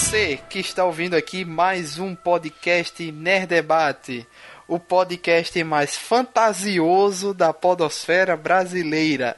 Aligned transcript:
Você 0.00 0.40
que 0.48 0.58
está 0.58 0.82
ouvindo 0.82 1.14
aqui 1.14 1.44
mais 1.44 1.98
um 1.98 2.14
podcast 2.14 3.12
Nerd 3.12 3.46
Debate, 3.48 4.26
o 4.66 4.78
podcast 4.78 5.62
mais 5.62 5.94
fantasioso 5.94 7.34
da 7.34 7.52
podosfera 7.52 8.34
brasileira. 8.34 9.36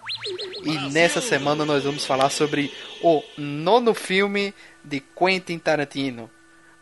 E 0.62 0.78
nessa 0.92 1.20
semana 1.20 1.64
nós 1.64 1.82
vamos 1.82 2.06
falar 2.06 2.30
sobre 2.30 2.72
o 3.02 3.22
nono 3.36 3.92
filme 3.92 4.54
de 4.84 5.00
Quentin 5.00 5.58
Tarantino. 5.58 6.30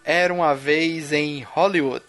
Era 0.04 0.32
uma 0.32 0.54
vez 0.54 1.10
em 1.10 1.42
Hollywood, 1.42 2.04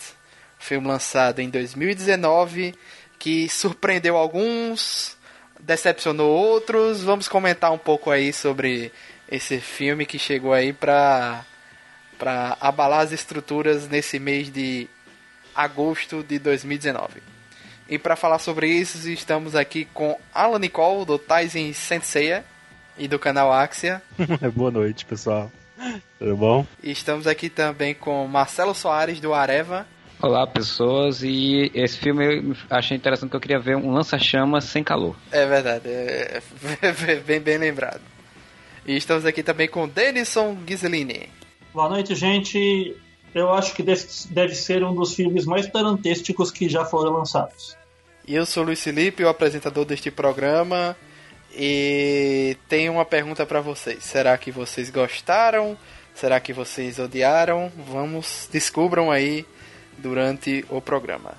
filme 0.59 0.87
lançado 0.87 1.39
em 1.39 1.49
2019 1.49 2.75
que 3.17 3.47
surpreendeu 3.47 4.17
alguns, 4.17 5.17
decepcionou 5.57 6.29
outros. 6.29 7.01
Vamos 7.01 7.29
comentar 7.29 7.71
um 7.71 7.77
pouco 7.77 8.11
aí 8.11 8.33
sobre 8.33 8.91
esse 9.31 9.61
filme 9.61 10.05
que 10.05 10.19
chegou 10.19 10.51
aí 10.51 10.73
pra, 10.73 11.45
pra 12.21 12.55
abalar 12.61 12.99
as 12.99 13.11
estruturas 13.11 13.89
nesse 13.89 14.19
mês 14.19 14.51
de 14.51 14.87
agosto 15.55 16.21
de 16.21 16.37
2019. 16.37 17.19
E 17.89 17.97
para 17.97 18.15
falar 18.15 18.37
sobre 18.37 18.67
isso, 18.67 19.09
estamos 19.09 19.55
aqui 19.55 19.85
com 19.85 20.15
Alan 20.31 20.59
Nicole, 20.59 21.03
do 21.03 21.17
Tyson 21.17 21.73
Senseiya 21.73 22.45
e 22.95 23.07
do 23.07 23.17
canal 23.17 23.51
Axia. 23.51 24.03
Boa 24.53 24.69
noite, 24.69 25.03
pessoal. 25.03 25.51
Tudo 26.19 26.37
bom? 26.37 26.67
E 26.83 26.91
estamos 26.91 27.25
aqui 27.25 27.49
também 27.49 27.95
com 27.95 28.27
Marcelo 28.27 28.75
Soares, 28.75 29.19
do 29.19 29.33
Areva. 29.33 29.87
Olá, 30.21 30.45
pessoas. 30.45 31.23
E 31.23 31.71
esse 31.73 31.97
filme 31.97 32.23
eu 32.37 32.55
achei 32.69 32.95
interessante 32.95 33.31
que 33.31 33.35
eu 33.35 33.41
queria 33.41 33.59
ver 33.59 33.77
um 33.77 33.91
lança-chamas 33.91 34.65
sem 34.65 34.83
calor. 34.83 35.15
É 35.31 35.47
verdade, 35.47 35.89
é 35.89 36.41
bem, 37.25 37.39
bem 37.39 37.57
lembrado. 37.57 38.01
E 38.85 38.95
estamos 38.95 39.25
aqui 39.25 39.41
também 39.41 39.67
com 39.67 39.87
Denison 39.87 40.53
Ghislini. 40.53 41.40
Boa 41.73 41.87
noite, 41.87 42.13
gente. 42.15 42.97
Eu 43.33 43.53
acho 43.53 43.73
que 43.73 43.81
deve 43.81 44.55
ser 44.55 44.83
um 44.83 44.93
dos 44.93 45.13
filmes 45.13 45.45
mais 45.45 45.65
tarantêsticos 45.67 46.51
que 46.51 46.67
já 46.67 46.83
foram 46.83 47.13
lançados. 47.13 47.77
Eu 48.27 48.45
sou 48.45 48.63
o 48.63 48.65
Luiz 48.67 48.83
Felipe, 48.83 49.23
o 49.23 49.29
apresentador 49.29 49.85
deste 49.85 50.11
programa. 50.11 50.97
E 51.53 52.57
tenho 52.67 52.93
uma 52.93 53.05
pergunta 53.05 53.45
para 53.45 53.61
vocês. 53.61 54.03
Será 54.03 54.37
que 54.37 54.51
vocês 54.51 54.89
gostaram? 54.89 55.77
Será 56.13 56.41
que 56.41 56.51
vocês 56.51 56.99
odiaram? 56.99 57.71
Vamos, 57.87 58.49
descubram 58.51 59.09
aí 59.09 59.45
durante 59.97 60.65
o 60.69 60.81
programa. 60.81 61.35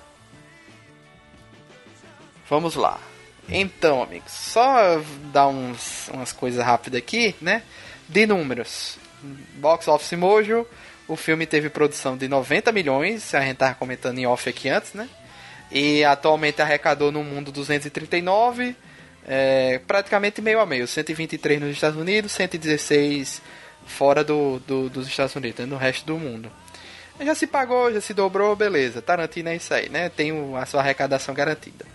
Vamos 2.49 2.75
lá. 2.75 2.99
Então, 3.47 4.01
amigos, 4.01 4.31
só 4.31 4.99
dar 5.31 5.47
uns, 5.47 6.09
umas 6.09 6.31
coisas 6.31 6.63
rápidas 6.63 6.97
aqui, 6.97 7.35
né? 7.39 7.61
De 8.09 8.25
números. 8.25 8.97
Box 9.55 9.87
Office 9.87 10.13
Mojo, 10.13 10.65
o 11.07 11.15
filme 11.15 11.45
teve 11.45 11.69
produção 11.69 12.17
de 12.17 12.27
90 12.27 12.71
milhões, 12.71 13.33
a 13.33 13.41
gente 13.41 13.57
tava 13.57 13.75
comentando 13.75 14.17
em 14.17 14.25
off 14.25 14.49
aqui 14.49 14.69
antes, 14.69 14.93
né? 14.93 15.07
E 15.71 16.03
atualmente 16.03 16.61
arrecadou 16.61 17.11
no 17.11 17.23
mundo 17.23 17.51
239, 17.51 18.75
é, 19.27 19.79
praticamente 19.87 20.41
meio 20.41 20.59
a 20.59 20.65
meio, 20.65 20.87
123 20.87 21.59
nos 21.61 21.71
Estados 21.71 21.99
Unidos, 21.99 22.31
116 22.31 23.41
fora 23.85 24.23
do, 24.23 24.59
do, 24.59 24.89
dos 24.89 25.07
Estados 25.07 25.35
Unidos, 25.35 25.59
né? 25.59 25.65
no 25.65 25.77
resto 25.77 26.05
do 26.05 26.17
mundo. 26.17 26.51
Já 27.19 27.35
se 27.35 27.45
pagou, 27.45 27.93
já 27.93 28.01
se 28.01 28.13
dobrou, 28.13 28.55
beleza. 28.55 29.01
Tarantino 29.01 29.49
é 29.49 29.55
isso 29.55 29.73
aí, 29.73 29.87
né? 29.87 30.09
Tem 30.09 30.31
a 30.55 30.65
sua 30.65 30.81
arrecadação 30.81 31.33
garantida. 31.33 31.85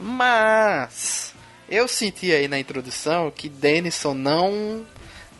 Mas 0.00 1.34
eu 1.68 1.88
senti 1.88 2.32
aí 2.32 2.46
na 2.48 2.58
introdução 2.58 3.30
que 3.30 3.48
Denison 3.48 4.14
não 4.14 4.86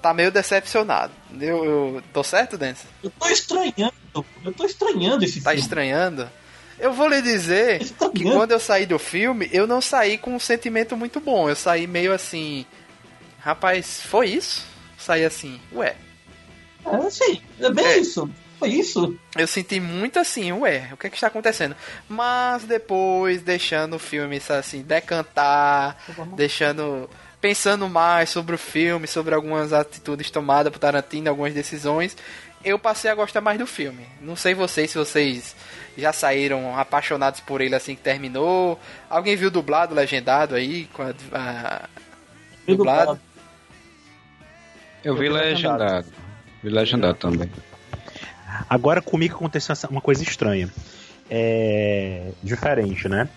tá 0.03 0.15
meio 0.15 0.31
decepcionado. 0.31 1.13
Eu, 1.41 1.65
eu 1.97 2.03
tô 2.13 2.23
certo, 2.23 2.59
Denison? 2.59 2.87
Eu 3.03 3.11
tô 3.11 3.29
estranhando. 3.29 3.95
Eu 4.45 4.53
tô 4.53 4.65
estranhando 4.65 5.25
esse 5.25 5.41
tá 5.41 5.51
filme. 5.51 5.55
Tá 5.55 5.55
estranhando? 5.55 6.31
Eu 6.79 6.93
vou 6.93 7.09
lhe 7.09 7.23
dizer 7.23 7.79
que 8.15 8.25
quando 8.25 8.51
eu 8.51 8.59
saí 8.59 8.87
do 8.87 8.99
filme, 8.99 9.49
eu 9.53 9.67
não 9.67 9.81
saí 9.81 10.19
com 10.19 10.35
um 10.35 10.41
sentimento 10.41 10.97
muito 10.97 11.21
bom. 11.21 11.49
Eu 11.49 11.55
saí 11.55 11.87
meio 11.87 12.13
assim. 12.13 12.67
Rapaz, 13.39 14.01
foi 14.03 14.31
isso? 14.31 14.67
Saí 14.99 15.25
assim, 15.25 15.61
ué. 15.73 15.95
É, 16.85 17.11
sim, 17.11 17.41
é 17.61 17.71
bem 17.71 17.85
é. 17.85 17.99
isso. 17.99 18.29
Foi 18.59 18.69
isso? 18.69 19.19
Eu 19.37 19.47
senti 19.49 19.81
muito 19.81 20.21
assim, 20.21 20.53
ué, 20.53 20.89
o 20.93 20.97
que 20.97 21.09
é 21.09 21.11
que 21.11 21.17
está 21.17 21.27
acontecendo? 21.27 21.75
Mas 22.09 22.63
depois, 22.63 23.43
deixando 23.43 23.97
o 23.97 23.99
filme 23.99 24.41
assim, 24.49 24.83
decantar, 24.83 25.97
deixando. 26.37 27.11
Pensando 27.43 27.89
mais 27.89 28.31
sobre 28.31 28.55
o 28.55 28.59
filme, 28.59 29.09
sobre 29.09 29.35
algumas 29.35 29.73
atitudes 29.73 30.31
tomadas 30.31 30.73
por 30.73 30.79
Tarantino, 30.79 31.29
algumas 31.29 31.53
decisões, 31.53 32.17
eu 32.65 32.79
passei 32.79 33.11
a 33.11 33.15
gostar 33.17 33.41
mais 33.41 33.59
do 33.59 33.67
filme. 33.67 34.07
Não 34.21 34.37
sei 34.37 34.55
vocês 34.55 34.93
se 34.93 34.97
vocês 34.97 35.57
já 35.99 36.13
saíram 36.13 36.79
apaixonados 36.79 37.41
por 37.41 37.61
ele 37.61 37.75
assim 37.75 37.97
que 37.97 38.01
terminou. 38.01 38.79
Alguém 39.11 39.35
viu 39.35 39.51
dublado, 39.51 39.93
legendado 39.93 40.55
aí? 40.55 40.85
Com 40.93 41.03
a, 41.03 41.15
a... 41.33 41.89
dublado? 42.65 43.21
Eu 45.03 45.17
vi 45.17 45.29
legendado. 45.29 46.07
Vi 46.63 46.71
legendado 46.71 47.19
também. 47.19 47.51
Agora 48.71 49.03
comigo 49.03 49.35
aconteceu 49.35 49.75
uma 49.91 50.01
coisa 50.01 50.23
estranha. 50.23 50.71
É. 51.29 52.31
diferente, 52.43 53.09
né? 53.09 53.29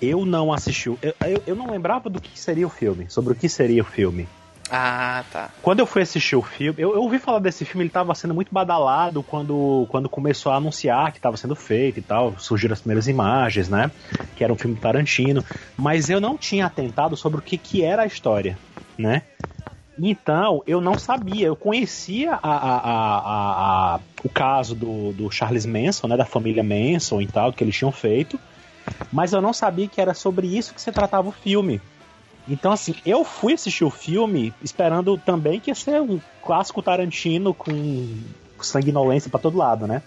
Eu 0.00 0.24
não 0.24 0.52
assisti. 0.52 0.88
Eu, 0.88 0.98
eu, 1.02 1.42
eu, 1.46 1.54
não 1.54 1.70
lembrava 1.70 2.08
do 2.08 2.20
que 2.20 2.38
seria 2.38 2.66
o 2.66 2.70
filme, 2.70 3.06
sobre 3.08 3.32
o 3.32 3.36
que 3.36 3.48
seria 3.48 3.82
o 3.82 3.84
filme. 3.84 4.26
Ah, 4.70 5.24
tá. 5.32 5.50
Quando 5.62 5.80
eu 5.80 5.86
fui 5.86 6.02
assistir 6.02 6.36
o 6.36 6.42
filme, 6.42 6.80
eu, 6.80 6.94
eu 6.94 7.02
ouvi 7.02 7.18
falar 7.18 7.40
desse 7.40 7.64
filme, 7.64 7.82
ele 7.82 7.88
estava 7.88 8.14
sendo 8.14 8.32
muito 8.32 8.54
badalado 8.54 9.20
quando, 9.22 9.86
quando 9.90 10.08
começou 10.08 10.52
a 10.52 10.56
anunciar 10.56 11.10
que 11.10 11.18
estava 11.18 11.36
sendo 11.36 11.56
feito 11.56 11.98
e 11.98 12.02
tal, 12.02 12.38
surgiram 12.38 12.72
as 12.72 12.80
primeiras 12.80 13.08
imagens, 13.08 13.68
né? 13.68 13.90
Que 14.36 14.44
era 14.44 14.52
um 14.52 14.56
filme 14.56 14.76
Tarantino, 14.76 15.44
mas 15.76 16.08
eu 16.08 16.20
não 16.20 16.38
tinha 16.38 16.66
atentado 16.66 17.16
sobre 17.16 17.40
o 17.40 17.42
que, 17.42 17.58
que 17.58 17.82
era 17.82 18.02
a 18.02 18.06
história, 18.06 18.56
né? 18.96 19.22
Então, 19.98 20.62
eu 20.66 20.80
não 20.80 20.96
sabia, 20.96 21.48
eu 21.48 21.56
conhecia 21.56 22.34
a, 22.34 22.38
a, 22.42 23.94
a, 23.96 24.00
o 24.24 24.28
caso 24.28 24.74
do, 24.74 25.12
do 25.12 25.30
Charles 25.30 25.66
Manson, 25.66 26.06
né, 26.06 26.16
da 26.16 26.24
família 26.24 26.62
Manson 26.62 27.20
e 27.20 27.26
tal, 27.26 27.52
que 27.52 27.62
eles 27.62 27.76
tinham 27.76 27.92
feito, 27.92 28.38
mas 29.12 29.32
eu 29.32 29.40
não 29.40 29.52
sabia 29.52 29.88
que 29.88 30.00
era 30.00 30.14
sobre 30.14 30.46
isso 30.46 30.74
que 30.74 30.80
se 30.80 30.92
tratava 30.92 31.28
o 31.28 31.32
filme. 31.32 31.80
Então, 32.48 32.72
assim, 32.72 32.94
eu 33.04 33.24
fui 33.24 33.52
assistir 33.52 33.84
o 33.84 33.90
filme 33.90 34.52
esperando 34.62 35.16
também 35.18 35.60
que 35.60 35.70
ia 35.70 35.74
ser 35.74 36.00
um 36.00 36.20
clássico 36.42 36.82
Tarantino 36.82 37.54
com 37.54 38.08
sanguinolência 38.60 39.30
para 39.30 39.40
todo 39.40 39.58
lado, 39.58 39.86
né? 39.86 40.02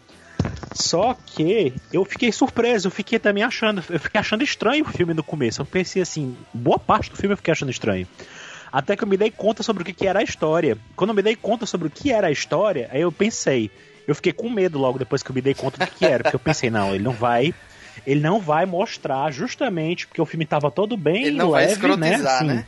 Só 0.74 1.16
que 1.26 1.74
eu 1.92 2.04
fiquei 2.04 2.32
surpreso, 2.32 2.88
eu 2.88 2.92
fiquei 2.92 3.20
também 3.20 3.44
achando, 3.44 3.84
eu 3.90 4.00
fiquei 4.00 4.20
achando 4.20 4.44
estranho 4.44 4.84
o 4.84 4.92
filme 4.92 5.14
no 5.14 5.24
começo. 5.24 5.62
Eu 5.62 5.66
pensei 5.66 6.02
assim, 6.02 6.36
boa 6.52 6.80
parte 6.80 7.12
do 7.12 7.16
filme 7.16 7.34
eu 7.34 7.38
fiquei 7.38 7.52
achando 7.52 7.70
estranho. 7.70 8.08
Até 8.72 8.96
que 8.96 9.04
eu 9.04 9.08
me 9.08 9.16
dei 9.16 9.30
conta 9.30 9.62
sobre 9.62 9.84
o 9.84 9.86
que, 9.86 9.94
que 9.94 10.08
era 10.08 10.20
a 10.20 10.24
história. 10.24 10.76
Quando 10.96 11.12
eu 11.12 11.16
me 11.16 11.22
dei 11.22 11.36
conta 11.36 11.68
sobre 11.68 11.88
o 11.88 11.92
que 11.92 12.12
era 12.12 12.28
a 12.28 12.32
história, 12.32 12.90
aí 12.92 13.02
eu 13.02 13.12
pensei. 13.12 13.70
Eu 14.08 14.16
fiquei 14.16 14.34
com 14.34 14.50
medo 14.50 14.80
logo 14.80 14.98
depois 14.98 15.22
que 15.22 15.30
eu 15.30 15.36
me 15.36 15.42
dei 15.42 15.54
conta 15.54 15.78
do 15.78 15.88
que, 15.92 16.00
que 16.00 16.06
era. 16.06 16.24
Porque 16.24 16.36
eu 16.36 16.40
pensei, 16.40 16.72
não, 16.72 16.94
ele 16.94 17.04
não 17.04 17.14
vai. 17.14 17.54
Ele 18.06 18.20
não 18.20 18.40
vai 18.40 18.66
mostrar 18.66 19.32
justamente 19.32 20.08
porque 20.08 20.22
o 20.22 20.26
filme 20.26 20.46
tava 20.46 20.70
todo 20.70 20.98
bem 20.98 21.24
ele 21.26 21.38
não 21.38 21.52
leve, 21.52 21.88
vai 21.88 21.98
né? 21.98 22.16
Assim, 22.16 22.46
né? 22.46 22.66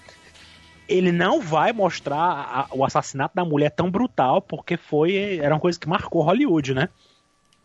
Ele 0.87 1.11
não 1.11 1.41
vai 1.41 1.73
mostrar 1.73 2.17
a, 2.17 2.67
o 2.71 2.85
assassinato 2.85 3.35
da 3.35 3.43
mulher 3.43 3.71
tão 3.71 3.89
brutal, 3.89 4.41
porque 4.41 4.77
foi. 4.77 5.39
Era 5.41 5.55
uma 5.55 5.59
coisa 5.59 5.79
que 5.79 5.89
marcou 5.89 6.21
Hollywood, 6.21 6.73
né? 6.73 6.89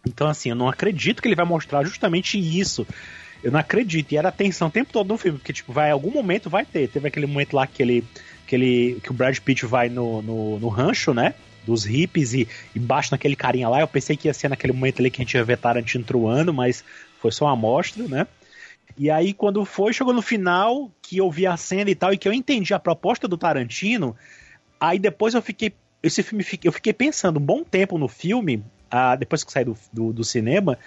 Então, 0.06 0.26
assim, 0.26 0.48
eu 0.48 0.56
não 0.56 0.68
acredito 0.68 1.20
que 1.20 1.28
ele 1.28 1.34
vai 1.34 1.44
mostrar 1.44 1.84
justamente 1.84 2.38
isso. 2.38 2.86
Eu 3.42 3.52
não 3.52 3.60
acredito. 3.60 4.12
E 4.12 4.16
era 4.16 4.32
tensão 4.32 4.68
o 4.68 4.70
tempo 4.70 4.92
todo 4.92 5.08
no 5.08 5.18
filme, 5.18 5.38
porque, 5.38 5.52
tipo, 5.52 5.72
vai, 5.72 5.90
algum 5.90 6.10
momento 6.10 6.48
vai 6.48 6.64
ter. 6.64 6.88
Teve 6.88 7.08
aquele 7.08 7.26
momento 7.26 7.54
lá 7.54 7.66
que 7.66 7.82
ele 7.82 8.04
que, 8.50 8.56
ele, 8.56 9.00
que 9.00 9.12
o 9.12 9.14
Brad 9.14 9.38
Pitt 9.38 9.64
vai 9.64 9.88
no, 9.88 10.20
no, 10.22 10.58
no 10.58 10.68
rancho, 10.68 11.14
né? 11.14 11.34
Dos 11.64 11.84
hippies 11.84 12.34
e, 12.34 12.48
e 12.74 12.80
bate 12.80 13.12
naquele 13.12 13.36
carinha 13.36 13.68
lá. 13.68 13.80
Eu 13.80 13.86
pensei 13.86 14.16
que 14.16 14.26
ia 14.26 14.34
ser 14.34 14.48
naquele 14.48 14.72
momento 14.72 14.98
ali 14.98 15.08
que 15.08 15.22
a 15.22 15.24
gente 15.24 15.34
ia 15.34 15.44
ver 15.44 15.56
Tarantino 15.56 16.02
truando, 16.02 16.52
mas 16.52 16.84
foi 17.20 17.30
só 17.30 17.44
uma 17.44 17.52
amostra, 17.52 18.06
né? 18.08 18.26
E 18.98 19.10
aí, 19.10 19.32
quando 19.32 19.64
foi, 19.64 19.92
chegou 19.92 20.12
no 20.12 20.22
final, 20.22 20.90
que 21.00 21.18
eu 21.18 21.30
vi 21.30 21.46
a 21.46 21.56
cena 21.56 21.90
e 21.90 21.94
tal, 21.94 22.12
e 22.12 22.18
que 22.18 22.28
eu 22.28 22.32
entendi 22.32 22.74
a 22.74 22.78
proposta 22.78 23.28
do 23.28 23.38
Tarantino, 23.38 24.16
aí 24.80 24.98
depois 24.98 25.34
eu 25.34 25.42
fiquei. 25.42 25.72
Esse 26.02 26.22
filme 26.22 26.44
eu 26.64 26.72
fiquei 26.72 26.92
pensando 26.92 27.38
um 27.38 27.42
bom 27.42 27.62
tempo 27.62 27.98
no 27.98 28.08
filme, 28.08 28.64
ah, 28.90 29.14
depois 29.14 29.44
que 29.44 29.52
saí 29.52 29.64
do, 29.64 29.76
do, 29.92 30.12
do, 30.12 30.24
cinema, 30.24 30.78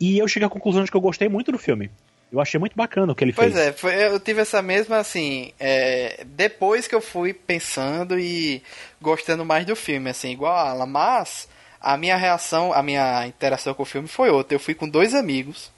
e 0.00 0.18
eu 0.18 0.26
cheguei 0.26 0.46
à 0.46 0.50
conclusão 0.50 0.82
de 0.82 0.90
que 0.90 0.96
eu 0.96 1.00
gostei 1.00 1.28
muito 1.28 1.52
do 1.52 1.58
filme. 1.58 1.90
Eu 2.32 2.40
achei 2.40 2.58
muito 2.58 2.74
bacana 2.74 3.12
o 3.12 3.14
que 3.14 3.22
ele 3.22 3.34
pois 3.34 3.52
fez. 3.52 3.54
Pois 3.54 3.68
é, 3.68 3.72
foi, 3.72 4.14
eu 4.14 4.18
tive 4.18 4.40
essa 4.40 4.62
mesma, 4.62 4.96
assim, 4.96 5.52
é, 5.60 6.24
depois 6.24 6.88
que 6.88 6.94
eu 6.94 7.02
fui 7.02 7.34
pensando 7.34 8.18
e 8.18 8.62
gostando 9.00 9.44
mais 9.44 9.66
do 9.66 9.76
filme, 9.76 10.08
assim, 10.08 10.30
igual 10.30 10.54
a 10.54 10.70
Alan, 10.70 10.86
mas 10.86 11.46
a 11.78 11.96
minha 11.96 12.16
reação, 12.16 12.72
a 12.72 12.82
minha 12.82 13.26
interação 13.26 13.74
com 13.74 13.82
o 13.82 13.86
filme 13.86 14.08
foi 14.08 14.30
outra. 14.30 14.54
Eu 14.54 14.60
fui 14.60 14.74
com 14.74 14.88
dois 14.88 15.14
amigos, 15.14 15.70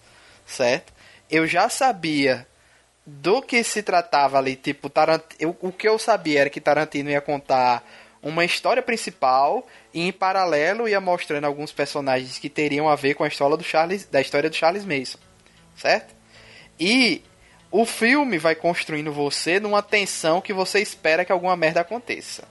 certo? 0.46 0.93
Eu 1.31 1.46
já 1.46 1.69
sabia 1.69 2.46
do 3.06 3.43
que 3.43 3.62
se 3.62 3.82
tratava 3.82 4.38
ali, 4.38 4.56
tipo, 4.56 4.88
Tarant... 4.88 5.23
eu, 5.38 5.56
o 5.61 5.70
que 5.70 5.88
eu 5.88 5.99
sabia 5.99 6.43
era 6.43 6.50
que 6.50 6.61
Tarantino 6.61 7.11
ia 7.11 7.20
contar 7.20 7.85
uma 8.23 8.44
história 8.44 8.82
principal 8.82 9.67
e 9.93 10.00
em 10.00 10.12
paralelo 10.12 10.88
ia 10.88 11.00
mostrando 11.00 11.44
alguns 11.44 11.70
personagens 11.70 12.38
que 12.38 12.49
teriam 12.49 12.88
a 12.88 12.96
ver 12.96 13.14
com 13.14 13.23
a 13.23 13.29
história 13.29 13.56
do 13.56 13.62
Charles, 13.62 14.06
da 14.06 14.20
história 14.20 14.49
do 14.49 14.56
Charles 14.56 14.85
Mason, 14.85 15.19
certo? 15.76 16.14
E 16.81 17.23
o 17.70 17.85
filme 17.85 18.38
vai 18.38 18.55
construindo 18.55 19.12
você 19.12 19.61
numa 19.61 19.82
tensão 19.82 20.40
que 20.40 20.52
você 20.52 20.81
espera 20.81 21.25
que 21.25 21.32
alguma 21.32 21.56
merda 21.56 21.82
aconteça. 21.82 22.44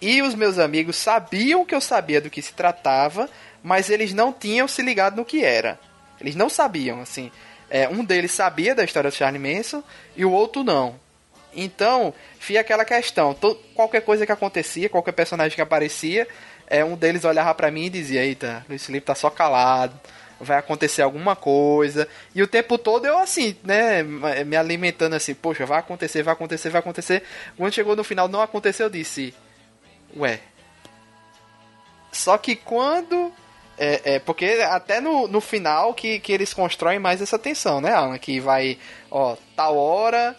E 0.00 0.22
os 0.22 0.34
meus 0.34 0.58
amigos 0.58 0.96
sabiam 0.96 1.64
que 1.64 1.74
eu 1.74 1.80
sabia 1.80 2.20
do 2.20 2.30
que 2.30 2.40
se 2.40 2.54
tratava, 2.54 3.28
mas 3.62 3.90
eles 3.90 4.14
não 4.14 4.32
tinham 4.32 4.68
se 4.68 4.80
ligado 4.80 5.16
no 5.16 5.24
que 5.24 5.44
era. 5.44 5.78
Eles 6.20 6.34
não 6.34 6.48
sabiam, 6.48 7.00
assim. 7.00 7.30
É, 7.68 7.88
um 7.88 8.04
deles 8.04 8.32
sabia 8.32 8.74
da 8.74 8.84
história 8.84 9.10
do 9.10 9.16
Charlie 9.16 9.38
Manson 9.38 9.82
e 10.16 10.24
o 10.24 10.32
outro 10.32 10.64
não. 10.64 10.98
Então, 11.54 12.14
fica 12.38 12.60
aquela 12.60 12.84
questão. 12.84 13.36
qualquer 13.74 14.02
coisa 14.02 14.26
que 14.26 14.32
acontecia, 14.32 14.88
qualquer 14.88 15.12
personagem 15.12 15.54
que 15.54 15.62
aparecia, 15.62 16.26
é, 16.66 16.84
um 16.84 16.96
deles 16.96 17.24
olhava 17.24 17.54
para 17.54 17.70
mim 17.70 17.86
e 17.86 17.90
dizia: 17.90 18.24
Eita, 18.24 18.64
Luiz 18.68 18.84
Felipe 18.84 19.06
tá 19.06 19.14
só 19.14 19.30
calado, 19.30 19.98
vai 20.40 20.58
acontecer 20.58 21.02
alguma 21.02 21.34
coisa. 21.34 22.08
E 22.34 22.42
o 22.42 22.46
tempo 22.46 22.78
todo 22.78 23.06
eu 23.06 23.18
assim, 23.18 23.56
né, 23.64 24.02
me 24.02 24.56
alimentando 24.56 25.14
assim: 25.14 25.34
Poxa, 25.34 25.66
vai 25.66 25.80
acontecer, 25.80 26.22
vai 26.22 26.32
acontecer, 26.32 26.70
vai 26.70 26.80
acontecer. 26.80 27.22
Quando 27.56 27.74
chegou 27.74 27.96
no 27.96 28.04
final, 28.04 28.28
não 28.28 28.40
aconteceu, 28.40 28.86
eu 28.86 28.90
disse: 28.90 29.34
Ué. 30.16 30.40
Só 32.12 32.36
que 32.38 32.56
quando 32.56 33.32
é, 33.82 34.16
é, 34.16 34.18
porque 34.18 34.44
até 34.68 35.00
no, 35.00 35.26
no 35.26 35.40
final 35.40 35.94
que, 35.94 36.20
que 36.20 36.34
eles 36.34 36.52
constroem 36.52 36.98
mais 36.98 37.22
essa 37.22 37.38
tensão, 37.38 37.80
né, 37.80 37.94
Alan? 37.94 38.18
Que 38.18 38.38
vai, 38.38 38.76
ó, 39.10 39.36
tal 39.56 39.74
hora, 39.74 40.36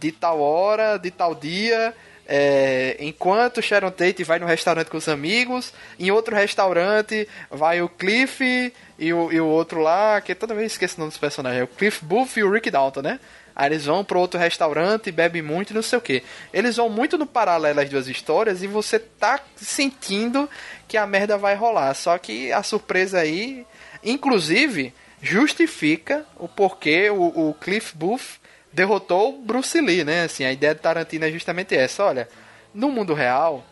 de 0.00 0.10
tal 0.10 0.40
hora, 0.40 0.98
de 0.98 1.12
tal 1.12 1.36
dia, 1.36 1.94
é, 2.26 2.96
enquanto 2.98 3.62
Sharon 3.62 3.92
Tate 3.92 4.24
vai 4.24 4.40
no 4.40 4.46
restaurante 4.46 4.88
com 4.88 4.96
os 4.96 5.08
amigos, 5.08 5.72
em 6.00 6.10
outro 6.10 6.34
restaurante 6.34 7.28
vai 7.48 7.80
o 7.80 7.88
Cliff 7.88 8.72
e 8.98 9.12
o, 9.12 9.30
e 9.30 9.40
o 9.40 9.46
outro 9.46 9.80
lá, 9.80 10.20
que 10.20 10.34
toda 10.34 10.52
vez 10.52 10.72
esqueço 10.72 10.96
o 10.96 11.00
nome 11.00 11.10
dos 11.10 11.18
personagens, 11.18 11.60
é 11.60 11.64
o 11.64 11.68
Cliff 11.68 12.04
Booth 12.04 12.36
e 12.38 12.42
o 12.42 12.50
Rick 12.50 12.72
Dalton, 12.72 13.02
né? 13.02 13.20
Aí 13.56 13.68
eles 13.68 13.84
vão 13.84 14.02
para 14.02 14.18
outro 14.18 14.40
restaurante, 14.40 15.12
bebem 15.12 15.40
muito 15.40 15.70
e 15.70 15.74
não 15.74 15.82
sei 15.82 15.98
o 15.98 16.02
que. 16.02 16.24
Eles 16.52 16.76
vão 16.76 16.88
muito 16.88 17.16
no 17.16 17.24
paralelo 17.24 17.80
as 17.80 17.88
duas 17.88 18.08
histórias 18.08 18.64
e 18.64 18.66
você 18.66 18.98
tá 18.98 19.38
sentindo 19.54 20.50
que 20.86 20.96
a 20.96 21.06
merda 21.06 21.36
vai 21.36 21.54
rolar. 21.54 21.94
Só 21.94 22.16
que 22.18 22.52
a 22.52 22.62
surpresa 22.62 23.20
aí, 23.20 23.66
inclusive, 24.02 24.92
justifica 25.20 26.26
o 26.38 26.46
porquê 26.46 27.10
o, 27.10 27.48
o 27.48 27.54
Cliff 27.54 27.96
Booth 27.96 28.40
derrotou 28.72 29.34
o 29.34 29.42
Bruce 29.42 29.80
Lee, 29.80 30.04
né? 30.04 30.24
Assim, 30.24 30.44
a 30.44 30.52
ideia 30.52 30.74
de 30.74 30.80
Tarantino 30.80 31.24
é 31.24 31.30
justamente 31.30 31.74
essa. 31.74 32.04
Olha, 32.04 32.28
no 32.74 32.90
mundo 32.90 33.14
real 33.14 33.64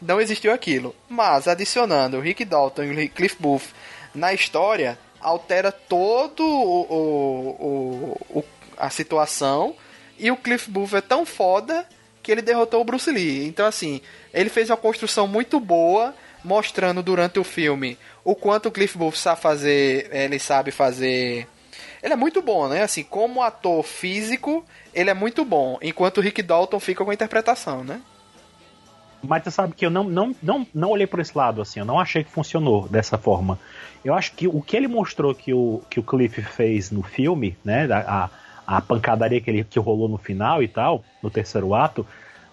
não 0.00 0.20
existiu 0.20 0.52
aquilo, 0.52 0.94
mas 1.08 1.46
adicionando 1.46 2.16
o 2.16 2.20
Rick 2.20 2.44
Dalton 2.44 2.84
e 2.84 3.06
o 3.06 3.10
Cliff 3.10 3.36
Booth 3.38 3.68
na 4.14 4.32
história 4.32 4.98
altera 5.20 5.70
todo 5.70 6.44
o, 6.44 6.82
o, 6.90 8.38
o, 8.38 8.44
a 8.76 8.90
situação 8.90 9.76
e 10.18 10.30
o 10.30 10.36
Cliff 10.36 10.68
Booth 10.68 10.94
é 10.94 11.00
tão 11.00 11.24
foda 11.24 11.86
que 12.22 12.30
ele 12.30 12.42
derrotou 12.42 12.80
o 12.80 12.84
Bruce 12.84 13.10
Lee. 13.10 13.46
Então 13.46 13.66
assim, 13.66 14.00
ele 14.32 14.48
fez 14.48 14.70
uma 14.70 14.76
construção 14.76 15.26
muito 15.26 15.58
boa 15.58 16.14
mostrando 16.44 17.02
durante 17.02 17.38
o 17.38 17.44
filme 17.44 17.96
o 18.24 18.34
quanto 18.34 18.66
o 18.66 18.72
Cliff 18.72 18.98
Booth 18.98 19.16
sabe 19.16 19.40
fazer, 19.40 20.08
ele 20.12 20.38
sabe 20.38 20.70
fazer 20.70 21.46
ele 22.02 22.14
é 22.14 22.16
muito 22.16 22.42
bom, 22.42 22.68
né? 22.68 22.82
Assim, 22.82 23.04
como 23.04 23.42
ator 23.42 23.82
físico, 23.84 24.64
ele 24.92 25.08
é 25.08 25.14
muito 25.14 25.44
bom, 25.44 25.78
enquanto 25.80 26.18
o 26.18 26.20
Rick 26.20 26.42
Dalton 26.42 26.80
fica 26.80 27.04
com 27.04 27.10
a 27.10 27.14
interpretação, 27.14 27.84
né? 27.84 28.00
Mas 29.22 29.44
você 29.44 29.52
sabe 29.52 29.74
que 29.74 29.86
eu 29.86 29.90
não, 29.90 30.02
não, 30.02 30.34
não, 30.42 30.66
não 30.74 30.90
olhei 30.90 31.06
por 31.06 31.20
esse 31.20 31.36
lado, 31.38 31.62
assim, 31.62 31.78
eu 31.78 31.86
não 31.86 32.00
achei 32.00 32.24
que 32.24 32.32
funcionou 32.32 32.88
dessa 32.88 33.16
forma. 33.16 33.56
Eu 34.04 34.14
acho 34.14 34.32
que 34.32 34.48
o 34.48 34.60
que 34.60 34.76
ele 34.76 34.88
mostrou 34.88 35.32
que 35.32 35.54
o, 35.54 35.80
que 35.88 36.00
o 36.00 36.02
Cliff 36.02 36.42
fez 36.42 36.90
no 36.90 37.04
filme, 37.04 37.56
né? 37.64 37.86
A, 37.92 38.24
a 38.24 38.30
pancadaria 38.80 39.40
que, 39.40 39.50
ele, 39.50 39.64
que 39.64 39.78
rolou 39.78 40.08
no 40.08 40.18
final 40.18 40.62
e 40.62 40.68
tal, 40.68 41.04
no 41.22 41.30
terceiro 41.30 41.74
ato, 41.74 42.06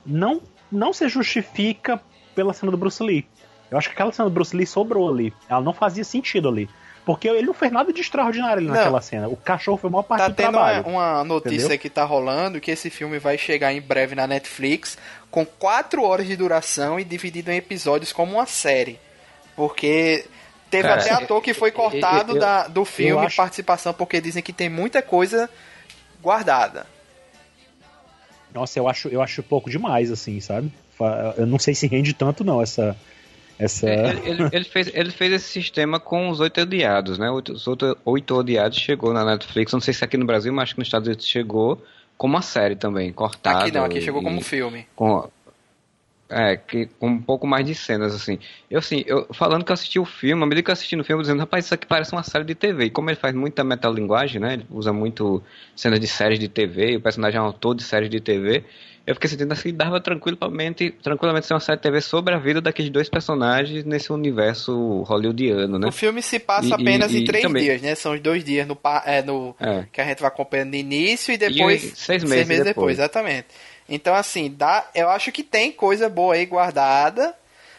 não, 0.05 0.41
não 0.71 0.91
se 0.91 1.07
justifica 1.07 2.01
pela 2.35 2.53
cena 2.53 2.71
do 2.71 2.77
Bruce 2.77 3.01
Lee. 3.03 3.25
Eu 3.69 3.77
acho 3.77 3.89
que 3.89 3.93
aquela 3.93 4.11
cena 4.11 4.29
do 4.29 4.33
Bruce 4.33 4.55
Lee 4.55 4.65
sobrou 4.65 5.09
ali. 5.09 5.33
Ela 5.47 5.61
não 5.61 5.73
fazia 5.73 6.03
sentido 6.03 6.49
ali. 6.49 6.69
Porque 7.05 7.27
ele 7.27 7.47
não 7.47 7.53
fez 7.53 7.71
nada 7.71 7.91
de 7.91 8.01
extraordinário 8.01 8.57
ali 8.57 8.67
não. 8.67 8.75
naquela 8.75 9.01
cena. 9.01 9.27
O 9.27 9.35
cachorro 9.35 9.77
foi 9.77 9.87
a 9.87 9.91
maior 9.91 10.03
parte 10.03 10.21
tá 10.21 10.27
do 10.27 10.35
trabalho. 10.35 10.77
Tá 10.77 10.83
tendo 10.83 10.93
uma 10.93 11.23
notícia 11.23 11.57
entendeu? 11.57 11.79
que 11.79 11.89
tá 11.89 12.03
rolando 12.03 12.59
que 12.59 12.71
esse 12.71 12.89
filme 12.89 13.17
vai 13.19 13.37
chegar 13.37 13.73
em 13.73 13.81
breve 13.81 14.15
na 14.15 14.27
Netflix 14.27 14.97
com 15.31 15.45
4 15.45 16.03
horas 16.03 16.27
de 16.27 16.35
duração 16.35 16.99
e 16.99 17.03
dividido 17.03 17.51
em 17.51 17.57
episódios 17.57 18.11
como 18.11 18.33
uma 18.33 18.45
série. 18.45 18.99
Porque 19.55 20.25
teve 20.69 20.87
Cara, 20.87 21.01
até 21.01 21.11
ator 21.11 21.41
que 21.41 21.53
foi 21.53 21.71
cortado 21.71 22.33
eu, 22.33 22.35
eu, 22.35 22.41
da, 22.41 22.67
do 22.67 22.85
filme 22.85 23.25
acho... 23.25 23.35
participação 23.35 23.93
porque 23.93 24.21
dizem 24.21 24.43
que 24.43 24.53
tem 24.53 24.69
muita 24.69 25.01
coisa 25.01 25.49
guardada. 26.21 26.85
Nossa, 28.53 28.79
eu 28.79 28.87
acho, 28.87 29.07
eu 29.09 29.21
acho 29.21 29.43
pouco 29.43 29.69
demais, 29.69 30.11
assim, 30.11 30.39
sabe? 30.39 30.71
Eu 31.37 31.45
não 31.45 31.59
sei 31.59 31.73
se 31.75 31.87
rende 31.87 32.13
tanto, 32.13 32.43
não, 32.43 32.61
essa, 32.61 32.95
essa... 33.57 33.87
Ele, 33.87 34.29
ele, 34.29 34.49
ele, 34.51 34.65
fez, 34.65 34.91
ele 34.93 35.11
fez 35.11 35.33
esse 35.33 35.47
sistema 35.49 35.99
com 35.99 36.29
os 36.29 36.39
oito 36.39 36.59
odiados, 36.59 37.17
né? 37.17 37.29
Os 37.31 37.67
oito, 37.67 37.97
oito 38.03 38.35
odiados 38.35 38.77
chegou 38.77 39.13
na 39.13 39.23
Netflix, 39.23 39.71
não 39.71 39.79
sei 39.79 39.93
se 39.93 40.03
aqui 40.03 40.17
no 40.17 40.25
Brasil, 40.25 40.51
mas 40.51 40.63
acho 40.63 40.73
que 40.73 40.79
nos 40.79 40.87
Estados 40.87 41.07
Unidos 41.07 41.25
chegou 41.25 41.81
como 42.17 42.33
uma 42.33 42.41
série 42.41 42.75
também, 42.75 43.13
cortada. 43.13 43.61
Aqui 43.61 43.71
não, 43.71 43.85
aqui 43.85 44.01
chegou 44.01 44.21
como 44.21 44.41
filme. 44.41 44.85
Com, 44.93 45.29
é, 46.29 46.55
que, 46.55 46.85
com 46.99 47.07
um 47.07 47.21
pouco 47.21 47.47
mais 47.47 47.65
de 47.65 47.73
cenas, 47.73 48.13
assim. 48.13 48.37
Eu, 48.69 48.79
assim, 48.79 49.03
eu, 49.07 49.27
falando 49.33 49.65
que 49.65 49.71
eu 49.71 49.73
assisti 49.73 49.99
o 49.99 50.05
filme, 50.05 50.43
à 50.43 50.45
medida 50.45 50.63
que 50.63 50.69
eu 50.69 50.73
assisti 50.73 50.95
no 50.95 51.03
filme, 51.03 51.21
dizendo, 51.23 51.39
rapaz, 51.39 51.65
isso 51.65 51.73
aqui 51.73 51.87
parece 51.87 52.11
uma 52.13 52.23
série 52.23 52.45
de 52.45 52.55
TV. 52.55 52.85
E 52.85 52.89
como 52.89 53.09
ele 53.09 53.17
faz 53.17 53.33
muita 53.33 53.63
metalinguagem, 53.63 54.39
né? 54.39 54.53
Ele 54.53 54.65
usa 54.69 54.93
muito 54.93 55.41
cenas 55.75 55.99
de 55.99 56.07
séries 56.07 56.39
de 56.39 56.47
TV, 56.47 56.97
o 56.97 57.01
personagem 57.01 57.39
é 57.39 57.41
um 57.41 57.45
autor 57.45 57.75
de 57.75 57.83
séries 57.83 58.09
de 58.09 58.19
TV 58.19 58.63
eu 59.09 59.15
fiquei 59.15 59.27
sentindo 59.27 59.51
assim, 59.51 59.73
dava 59.73 59.99
tranquilamente, 59.99 60.91
tranquilamente 61.01 61.47
ser 61.47 61.55
uma 61.55 61.59
série 61.59 61.77
de 61.77 61.81
TV 61.81 61.99
sobre 61.99 62.35
a 62.35 62.37
vida 62.37 62.61
daqueles 62.61 62.91
dois 62.91 63.09
personagens 63.09 63.83
nesse 63.83 64.13
universo 64.13 65.01
hollywoodiano, 65.01 65.79
né? 65.79 65.87
O 65.87 65.91
filme 65.91 66.21
se 66.21 66.37
passa 66.37 66.67
e, 66.67 66.73
apenas 66.73 67.11
e, 67.11 67.21
em 67.21 67.25
três 67.25 67.43
também... 67.43 67.63
dias, 67.63 67.81
né? 67.81 67.95
São 67.95 68.13
os 68.13 68.19
dois 68.19 68.43
dias 68.43 68.67
no, 68.67 68.77
é, 69.03 69.23
no 69.23 69.55
é. 69.59 69.87
que 69.91 69.99
a 69.99 70.05
gente 70.05 70.19
vai 70.19 70.27
acompanhando 70.27 70.69
no 70.69 70.75
início 70.75 71.33
e 71.33 71.37
depois 71.39 71.83
e 71.83 71.95
seis 71.95 72.23
meses, 72.23 72.29
seis 72.29 72.47
meses 72.47 72.63
depois. 72.63 72.65
depois. 72.65 72.99
Exatamente. 72.99 73.47
Então, 73.89 74.13
assim, 74.13 74.53
dá, 74.55 74.87
eu 74.93 75.09
acho 75.09 75.31
que 75.31 75.43
tem 75.43 75.71
coisa 75.71 76.07
boa 76.07 76.35
aí 76.35 76.45
guardada 76.45 77.35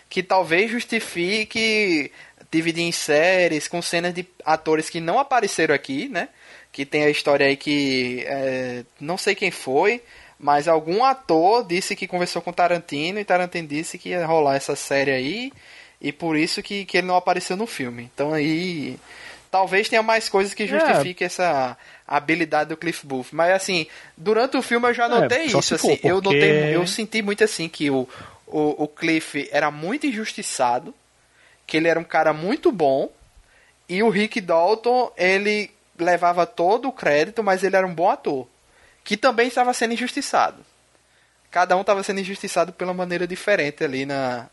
que 0.09 0.23
talvez 0.25 0.71
justifique 0.71 2.11
dividir 2.51 2.83
em 2.83 2.91
séries 2.91 3.69
com 3.69 3.81
cenas 3.81 4.13
de 4.13 4.27
atores 4.45 4.91
que 4.91 5.01
não 5.01 5.21
apareceram 5.21 5.73
aqui, 5.73 6.09
né? 6.09 6.29
Que 6.73 6.85
tem 6.85 7.05
a 7.05 7.11
história 7.11 7.47
aí 7.47 7.57
que 7.57 8.25
é, 8.27 8.85
não 9.01 9.17
sei 9.17 9.37
quem 9.37 9.53
foi, 9.53 10.03
mas 10.39 10.67
algum 10.67 11.05
ator 11.05 11.65
disse 11.65 11.95
que 11.95 12.09
conversou 12.09 12.43
com 12.43 12.53
Tarantino 12.53 13.21
e 13.21 13.25
Tarantino 13.25 13.69
disse 13.69 13.99
que 13.99 14.11
ia 14.11 14.27
rolar 14.27 14.57
essa 14.57 14.75
série 14.75 15.13
aí 15.13 15.53
e 16.01 16.11
por 16.11 16.37
isso 16.37 16.61
que, 16.61 16.85
que 16.85 16.99
ele 16.99 17.07
não 17.07 17.17
apareceu 17.17 17.57
no 17.57 17.67
filme. 17.67 18.11
Então 18.13 18.33
aí 18.33 18.99
talvez 19.49 19.89
tenha 19.89 20.03
mais 20.03 20.29
coisas 20.29 20.55
que 20.55 20.67
justifiquem 20.67 21.25
é. 21.25 21.27
essa 21.27 21.77
habilidade 22.11 22.71
do 22.71 22.77
Cliff 22.77 23.07
Booth. 23.07 23.29
Mas 23.31 23.53
assim, 23.53 23.87
durante 24.17 24.57
o 24.57 24.63
filme 24.63 24.89
eu 24.89 24.95
já 24.95 25.05
é, 25.05 25.09
notei 25.09 25.39
é, 25.39 25.45
isso. 25.45 25.59
Assim, 25.59 25.97
porque... 25.97 26.09
eu 26.09 26.21
notei, 26.21 26.75
eu 26.75 26.87
senti 26.87 27.23
muito 27.23 27.45
assim 27.45 27.69
que 27.69 27.89
o, 27.89 28.09
o, 28.47 28.85
o 28.85 28.89
Cliff 28.89 29.49
era 29.53 29.71
muito 29.71 30.09
injustiçado, 30.09 30.93
que 31.67 31.77
ele 31.77 31.87
era 31.87 32.01
um 32.01 32.05
cara 32.05 32.33
muito 32.33 32.73
bom 32.73 33.11
e 33.89 34.03
o 34.03 34.09
Rick 34.11 34.41
Dalton 34.41 35.13
ele 35.17 35.71
levava 35.97 36.45
todo 36.47 36.89
o 36.89 36.93
crédito, 36.93 37.43
mas 37.45 37.63
ele 37.63 37.77
era 37.77 37.87
um 37.87 37.95
bom 37.95 38.11
ator 38.11 38.47
que 39.05 39.17
também 39.17 39.49
estava 39.49 39.73
sendo 39.73 39.95
injustiçado. 39.95 40.65
Cada 41.51 41.77
um 41.77 41.81
estava 41.81 42.03
sendo 42.03 42.21
injustiçado 42.21 42.73
pela 42.73 42.95
maneira 42.95 43.27
diferente 43.27 43.83
ali 43.83 44.05
na, 44.05 44.49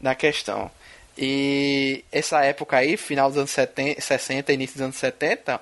na 0.00 0.14
questão. 0.14 0.70
E 1.16 2.04
essa 2.10 2.44
época 2.44 2.76
aí, 2.78 2.96
final 2.96 3.28
dos 3.28 3.38
anos 3.38 3.50
70, 3.50 4.00
60, 4.00 4.52
início 4.52 4.74
dos 4.74 4.82
anos 4.82 4.96
70, 4.96 5.60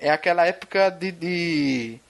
é 0.00 0.10
aquela 0.10 0.46
época 0.46 0.90
de, 0.90 1.12
de 1.12 2.00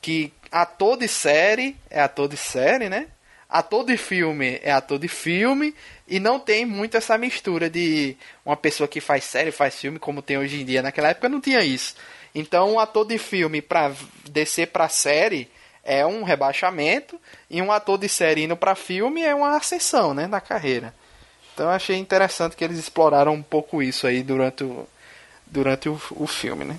que 0.00 0.32
ator 0.50 0.96
de 0.96 1.06
série 1.06 1.76
é 1.90 2.00
ator 2.00 2.28
de 2.28 2.36
série, 2.36 2.88
né? 2.88 3.08
Ator 3.48 3.84
de 3.84 3.96
filme 3.96 4.58
é 4.62 4.72
ator 4.72 4.98
de 4.98 5.06
filme 5.06 5.74
e 6.08 6.18
não 6.18 6.40
tem 6.40 6.64
muito 6.64 6.96
essa 6.96 7.16
mistura 7.16 7.70
de 7.70 8.16
uma 8.44 8.56
pessoa 8.56 8.88
que 8.88 9.00
faz 9.00 9.24
série, 9.24 9.52
faz 9.52 9.76
filme, 9.76 9.98
como 9.98 10.22
tem 10.22 10.38
hoje 10.38 10.60
em 10.60 10.64
dia. 10.64 10.82
Naquela 10.82 11.10
época 11.10 11.28
não 11.28 11.40
tinha 11.40 11.60
isso. 11.62 11.94
Então, 12.34 12.72
um 12.72 12.80
ator 12.80 13.06
de 13.06 13.18
filme 13.18 13.62
para 13.62 13.92
descer 14.28 14.68
para 14.68 14.88
série 14.88 15.48
é 15.84 16.04
um 16.04 16.24
rebaixamento 16.24 17.20
e 17.48 17.62
um 17.62 17.70
ator 17.70 17.98
de 17.98 18.08
série 18.08 18.44
indo 18.44 18.56
para 18.56 18.74
filme 18.74 19.22
é 19.22 19.34
uma 19.34 19.56
ascensão, 19.56 20.12
né, 20.12 20.26
na 20.26 20.40
carreira. 20.40 20.92
Então, 21.54 21.68
achei 21.70 21.96
interessante 21.96 22.56
que 22.56 22.64
eles 22.64 22.78
exploraram 22.78 23.32
um 23.32 23.42
pouco 23.42 23.82
isso 23.82 24.06
aí 24.06 24.22
durante 24.22 24.64
o, 24.64 24.86
durante 25.46 25.88
o, 25.88 26.00
o 26.10 26.26
filme, 26.26 26.64
né? 26.64 26.78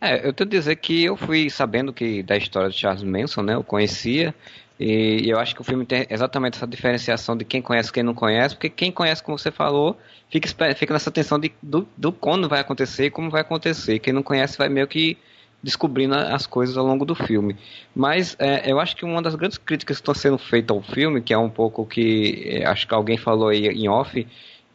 É, 0.00 0.26
eu 0.26 0.32
tenho 0.32 0.48
que 0.48 0.56
dizer 0.56 0.76
que 0.76 1.04
eu 1.04 1.16
fui 1.16 1.50
sabendo 1.50 1.92
que 1.92 2.22
da 2.22 2.36
história 2.36 2.70
de 2.70 2.76
Charles 2.76 3.02
Manson, 3.02 3.42
né? 3.42 3.54
Eu 3.54 3.64
conhecia, 3.64 4.34
E, 4.78 5.28
eu 5.28 5.38
acho 5.40 5.54
que 5.54 5.60
o 5.60 5.64
filme 5.64 5.84
tem 5.84 6.06
exatamente 6.08 6.56
essa 6.56 6.66
diferenciação 6.66 7.36
de 7.36 7.44
quem 7.44 7.60
conhece 7.60 7.90
e 7.90 7.92
quem 7.92 8.02
não 8.04 8.14
conhece, 8.14 8.54
porque 8.54 8.70
quem 8.70 8.92
conhece, 8.92 9.22
como 9.22 9.36
você 9.36 9.50
falou, 9.50 9.98
fica, 10.30 10.48
fica 10.74 10.92
nessa 10.94 11.10
tensão 11.10 11.38
de, 11.38 11.52
do, 11.60 11.88
do 11.96 12.12
quando 12.12 12.48
vai 12.48 12.60
acontecer 12.60 13.06
e 13.06 13.10
como 13.10 13.28
vai 13.30 13.40
acontecer. 13.40 13.98
Quem 13.98 14.12
não 14.12 14.22
conhece 14.22 14.56
vai 14.56 14.68
meio 14.68 14.86
que 14.86 15.18
descobrindo 15.62 16.14
as 16.14 16.46
coisas 16.46 16.76
ao 16.76 16.86
longo 16.86 17.04
do 17.04 17.14
filme. 17.16 17.56
Mas 17.94 18.36
é, 18.38 18.70
eu 18.70 18.78
acho 18.78 18.94
que 18.94 19.04
uma 19.04 19.20
das 19.20 19.34
grandes 19.34 19.58
críticas 19.58 19.96
que 19.96 20.02
estão 20.02 20.14
sendo 20.14 20.38
feitas 20.38 20.76
ao 20.76 20.82
filme, 20.82 21.20
que 21.20 21.34
é 21.34 21.38
um 21.38 21.50
pouco 21.50 21.84
que 21.84 22.44
é, 22.46 22.66
acho 22.66 22.86
que 22.86 22.94
alguém 22.94 23.16
falou 23.18 23.48
aí 23.48 23.66
em 23.66 23.88
off, 23.88 24.24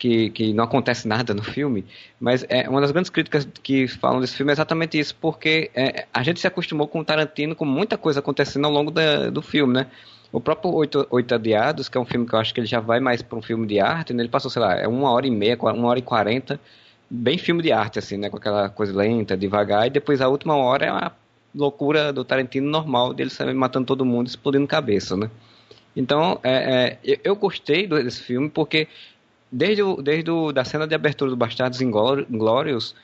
que, 0.03 0.31
que 0.31 0.53
não 0.53 0.65
acontece 0.65 1.07
nada 1.07 1.33
no 1.33 1.41
filme, 1.41 1.85
mas 2.19 2.45
é 2.49 2.67
uma 2.67 2.81
das 2.81 2.91
grandes 2.91 3.09
críticas 3.09 3.47
que 3.63 3.87
falam 3.87 4.19
desse 4.19 4.35
filme 4.35 4.51
é 4.51 4.53
exatamente 4.53 4.99
isso, 4.99 5.15
porque 5.15 5.71
é, 5.73 6.05
a 6.13 6.21
gente 6.21 6.41
se 6.41 6.45
acostumou 6.45 6.89
com 6.89 6.99
o 6.99 7.05
Tarantino 7.05 7.55
com 7.55 7.63
muita 7.63 7.97
coisa 7.97 8.19
acontecendo 8.19 8.65
ao 8.65 8.71
longo 8.71 8.91
da, 8.91 9.29
do 9.29 9.41
filme, 9.41 9.73
né? 9.75 9.87
O 10.29 10.41
próprio 10.41 10.73
Oito, 10.73 11.07
Oito 11.09 11.33
Adiados, 11.33 11.87
que 11.87 11.97
é 11.97 12.01
um 12.01 12.03
filme 12.03 12.27
que 12.27 12.35
eu 12.35 12.39
acho 12.39 12.53
que 12.53 12.59
ele 12.59 12.67
já 12.67 12.81
vai 12.81 12.99
mais 12.99 13.21
para 13.21 13.37
um 13.37 13.41
filme 13.41 13.65
de 13.65 13.79
arte, 13.79 14.13
né? 14.13 14.23
ele 14.23 14.29
passou, 14.29 14.51
sei 14.51 14.61
lá, 14.61 14.75
é 14.75 14.89
uma 14.89 15.09
hora 15.09 15.25
e 15.25 15.31
meia, 15.31 15.57
uma 15.57 15.87
hora 15.87 15.99
e 15.99 16.01
quarenta, 16.01 16.59
bem 17.09 17.37
filme 17.37 17.63
de 17.63 17.71
arte, 17.71 17.97
assim, 17.97 18.17
né? 18.17 18.29
Com 18.29 18.35
aquela 18.35 18.67
coisa 18.67 18.93
lenta, 18.93 19.37
devagar, 19.37 19.87
e 19.87 19.89
depois 19.89 20.19
a 20.19 20.27
última 20.27 20.57
hora 20.57 20.85
é 20.85 20.91
uma 20.91 21.13
loucura 21.55 22.11
do 22.11 22.25
Tarantino 22.25 22.69
normal, 22.69 23.13
dele 23.13 23.29
sair 23.29 23.53
matando 23.53 23.85
todo 23.85 24.03
mundo, 24.03 24.27
explodindo 24.27 24.67
cabeça, 24.67 25.15
né? 25.15 25.29
Então, 25.95 26.39
é, 26.43 26.97
é, 27.05 27.19
eu 27.23 27.35
gostei 27.37 27.87
desse 27.87 28.21
filme 28.21 28.49
porque 28.49 28.87
desde, 29.53 29.83
o, 29.83 30.01
desde 30.01 30.31
o, 30.31 30.51
da 30.51 30.65
cena 30.65 30.87
de 30.87 30.95
abertura 30.95 31.29
do 31.29 31.37
Bastardos 31.37 31.79
Inglórios, 31.79 32.95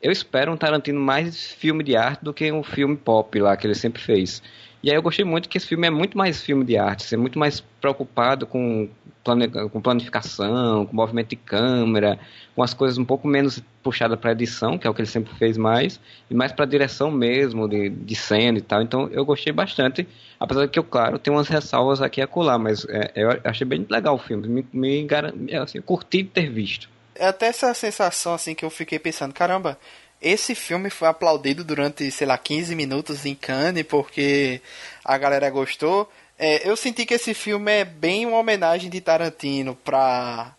eu 0.00 0.12
espero 0.12 0.52
um 0.52 0.56
Tarantino 0.56 1.00
mais 1.00 1.52
filme 1.52 1.82
de 1.82 1.96
arte 1.96 2.24
do 2.24 2.32
que 2.32 2.50
um 2.52 2.62
filme 2.62 2.96
pop 2.96 3.38
lá 3.40 3.56
que 3.56 3.66
ele 3.66 3.74
sempre 3.74 4.00
fez. 4.00 4.40
E 4.82 4.90
aí 4.90 4.96
eu 4.96 5.02
gostei 5.02 5.24
muito 5.24 5.48
que 5.48 5.58
esse 5.58 5.66
filme 5.66 5.86
é 5.86 5.90
muito 5.90 6.16
mais 6.16 6.40
filme 6.40 6.64
de 6.64 6.76
arte, 6.76 7.12
é 7.12 7.18
muito 7.18 7.38
mais 7.38 7.60
preocupado 7.80 8.46
com, 8.46 8.88
plane, 9.26 9.48
com 9.48 9.80
planificação, 9.80 10.86
com 10.86 10.94
movimento 10.94 11.30
de 11.30 11.36
câmera, 11.36 12.16
com 12.54 12.62
as 12.62 12.72
coisas 12.72 12.96
um 12.96 13.04
pouco 13.04 13.26
menos 13.26 13.60
puxadas 13.82 14.18
para 14.20 14.30
edição, 14.30 14.78
que 14.78 14.86
é 14.86 14.90
o 14.90 14.94
que 14.94 15.00
ele 15.00 15.08
sempre 15.08 15.34
fez 15.34 15.58
mais, 15.58 16.00
e 16.30 16.34
mais 16.34 16.52
para 16.52 16.64
direção 16.64 17.10
mesmo, 17.10 17.68
de, 17.68 17.88
de 17.90 18.14
cena 18.14 18.58
e 18.58 18.60
tal. 18.60 18.80
Então 18.82 19.08
eu 19.10 19.24
gostei 19.24 19.52
bastante, 19.52 20.06
apesar 20.38 20.66
de 20.66 20.68
que 20.70 20.78
eu, 20.78 20.84
claro, 20.84 21.18
tenho 21.18 21.36
umas 21.36 21.48
ressalvas 21.48 22.00
aqui 22.00 22.20
e 22.20 22.22
acolá, 22.22 22.56
mas 22.56 22.86
é, 22.88 23.10
eu 23.16 23.40
achei 23.42 23.66
bem 23.66 23.84
legal 23.90 24.14
o 24.14 24.18
filme, 24.18 24.46
me, 24.46 24.66
me 24.72 25.56
assim, 25.56 25.80
curti 25.80 26.22
ter 26.22 26.48
visto. 26.48 26.88
É 27.16 27.26
até 27.26 27.46
essa 27.46 27.74
sensação 27.74 28.34
assim 28.34 28.54
que 28.54 28.64
eu 28.64 28.70
fiquei 28.70 28.98
pensando, 28.98 29.34
caramba, 29.34 29.76
esse 30.22 30.54
filme 30.54 30.88
foi 30.88 31.08
aplaudido 31.08 31.64
durante, 31.64 32.10
sei 32.10 32.26
lá, 32.26 32.38
15 32.38 32.74
minutos 32.76 33.26
em 33.26 33.34
Cannes 33.34 33.84
porque 33.84 34.60
a 35.04 35.18
galera 35.18 35.50
gostou. 35.50 36.08
É, 36.38 36.68
eu 36.68 36.76
senti 36.76 37.06
que 37.06 37.14
esse 37.14 37.32
filme 37.34 37.72
é 37.72 37.84
bem 37.84 38.26
uma 38.26 38.38
homenagem 38.38 38.90
de 38.90 39.00
Tarantino 39.00 39.74
para 39.74 40.54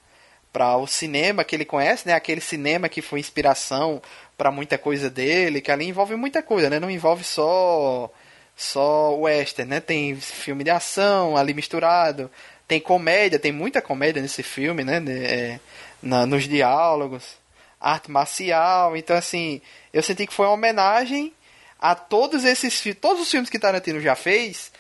para 0.52 0.76
o 0.78 0.88
cinema 0.88 1.44
que 1.44 1.56
ele 1.56 1.66
conhece, 1.66 2.08
né? 2.08 2.14
Aquele 2.14 2.42
cinema 2.42 2.90
que 2.90 3.02
foi 3.02 3.20
inspiração 3.20 4.02
para 4.36 4.50
muita 4.52 4.76
coisa 4.78 5.08
dele, 5.10 5.62
que 5.62 5.72
ali 5.72 5.86
envolve 5.88 6.16
muita 6.16 6.42
coisa, 6.42 6.70
né? 6.70 6.80
Não 6.80 6.90
envolve 6.90 7.24
só 7.24 8.12
só 8.56 9.16
western, 9.18 9.70
né? 9.70 9.80
Tem 9.80 10.16
filme 10.16 10.64
de 10.64 10.72
ação 10.72 11.38
ali 11.38 11.54
misturado, 11.54 12.32
tem 12.68 12.80
comédia, 12.82 13.38
tem 13.38 13.52
muita 13.52 13.82
comédia 13.82 14.22
nesse 14.22 14.42
filme, 14.42 14.84
né? 14.84 14.98
É, 15.08 15.60
na, 16.02 16.26
nos 16.26 16.48
diálogos 16.48 17.38
arte 17.80 18.12
marcial. 18.12 18.98
Então, 18.98 19.16
assim, 19.16 19.62
eu 19.94 20.02
senti 20.04 20.28
que 20.28 20.34
foi 20.34 20.46
uma 20.46 20.54
homenagem 20.54 21.34
a 21.80 21.96
todos 21.96 22.44
esses 22.44 22.84
todos 23.00 23.22
os 23.22 23.30
filmes 23.32 23.50
que 23.50 23.60
Tarantino 23.60 24.02
já 24.02 24.16
fez, 24.16 24.72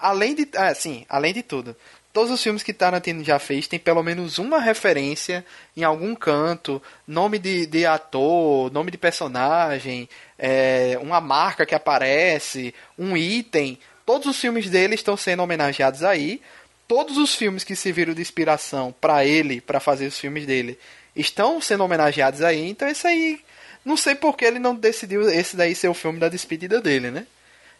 além 0.00 0.34
de, 0.34 0.48
assim, 0.56 1.04
além 1.08 1.32
de 1.32 1.42
tudo. 1.42 1.76
Todos 2.12 2.32
os 2.32 2.42
filmes 2.42 2.64
que 2.64 2.72
Tarantino 2.72 3.22
já 3.22 3.38
fez 3.38 3.68
tem 3.68 3.78
pelo 3.78 4.02
menos 4.02 4.38
uma 4.38 4.58
referência 4.58 5.44
em 5.76 5.84
algum 5.84 6.12
canto, 6.14 6.82
nome 7.06 7.38
de, 7.38 7.66
de 7.66 7.86
ator, 7.86 8.72
nome 8.72 8.90
de 8.90 8.98
personagem, 8.98 10.08
é, 10.36 10.98
uma 11.00 11.20
marca 11.20 11.64
que 11.64 11.74
aparece, 11.74 12.74
um 12.98 13.16
item. 13.16 13.78
Todos 14.04 14.26
os 14.26 14.40
filmes 14.40 14.68
dele 14.68 14.96
estão 14.96 15.16
sendo 15.16 15.42
homenageados 15.44 16.02
aí. 16.02 16.42
Todos 16.88 17.16
os 17.16 17.36
filmes 17.36 17.62
que 17.62 17.76
serviram 17.76 18.12
de 18.12 18.20
inspiração 18.20 18.92
para 19.00 19.24
ele, 19.24 19.60
para 19.60 19.78
fazer 19.78 20.08
os 20.08 20.18
filmes 20.18 20.44
dele, 20.44 20.76
estão 21.14 21.60
sendo 21.60 21.84
homenageados 21.84 22.42
aí, 22.42 22.68
então 22.68 22.88
isso 22.88 23.06
aí. 23.06 23.40
Não 23.84 23.96
sei 23.96 24.16
por 24.16 24.36
que 24.36 24.44
ele 24.44 24.58
não 24.58 24.74
decidiu 24.74 25.30
esse 25.30 25.56
daí 25.56 25.76
ser 25.76 25.88
o 25.88 25.94
filme 25.94 26.18
da 26.18 26.28
despedida 26.28 26.80
dele, 26.80 27.12
né? 27.12 27.26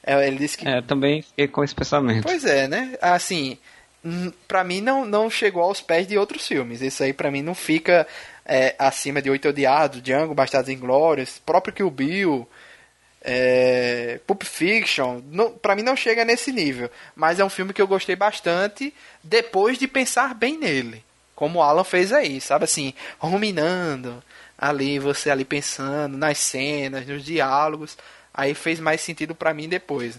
É, 0.02 0.26
ele 0.26 0.38
disse 0.38 0.56
que. 0.56 0.68
É, 0.68 0.80
também 0.82 1.22
fiquei 1.22 1.48
com 1.48 1.62
esse 1.62 1.74
pensamento. 1.74 2.22
Pois 2.22 2.44
é, 2.44 2.66
né? 2.66 2.96
Assim, 3.00 3.58
pra 4.48 4.64
mim 4.64 4.80
não, 4.80 5.04
não 5.04 5.30
chegou 5.30 5.62
aos 5.62 5.80
pés 5.80 6.06
de 6.06 6.16
outros 6.16 6.46
filmes. 6.46 6.80
Isso 6.80 7.02
aí 7.02 7.12
pra 7.12 7.30
mim 7.30 7.42
não 7.42 7.54
fica 7.54 8.06
é, 8.44 8.74
acima 8.78 9.20
de 9.20 9.30
Oito 9.30 9.48
Odiados, 9.48 10.02
Django, 10.02 10.34
Bastardos 10.34 10.70
Inglórios, 10.70 11.38
próprio 11.44 11.74
Kill 11.74 11.90
Bill, 11.90 12.48
é, 13.22 14.20
Pulp 14.26 14.42
Fiction. 14.42 15.20
Não, 15.30 15.52
pra 15.52 15.74
mim 15.74 15.82
não 15.82 15.96
chega 15.96 16.24
nesse 16.24 16.50
nível. 16.52 16.90
Mas 17.14 17.38
é 17.38 17.44
um 17.44 17.50
filme 17.50 17.72
que 17.72 17.82
eu 17.82 17.88
gostei 17.88 18.16
bastante 18.16 18.94
depois 19.22 19.78
de 19.78 19.86
pensar 19.86 20.34
bem 20.34 20.58
nele 20.58 21.04
como 21.40 21.58
o 21.58 21.62
Alan 21.62 21.84
fez 21.84 22.12
aí, 22.12 22.38
sabe 22.38 22.64
assim, 22.64 22.92
ruminando 23.18 24.22
ali, 24.58 24.98
você 24.98 25.30
ali 25.30 25.42
pensando 25.42 26.18
nas 26.18 26.36
cenas, 26.36 27.06
nos 27.06 27.24
diálogos, 27.24 27.96
aí 28.32 28.54
fez 28.54 28.80
mais 28.80 29.00
sentido 29.00 29.34
para 29.34 29.54
mim 29.54 29.68
depois. 29.68 30.18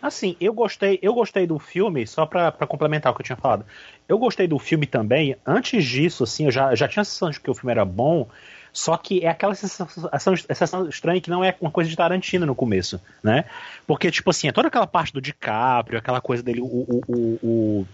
Assim, 0.00 0.36
eu 0.40 0.52
gostei, 0.54 0.98
eu 1.02 1.12
gostei 1.12 1.46
do 1.46 1.58
filme, 1.58 2.06
só 2.06 2.24
pra, 2.24 2.52
complementar 2.52 3.12
o 3.12 3.16
que 3.16 3.22
eu 3.22 3.26
tinha 3.26 3.36
falado. 3.36 3.66
Eu 4.08 4.16
gostei 4.16 4.46
do 4.46 4.58
filme 4.58 4.86
também, 4.86 5.36
antes 5.44 5.84
disso, 5.84 6.22
assim, 6.22 6.44
eu 6.44 6.52
já, 6.52 6.74
já 6.74 6.86
tinha 6.86 7.02
a 7.02 7.04
sensação 7.04 7.30
de 7.30 7.40
que 7.40 7.50
o 7.50 7.54
filme 7.54 7.72
era 7.72 7.84
bom, 7.84 8.28
só 8.72 8.96
que 8.96 9.24
é 9.24 9.28
aquela 9.28 9.56
sensação, 9.56 10.36
sensação 10.36 10.88
estranha 10.88 11.20
que 11.20 11.30
não 11.30 11.42
é 11.42 11.56
uma 11.60 11.70
coisa 11.70 11.90
de 11.90 11.96
Tarantino 11.96 12.46
no 12.46 12.54
começo, 12.54 13.00
né? 13.22 13.44
Porque, 13.88 14.08
tipo 14.08 14.30
assim, 14.30 14.46
é 14.46 14.52
toda 14.52 14.68
aquela 14.68 14.86
parte 14.86 15.12
do 15.12 15.20
DiCaprio, 15.20 15.98
aquela 15.98 16.20
coisa 16.20 16.44
dele, 16.44 16.60
o, 16.60 16.66
o, 16.66 17.02
o, 17.42 17.86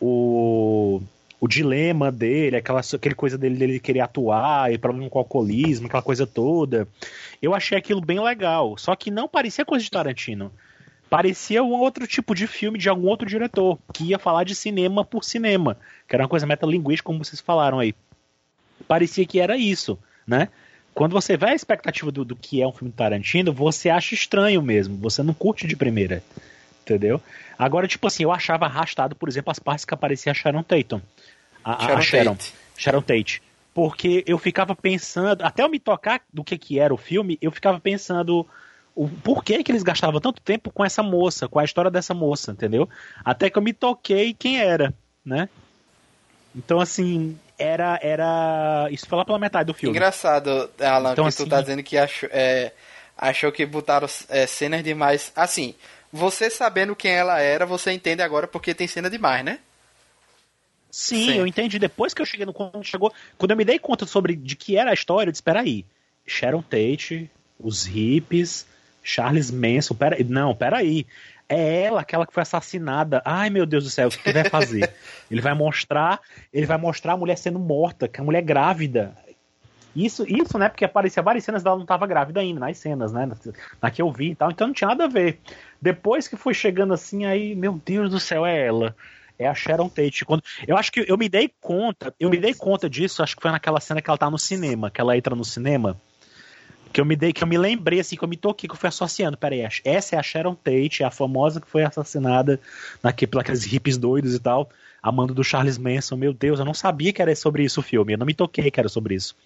o, 0.00 1.02
o 1.40 1.46
dilema 1.46 2.10
dele, 2.10 2.56
aquela 2.56 2.80
aquele 2.80 3.14
coisa 3.14 3.38
dele, 3.38 3.56
dele 3.56 3.80
querer 3.80 4.00
atuar, 4.00 4.72
e 4.72 4.78
problema 4.78 5.08
com 5.08 5.18
o 5.18 5.22
alcoolismo, 5.22 5.86
aquela 5.86 6.02
coisa 6.02 6.26
toda. 6.26 6.88
Eu 7.40 7.54
achei 7.54 7.78
aquilo 7.78 8.00
bem 8.00 8.20
legal. 8.20 8.76
Só 8.76 8.94
que 8.96 9.10
não 9.10 9.28
parecia 9.28 9.64
coisa 9.64 9.84
de 9.84 9.90
Tarantino. 9.90 10.52
Parecia 11.08 11.62
um 11.62 11.72
outro 11.72 12.06
tipo 12.06 12.34
de 12.34 12.46
filme 12.46 12.78
de 12.78 12.88
algum 12.88 13.06
outro 13.06 13.26
diretor, 13.26 13.78
que 13.94 14.04
ia 14.04 14.18
falar 14.18 14.44
de 14.44 14.54
cinema 14.54 15.04
por 15.04 15.24
cinema, 15.24 15.78
que 16.06 16.14
era 16.14 16.22
uma 16.22 16.28
coisa 16.28 16.46
metalinguística, 16.46 17.06
como 17.06 17.24
vocês 17.24 17.40
falaram 17.40 17.78
aí. 17.78 17.94
Parecia 18.86 19.24
que 19.24 19.40
era 19.40 19.56
isso, 19.56 19.98
né? 20.26 20.48
Quando 20.92 21.12
você 21.12 21.36
vê 21.36 21.46
a 21.46 21.54
expectativa 21.54 22.10
do, 22.10 22.24
do 22.24 22.36
que 22.36 22.60
é 22.60 22.66
um 22.66 22.72
filme 22.72 22.90
de 22.90 22.96
Tarantino, 22.96 23.52
você 23.52 23.88
acha 23.88 24.14
estranho 24.14 24.60
mesmo, 24.60 24.96
você 24.96 25.22
não 25.22 25.32
curte 25.32 25.66
de 25.66 25.76
primeira, 25.76 26.22
entendeu? 26.88 27.20
Agora, 27.58 27.86
tipo 27.86 28.06
assim, 28.06 28.22
eu 28.22 28.32
achava 28.32 28.66
arrastado, 28.66 29.14
por 29.14 29.28
exemplo, 29.28 29.50
as 29.50 29.58
partes 29.58 29.84
que 29.84 29.94
aparecia 29.94 30.32
a 30.32 30.34
Sharon 30.34 30.62
Tatum 30.62 31.00
a, 31.64 31.78
Sharon, 31.80 31.98
a 31.98 32.00
Sharon, 32.00 32.34
Tate. 32.34 32.54
Sharon 32.76 33.02
Tate. 33.02 33.42
Porque 33.74 34.24
eu 34.26 34.38
ficava 34.38 34.74
pensando, 34.74 35.42
até 35.42 35.62
eu 35.62 35.68
me 35.68 35.78
tocar 35.78 36.22
do 36.32 36.42
que, 36.42 36.56
que 36.56 36.78
era 36.78 36.92
o 36.92 36.96
filme, 36.96 37.38
eu 37.40 37.50
ficava 37.50 37.78
pensando 37.78 38.46
o 38.94 39.08
porquê 39.08 39.62
que 39.62 39.70
eles 39.70 39.84
gastavam 39.84 40.20
tanto 40.20 40.40
tempo 40.40 40.70
com 40.72 40.84
essa 40.84 41.02
moça, 41.02 41.46
com 41.46 41.58
a 41.58 41.64
história 41.64 41.90
dessa 41.90 42.12
moça, 42.12 42.50
entendeu? 42.50 42.88
Até 43.24 43.48
que 43.48 43.56
eu 43.56 43.62
me 43.62 43.72
toquei 43.72 44.34
quem 44.34 44.60
era, 44.60 44.92
né? 45.24 45.48
Então, 46.56 46.80
assim, 46.80 47.38
era. 47.56 47.98
era 48.02 48.88
Isso 48.90 49.06
foi 49.06 49.18
lá 49.18 49.24
pela 49.24 49.38
metade 49.38 49.66
do 49.66 49.74
filme. 49.74 49.96
Engraçado, 49.96 50.70
Alan, 50.80 51.12
então, 51.12 51.24
que 51.24 51.28
assim, 51.28 51.44
tu 51.44 51.50
tá 51.50 51.60
dizendo 51.60 51.82
que 51.84 51.96
achou, 51.96 52.28
é, 52.32 52.72
achou 53.16 53.52
que 53.52 53.64
botaram 53.64 54.08
é, 54.28 54.46
cenas 54.46 54.82
demais. 54.82 55.30
Assim, 55.36 55.76
você 56.12 56.50
sabendo 56.50 56.96
quem 56.96 57.12
ela 57.12 57.40
era, 57.40 57.66
você 57.66 57.92
entende 57.92 58.22
agora 58.22 58.46
porque 58.46 58.74
tem 58.74 58.86
cena 58.86 59.10
demais, 59.10 59.44
né? 59.44 59.58
Sim, 60.90 61.26
Sim, 61.26 61.38
eu 61.38 61.46
entendi. 61.46 61.78
Depois 61.78 62.14
que 62.14 62.22
eu 62.22 62.26
cheguei 62.26 62.46
no 62.46 62.52
quando 62.52 62.82
chegou, 62.82 63.12
quando 63.36 63.50
eu 63.50 63.56
me 63.56 63.64
dei 63.64 63.78
conta 63.78 64.06
sobre 64.06 64.34
de 64.34 64.56
que 64.56 64.76
era 64.76 64.90
a 64.90 64.94
história, 64.94 65.28
eu 65.28 65.32
disse: 65.32 65.42
peraí, 65.42 65.84
Sharon 66.26 66.62
Tate, 66.62 67.30
os 67.60 67.84
hippies, 67.84 68.66
Charles 69.02 69.50
Manson, 69.50 69.94
pera, 69.94 70.16
não, 70.26 70.54
peraí. 70.54 71.06
É 71.50 71.84
ela, 71.84 72.02
aquela 72.02 72.26
que 72.26 72.32
foi 72.32 72.42
assassinada. 72.42 73.22
Ai, 73.24 73.48
meu 73.48 73.64
Deus 73.64 73.84
do 73.84 73.90
céu, 73.90 74.08
o 74.08 74.10
que, 74.10 74.18
que 74.18 74.32
vai 74.32 74.44
fazer? 74.44 74.92
ele 75.30 75.40
vai 75.40 75.54
mostrar, 75.54 76.20
ele 76.52 76.66
vai 76.66 76.76
mostrar 76.76 77.14
a 77.14 77.16
mulher 77.16 77.38
sendo 77.38 77.58
morta, 77.58 78.06
que 78.06 78.20
a 78.20 78.24
mulher 78.24 78.40
é 78.40 78.42
grávida. 78.42 79.16
Isso, 80.04 80.24
isso, 80.28 80.58
né? 80.58 80.68
Porque 80.68 80.84
aparecia 80.84 81.22
várias 81.22 81.44
cenas 81.44 81.62
dela 81.62 81.76
não 81.76 81.82
estava 81.82 82.06
grávida 82.06 82.40
ainda, 82.40 82.60
nas 82.60 82.78
cenas, 82.78 83.12
né? 83.12 83.28
Na 83.80 83.90
que 83.90 84.00
eu 84.00 84.12
vi 84.12 84.30
e 84.30 84.34
tal. 84.34 84.50
Então 84.50 84.66
não 84.68 84.74
tinha 84.74 84.88
nada 84.88 85.04
a 85.04 85.08
ver. 85.08 85.40
Depois 85.80 86.28
que 86.28 86.36
foi 86.36 86.54
chegando 86.54 86.94
assim, 86.94 87.24
aí, 87.24 87.54
meu 87.54 87.80
Deus 87.84 88.10
do 88.10 88.20
céu, 88.20 88.46
é 88.46 88.66
ela 88.66 88.94
é 89.38 89.46
a 89.46 89.54
Sharon 89.54 89.88
Tate. 89.88 90.24
Quando, 90.24 90.42
eu 90.66 90.76
acho 90.76 90.90
que 90.90 91.04
eu 91.06 91.16
me 91.16 91.28
dei 91.28 91.50
conta, 91.60 92.12
eu 92.18 92.28
me 92.28 92.38
dei 92.38 92.52
conta 92.52 92.90
disso, 92.90 93.22
acho 93.22 93.36
que 93.36 93.42
foi 93.42 93.52
naquela 93.52 93.78
cena 93.80 94.02
que 94.02 94.10
ela 94.10 94.18
tá 94.18 94.28
no 94.28 94.38
cinema, 94.38 94.90
que 94.90 95.00
ela 95.00 95.16
entra 95.16 95.34
no 95.36 95.44
cinema. 95.44 95.96
que 96.92 97.00
eu 97.00 97.04
me 97.04 97.14
dei, 97.14 97.32
que 97.32 97.42
eu 97.42 97.46
me 97.46 97.58
lembrei, 97.58 98.00
assim, 98.00 98.16
que 98.16 98.24
eu 98.24 98.28
me 98.28 98.36
toquei, 98.36 98.68
que 98.68 98.74
eu 98.74 98.78
fui 98.78 98.88
associando. 98.88 99.36
Peraí, 99.36 99.60
essa 99.84 100.16
é 100.16 100.18
a 100.18 100.22
Sharon 100.22 100.54
Tate, 100.54 101.04
a 101.04 101.10
famosa 101.10 101.60
que 101.60 101.68
foi 101.68 101.84
assassinada 101.84 102.60
naquele, 103.02 103.30
pelos 103.30 103.64
hippies 103.64 103.96
doidos 103.96 104.34
e 104.34 104.40
tal, 104.40 104.68
amando 105.02 105.34
do 105.34 105.44
Charles 105.44 105.78
Manson. 105.78 106.16
Meu 106.16 106.32
Deus, 106.32 106.58
eu 106.58 106.64
não 106.64 106.74
sabia 106.74 107.12
que 107.12 107.22
era 107.22 107.34
sobre 107.36 107.62
isso 107.62 107.80
o 107.80 107.82
filme, 107.82 108.14
eu 108.14 108.18
não 108.18 108.26
me 108.26 108.34
toquei 108.34 108.70
que 108.70 108.80
era 108.80 108.88
sobre 108.88 109.14
isso. 109.14 109.36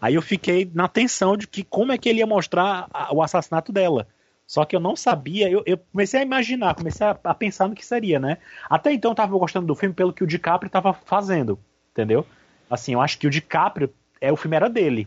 Aí 0.00 0.14
eu 0.14 0.22
fiquei 0.22 0.70
na 0.74 0.88
tensão 0.88 1.36
de 1.36 1.46
que 1.46 1.64
como 1.64 1.92
é 1.92 1.98
que 1.98 2.08
ele 2.08 2.20
ia 2.20 2.26
mostrar 2.26 2.88
a, 2.92 3.12
o 3.14 3.22
assassinato 3.22 3.72
dela. 3.72 4.06
Só 4.46 4.64
que 4.64 4.74
eu 4.74 4.80
não 4.80 4.96
sabia, 4.96 5.50
eu, 5.50 5.62
eu 5.66 5.76
comecei 5.76 6.20
a 6.20 6.22
imaginar, 6.22 6.74
comecei 6.74 7.06
a, 7.06 7.18
a, 7.22 7.34
pensar 7.34 7.68
no 7.68 7.74
que 7.74 7.84
seria, 7.84 8.18
né? 8.18 8.38
Até 8.68 8.92
então 8.92 9.10
eu 9.10 9.14
tava 9.14 9.36
gostando 9.36 9.66
do 9.66 9.74
filme 9.74 9.94
pelo 9.94 10.12
que 10.12 10.24
o 10.24 10.26
DiCaprio 10.26 10.70
tava 10.70 10.94
fazendo, 10.94 11.58
entendeu? 11.92 12.24
Assim, 12.70 12.94
eu 12.94 13.00
acho 13.00 13.18
que 13.18 13.26
o 13.26 13.30
DiCaprio, 13.30 13.92
é, 14.20 14.32
o 14.32 14.36
filme 14.36 14.56
era 14.56 14.70
dele, 14.70 15.06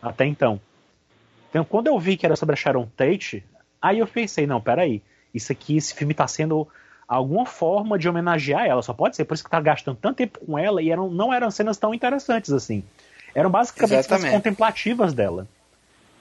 até 0.00 0.26
então. 0.26 0.60
Então, 1.50 1.64
quando 1.64 1.88
eu 1.88 1.98
vi 1.98 2.16
que 2.16 2.24
era 2.24 2.36
sobre 2.36 2.52
a 2.52 2.56
Sharon 2.56 2.86
Tate, 2.96 3.44
aí 3.82 3.98
eu 3.98 4.06
pensei, 4.06 4.46
não, 4.46 4.60
peraí, 4.60 5.02
isso 5.34 5.50
aqui, 5.50 5.76
esse 5.76 5.92
filme 5.94 6.14
tá 6.14 6.28
sendo 6.28 6.68
alguma 7.08 7.46
forma 7.46 7.98
de 7.98 8.08
homenagear 8.08 8.66
ela, 8.66 8.82
só 8.82 8.92
pode 8.92 9.16
ser, 9.16 9.24
por 9.24 9.34
isso 9.34 9.42
que 9.42 9.50
tá 9.50 9.60
gastando 9.60 9.96
tanto 9.96 10.16
tempo 10.16 10.38
com 10.44 10.58
ela 10.58 10.82
e 10.82 10.90
eram, 10.90 11.10
não 11.10 11.32
eram 11.32 11.50
cenas 11.50 11.78
tão 11.78 11.94
interessantes 11.94 12.52
assim. 12.52 12.84
Eram 13.34 13.50
basicamente 13.50 14.06
cenas 14.06 14.30
contemplativas 14.30 15.12
dela. 15.12 15.46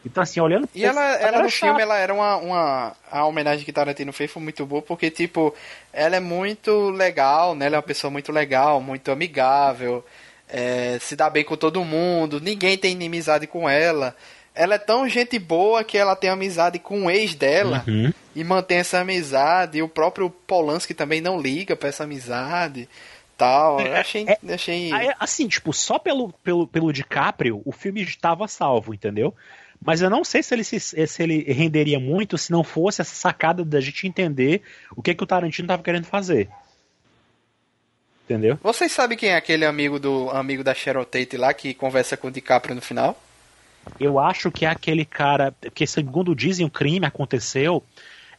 Então, 0.05 0.23
assim, 0.23 0.39
olhando. 0.39 0.69
E 0.73 0.85
ela, 0.85 1.03
ela 1.15 1.43
no 1.43 1.49
filme, 1.49 1.81
ela 1.81 1.97
era 1.97 2.13
uma, 2.13 2.37
uma. 2.37 2.95
A 3.11 3.25
homenagem 3.25 3.65
que 3.65 3.73
Tarantino 3.73 4.13
fez 4.13 4.31
foi 4.31 4.41
muito 4.41 4.65
boa, 4.65 4.81
porque, 4.81 5.09
tipo, 5.09 5.53
ela 5.91 6.15
é 6.15 6.19
muito 6.19 6.89
legal, 6.91 7.55
né? 7.55 7.65
Ela 7.65 7.75
é 7.75 7.79
uma 7.79 7.83
pessoa 7.83 8.09
muito 8.09 8.31
legal, 8.31 8.79
muito 8.79 9.11
amigável, 9.11 10.05
é, 10.47 10.97
se 11.01 11.15
dá 11.15 11.29
bem 11.29 11.43
com 11.43 11.57
todo 11.57 11.83
mundo, 11.83 12.39
ninguém 12.39 12.77
tem 12.77 12.93
inimizade 12.93 13.47
com 13.47 13.67
ela 13.67 14.15
ela 14.57 14.75
é 14.75 14.79
tão 14.79 15.07
gente 15.07 15.37
boa 15.37 15.83
que 15.83 15.97
ela 15.97 16.15
tem 16.15 16.29
amizade 16.29 16.79
com 16.79 17.05
o 17.05 17.11
ex 17.11 17.35
dela 17.35 17.83
uhum. 17.87 18.11
e 18.35 18.43
mantém 18.43 18.79
essa 18.79 18.99
amizade. 18.99 19.77
E 19.77 19.83
o 19.83 19.87
próprio 19.87 20.29
Polanski 20.29 20.95
também 20.95 21.21
não 21.21 21.39
liga 21.39 21.75
pra 21.75 21.89
essa 21.89 22.03
amizade. 22.03 22.89
Tal. 23.37 23.79
Eu 23.79 23.95
achei. 23.95 24.25
É, 24.27 24.53
achei... 24.53 24.91
Assim, 25.19 25.47
tipo, 25.47 25.71
só 25.71 25.99
pelo, 25.99 26.33
pelo, 26.43 26.67
pelo 26.67 26.91
DiCaprio, 26.91 27.61
o 27.63 27.71
filme 27.71 28.01
estava 28.01 28.47
salvo, 28.47 28.93
entendeu? 28.93 29.33
Mas 29.79 30.01
eu 30.01 30.09
não 30.09 30.23
sei 30.23 30.41
se 30.41 30.55
ele, 30.55 30.63
se, 30.63 30.79
se 30.79 31.23
ele 31.23 31.43
renderia 31.43 31.99
muito 31.99 32.37
se 32.37 32.51
não 32.51 32.63
fosse 32.63 33.01
essa 33.01 33.13
sacada 33.13 33.63
da 33.63 33.79
gente 33.79 34.07
entender 34.07 34.63
o 34.95 35.03
que, 35.03 35.13
que 35.13 35.23
o 35.23 35.27
Tarantino 35.27 35.65
estava 35.65 35.83
querendo 35.83 36.05
fazer. 36.05 36.49
Entendeu? 38.25 38.59
Vocês 38.61 38.91
sabem 38.91 39.17
quem 39.17 39.29
é 39.29 39.35
aquele 39.35 39.65
amigo 39.65 39.99
do 39.99 40.29
amigo 40.31 40.63
da 40.63 40.73
Cheryl 40.73 41.05
Tate 41.05 41.37
lá 41.37 41.53
que 41.53 41.73
conversa 41.73 42.17
com 42.17 42.27
o 42.27 42.31
DiCaprio 42.31 42.75
no 42.75 42.81
final? 42.81 43.17
Eu 43.99 44.19
acho 44.19 44.51
que 44.51 44.65
é 44.65 44.69
aquele 44.69 45.05
cara. 45.05 45.53
que 45.73 45.87
segundo 45.87 46.35
dizem, 46.35 46.65
o 46.65 46.69
crime 46.69 47.05
aconteceu. 47.05 47.81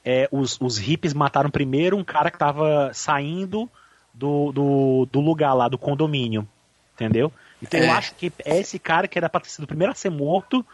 É, 0.05 0.29
os, 0.31 0.61
os 0.61 0.77
hippies 0.77 1.15
mataram 1.15 1.51
primeiro 1.51 1.97
um 1.97 2.05
cara 2.05 2.31
que 2.31 2.37
estava 2.37 2.91
saindo 2.93 3.71
do, 4.19 4.53
do, 4.53 5.09
do, 5.11 5.21
lugar 5.21 5.55
lá, 5.55 5.69
do 5.69 5.79
condomínio. 5.79 6.47
Entendeu? 6.95 7.33
Então 7.63 7.79
é. 7.79 7.87
eu 7.87 7.93
acho 7.93 8.15
que 8.17 8.33
é 8.45 8.59
esse 8.59 8.79
cara 8.79 9.07
que 9.07 9.17
era 9.17 9.29
pra 9.29 9.41
ter 9.41 9.51
sido 9.51 9.65
o 9.65 9.69
primeiro 9.69 9.93
a 9.93 9.95
ser 9.95 10.11
morto, 10.11 10.67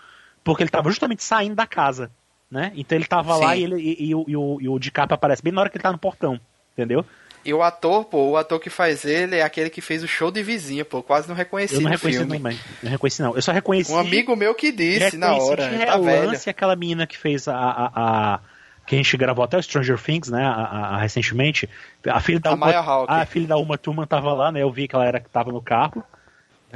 porque 0.43 0.63
ele 0.63 0.69
estava 0.69 0.89
justamente 0.89 1.23
saindo 1.23 1.55
da 1.55 1.67
casa. 1.67 2.11
Né? 2.51 2.73
Então 2.75 2.97
ele 2.97 3.05
estava 3.05 3.37
lá 3.37 3.57
e, 3.57 3.65
ele, 3.65 3.77
e, 3.77 4.09
e, 4.09 4.15
o, 4.15 4.25
e, 4.27 4.37
o, 4.37 4.59
e 4.61 4.69
o 4.69 4.79
DiCaprio 4.79 5.15
aparece 5.15 5.43
bem 5.43 5.53
na 5.53 5.61
hora 5.61 5.71
que 5.71 5.77
ele 5.77 5.83
tá 5.83 5.93
no 5.93 5.99
portão. 5.99 6.41
Entendeu? 6.73 7.05
E 7.45 7.53
o 7.53 7.63
ator, 7.63 8.07
pô, 8.07 8.31
o 8.31 8.37
ator 8.39 8.59
que 8.59 8.71
faz 8.71 9.05
ele 9.05 9.37
é 9.37 9.43
aquele 9.43 9.69
que 9.69 9.83
fez 9.83 10.03
o 10.03 10.09
show 10.09 10.31
de 10.31 10.43
vizinha, 10.43 10.85
pô. 10.85 11.03
Quase 11.03 11.29
não 11.29 11.35
reconheci 11.35 11.75
eu 11.75 11.83
não 11.83 11.91
reconheci 11.91 12.19
filme. 12.21 12.39
Também. 12.39 12.59
Não 12.83 12.91
reconheci, 12.91 13.21
não. 13.21 13.37
Eu 13.37 13.43
só 13.43 13.53
reconheci. 13.53 13.93
Um 13.93 13.99
amigo 13.99 14.35
meu 14.35 14.55
que 14.55 14.73
disse 14.73 15.19
na 15.19 15.35
hora. 15.37 15.69
De 15.69 15.85
tá 15.85 15.99
velho. 15.99 16.33
aquela 16.47 16.75
menina 16.75 17.07
que 17.07 17.19
fez 17.19 17.47
a, 17.47 17.55
a, 17.55 17.91
a, 17.95 18.41
que 18.87 18.95
a 18.95 18.99
gente 18.99 19.17
gravou 19.17 19.45
até 19.45 19.57
o 19.57 19.63
Stranger 19.63 20.01
Things, 20.01 20.31
né? 20.31 20.45
A, 20.45 20.51
a, 20.51 20.99
recentemente. 20.99 21.69
A 22.07 22.21
filha 22.21 22.41
da 22.41 22.51
a 22.51 22.55
Uma, 22.55 23.05
a 23.09 23.27
filha 23.27 23.47
da 23.47 23.57
Uma 23.57 23.79
Turma 23.79 24.07
tava 24.07 24.33
lá, 24.33 24.53
né? 24.53 24.63
Eu 24.63 24.71
vi 24.71 24.87
que 24.87 24.95
ela 24.95 25.07
era 25.07 25.21
que 25.21 25.29
tava 25.29 25.51
no 25.51 25.63
carro. 25.63 26.05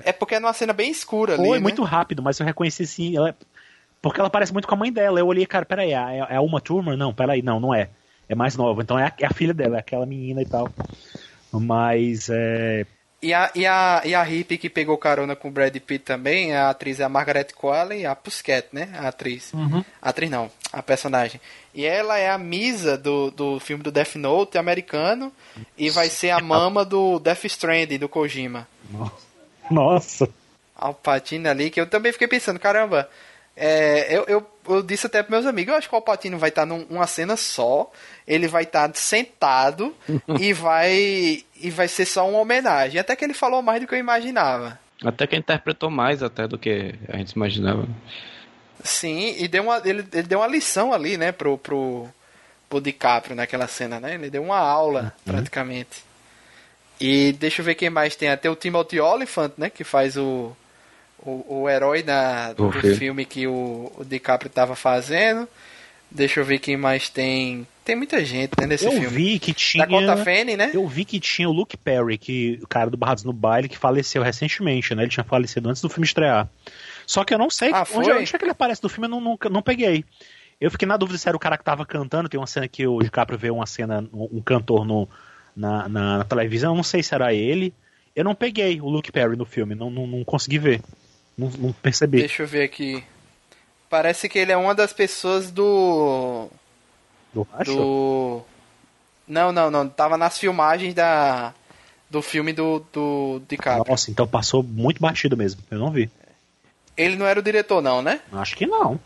É 0.04 0.12
porque 0.12 0.34
é 0.34 0.40
numa 0.40 0.52
cena 0.52 0.72
bem 0.72 0.90
escura 0.90 1.34
ali. 1.34 1.46
Foi 1.46 1.58
né? 1.58 1.62
muito 1.62 1.82
rápido, 1.82 2.22
mas 2.22 2.38
eu 2.38 2.46
reconheci 2.46 2.86
sim. 2.86 3.16
Ela, 3.16 3.34
porque 4.00 4.20
ela 4.20 4.30
parece 4.30 4.52
muito 4.52 4.68
com 4.68 4.74
a 4.74 4.78
mãe 4.78 4.92
dela. 4.92 5.18
Eu 5.18 5.26
olhei, 5.26 5.44
cara, 5.46 5.64
peraí, 5.64 5.92
é, 5.92 6.26
é 6.30 6.36
a 6.36 6.40
Uma 6.40 6.60
Turma? 6.60 6.96
Não, 6.96 7.12
peraí, 7.12 7.42
não, 7.42 7.60
não 7.60 7.74
é. 7.74 7.90
É 8.28 8.34
mais 8.34 8.56
nova. 8.56 8.82
Então 8.82 8.98
é 8.98 9.04
a, 9.04 9.12
é 9.18 9.26
a 9.26 9.32
filha 9.32 9.54
dela, 9.54 9.76
é 9.76 9.80
aquela 9.80 10.06
menina 10.06 10.42
e 10.42 10.46
tal. 10.46 10.68
Mas 11.52 12.28
é. 12.30 12.86
E 13.20 13.34
a, 13.34 13.50
e, 13.52 13.66
a, 13.66 14.02
e 14.04 14.14
a 14.14 14.22
hippie 14.22 14.58
que 14.58 14.70
pegou 14.70 14.96
carona 14.96 15.34
com 15.34 15.48
o 15.48 15.50
Brad 15.50 15.76
Pitt 15.76 16.04
também, 16.04 16.54
a 16.54 16.70
atriz 16.70 17.00
é 17.00 17.04
a 17.04 17.08
Margaret 17.08 17.48
Qualley, 17.60 18.06
a 18.06 18.14
Pusquet, 18.14 18.68
né? 18.72 18.90
A 18.96 19.08
atriz. 19.08 19.52
Uhum. 19.52 19.84
A 20.00 20.10
atriz 20.10 20.30
não, 20.30 20.48
a 20.72 20.80
personagem. 20.82 21.40
E 21.78 21.86
ela 21.86 22.18
é 22.18 22.28
a 22.28 22.36
Misa 22.36 22.98
do, 22.98 23.30
do 23.30 23.60
filme 23.60 23.84
do 23.84 23.92
Death 23.92 24.16
Note 24.16 24.58
americano 24.58 25.32
e 25.78 25.88
vai 25.90 26.08
ser 26.08 26.30
a 26.30 26.40
mama 26.40 26.84
do 26.84 27.20
Death 27.20 27.44
Stranding, 27.44 27.98
do 27.98 28.08
Kojima. 28.08 28.66
Nossa. 29.70 30.28
Alpatine 30.74 31.46
ali, 31.46 31.70
que 31.70 31.80
eu 31.80 31.86
também 31.86 32.10
fiquei 32.10 32.26
pensando, 32.26 32.58
caramba, 32.58 33.08
é, 33.56 34.12
eu, 34.12 34.24
eu, 34.26 34.50
eu, 34.68 34.82
disse 34.82 35.06
até 35.06 35.22
para 35.22 35.30
meus 35.30 35.46
amigos, 35.46 35.70
eu 35.70 35.78
acho 35.78 35.88
que 35.88 35.94
o 35.94 35.98
Alpatino 35.98 36.36
vai 36.36 36.48
estar 36.48 36.66
tá 36.66 36.66
numa 36.66 37.06
cena 37.06 37.36
só, 37.36 37.92
ele 38.26 38.48
vai 38.48 38.64
estar 38.64 38.88
tá 38.88 38.94
sentado 38.98 39.94
e 40.40 40.52
vai 40.52 41.44
e 41.62 41.70
vai 41.70 41.86
ser 41.86 42.06
só 42.06 42.28
uma 42.28 42.40
homenagem. 42.40 42.98
Até 42.98 43.14
que 43.14 43.24
ele 43.24 43.34
falou 43.34 43.62
mais 43.62 43.80
do 43.80 43.86
que 43.86 43.94
eu 43.94 44.00
imaginava. 44.00 44.76
Até 45.04 45.28
que 45.28 45.36
interpretou 45.36 45.90
mais 45.90 46.24
até 46.24 46.48
do 46.48 46.58
que 46.58 46.96
a 47.08 47.18
gente 47.18 47.30
imaginava. 47.34 47.86
Sim, 48.84 49.34
e 49.38 49.48
deu 49.48 49.64
uma, 49.64 49.82
ele, 49.84 50.04
ele 50.12 50.22
deu 50.28 50.38
uma 50.38 50.46
lição 50.46 50.92
ali, 50.92 51.16
né, 51.16 51.32
pro, 51.32 51.58
pro, 51.58 52.08
pro 52.68 52.80
DiCaprio 52.80 53.34
naquela 53.34 53.66
cena, 53.66 53.98
né? 53.98 54.14
Ele 54.14 54.30
deu 54.30 54.42
uma 54.42 54.58
aula, 54.58 55.12
uhum. 55.26 55.32
praticamente. 55.32 56.04
E 57.00 57.32
deixa 57.32 57.60
eu 57.60 57.64
ver 57.64 57.74
quem 57.74 57.90
mais 57.90 58.16
tem. 58.16 58.28
Até 58.28 58.48
o 58.50 58.56
Timothy 58.56 59.00
Oliphant, 59.00 59.52
né, 59.56 59.70
que 59.70 59.84
faz 59.84 60.16
o 60.16 60.56
o, 61.20 61.62
o 61.62 61.68
herói 61.68 62.02
da, 62.02 62.52
do, 62.52 62.70
do 62.70 62.96
filme 62.96 63.24
que 63.24 63.46
o, 63.46 63.92
o 63.96 64.04
DiCaprio 64.04 64.48
estava 64.48 64.76
fazendo. 64.76 65.48
Deixa 66.10 66.40
eu 66.40 66.44
ver 66.44 66.58
quem 66.58 66.76
mais 66.76 67.10
tem. 67.10 67.66
Tem 67.84 67.94
muita 67.94 68.24
gente 68.24 68.52
né, 68.58 68.66
nesse 68.66 68.86
eu 68.86 68.92
filme. 68.92 69.06
Eu 69.06 69.10
vi 69.10 69.38
que 69.38 69.52
tinha. 69.52 69.86
Dakota 69.86 70.16
Fanning, 70.24 70.56
né? 70.56 70.70
Eu 70.72 70.86
vi 70.86 71.04
que 71.04 71.20
tinha 71.20 71.48
o 71.48 71.52
Luke 71.52 71.76
Perry, 71.76 72.16
que, 72.16 72.58
o 72.62 72.66
cara 72.66 72.88
do 72.88 72.96
Barrados 72.96 73.24
no 73.24 73.32
Baile, 73.32 73.68
que 73.68 73.76
faleceu 73.76 74.22
recentemente, 74.22 74.94
né? 74.94 75.02
Ele 75.02 75.10
tinha 75.10 75.24
falecido 75.24 75.68
antes 75.68 75.82
do 75.82 75.88
filme 75.90 76.06
estrear. 76.06 76.48
Só 77.08 77.24
que 77.24 77.32
eu 77.32 77.38
não 77.38 77.48
sei 77.48 77.70
ah, 77.72 77.86
onde, 77.94 78.12
onde 78.12 78.36
é 78.36 78.38
que 78.38 78.44
ele 78.44 78.50
aparece 78.50 78.82
no 78.82 78.88
filme, 78.90 79.06
eu 79.06 79.10
não, 79.10 79.18
não, 79.18 79.38
não 79.50 79.62
peguei. 79.62 80.04
Eu 80.60 80.70
fiquei 80.70 80.86
na 80.86 80.98
dúvida 80.98 81.16
se 81.16 81.26
era 81.26 81.34
o 81.34 81.40
cara 81.40 81.56
que 81.56 81.64
tava 81.64 81.86
cantando. 81.86 82.28
Tem 82.28 82.38
uma 82.38 82.46
cena 82.46 82.68
que 82.68 82.86
o 82.86 82.98
DiCaprio 82.98 83.38
vê 83.38 83.50
uma 83.50 83.64
cena, 83.64 84.06
um 84.12 84.42
cantor 84.42 84.84
no, 84.84 85.08
na, 85.56 85.88
na, 85.88 86.18
na 86.18 86.24
televisão. 86.24 86.72
Eu 86.72 86.76
não 86.76 86.82
sei 86.82 87.02
se 87.02 87.14
era 87.14 87.32
ele. 87.32 87.72
Eu 88.14 88.24
não 88.24 88.34
peguei 88.34 88.78
o 88.78 88.90
Luke 88.90 89.10
Perry 89.10 89.36
no 89.36 89.46
filme, 89.46 89.74
não, 89.74 89.88
não, 89.88 90.06
não 90.06 90.22
consegui 90.22 90.58
ver. 90.58 90.82
Não, 91.36 91.48
não 91.58 91.72
percebi. 91.72 92.18
Deixa 92.18 92.42
eu 92.42 92.46
ver 92.46 92.64
aqui. 92.64 93.02
Parece 93.88 94.28
que 94.28 94.38
ele 94.38 94.52
é 94.52 94.56
uma 94.56 94.74
das 94.74 94.92
pessoas 94.92 95.50
do. 95.50 96.48
Do 97.32 97.42
Racho? 97.50 97.74
Do. 97.74 98.42
Não, 99.26 99.50
não, 99.50 99.70
não. 99.70 99.88
Tava 99.88 100.18
nas 100.18 100.36
filmagens 100.36 100.92
da. 100.92 101.54
Do 102.10 102.20
filme 102.20 102.52
do, 102.52 102.84
do 102.92 103.40
DiCaprio. 103.48 103.84
Nossa, 103.88 104.10
então 104.10 104.26
passou 104.26 104.62
muito 104.62 105.00
batido 105.00 105.36
mesmo. 105.36 105.62
Eu 105.70 105.78
não 105.78 105.90
vi. 105.90 106.10
Ele 106.98 107.16
não 107.16 107.24
era 107.24 107.38
o 107.38 107.42
diretor, 107.42 107.80
não, 107.80 108.02
né? 108.02 108.20
Acho 108.32 108.56
que 108.56 108.66
não. 108.66 108.98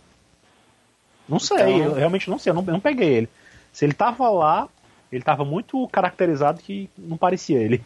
Não 1.29 1.39
sei, 1.39 1.59
então... 1.59 1.91
eu 1.91 1.93
realmente 1.93 2.29
não 2.29 2.39
sei, 2.39 2.51
eu 2.51 2.55
não, 2.55 2.65
eu 2.67 2.73
não 2.73 2.81
peguei 2.81 3.09
ele. 3.11 3.29
Se 3.71 3.85
ele 3.85 3.93
tava 3.93 4.29
lá, 4.31 4.69
ele 5.13 5.23
tava 5.23 5.45
muito 5.45 5.87
caracterizado 5.89 6.63
que 6.63 6.89
não 6.97 7.19
parecia 7.19 7.59
ele. 7.59 7.83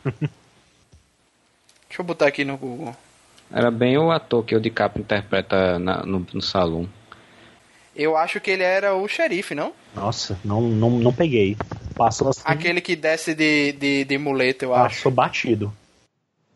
Deixa 1.88 2.00
eu 2.00 2.04
botar 2.04 2.28
aqui 2.28 2.44
no 2.44 2.56
Google. 2.56 2.94
Era 3.50 3.70
bem 3.70 3.98
o 3.98 4.10
ator 4.10 4.44
que 4.44 4.54
o 4.54 4.60
DiCaprio 4.60 5.02
interpreta 5.02 5.78
na, 5.78 6.04
no, 6.04 6.26
no 6.32 6.42
salão. 6.42 6.88
Eu 7.94 8.16
acho 8.16 8.40
que 8.40 8.50
ele 8.50 8.62
era 8.62 8.94
o 8.94 9.08
xerife, 9.08 9.54
não? 9.54 9.72
Nossa, 9.94 10.38
não, 10.44 10.60
não, 10.60 10.90
não 10.90 11.12
peguei. 11.12 11.56
Passou 11.94 12.28
assim. 12.28 12.42
Aquele 12.44 12.80
que 12.80 12.94
desce 12.94 13.34
de, 13.34 13.72
de, 13.72 14.04
de 14.04 14.18
muleta, 14.18 14.64
eu 14.64 14.70
passou 14.70 14.86
acho. 14.86 14.96
Passou 14.96 15.12
batido. 15.12 15.72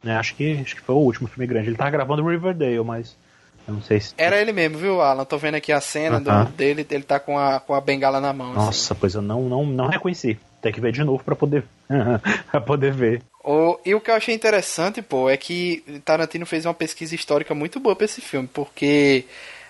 É, 0.05 0.13
acho, 0.13 0.35
que, 0.35 0.61
acho 0.61 0.77
que 0.77 0.83
foi 0.83 0.95
o 0.95 0.99
último 0.99 1.29
filme 1.29 1.47
grande. 1.47 1.69
Ele 1.69 1.77
tava 1.77 1.91
gravando 1.91 2.27
Riverdale, 2.27 2.85
mas. 2.85 3.17
Eu 3.66 3.75
não 3.75 3.83
sei 3.83 4.01
se. 4.01 4.14
Era 4.16 4.40
ele 4.40 4.53
mesmo, 4.53 4.79
viu, 4.79 5.01
Alan? 5.01 5.25
Tô 5.25 5.38
vendo 5.38 5.55
aqui 5.55 5.73
a 5.73 5.81
cena 5.81 6.18
uh 6.18 6.20
-huh. 6.20 6.44
do, 6.44 6.53
dele, 6.53 6.87
ele 6.90 7.05
tá 7.05 7.20
com 7.20 7.38
a, 7.38 7.61
com 7.61 7.75
a 7.75 7.81
bengala 7.81 8.20
na 8.20 8.33
mão. 8.33 8.51
Assim. 8.51 8.57
Nossa, 8.59 8.92
assim. 8.92 9.01
pois 9.01 9.14
eu 9.14 9.23
não, 9.23 9.42
não, 9.42 9.66
não 9.66 9.88
reconheci. 9.88 10.38
Tem 10.61 10.73
que 10.73 10.81
ver 10.81 10.92
de 10.92 11.03
novo 11.03 11.25
para 11.25 11.35
poder, 11.35 11.64
pra 12.51 12.61
poder 12.61 12.92
ver. 12.92 13.23
O, 13.42 13.79
e 13.85 13.94
o 13.94 14.01
que 14.01 14.11
eu 14.11 14.14
achei 14.14 14.35
interessante, 14.35 15.01
pô, 15.01 15.31
é 15.31 15.37
que 15.37 15.83
Tarantino 16.05 16.44
fez 16.44 16.66
uma 16.66 16.75
pesquisa 16.75 17.14
histórica 17.14 17.55
muito 17.55 17.81
boa 17.81 17.96
pra 17.96 18.05
esse 18.05 18.20
filme, 18.20 18.46
porque 18.53 19.25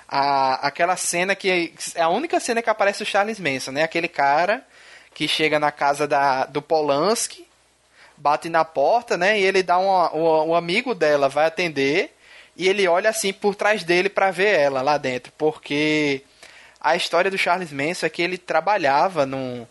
a, 0.09 0.67
aquela 0.67 0.97
cena 0.97 1.37
que 1.37 1.73
é 1.95 2.03
a 2.03 2.09
única 2.09 2.41
cena 2.41 2.61
que 2.61 2.69
aparece 2.69 3.03
o 3.03 3.07
Charles 3.07 3.39
Manson, 3.39 3.71
né? 3.71 3.85
Aquele 3.85 4.09
cara 4.09 4.65
que 5.15 5.29
chega 5.29 5.61
na 5.61 5.71
casa 5.71 6.07
da, 6.09 6.47
do 6.47 6.61
Polanski, 6.61 7.47
bate 8.17 8.49
na 8.49 8.65
porta, 8.65 9.17
né? 9.17 9.39
E 9.39 9.45
ele 9.45 9.63
dá 9.63 9.79
uma, 9.79 10.13
o, 10.13 10.49
o 10.49 10.55
amigo 10.55 10.95
dela 10.95 11.29
vai 11.29 11.47
atender 11.47 12.13
e 12.61 12.69
ele 12.69 12.87
olha 12.87 13.09
assim 13.09 13.33
por 13.33 13.55
trás 13.55 13.83
dele 13.83 14.11
para 14.11 14.31
ver 14.31 14.55
ela 14.61 14.83
lá 14.83 14.99
dentro, 14.99 15.33
porque 15.39 16.23
a 16.79 16.95
história 16.95 17.31
do 17.31 17.39
Charles 17.39 17.73
Manson 17.73 18.05
é 18.05 18.11
que 18.11 18.21
ele 18.21 18.37
trabalhava 18.37 19.25
num, 19.25 19.67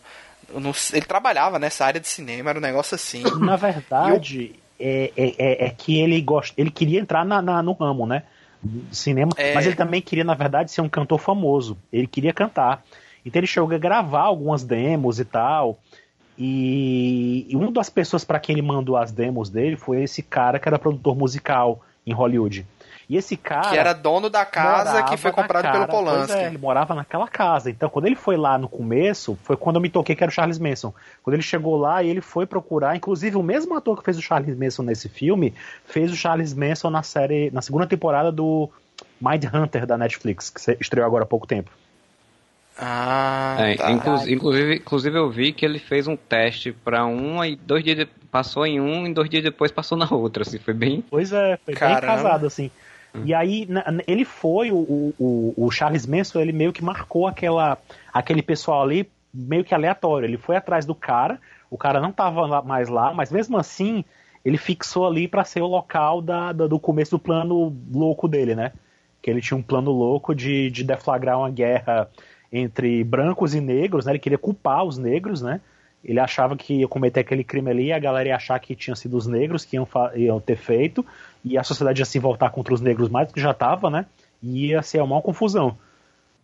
num 0.52 0.72
ele 0.92 1.06
trabalhava 1.06 1.56
nessa 1.56 1.86
área 1.86 2.00
de 2.00 2.08
cinema, 2.08 2.50
era 2.50 2.58
um 2.58 2.62
negócio 2.62 2.96
assim. 2.96 3.22
Na 3.38 3.54
verdade, 3.54 4.56
é, 4.78 5.12
é, 5.16 5.34
é, 5.38 5.66
é, 5.66 5.70
que 5.70 6.00
ele 6.00 6.20
gosta, 6.20 6.60
ele 6.60 6.68
queria 6.68 6.98
entrar 6.98 7.24
na, 7.24 7.40
na 7.40 7.62
no 7.62 7.74
ramo, 7.74 8.06
né? 8.08 8.24
Cinema, 8.90 9.30
é. 9.36 9.54
mas 9.54 9.66
ele 9.66 9.76
também 9.76 10.02
queria, 10.02 10.24
na 10.24 10.34
verdade, 10.34 10.72
ser 10.72 10.80
um 10.80 10.88
cantor 10.88 11.20
famoso. 11.20 11.78
Ele 11.92 12.08
queria 12.08 12.32
cantar. 12.32 12.82
Então 13.24 13.38
ele 13.38 13.46
chegou 13.46 13.72
a 13.72 13.78
gravar 13.78 14.22
algumas 14.22 14.64
demos 14.64 15.20
e 15.20 15.24
tal. 15.24 15.78
E, 16.36 17.46
e 17.48 17.54
uma 17.54 17.70
das 17.70 17.88
pessoas 17.88 18.24
para 18.24 18.40
quem 18.40 18.54
ele 18.54 18.62
mandou 18.62 18.96
as 18.96 19.12
demos 19.12 19.48
dele 19.48 19.76
foi 19.76 20.02
esse 20.02 20.22
cara 20.22 20.58
que 20.58 20.68
era 20.68 20.78
produtor 20.78 21.16
musical 21.16 21.82
em 22.04 22.12
Hollywood. 22.12 22.66
E 23.10 23.16
esse 23.16 23.36
cara. 23.36 23.70
Que 23.70 23.76
era 23.76 23.92
dono 23.92 24.30
da 24.30 24.44
casa 24.44 25.02
que 25.02 25.16
foi 25.16 25.32
comprado 25.32 25.72
pelo 25.72 25.88
Polanski. 25.88 26.38
É, 26.38 26.46
ele 26.46 26.58
morava 26.58 26.94
naquela 26.94 27.26
casa. 27.26 27.68
Então, 27.68 27.90
quando 27.90 28.06
ele 28.06 28.14
foi 28.14 28.36
lá 28.36 28.56
no 28.56 28.68
começo, 28.68 29.36
foi 29.42 29.56
quando 29.56 29.76
eu 29.76 29.82
me 29.82 29.90
toquei 29.90 30.14
que 30.14 30.22
era 30.22 30.30
o 30.30 30.32
Charles 30.32 30.60
Manson. 30.60 30.94
Quando 31.20 31.34
ele 31.34 31.42
chegou 31.42 31.76
lá 31.76 32.04
e 32.04 32.08
ele 32.08 32.20
foi 32.20 32.46
procurar, 32.46 32.94
inclusive 32.94 33.36
o 33.36 33.42
mesmo 33.42 33.74
ator 33.74 33.98
que 33.98 34.04
fez 34.04 34.16
o 34.16 34.22
Charles 34.22 34.56
Manson 34.56 34.84
nesse 34.84 35.08
filme, 35.08 35.52
fez 35.84 36.12
o 36.12 36.14
Charles 36.14 36.54
Manson 36.54 36.88
na 36.88 37.02
série, 37.02 37.50
na 37.50 37.60
segunda 37.60 37.84
temporada 37.84 38.30
do 38.30 38.70
Mind 39.20 39.44
Hunter 39.52 39.86
da 39.86 39.98
Netflix, 39.98 40.48
que 40.48 40.76
estreou 40.80 41.04
agora 41.04 41.24
há 41.24 41.26
pouco 41.26 41.48
tempo. 41.48 41.68
Ah, 42.78 43.56
é, 43.58 43.74
tá. 43.74 43.90
inclusive, 43.90 44.76
inclusive 44.76 45.18
eu 45.18 45.28
vi 45.28 45.52
que 45.52 45.66
ele 45.66 45.80
fez 45.80 46.06
um 46.06 46.16
teste 46.16 46.70
para 46.70 47.04
um 47.04 47.44
e 47.44 47.56
dois 47.56 47.82
dias 47.82 47.96
de, 47.96 48.06
passou 48.30 48.64
em 48.64 48.80
um 48.80 49.04
e 49.04 49.12
dois 49.12 49.28
dias 49.28 49.42
depois 49.42 49.72
passou 49.72 49.98
na 49.98 50.08
outra, 50.14 50.44
assim, 50.44 50.60
foi 50.60 50.74
bem. 50.74 51.04
Pois 51.10 51.32
é, 51.32 51.58
foi 51.64 51.74
Caramba. 51.74 52.00
bem 52.00 52.08
casado 52.08 52.46
assim. 52.46 52.70
Hum. 53.14 53.22
E 53.24 53.34
aí, 53.34 53.68
ele 54.06 54.24
foi, 54.24 54.70
o, 54.70 55.14
o, 55.18 55.54
o, 55.56 55.70
Charles 55.70 56.06
Manson, 56.06 56.40
ele 56.40 56.52
meio 56.52 56.72
que 56.72 56.82
marcou 56.82 57.26
aquela, 57.26 57.78
aquele 58.12 58.42
pessoal 58.42 58.82
ali 58.82 59.08
meio 59.32 59.64
que 59.64 59.74
aleatório. 59.74 60.26
Ele 60.26 60.36
foi 60.36 60.56
atrás 60.56 60.86
do 60.86 60.94
cara, 60.94 61.40
o 61.70 61.76
cara 61.76 62.00
não 62.00 62.10
estava 62.10 62.62
mais 62.62 62.88
lá, 62.88 63.12
mas 63.12 63.30
mesmo 63.30 63.56
assim, 63.56 64.04
ele 64.44 64.56
fixou 64.56 65.06
ali 65.06 65.28
para 65.28 65.44
ser 65.44 65.60
o 65.60 65.66
local 65.66 66.22
da, 66.22 66.52
da, 66.52 66.66
do 66.66 66.78
começo 66.78 67.12
do 67.12 67.18
plano 67.18 67.76
louco 67.92 68.28
dele, 68.28 68.54
né? 68.54 68.72
Que 69.20 69.30
ele 69.30 69.40
tinha 69.40 69.56
um 69.56 69.62
plano 69.62 69.90
louco 69.90 70.34
de, 70.34 70.70
de 70.70 70.84
deflagrar 70.84 71.38
uma 71.38 71.50
guerra 71.50 72.08
entre 72.52 73.04
brancos 73.04 73.54
e 73.54 73.60
negros, 73.60 74.06
né? 74.06 74.12
Ele 74.12 74.18
queria 74.18 74.38
culpar 74.38 74.84
os 74.84 74.98
negros, 74.98 75.42
né? 75.42 75.60
Ele 76.04 76.18
achava 76.18 76.56
que 76.56 76.80
ia 76.80 76.88
cometer 76.88 77.20
aquele 77.20 77.44
crime 77.44 77.70
ali 77.70 77.92
a 77.92 77.98
galera 77.98 78.30
ia 78.30 78.36
achar 78.36 78.58
que 78.58 78.74
tinha 78.74 78.96
sido 78.96 79.16
os 79.16 79.26
negros 79.26 79.64
que 79.64 79.76
iam, 79.76 79.86
iam 80.14 80.40
ter 80.40 80.56
feito 80.56 81.04
e 81.44 81.58
a 81.58 81.62
sociedade 81.62 82.00
ia 82.00 82.06
se 82.06 82.18
voltar 82.18 82.50
contra 82.50 82.72
os 82.72 82.80
negros 82.80 83.08
mais 83.08 83.28
do 83.28 83.34
que 83.34 83.40
já 83.40 83.50
estava, 83.50 83.90
né? 83.90 84.06
E 84.42 84.68
ia 84.68 84.82
ser 84.82 85.02
uma 85.02 85.20
confusão. 85.20 85.76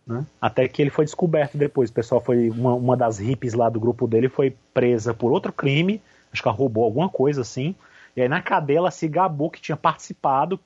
Né? 0.05 0.25
Até 0.39 0.67
que 0.67 0.81
ele 0.81 0.89
foi 0.89 1.05
descoberto 1.05 1.57
depois. 1.57 1.89
O 1.89 1.93
pessoal 1.93 2.21
foi. 2.21 2.49
Uma, 2.49 2.73
uma 2.73 2.95
das 2.95 3.17
hippies 3.17 3.53
lá 3.53 3.67
do 3.69 3.79
grupo 3.79 4.07
dele 4.07 4.29
foi 4.29 4.55
presa 4.73 5.13
por 5.13 5.31
outro 5.31 5.51
crime. 5.51 6.01
Acho 6.31 6.41
que 6.41 6.47
ela 6.47 6.55
roubou 6.55 6.83
alguma 6.83 7.09
coisa 7.09 7.41
assim. 7.41 7.75
E 8.15 8.21
aí 8.21 8.29
na 8.29 8.41
cadeia 8.41 8.77
ela 8.77 8.91
se 8.91 9.07
gabou 9.07 9.49
que 9.49 9.61
tinha 9.61 9.75
participado 9.75 10.59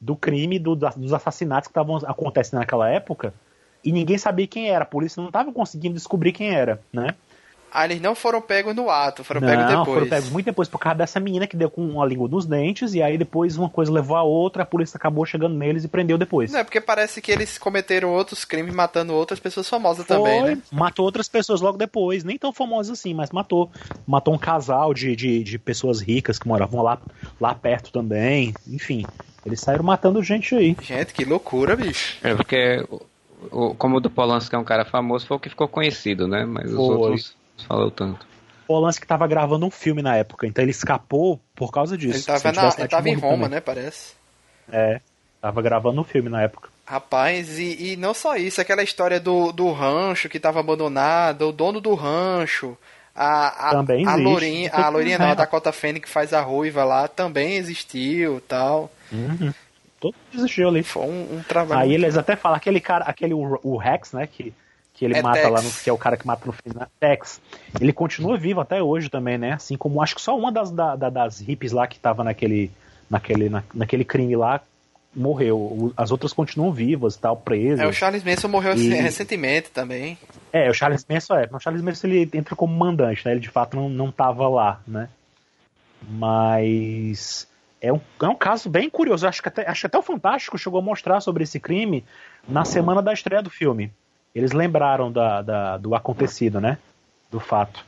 do 0.00 0.16
crime 0.16 0.58
do, 0.58 0.74
dos 0.74 1.12
assassinatos 1.12 1.68
que 1.68 1.70
estavam 1.70 1.96
acontecendo 1.96 2.60
naquela 2.60 2.88
época. 2.88 3.32
E 3.84 3.92
ninguém 3.92 4.18
sabia 4.18 4.46
quem 4.46 4.68
era. 4.68 4.82
A 4.82 4.86
polícia 4.86 5.20
não 5.20 5.28
estava 5.28 5.52
conseguindo 5.52 5.94
descobrir 5.94 6.32
quem 6.32 6.50
era, 6.50 6.80
né? 6.92 7.14
Ah, 7.72 7.84
eles 7.84 8.00
não 8.00 8.14
foram 8.14 8.40
pegos 8.40 8.74
no 8.74 8.90
ato, 8.90 9.22
foram 9.22 9.40
não, 9.40 9.48
pegos 9.48 9.64
depois. 9.66 9.86
Não, 9.86 9.94
foram 9.94 10.08
pegos 10.08 10.30
muito 10.30 10.46
depois 10.46 10.68
por 10.68 10.78
causa 10.78 10.98
dessa 10.98 11.20
menina 11.20 11.46
que 11.46 11.56
deu 11.56 11.70
com 11.70 11.82
uma 11.86 12.06
língua 12.06 12.28
nos 12.28 12.46
dentes, 12.46 12.94
e 12.94 13.02
aí 13.02 13.18
depois 13.18 13.56
uma 13.56 13.68
coisa 13.68 13.92
levou 13.92 14.16
a 14.16 14.22
outra, 14.22 14.62
a 14.62 14.66
polícia 14.66 14.96
acabou 14.96 15.24
chegando 15.26 15.54
neles 15.54 15.84
e 15.84 15.88
prendeu 15.88 16.16
depois. 16.16 16.50
Não, 16.50 16.60
é 16.60 16.64
porque 16.64 16.80
parece 16.80 17.20
que 17.20 17.30
eles 17.30 17.58
cometeram 17.58 18.10
outros 18.10 18.44
crimes 18.44 18.74
matando 18.74 19.14
outras 19.14 19.38
pessoas 19.38 19.68
famosas 19.68 20.06
Foi, 20.06 20.16
também, 20.16 20.42
né? 20.42 20.58
Matou 20.72 21.04
outras 21.04 21.28
pessoas 21.28 21.60
logo 21.60 21.76
depois, 21.76 22.24
nem 22.24 22.38
tão 22.38 22.52
famosas 22.52 22.98
assim, 22.98 23.14
mas 23.14 23.30
matou. 23.30 23.70
Matou 24.06 24.34
um 24.34 24.38
casal 24.38 24.94
de, 24.94 25.14
de, 25.14 25.42
de 25.42 25.58
pessoas 25.58 26.00
ricas 26.00 26.38
que 26.38 26.48
moravam 26.48 26.82
lá, 26.82 26.98
lá 27.40 27.54
perto 27.54 27.92
também, 27.92 28.54
enfim. 28.66 29.04
Eles 29.44 29.60
saíram 29.60 29.84
matando 29.84 30.22
gente 30.22 30.54
aí. 30.54 30.76
Gente, 30.82 31.12
que 31.14 31.24
loucura, 31.24 31.76
bicho. 31.76 32.18
É 32.22 32.34
porque, 32.34 32.84
o, 33.50 33.74
como 33.74 33.96
o 33.96 34.00
do 34.00 34.10
Polanski 34.10 34.54
é 34.54 34.58
um 34.58 34.64
cara 34.64 34.84
famoso, 34.84 35.26
foi 35.26 35.36
o 35.36 35.40
que 35.40 35.48
ficou 35.48 35.68
conhecido, 35.68 36.26
né? 36.26 36.44
Mas 36.44 36.70
os 36.70 36.76
Foi. 36.76 36.96
outros 36.96 37.37
falou 37.66 37.90
tanto. 37.90 38.26
Polanski 38.66 39.04
estava 39.04 39.26
gravando 39.26 39.64
um 39.64 39.70
filme 39.70 40.02
na 40.02 40.16
época, 40.16 40.46
então 40.46 40.62
ele 40.62 40.70
escapou 40.70 41.40
por 41.54 41.72
causa 41.72 41.96
disso. 41.96 42.12
Ele 42.12 42.36
estava 42.36 42.52
na, 42.52 42.74
ele 42.78 42.88
tava 42.88 43.08
em 43.08 43.14
Roma, 43.14 43.44
também. 43.44 43.50
né, 43.50 43.60
parece. 43.60 44.12
É, 44.70 45.00
tava 45.40 45.62
gravando 45.62 46.00
um 46.00 46.04
filme 46.04 46.28
na 46.28 46.42
época. 46.42 46.68
Rapaz, 46.84 47.58
e, 47.58 47.92
e 47.92 47.96
não 47.96 48.12
só 48.12 48.36
isso, 48.36 48.60
aquela 48.60 48.82
história 48.82 49.18
do, 49.18 49.52
do 49.52 49.72
rancho 49.72 50.28
que 50.28 50.36
estava 50.36 50.60
abandonado, 50.60 51.48
o 51.48 51.52
dono 51.52 51.80
do 51.80 51.94
rancho, 51.94 52.76
a, 53.14 53.68
a, 53.68 53.70
também 53.72 54.06
a 54.06 54.14
Lourinha, 54.14 54.70
a 54.72 54.88
Lourinha 54.88 55.18
não, 55.18 55.30
a 55.30 55.34
Dakota 55.34 55.72
Fanning 55.72 56.00
que 56.00 56.08
faz 56.08 56.32
a 56.32 56.40
ruiva 56.40 56.84
lá, 56.84 57.08
também 57.08 57.56
existiu 57.56 58.40
tal. 58.42 58.90
Uhum. 59.10 59.52
Todo 59.98 60.14
existiu 60.32 60.68
ali. 60.68 60.82
Foi 60.82 61.02
um, 61.02 61.38
um 61.38 61.42
trabalho. 61.42 61.80
Aí 61.80 61.94
eles 61.94 62.16
até 62.16 62.36
falam, 62.36 62.56
aquele 62.56 62.80
cara, 62.80 63.04
aquele 63.04 63.34
o, 63.34 63.58
o 63.62 63.76
Rex, 63.76 64.12
né, 64.12 64.26
que 64.26 64.54
que 64.98 65.04
ele 65.04 65.16
é 65.16 65.22
mata 65.22 65.38
Tex. 65.38 65.50
lá 65.50 65.62
no, 65.62 65.70
que 65.70 65.88
é 65.88 65.92
o 65.92 65.96
cara 65.96 66.16
que 66.16 66.26
mata 66.26 66.44
no 66.44 66.52
final, 66.52 66.80
né? 66.80 66.86
Tex. 66.98 67.40
Ele 67.80 67.92
continua 67.92 68.36
vivo 68.36 68.60
até 68.60 68.82
hoje 68.82 69.08
também, 69.08 69.38
né? 69.38 69.52
Assim 69.52 69.76
como 69.76 70.02
acho 70.02 70.16
que 70.16 70.20
só 70.20 70.36
uma 70.36 70.50
das, 70.50 70.72
da, 70.72 70.96
das 70.96 71.38
hippies 71.38 71.70
lá 71.70 71.86
que 71.86 72.00
tava 72.00 72.24
naquele, 72.24 72.68
naquele, 73.08 73.48
na, 73.48 73.62
naquele 73.72 74.04
crime 74.04 74.34
lá 74.34 74.60
morreu. 75.14 75.92
As 75.96 76.10
outras 76.10 76.32
continuam 76.32 76.72
vivas, 76.72 77.16
tal, 77.16 77.36
presas. 77.36 77.78
É, 77.78 77.86
o 77.86 77.92
Charles 77.92 78.24
Manson 78.24 78.48
morreu 78.48 78.74
e... 78.74 78.88
recentemente 78.88 79.70
também. 79.70 80.18
É, 80.52 80.68
o 80.68 80.74
Charles 80.74 81.06
Manson 81.08 81.36
é. 81.36 81.48
O 81.52 81.60
Charles 81.60 81.80
Manson 81.80 82.08
ele 82.08 82.28
entra 82.34 82.56
como 82.56 82.76
mandante, 82.76 83.24
né? 83.24 83.30
Ele 83.30 83.40
de 83.40 83.48
fato 83.48 83.76
não, 83.76 83.88
não 83.88 84.10
tava 84.10 84.48
lá, 84.48 84.80
né? 84.84 85.08
Mas 86.08 87.46
é 87.80 87.92
um, 87.92 88.00
é 88.20 88.28
um 88.28 88.34
caso 88.34 88.68
bem 88.68 88.90
curioso. 88.90 89.28
Acho 89.28 89.40
que, 89.40 89.48
até, 89.48 89.68
acho 89.68 89.82
que 89.82 89.86
até 89.86 89.98
o 89.98 90.02
Fantástico 90.02 90.58
chegou 90.58 90.80
a 90.80 90.82
mostrar 90.82 91.20
sobre 91.20 91.44
esse 91.44 91.60
crime 91.60 92.04
na 92.48 92.64
semana 92.64 93.00
da 93.00 93.12
estreia 93.12 93.42
do 93.42 93.50
filme. 93.50 93.92
Eles 94.34 94.52
lembraram 94.52 95.10
da, 95.10 95.42
da, 95.42 95.76
do 95.76 95.94
acontecido, 95.94 96.60
né? 96.60 96.78
Do 97.30 97.40
fato. 97.40 97.84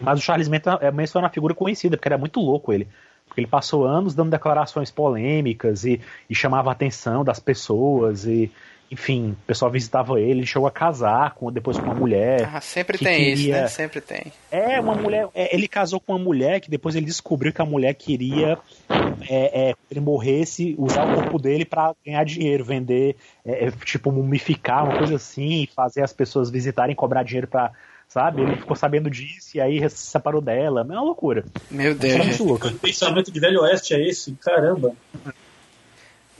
Mas 0.00 0.18
o 0.18 0.22
Charles 0.22 0.48
Manson 0.48 0.78
é 1.18 1.22
uma 1.22 1.30
figura 1.30 1.54
conhecida, 1.54 1.96
porque 1.96 2.08
era 2.08 2.18
muito 2.18 2.40
louco 2.40 2.72
ele. 2.72 2.88
Porque 3.26 3.40
ele 3.40 3.46
passou 3.46 3.86
anos 3.86 4.14
dando 4.14 4.30
declarações 4.30 4.90
polêmicas 4.90 5.84
e, 5.84 6.00
e 6.28 6.34
chamava 6.34 6.70
a 6.70 6.72
atenção 6.72 7.24
das 7.24 7.38
pessoas 7.38 8.26
e, 8.26 8.50
enfim, 8.90 9.30
o 9.30 9.46
pessoal 9.46 9.70
visitava 9.70 10.20
ele, 10.20 10.40
ele 10.40 10.46
chegou 10.46 10.68
a 10.68 10.70
casar 10.70 11.32
com, 11.34 11.50
depois 11.50 11.78
com 11.78 11.86
uma 11.86 11.94
mulher. 11.94 12.50
Ah, 12.52 12.60
sempre 12.60 12.98
tem 12.98 13.16
queria... 13.16 13.32
isso, 13.32 13.50
né? 13.50 13.68
Sempre 13.68 14.00
tem. 14.02 14.30
É, 14.50 14.78
uma 14.78 14.94
mulher. 14.94 15.28
É, 15.34 15.54
ele 15.54 15.66
casou 15.66 15.98
com 15.98 16.12
uma 16.12 16.18
mulher 16.18 16.60
que 16.60 16.68
depois 16.68 16.94
ele 16.94 17.06
descobriu 17.06 17.54
que 17.54 17.62
a 17.62 17.64
mulher 17.64 17.94
queria 17.94 18.58
é, 19.28 19.70
é, 19.70 19.74
ele 19.90 20.00
morresse, 20.00 20.74
usar 20.78 21.10
o 21.10 21.14
corpo 21.14 21.38
dele 21.38 21.64
para 21.64 21.94
ganhar 22.04 22.24
dinheiro, 22.24 22.64
vender, 22.64 23.16
é, 23.44 23.66
é, 23.66 23.70
tipo, 23.70 24.10
mumificar, 24.10 24.84
uma 24.84 24.98
coisa 24.98 25.16
assim, 25.16 25.68
fazer 25.74 26.02
as 26.02 26.12
pessoas 26.12 26.50
visitarem, 26.50 26.94
cobrar 26.94 27.22
dinheiro 27.22 27.46
para 27.46 27.72
sabe? 28.08 28.42
Ele 28.42 28.56
ficou 28.56 28.76
sabendo 28.76 29.08
disso 29.08 29.56
e 29.56 29.60
aí 29.60 29.88
se 29.88 29.96
separou 29.96 30.42
dela. 30.42 30.82
É 30.82 30.84
uma 30.84 31.02
loucura. 31.02 31.46
Meu 31.70 31.94
Deus. 31.94 32.38
É 32.38 32.44
muito 32.44 32.78
pensamento 32.78 33.32
de 33.32 33.40
Velho 33.40 33.62
Oeste 33.62 33.94
é 33.94 34.06
esse? 34.06 34.32
Caramba. 34.32 34.94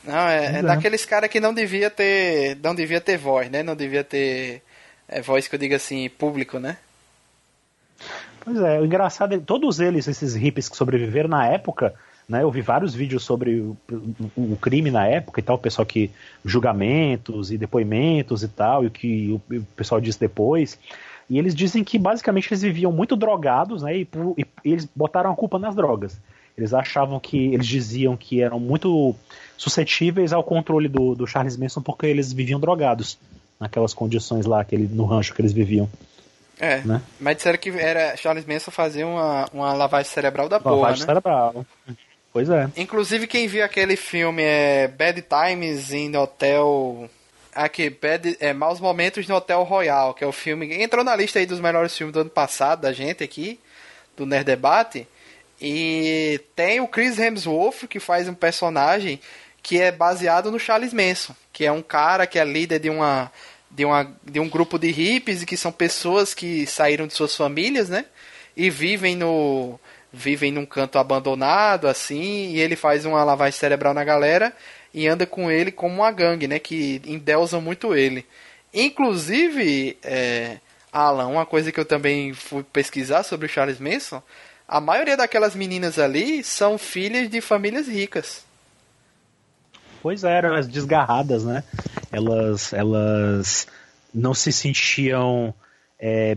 Não, 0.05 0.29
é, 0.29 0.59
é 0.59 0.63
daqueles 0.63 1.07
caras 1.07 1.31
que 1.31 1.41
não 1.41 1.55
devia 1.55 1.89
ter. 1.89 2.59
Não 2.63 2.75
devia 2.75 3.01
ter 3.01 3.17
voz, 3.17 3.51
né? 3.51 3.63
Não 3.63 3.75
devia 3.75 4.05
ter. 4.05 4.63
É, 5.09 5.23
voz 5.23 5.49
que 5.49 5.55
eu 5.55 5.59
diga 5.59 5.77
assim, 5.77 6.11
público, 6.11 6.59
né? 6.59 6.77
Pois 8.41 8.59
é, 8.59 8.81
o 8.81 8.85
engraçado 8.85 9.35
é 9.35 9.39
todos 9.39 9.79
eles, 9.79 10.09
esses 10.09 10.35
hippies 10.35 10.69
que 10.69 10.77
sobreviveram 10.77 11.29
na 11.29 11.47
época, 11.47 11.95
né? 12.33 12.43
Eu 12.43 12.51
vi 12.51 12.63
vários 12.63 12.95
vídeos 12.95 13.23
sobre 13.25 13.61
o, 13.61 13.77
o, 14.35 14.55
o, 14.55 14.57
crime 14.57 14.91
na 14.91 15.07
época 15.07 15.39
e 15.39 15.43
tal, 15.43 15.57
o 15.57 15.59
pessoal 15.59 15.85
que. 15.85 16.11
julgamentos 16.43 17.53
e 17.53 17.59
depoimentos 17.59 18.43
e 18.43 18.49
tal, 18.49 18.85
e 18.85 18.87
o 18.87 18.91
que 18.91 19.31
o, 19.31 19.57
o 19.57 19.63
pessoal 19.77 20.01
disse 20.01 20.19
depois. 20.19 20.79
E 21.29 21.39
eles 21.39 21.55
dizem 21.55 21.85
que 21.85 21.99
basicamente 21.99 22.49
eles 22.49 22.63
viviam 22.63 22.91
muito 22.91 23.17
drogados, 23.17 23.83
né? 23.83 23.99
E, 23.99 24.09
e, 24.39 24.47
e 24.65 24.73
eles 24.73 24.89
botaram 24.97 25.31
a 25.31 25.37
culpa 25.37 25.59
nas 25.59 25.77
drogas. 25.77 26.19
Eles 26.57 26.73
achavam 26.73 27.21
que. 27.21 27.53
Eles 27.53 27.67
diziam 27.67 28.17
que 28.17 28.41
eram 28.41 28.59
muito 28.59 29.15
suscetíveis 29.59 30.33
ao 30.33 30.43
controle 30.43 30.89
do, 30.89 31.15
do 31.15 31.27
Charles 31.27 31.59
Manson 31.59 31.83
porque 31.83 32.07
eles 32.07 32.33
viviam 32.33 32.59
drogados 32.59 33.19
naquelas 33.61 33.93
condições 33.93 34.47
lá 34.47 34.65
que 34.65 34.75
ele, 34.75 34.89
no 34.91 35.05
rancho 35.05 35.35
que 35.35 35.43
eles 35.43 35.53
viviam. 35.53 35.87
É, 36.59 36.81
né? 36.81 37.03
mas 37.21 37.37
disseram 37.37 37.59
que 37.59 37.71
era 37.71 38.17
Charles 38.17 38.47
Manson 38.47 38.71
fazia 38.71 39.07
uma, 39.07 39.47
uma 39.53 39.73
lavagem 39.75 40.11
cerebral 40.11 40.49
da 40.49 40.61
porra, 40.61 40.77
lavagem 40.77 41.01
né? 41.01 41.07
cerebral. 41.07 41.67
Pois 42.33 42.49
é. 42.49 42.69
Inclusive 42.77 43.27
quem 43.27 43.47
viu 43.47 43.65
aquele 43.65 43.97
filme 43.97 44.43
é 44.43 44.89
Bad 44.89 45.23
Times 45.23 45.93
in 45.93 46.17
Hotel 46.17 47.11
aqui, 47.55 47.91
Bad, 47.91 48.37
é 48.41 48.53
Maus 48.53 48.81
Momentos 48.81 49.29
no 49.29 49.35
Hotel 49.35 49.63
Royal, 49.63 50.15
que 50.15 50.25
é 50.25 50.27
o 50.27 50.33
filme 50.33 50.67
que 50.67 50.83
entrou 50.83 51.05
na 51.05 51.15
lista 51.15 51.39
aí 51.39 51.47
dos 51.47 51.61
melhores 51.61 51.97
filmes 51.97 52.15
do 52.15 52.21
ano 52.21 52.31
passado 52.31 52.83
da 52.83 52.93
gente 52.93 53.23
aqui, 53.23 53.61
do 54.17 54.25
Nerd 54.25 54.45
Debate. 54.45 55.07
E 55.61 56.41
tem 56.57 56.81
o 56.81 56.89
Chris 56.89 57.19
Hemsworth 57.19 57.87
que 57.87 58.01
faz 58.01 58.27
um 58.29 58.35
personagem 58.35 59.21
que 59.63 59.81
é 59.81 59.93
baseado 59.93 60.51
no 60.51 60.59
Charles 60.59 60.93
Manson, 60.93 61.37
que 61.53 61.65
é 61.65 61.71
um 61.71 61.83
cara 61.83 62.27
que 62.27 62.39
é 62.39 62.45
líder 62.45 62.81
de 62.81 62.91
uma 62.91 63.31
de, 63.71 63.85
uma, 63.87 64.11
de 64.23 64.39
um 64.39 64.49
grupo 64.49 64.79
de 64.79 64.91
hippies 64.91 65.45
que 65.45 65.57
são 65.57 65.73
pessoas 65.73 66.35
que 66.35 66.67
saíram 66.67 67.07
de 67.07 67.15
suas 67.15 67.35
famílias, 67.35 67.89
né? 67.89 68.05
E 68.55 68.69
vivem 68.69 69.17
no 69.17 69.81
vivem 70.13 70.53
num 70.53 70.67
canto 70.67 70.99
abandonado 70.99 71.89
assim, 71.89 72.51
e 72.51 72.61
ele 72.61 72.77
faz 72.77 73.07
uma 73.07 73.25
lavagem 73.25 73.59
cerebral 73.59 73.95
na 73.95 74.05
galera 74.05 74.53
e 74.93 75.09
anda 75.09 75.27
com 75.27 75.51
ele 75.51 75.73
como 75.73 75.97
uma 75.97 76.13
gangue, 76.13 76.47
né? 76.47 76.59
Que 76.59 77.01
endeusam 77.07 77.61
muito 77.61 77.95
ele. 77.95 78.27
Inclusive, 78.75 79.97
é, 80.03 80.59
Alan, 80.93 81.27
uma 81.29 81.47
coisa 81.47 81.73
que 81.73 81.81
eu 81.81 81.85
também 81.85 82.35
fui 82.35 82.63
pesquisar 82.63 83.23
sobre 83.23 83.47
o 83.47 83.49
Charles 83.49 83.81
Manson, 83.81 84.23
a 84.69 84.81
maioria 84.81 85.17
daquelas 85.17 85.55
meninas 85.55 85.99
ali 85.99 86.43
são 86.45 86.79
filhas 86.79 87.29
de 87.29 87.41
famílias 87.41 87.89
ricas. 87.89 88.45
Pois 90.03 90.25
é, 90.25 90.37
eram 90.37 90.55
as 90.55 90.67
desgarradas, 90.67 91.45
né? 91.45 91.63
Elas, 92.11 92.73
elas 92.73 93.67
não 94.13 94.35
se 94.35 94.53
sentiam 94.53 95.55
é, 95.99 96.37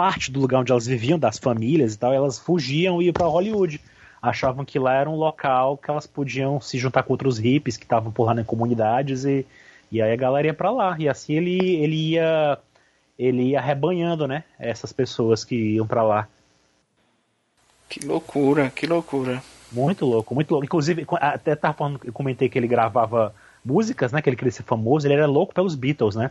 parte 0.00 0.32
do 0.32 0.40
lugar 0.40 0.60
onde 0.60 0.72
elas 0.72 0.86
viviam, 0.86 1.18
das 1.18 1.36
famílias 1.36 1.92
e 1.92 1.98
tal, 1.98 2.10
elas 2.10 2.38
fugiam 2.38 3.02
e 3.02 3.04
iam 3.04 3.12
para 3.12 3.26
Hollywood. 3.26 3.78
Achavam 4.22 4.64
que 4.64 4.78
lá 4.78 4.94
era 4.94 5.10
um 5.10 5.14
local 5.14 5.76
que 5.76 5.90
elas 5.90 6.06
podiam 6.06 6.58
se 6.58 6.78
juntar 6.78 7.02
com 7.02 7.12
outros 7.12 7.36
hippies 7.36 7.76
que 7.76 7.84
estavam 7.84 8.10
por 8.10 8.24
lá 8.24 8.40
em 8.40 8.42
comunidades 8.42 9.26
e, 9.26 9.44
e 9.92 10.00
aí 10.00 10.10
a 10.10 10.16
galera 10.16 10.46
ia 10.46 10.54
para 10.54 10.70
lá. 10.70 10.96
E 10.98 11.06
assim 11.06 11.34
ele, 11.34 11.76
ele 11.76 12.12
ia 12.12 12.58
ele 13.18 13.42
ia 13.50 13.60
rebanhando, 13.60 14.26
né? 14.26 14.44
Essas 14.58 14.90
pessoas 14.90 15.44
que 15.44 15.74
iam 15.74 15.86
para 15.86 16.02
lá. 16.02 16.28
Que 17.86 18.06
loucura, 18.06 18.70
que 18.70 18.86
loucura. 18.86 19.42
Muito 19.70 20.06
louco, 20.06 20.34
muito 20.34 20.50
louco. 20.52 20.64
Inclusive, 20.64 21.06
até 21.20 21.54
tava 21.54 21.74
falando, 21.74 22.00
eu 22.04 22.12
comentei 22.12 22.48
que 22.48 22.58
ele 22.58 22.66
gravava 22.66 23.34
músicas, 23.62 24.12
né? 24.12 24.22
Que 24.22 24.30
ele 24.30 24.36
queria 24.36 24.50
ser 24.50 24.62
famoso, 24.62 25.06
ele 25.06 25.12
era 25.12 25.26
louco 25.26 25.52
pelos 25.52 25.74
Beatles, 25.74 26.16
né? 26.16 26.30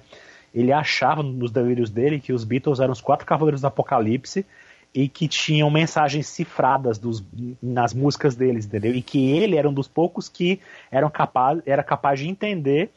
Ele 0.54 0.72
achava 0.72 1.22
nos 1.24 1.52
delírios 1.52 1.90
dele 1.90 2.20
que 2.20 2.34
os 2.34 2.44
Beatles 2.44 2.80
eram 2.80 2.94
os 2.94 3.02
quatro 3.02 3.26
cavaleiros 3.26 3.62
do 3.62 3.68
Apocalipse 3.68 4.46
e 4.94 5.08
que 5.08 5.28
tinham 5.28 5.70
mensagens 5.70 6.28
cifradas 6.28 6.98
dos, 6.98 7.24
nas 7.62 7.94
músicas 7.94 8.36
deles, 8.36 8.66
entendeu? 8.66 8.94
E 8.96 9.02
que 9.02 9.32
ele 9.32 9.56
era 9.56 9.70
um 9.70 9.74
dos 9.74 9.88
poucos 9.88 10.28
que 10.28 10.60
eram 10.92 11.10
capaz, 11.10 11.62
era 11.66 11.84
capaz 11.84 12.20
de 12.20 12.28
entender 12.28 12.92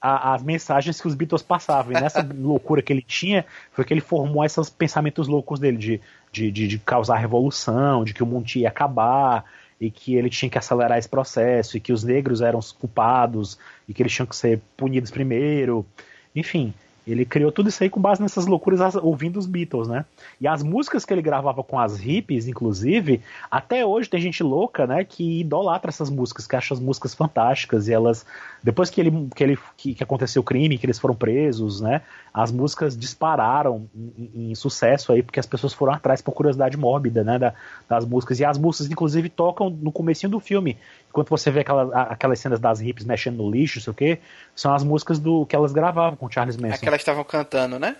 a, 0.00 0.34
as 0.34 0.42
mensagens 0.42 1.00
que 1.00 1.06
os 1.06 1.14
Beatles 1.14 1.42
passavam. 1.42 1.92
E 1.92 2.00
nessa 2.00 2.22
loucura 2.36 2.82
que 2.82 2.92
ele 2.92 3.02
tinha, 3.02 3.44
foi 3.72 3.84
que 3.84 3.92
ele 3.92 4.00
formou 4.00 4.44
esses 4.44 4.68
pensamentos 4.70 5.28
loucos 5.28 5.58
dele 5.58 5.76
de, 5.76 6.00
de, 6.32 6.50
de, 6.50 6.68
de 6.68 6.78
causar 6.78 7.16
revolução, 7.16 8.04
de 8.04 8.12
que 8.12 8.22
o 8.22 8.26
mundo 8.26 8.46
ia 8.56 8.68
acabar, 8.68 9.44
e 9.80 9.90
que 9.90 10.14
ele 10.14 10.30
tinha 10.30 10.50
que 10.50 10.58
acelerar 10.58 10.98
esse 10.98 11.08
processo, 11.08 11.76
e 11.76 11.80
que 11.80 11.92
os 11.92 12.04
negros 12.04 12.40
eram 12.40 12.58
os 12.58 12.72
culpados, 12.72 13.58
e 13.88 13.94
que 13.94 14.02
eles 14.02 14.12
tinham 14.12 14.26
que 14.26 14.36
ser 14.36 14.60
punidos 14.76 15.10
primeiro. 15.10 15.86
Enfim, 16.34 16.72
ele 17.06 17.24
criou 17.24 17.52
tudo 17.52 17.68
isso 17.68 17.82
aí 17.82 17.90
com 17.90 18.00
base 18.00 18.22
nessas 18.22 18.46
loucuras 18.46 18.94
ouvindo 18.96 19.38
os 19.38 19.46
Beatles, 19.46 19.88
né? 19.88 20.04
E 20.40 20.48
as 20.48 20.62
músicas 20.62 21.04
que 21.04 21.12
ele 21.12 21.20
gravava 21.20 21.62
com 21.62 21.78
as 21.78 21.98
hippies, 21.98 22.48
inclusive, 22.48 23.20
até 23.50 23.84
hoje 23.84 24.08
tem 24.08 24.20
gente 24.20 24.42
louca, 24.42 24.86
né, 24.86 25.04
que 25.04 25.40
idolatra 25.40 25.90
essas 25.90 26.08
músicas, 26.08 26.46
que 26.46 26.56
acha 26.56 26.72
as 26.72 26.80
músicas 26.80 27.14
fantásticas 27.14 27.88
e 27.88 27.92
elas 27.92 28.24
depois 28.62 28.88
que 28.88 29.00
ele 29.00 29.28
que 29.34 29.44
ele 29.44 29.58
que, 29.76 29.94
que 29.94 30.02
aconteceu 30.02 30.40
o 30.40 30.44
crime, 30.44 30.78
que 30.78 30.86
eles 30.86 30.98
foram 30.98 31.14
presos, 31.14 31.80
né, 31.80 32.02
as 32.32 32.50
músicas 32.50 32.96
dispararam 32.96 33.86
em, 33.94 34.50
em, 34.50 34.54
sucesso 34.54 35.12
aí 35.12 35.22
porque 35.22 35.38
as 35.38 35.46
pessoas 35.46 35.72
foram 35.72 35.92
atrás 35.92 36.22
por 36.22 36.32
curiosidade 36.32 36.76
mórbida, 36.76 37.22
né, 37.22 37.38
da, 37.38 37.52
das 37.88 38.04
músicas 38.04 38.40
e 38.40 38.44
as 38.44 38.56
músicas 38.56 38.90
inclusive 38.90 39.28
tocam 39.28 39.68
no 39.68 39.92
comecinho 39.92 40.30
do 40.30 40.40
filme. 40.40 40.78
Enquanto 41.14 41.30
você 41.30 41.48
vê 41.48 41.60
aquelas, 41.60 41.92
aquelas 41.92 42.40
cenas 42.40 42.58
das 42.58 42.80
hippies 42.80 43.06
mexendo 43.06 43.36
no 43.36 43.48
lixo, 43.48 43.80
sei 43.80 43.92
o 43.92 43.94
quê, 43.94 44.18
são 44.52 44.74
as 44.74 44.82
músicas 44.82 45.20
do 45.20 45.46
que 45.46 45.54
elas 45.54 45.72
gravavam 45.72 46.16
com 46.16 46.28
Charles 46.28 46.56
Manson. 46.56 46.74
Aquelas 46.74 47.00
estavam 47.00 47.22
cantando, 47.22 47.78
né? 47.78 47.94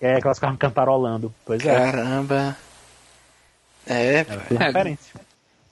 É, 0.00 0.20
que 0.20 0.24
elas 0.24 0.38
ficavam 0.38 0.56
cantarolando. 0.56 1.34
Pois 1.44 1.66
é. 1.66 1.74
Caramba. 1.74 2.56
É, 3.84 4.18
é, 4.18 4.20
é 4.20 4.96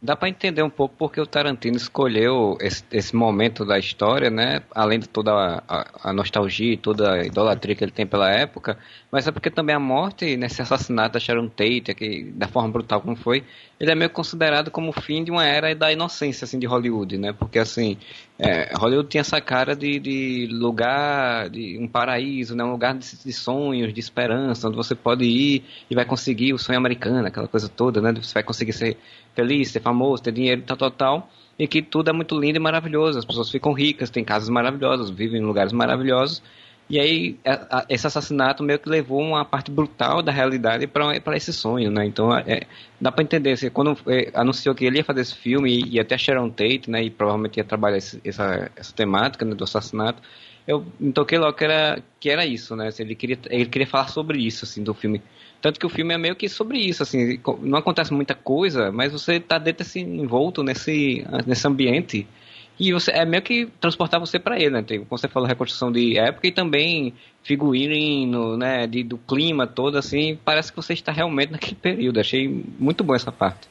dá 0.02 0.16
para 0.16 0.28
entender 0.28 0.62
um 0.64 0.70
pouco 0.70 0.96
porque 0.98 1.20
o 1.20 1.26
Tarantino 1.26 1.76
escolheu 1.76 2.58
esse, 2.60 2.82
esse, 2.90 3.14
momento 3.14 3.64
da 3.64 3.78
história, 3.78 4.28
né? 4.30 4.62
Além 4.74 4.98
de 4.98 5.08
toda 5.08 5.30
a, 5.32 5.62
a, 5.68 6.10
a, 6.10 6.12
nostalgia 6.12 6.72
e 6.72 6.76
toda 6.76 7.12
a 7.12 7.24
idolatria 7.24 7.76
que 7.76 7.84
ele 7.84 7.92
tem 7.92 8.04
pela 8.04 8.28
época, 8.28 8.76
mas 9.12 9.28
é 9.28 9.30
porque 9.30 9.48
também 9.48 9.76
a 9.76 9.78
morte 9.78 10.36
nesse 10.36 10.60
assassinato 10.60 11.14
da 11.14 11.20
Sharon 11.20 11.48
Tate, 11.48 12.32
da 12.34 12.48
forma 12.48 12.70
brutal 12.70 13.00
como 13.00 13.14
foi, 13.14 13.44
ele 13.78 13.90
é 13.90 13.94
meio 13.94 14.10
considerado 14.10 14.70
como 14.70 14.90
o 14.90 15.00
fim 15.00 15.22
de 15.22 15.30
uma 15.30 15.44
era 15.44 15.74
da 15.74 15.92
inocência 15.92 16.44
assim 16.44 16.58
de 16.58 16.66
Hollywood, 16.66 17.16
né? 17.18 17.32
Porque 17.32 17.58
assim, 17.60 17.96
é, 18.38 18.72
Hollywood 18.76 19.08
tinha 19.08 19.20
essa 19.20 19.40
cara 19.40 19.76
de, 19.76 20.00
de, 20.00 20.48
lugar, 20.50 21.48
de 21.48 21.78
um 21.78 21.86
paraíso, 21.86 22.56
né? 22.56 22.64
Um 22.64 22.72
lugar 22.72 22.94
de, 22.94 23.24
de 23.24 23.32
sonhos, 23.32 23.94
de 23.94 24.00
esperança, 24.00 24.66
onde 24.66 24.76
você 24.76 24.94
pode 24.94 25.24
ir 25.24 25.64
e 25.88 25.94
vai 25.94 26.04
conseguir 26.04 26.52
o 26.52 26.58
sonho 26.58 26.78
americano, 26.78 27.26
aquela 27.26 27.46
coisa 27.46 27.68
toda, 27.68 28.00
né? 28.00 28.12
Você 28.12 28.34
vai 28.34 28.42
conseguir 28.42 28.72
ser 28.72 28.96
feliz, 29.34 29.70
ser 29.70 29.80
famoso, 29.80 29.91
ter 30.22 30.32
dinheiro, 30.32 30.62
tal, 30.62 30.76
tal, 30.76 30.90
tal, 30.90 31.30
e 31.58 31.66
que 31.66 31.82
tudo 31.82 32.10
é 32.10 32.12
muito 32.12 32.38
lindo 32.38 32.56
e 32.56 32.60
maravilhoso. 32.60 33.18
As 33.18 33.24
pessoas 33.24 33.50
ficam 33.50 33.72
ricas, 33.72 34.10
têm 34.10 34.24
casas 34.24 34.48
maravilhosas, 34.48 35.10
vivem 35.10 35.40
em 35.40 35.44
lugares 35.44 35.72
maravilhosos. 35.72 36.42
E 36.90 36.98
aí, 37.00 37.38
a, 37.44 37.78
a, 37.78 37.86
esse 37.88 38.06
assassinato 38.06 38.62
meio 38.62 38.78
que 38.78 38.88
levou 38.88 39.20
uma 39.20 39.44
parte 39.44 39.70
brutal 39.70 40.20
da 40.20 40.30
realidade 40.30 40.86
para 40.86 41.36
esse 41.36 41.52
sonho, 41.52 41.90
né? 41.90 42.04
Então, 42.04 42.36
é, 42.36 42.62
dá 43.00 43.10
para 43.10 43.24
entender. 43.24 43.52
Assim, 43.52 43.70
quando 43.70 43.96
é, 44.06 44.30
anunciou 44.34 44.74
que 44.74 44.84
ele 44.84 44.98
ia 44.98 45.04
fazer 45.04 45.22
esse 45.22 45.34
filme 45.34 45.84
e 45.88 45.98
até 45.98 46.18
Sharon 46.18 46.50
Tate, 46.50 46.90
né? 46.90 47.02
E 47.02 47.08
provavelmente 47.08 47.56
ia 47.56 47.64
trabalhar 47.64 47.96
esse, 47.96 48.20
essa, 48.24 48.70
essa 48.76 48.92
temática 48.92 49.44
né, 49.44 49.54
do 49.54 49.64
assassinato, 49.64 50.22
eu 50.66 50.84
me 50.98 51.12
toquei 51.12 51.38
logo 51.38 51.52
que 51.54 51.64
era, 51.64 52.02
que 52.20 52.30
era 52.30 52.46
isso, 52.46 52.76
né? 52.76 52.88
Assim, 52.88 53.02
ele, 53.02 53.14
queria, 53.14 53.38
ele 53.50 53.66
queria 53.66 53.86
falar 53.86 54.08
sobre 54.08 54.38
isso, 54.38 54.64
assim, 54.64 54.82
do 54.82 54.94
filme. 54.94 55.22
Tanto 55.60 55.78
que 55.78 55.86
o 55.86 55.88
filme 55.88 56.14
é 56.14 56.18
meio 56.18 56.34
que 56.34 56.48
sobre 56.48 56.78
isso, 56.78 57.02
assim, 57.02 57.38
não 57.60 57.78
acontece 57.78 58.12
muita 58.12 58.34
coisa, 58.34 58.90
mas 58.90 59.12
você 59.12 59.38
tá 59.38 59.58
dentro 59.58 59.82
assim, 59.82 60.00
envolto 60.00 60.62
nesse, 60.62 61.24
nesse 61.46 61.66
ambiente 61.66 62.26
e 62.80 62.92
você 62.92 63.12
é 63.12 63.24
meio 63.24 63.42
que 63.42 63.66
transportar 63.80 64.18
você 64.18 64.38
para 64.38 64.58
ele, 64.58 64.70
né? 64.70 64.82
Como 64.82 65.06
você 65.08 65.28
falou, 65.28 65.48
reconstrução 65.48 65.92
de 65.92 66.18
época 66.18 66.48
e 66.48 66.52
também 66.52 67.14
figurino, 67.44 68.56
né, 68.56 68.86
de, 68.86 69.04
do 69.04 69.18
clima 69.18 69.66
todo, 69.66 69.98
assim, 69.98 70.38
parece 70.44 70.72
que 70.72 70.76
você 70.76 70.92
está 70.92 71.12
realmente 71.12 71.52
naquele 71.52 71.76
período. 71.76 72.18
Achei 72.18 72.48
muito 72.78 73.04
bom 73.04 73.14
essa 73.14 73.30
parte. 73.30 73.68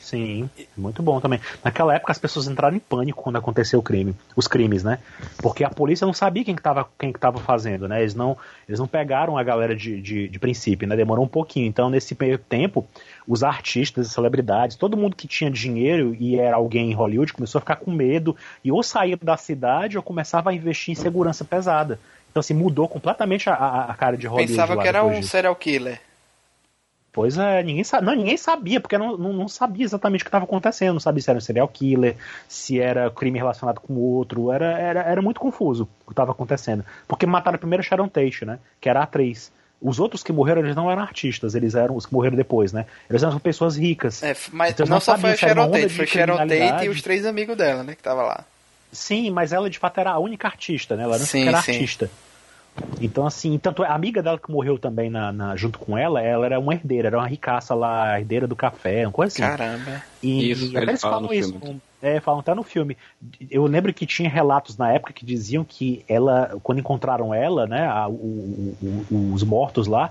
Sim, 0.00 0.48
muito 0.76 1.02
bom 1.02 1.20
também. 1.20 1.40
Naquela 1.62 1.94
época 1.94 2.12
as 2.12 2.18
pessoas 2.18 2.46
entraram 2.46 2.76
em 2.76 2.80
pânico 2.80 3.22
quando 3.22 3.36
aconteceu 3.36 3.78
o 3.78 3.82
crime, 3.82 4.14
os 4.34 4.46
crimes, 4.46 4.82
né? 4.82 4.98
Porque 5.38 5.64
a 5.64 5.70
polícia 5.70 6.06
não 6.06 6.14
sabia 6.14 6.44
quem 6.44 6.54
que 6.54 6.60
estava 6.60 6.88
quem 6.98 7.12
que 7.12 7.18
tava 7.18 7.38
fazendo, 7.38 7.88
né? 7.88 8.00
Eles 8.00 8.14
não, 8.14 8.36
eles 8.68 8.78
não 8.78 8.86
pegaram 8.86 9.36
a 9.36 9.42
galera 9.42 9.74
de, 9.74 10.00
de, 10.00 10.28
de 10.28 10.38
princípio, 10.38 10.88
né? 10.88 10.96
Demorou 10.96 11.24
um 11.24 11.28
pouquinho. 11.28 11.66
Então, 11.66 11.90
nesse 11.90 12.16
meio 12.18 12.38
tempo, 12.38 12.86
os 13.26 13.42
artistas, 13.42 14.06
as 14.06 14.12
celebridades, 14.12 14.76
todo 14.76 14.96
mundo 14.96 15.16
que 15.16 15.28
tinha 15.28 15.50
dinheiro 15.50 16.16
e 16.18 16.38
era 16.38 16.56
alguém 16.56 16.90
em 16.90 16.94
Hollywood 16.94 17.32
começou 17.32 17.58
a 17.58 17.62
ficar 17.62 17.76
com 17.76 17.90
medo 17.90 18.36
e 18.64 18.72
ou 18.72 18.82
saía 18.82 19.18
da 19.20 19.36
cidade 19.36 19.96
ou 19.96 20.02
começava 20.02 20.50
a 20.50 20.54
investir 20.54 20.92
em 20.92 20.94
segurança 20.94 21.44
pesada. 21.44 21.98
Então, 22.30 22.40
assim, 22.40 22.54
mudou 22.54 22.88
completamente 22.88 23.50
a, 23.50 23.54
a 23.90 23.94
cara 23.94 24.16
de 24.16 24.26
Hollywood. 24.26 24.52
Pensava 24.52 24.80
que 24.80 24.88
era 24.88 25.04
um 25.04 25.10
disso. 25.10 25.30
serial 25.30 25.56
killer. 25.56 26.00
Pois 27.18 27.36
é, 27.36 27.64
ninguém, 27.64 27.82
não, 28.00 28.14
ninguém 28.14 28.36
sabia, 28.36 28.78
porque 28.78 28.96
não, 28.96 29.16
não, 29.16 29.32
não 29.32 29.48
sabia 29.48 29.84
exatamente 29.84 30.20
o 30.20 30.24
que 30.24 30.28
estava 30.28 30.44
acontecendo, 30.44 30.92
não 30.92 31.00
sabia 31.00 31.20
se 31.20 31.28
era 31.28 31.36
um 31.36 31.40
serial 31.40 31.66
killer, 31.66 32.14
se 32.46 32.78
era 32.78 33.10
crime 33.10 33.36
relacionado 33.36 33.80
com 33.80 33.94
outro, 33.94 34.52
era, 34.52 34.78
era, 34.78 35.00
era 35.00 35.20
muito 35.20 35.40
confuso 35.40 35.88
o 36.02 36.06
que 36.06 36.12
estava 36.12 36.30
acontecendo. 36.30 36.84
Porque 37.08 37.26
mataram 37.26 37.58
primeiro 37.58 37.82
Sharon 37.82 38.06
Tate, 38.06 38.44
né, 38.44 38.60
que 38.80 38.88
era 38.88 39.00
a 39.00 39.02
atriz. 39.02 39.50
Os 39.82 39.98
outros 39.98 40.22
que 40.22 40.32
morreram, 40.32 40.60
eles 40.60 40.76
não 40.76 40.88
eram 40.88 41.02
artistas, 41.02 41.56
eles 41.56 41.74
eram 41.74 41.96
os 41.96 42.06
que 42.06 42.14
morreram 42.14 42.36
depois, 42.36 42.72
né? 42.72 42.86
Eles 43.10 43.24
eram 43.24 43.36
pessoas 43.40 43.76
ricas. 43.76 44.22
É, 44.22 44.36
mas 44.52 44.70
então, 44.70 44.86
não, 44.86 44.94
não 44.94 45.00
só 45.00 45.18
foi 45.18 45.32
a 45.32 45.36
Sharon 45.36 45.72
Tate, 45.72 45.88
foi 45.88 46.06
Sharon 46.06 46.36
Tate 46.36 46.84
e 46.84 46.88
os 46.88 47.02
três 47.02 47.26
amigos 47.26 47.56
dela, 47.56 47.82
né, 47.82 47.96
que 47.96 48.02
tava 48.02 48.22
lá. 48.22 48.44
Sim, 48.92 49.30
mas 49.30 49.52
ela 49.52 49.68
de 49.68 49.78
fato 49.80 49.98
era 49.98 50.12
a 50.12 50.18
única 50.20 50.46
artista, 50.46 50.94
né? 50.94 51.02
Ela 51.02 51.18
não 51.18 51.26
sim, 51.26 51.48
era 51.48 51.60
sim. 51.62 51.72
artista. 51.72 52.08
Então, 53.00 53.26
assim, 53.26 53.58
tanto 53.58 53.82
a 53.82 53.94
amiga 53.94 54.22
dela 54.22 54.38
que 54.38 54.50
morreu 54.50 54.78
também 54.78 55.08
na, 55.10 55.32
na, 55.32 55.56
junto 55.56 55.78
com 55.78 55.96
ela, 55.96 56.20
ela 56.20 56.44
era 56.44 56.58
uma 56.58 56.74
herdeira, 56.74 57.08
era 57.08 57.18
uma 57.18 57.26
ricaça 57.26 57.74
lá, 57.74 58.18
herdeira 58.18 58.46
do 58.46 58.56
café, 58.56 59.06
uma 59.06 59.12
coisa 59.12 59.32
assim. 59.32 59.42
Caramba. 59.42 60.02
E, 60.22 60.50
isso, 60.50 60.72
e 60.72 60.76
até 60.76 60.90
eles 60.90 61.00
falam 61.00 61.32
isso. 61.32 61.58
Filme. 61.58 61.80
É, 62.00 62.20
falam 62.20 62.40
até 62.40 62.54
no 62.54 62.62
filme. 62.62 62.96
Eu 63.50 63.66
lembro 63.66 63.92
que 63.92 64.06
tinha 64.06 64.28
relatos 64.28 64.76
na 64.76 64.92
época 64.92 65.12
que 65.12 65.24
diziam 65.24 65.64
que 65.64 66.04
ela, 66.08 66.58
quando 66.62 66.78
encontraram 66.78 67.34
ela, 67.34 67.66
né, 67.66 67.86
a, 67.86 68.08
o, 68.08 68.76
o, 69.10 69.32
os 69.32 69.42
mortos 69.42 69.86
lá, 69.86 70.10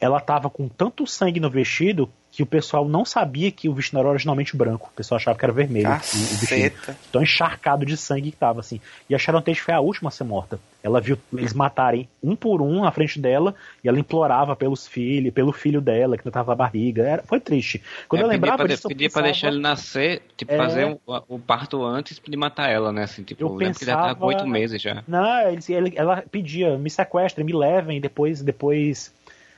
ela 0.00 0.20
tava 0.20 0.48
com 0.48 0.68
tanto 0.68 1.06
sangue 1.06 1.40
no 1.40 1.50
vestido 1.50 2.08
que 2.30 2.42
o 2.42 2.46
pessoal 2.46 2.86
não 2.86 3.04
sabia 3.06 3.50
que 3.50 3.68
o 3.68 3.72
vestido 3.74 3.98
era 3.98 4.08
originalmente 4.10 4.54
branco. 4.56 4.90
O 4.92 4.96
pessoal 4.96 5.16
achava 5.16 5.36
que 5.36 5.44
era 5.44 5.52
vermelho. 5.52 5.88
O, 5.88 5.92
o 5.94 5.96
vestido. 6.36 6.76
Tão 7.10 7.22
encharcado 7.22 7.84
de 7.86 7.96
sangue 7.96 8.30
que 8.30 8.36
tava, 8.36 8.60
assim. 8.60 8.80
E 9.08 9.14
a 9.14 9.18
Sharon 9.18 9.40
Tate 9.40 9.60
foi 9.60 9.72
a 9.74 9.80
última 9.80 10.08
a 10.08 10.10
ser 10.12 10.24
morta. 10.24 10.60
Ela 10.82 11.00
viu 11.00 11.18
eles 11.32 11.52
matarem 11.54 12.06
um 12.22 12.36
por 12.36 12.60
um 12.62 12.82
na 12.82 12.92
frente 12.92 13.18
dela 13.18 13.54
e 13.82 13.88
ela 13.88 13.98
implorava 13.98 14.54
pelos 14.54 14.86
filhos, 14.86 15.32
pelo 15.34 15.52
filho 15.52 15.80
dela 15.80 16.16
que 16.16 16.24
não 16.24 16.30
tava 16.30 16.52
na 16.52 16.56
barriga. 16.56 17.02
Era, 17.02 17.22
foi 17.24 17.40
triste. 17.40 17.82
Quando 18.06 18.20
é, 18.20 18.24
eu 18.24 18.28
lembrava 18.28 18.58
pedia, 18.58 18.76
disso, 18.76 18.86
eu 18.86 18.90
pedia 18.90 19.08
pensava, 19.08 19.22
pra 19.24 19.32
deixar 19.32 19.48
ele 19.48 19.58
nascer, 19.60 20.22
tipo, 20.36 20.52
É. 20.52 20.56
fazer 20.56 20.84
o, 21.06 21.22
o 21.28 21.38
parto 21.40 21.82
antes 21.82 22.20
de 22.24 22.36
matar 22.36 22.68
ela, 22.70 22.92
né? 22.92 23.04
Assim, 23.04 23.22
tipo, 23.24 23.42
Eu 23.42 23.54
lembro 23.54 23.76
que 23.78 23.84
ele 23.84 23.90
já 23.90 23.96
tava 23.96 24.14
com 24.14 24.26
pensava- 24.26 24.42
oito 24.44 24.46
meses 24.46 24.80
já. 24.80 25.02
Não, 25.08 25.50
ele- 25.50 25.94
ela 25.96 26.22
pedia, 26.30 26.76
me 26.78 26.90
sequestrem, 26.90 27.44
me 27.44 27.52
levem, 27.54 28.00
depois, 28.00 28.42
depois. 28.42 29.12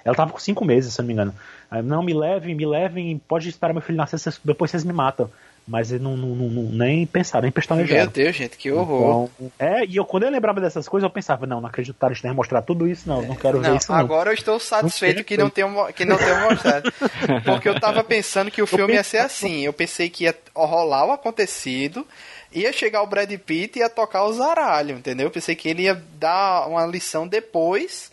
Ela 0.05 0.15
tava 0.15 0.33
com 0.33 0.39
cinco 0.39 0.65
meses, 0.65 0.95
se 0.95 1.01
eu 1.01 1.03
não 1.03 1.07
me 1.09 1.13
engano. 1.15 1.35
Aí, 1.71 1.83
não, 1.83 2.03
me 2.03 2.15
levem, 2.15 2.55
me 2.55 2.67
levem, 2.67 3.21
pode 3.29 3.49
esperar 3.49 3.73
meu 3.73 3.83
filho 3.83 3.99
nascer, 3.99 4.19
vocês- 4.19 4.41
depois 4.45 4.71
vocês 4.71 4.85
me 4.85 4.93
matam. 4.93 5.31
Mas 5.69 5.91
não, 5.93 6.17
não, 6.17 6.29
não- 6.35 6.49
não- 6.49 6.73
nem 6.73 7.07
pensaram, 7.07 7.43
nem 7.43 7.49
Meu 7.49 7.53
pestanejaram. 7.53 8.11
Deus, 8.11 8.35
gente, 8.35 8.57
que 8.57 8.73
horror. 8.73 9.29
Então, 9.39 9.53
é, 9.59 9.85
e 9.85 9.97
eu, 9.97 10.05
quando 10.07 10.23
eu 10.25 10.31
lembrava 10.31 10.59
dessas 10.61 10.89
coisas, 10.89 11.07
eu 11.07 11.13
pensava, 11.13 11.47
não, 11.47 11.61
não 11.61 11.69
acredito 11.69 11.93
que 11.95 11.99
o 11.99 12.01
Tarantino 12.01 12.31
ia 12.31 12.35
mostrar 12.35 12.63
tudo 12.63 12.89
isso, 12.89 13.07
não, 13.09 13.23
não 13.23 13.37
quero 13.37 13.61
ver 13.61 13.69
Não, 13.69 13.77
isso, 13.77 13.93
não. 13.93 13.99
agora 13.99 14.31
eu 14.31 14.35
estou 14.35 14.59
satisfeito 14.59 15.19
Não 15.19 15.25
que 15.25 15.37
não 15.37 15.51
tenham 15.51 15.71
mo- 15.71 15.93
que 15.93 16.05
não 16.05 16.17
tenham 16.17 16.51
mostrado. 16.51 16.91
Porque 17.45 17.69
eu 17.69 17.79
tava 17.79 18.03
pensando 18.03 18.51
que 18.51 18.63
o 18.63 18.67
filme 18.67 18.95
ia 18.95 19.05
ser 19.05 19.19
assim. 19.19 19.61
Eu 19.61 19.73
pensei 19.73 20.09
que 20.09 20.25
ia 20.25 20.35
rolar 20.57 21.05
o 21.07 21.13
acontecido, 21.13 22.07
ia 22.53 22.73
chegar 22.73 23.03
o 23.03 23.07
Brad 23.07 23.31
Pitt 23.39 23.79
e 23.79 23.83
ia 23.83 23.91
tocar 23.91 24.25
o 24.25 24.33
zaralho, 24.33 24.97
entendeu? 24.97 25.27
Eu 25.27 25.31
pensei 25.31 25.55
que 25.55 25.69
ele 25.69 25.83
ia 25.83 26.03
dar 26.19 26.67
uma 26.69 26.85
lição 26.87 27.29
depois 27.29 28.11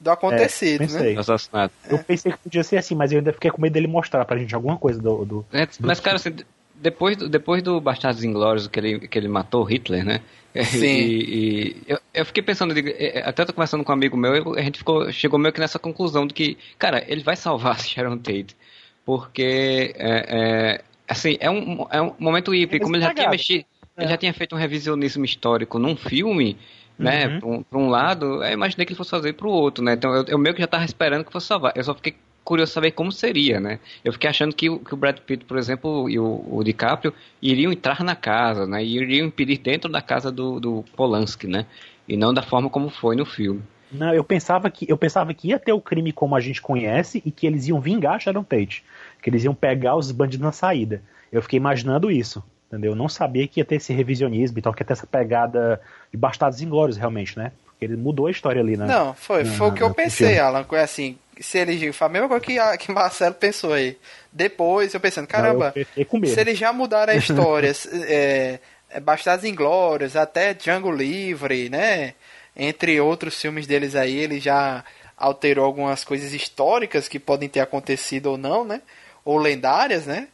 do 0.00 0.10
acontecido, 0.10 0.82
É, 0.82 0.86
né? 0.86 0.92
pensei. 0.92 1.14
do 1.14 1.20
assassinato. 1.20 1.74
Eu 1.88 1.98
pensei 1.98 2.32
que 2.32 2.38
podia 2.38 2.62
ser 2.64 2.76
assim, 2.78 2.94
mas 2.94 3.12
eu 3.12 3.18
ainda 3.18 3.32
fiquei 3.32 3.50
com 3.50 3.60
medo 3.60 3.72
dele 3.72 3.86
mostrar 3.86 4.24
pra 4.24 4.36
gente 4.38 4.54
alguma 4.54 4.76
coisa 4.76 5.00
do. 5.00 5.24
do... 5.24 5.46
É, 5.52 5.66
Mas, 5.80 6.00
cara, 6.00 6.16
assim, 6.16 6.34
depois 6.74 7.16
do, 7.16 7.28
depois 7.28 7.62
do 7.62 7.80
Bastardos 7.80 8.22
Inglórios, 8.24 8.68
que 8.68 8.78
ele, 8.78 9.08
que 9.08 9.18
ele 9.18 9.28
matou 9.28 9.64
Hitler, 9.64 10.04
né? 10.04 10.20
Sim. 10.64 10.86
E, 10.86 11.22
e 11.30 11.76
eu, 11.86 11.98
eu 12.14 12.24
fiquei 12.24 12.42
pensando, 12.42 12.74
é, 12.76 13.22
até 13.24 13.44
tô 13.44 13.52
conversando 13.52 13.84
com 13.84 13.92
um 13.92 13.94
amigo 13.94 14.16
meu, 14.16 14.34
eu- 14.34 14.54
a 14.54 14.62
gente 14.62 14.78
ficou, 14.78 15.10
chegou 15.12 15.38
meio 15.38 15.52
que 15.52 15.60
nessa 15.60 15.78
conclusão 15.78 16.26
de 16.26 16.34
que, 16.34 16.56
cara, 16.78 17.04
ele 17.06 17.22
vai 17.22 17.36
salvar 17.36 17.72
a 17.72 17.78
Sharon 17.78 18.16
Tate. 18.18 18.56
Porque, 19.04 19.94
é, 19.96 20.24
é, 20.28 20.80
assim, 21.08 21.36
é 21.40 21.50
um, 21.50 21.86
é 21.90 22.00
um 22.02 22.14
momento 22.18 22.52
hippie. 22.52 22.76
É 22.76 22.80
Como 22.80 22.94
ele 22.96 23.04
já 23.04 23.14
tinha 23.14 23.30
mexido, 23.30 23.64
ele 23.96 24.06
É. 24.06 24.08
já 24.10 24.16
tinha 24.16 24.34
feito 24.34 24.54
um 24.54 24.58
revisionismo 24.58 25.24
histórico 25.24 25.78
num 25.78 25.96
filme, 25.96 26.58
né? 26.98 27.26
Uhum. 27.28 27.40
Pra 27.40 27.48
um, 27.48 27.62
pra 27.62 27.78
um 27.78 27.88
lado, 27.88 28.42
eu 28.44 28.52
imaginei 28.52 28.84
que 28.86 28.92
ele 28.92 28.98
fosse 28.98 29.10
fazer 29.10 29.32
pro 29.34 29.50
outro, 29.50 29.82
né? 29.84 29.94
Então 29.94 30.14
eu, 30.14 30.24
eu 30.26 30.38
meio 30.38 30.54
que 30.54 30.60
já 30.60 30.66
tava 30.66 30.84
esperando 30.84 31.24
que 31.24 31.32
fosse 31.32 31.46
salvar. 31.46 31.72
Eu 31.76 31.84
só 31.84 31.94
fiquei 31.94 32.16
curioso 32.44 32.72
saber 32.72 32.92
como 32.92 33.12
seria, 33.12 33.60
né? 33.60 33.78
Eu 34.04 34.12
fiquei 34.12 34.28
achando 34.30 34.54
que, 34.54 34.70
o- 34.70 34.78
que 34.78 34.94
o 34.94 34.96
Brad 34.96 35.18
Pitt, 35.18 35.44
por 35.44 35.58
exemplo, 35.58 36.08
e 36.08 36.18
o, 36.18 36.44
o 36.50 36.64
DiCaprio 36.64 37.12
iriam 37.42 37.70
entrar 37.72 38.02
na 38.02 38.16
casa, 38.16 38.66
né? 38.66 38.82
E 38.82 38.96
iriam 38.96 39.26
impedir 39.26 39.58
dentro 39.58 39.90
da 39.90 40.00
casa 40.00 40.32
do, 40.32 40.58
do 40.58 40.84
Polanski, 40.96 41.46
né? 41.46 41.66
E 42.08 42.16
não 42.16 42.32
da 42.32 42.42
forma 42.42 42.70
como 42.70 42.88
foi 42.88 43.14
no 43.16 43.26
filme. 43.26 43.62
Não, 43.92 44.12
eu 44.14 44.22
pensava 44.24 44.70
que 44.70 44.90
eu 44.90 44.96
pensava 44.98 45.32
que 45.32 45.48
ia 45.48 45.58
ter 45.58 45.72
o 45.72 45.80
crime 45.80 46.12
como 46.12 46.34
a 46.36 46.40
gente 46.40 46.60
conhece 46.60 47.22
e 47.24 47.30
que 47.30 47.46
eles 47.46 47.68
iam 47.68 47.80
vingar 47.80 48.20
Sharon 48.20 48.42
Tate, 48.44 48.84
que 49.22 49.30
eles 49.30 49.44
iam 49.44 49.54
pegar 49.54 49.96
os 49.96 50.10
bandidos 50.10 50.44
na 50.44 50.52
saída. 50.52 51.02
Eu 51.32 51.40
fiquei 51.42 51.56
imaginando 51.58 52.10
isso, 52.10 52.42
entendeu? 52.68 52.92
Eu 52.92 52.96
não 52.96 53.08
sabia 53.08 53.46
que 53.48 53.60
ia 53.60 53.64
ter 53.64 53.76
esse 53.76 53.92
revisionismo, 53.92 54.58
então 54.58 54.72
que 54.72 54.82
ia 54.82 54.86
ter 54.86 54.92
essa 54.92 55.06
pegada 55.06 55.80
de 56.12 56.16
Bastardos 56.16 56.60
Inglórios 56.62 56.96
realmente, 56.96 57.36
né? 57.38 57.52
Porque 57.66 57.84
ele 57.84 57.96
mudou 57.96 58.26
a 58.26 58.30
história 58.30 58.60
ali, 58.60 58.76
né? 58.76 58.86
Não, 58.86 59.14
foi, 59.14 59.44
Não, 59.44 59.52
foi 59.54 59.68
o 59.68 59.72
que 59.72 59.82
eu 59.82 59.94
pensei, 59.94 60.28
filme. 60.34 60.40
Alan. 60.40 60.64
Foi 60.64 60.80
assim, 60.80 61.18
se 61.40 61.58
ele 61.58 61.92
foi 61.92 62.06
a 62.06 62.10
mesma 62.10 62.28
coisa 62.28 62.44
que, 62.44 62.58
a- 62.58 62.76
que 62.76 62.90
Marcelo 62.92 63.34
pensou 63.34 63.72
aí. 63.72 63.96
Depois 64.32 64.92
eu 64.94 65.00
pensando, 65.00 65.26
caramba, 65.26 65.72
eu 65.96 66.06
se 66.26 66.40
eles 66.40 66.58
já 66.58 66.72
mudaram 66.72 67.12
a 67.12 67.16
história, 67.18 67.72
é, 68.06 68.58
é, 68.90 69.00
Bastardos 69.00 69.44
Inglórios, 69.44 70.16
até 70.16 70.54
Django 70.54 70.90
Livre, 70.90 71.68
né? 71.70 72.14
Entre 72.56 73.00
outros 73.00 73.40
filmes 73.40 73.66
deles 73.66 73.94
aí, 73.94 74.16
ele 74.16 74.40
já 74.40 74.84
alterou 75.16 75.64
algumas 75.64 76.04
coisas 76.04 76.32
históricas 76.32 77.06
que 77.08 77.18
podem 77.20 77.48
ter 77.48 77.60
acontecido 77.60 78.26
ou 78.32 78.36
não, 78.38 78.64
né? 78.64 78.82
Ou 79.24 79.38
lendárias, 79.38 80.06
né? 80.06 80.28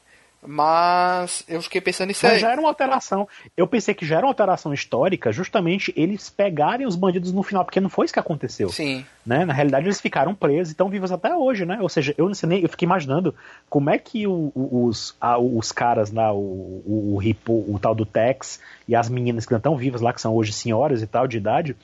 Mas 0.46 1.42
eu 1.48 1.60
fiquei 1.62 1.80
pensando 1.80 2.08
nisso 2.08 2.20
Mas 2.22 2.34
aí. 2.34 2.38
já 2.38 2.50
era 2.52 2.60
uma 2.60 2.68
alteração. 2.68 3.28
Eu 3.56 3.66
pensei 3.66 3.94
que 3.94 4.04
já 4.06 4.16
era 4.16 4.26
uma 4.26 4.30
alteração 4.30 4.72
histórica, 4.74 5.32
justamente 5.32 5.92
eles 5.96 6.28
pegarem 6.30 6.86
os 6.86 6.96
bandidos 6.96 7.32
no 7.32 7.42
final, 7.42 7.64
porque 7.64 7.80
não 7.80 7.88
foi 7.88 8.04
isso 8.04 8.14
que 8.14 8.20
aconteceu. 8.20 8.68
Sim. 8.68 9.04
né? 9.24 9.44
Na 9.44 9.52
realidade, 9.54 9.86
eles 9.86 10.00
ficaram 10.00 10.34
presos 10.34 10.68
e 10.68 10.72
estão 10.72 10.88
vivos 10.88 11.10
até 11.10 11.34
hoje, 11.34 11.64
né? 11.64 11.78
Ou 11.80 11.88
seja, 11.88 12.14
eu 12.18 12.26
não 12.26 12.34
sei 12.34 12.48
nem, 12.48 12.62
eu 12.62 12.68
fiquei 12.68 12.84
imaginando 12.86 13.34
como 13.70 13.88
é 13.90 13.98
que 13.98 14.26
o- 14.26 14.52
o- 14.54 14.84
os, 14.86 15.16
a- 15.20 15.38
os 15.38 15.72
caras 15.72 16.12
lá, 16.12 16.32
o, 16.32 16.36
o, 16.38 17.18
o, 17.48 17.74
o 17.74 17.78
tal 17.78 17.94
do 17.94 18.04
Tex 18.04 18.60
e 18.86 18.94
as 18.94 19.08
meninas 19.08 19.46
que 19.46 19.52
não 19.52 19.58
estão 19.58 19.76
vivas 19.76 20.00
lá, 20.02 20.12
que 20.12 20.20
são 20.20 20.34
hoje 20.34 20.52
senhoras 20.52 21.00
e 21.02 21.06
tal, 21.06 21.26
de 21.26 21.38
idade, 21.38 21.74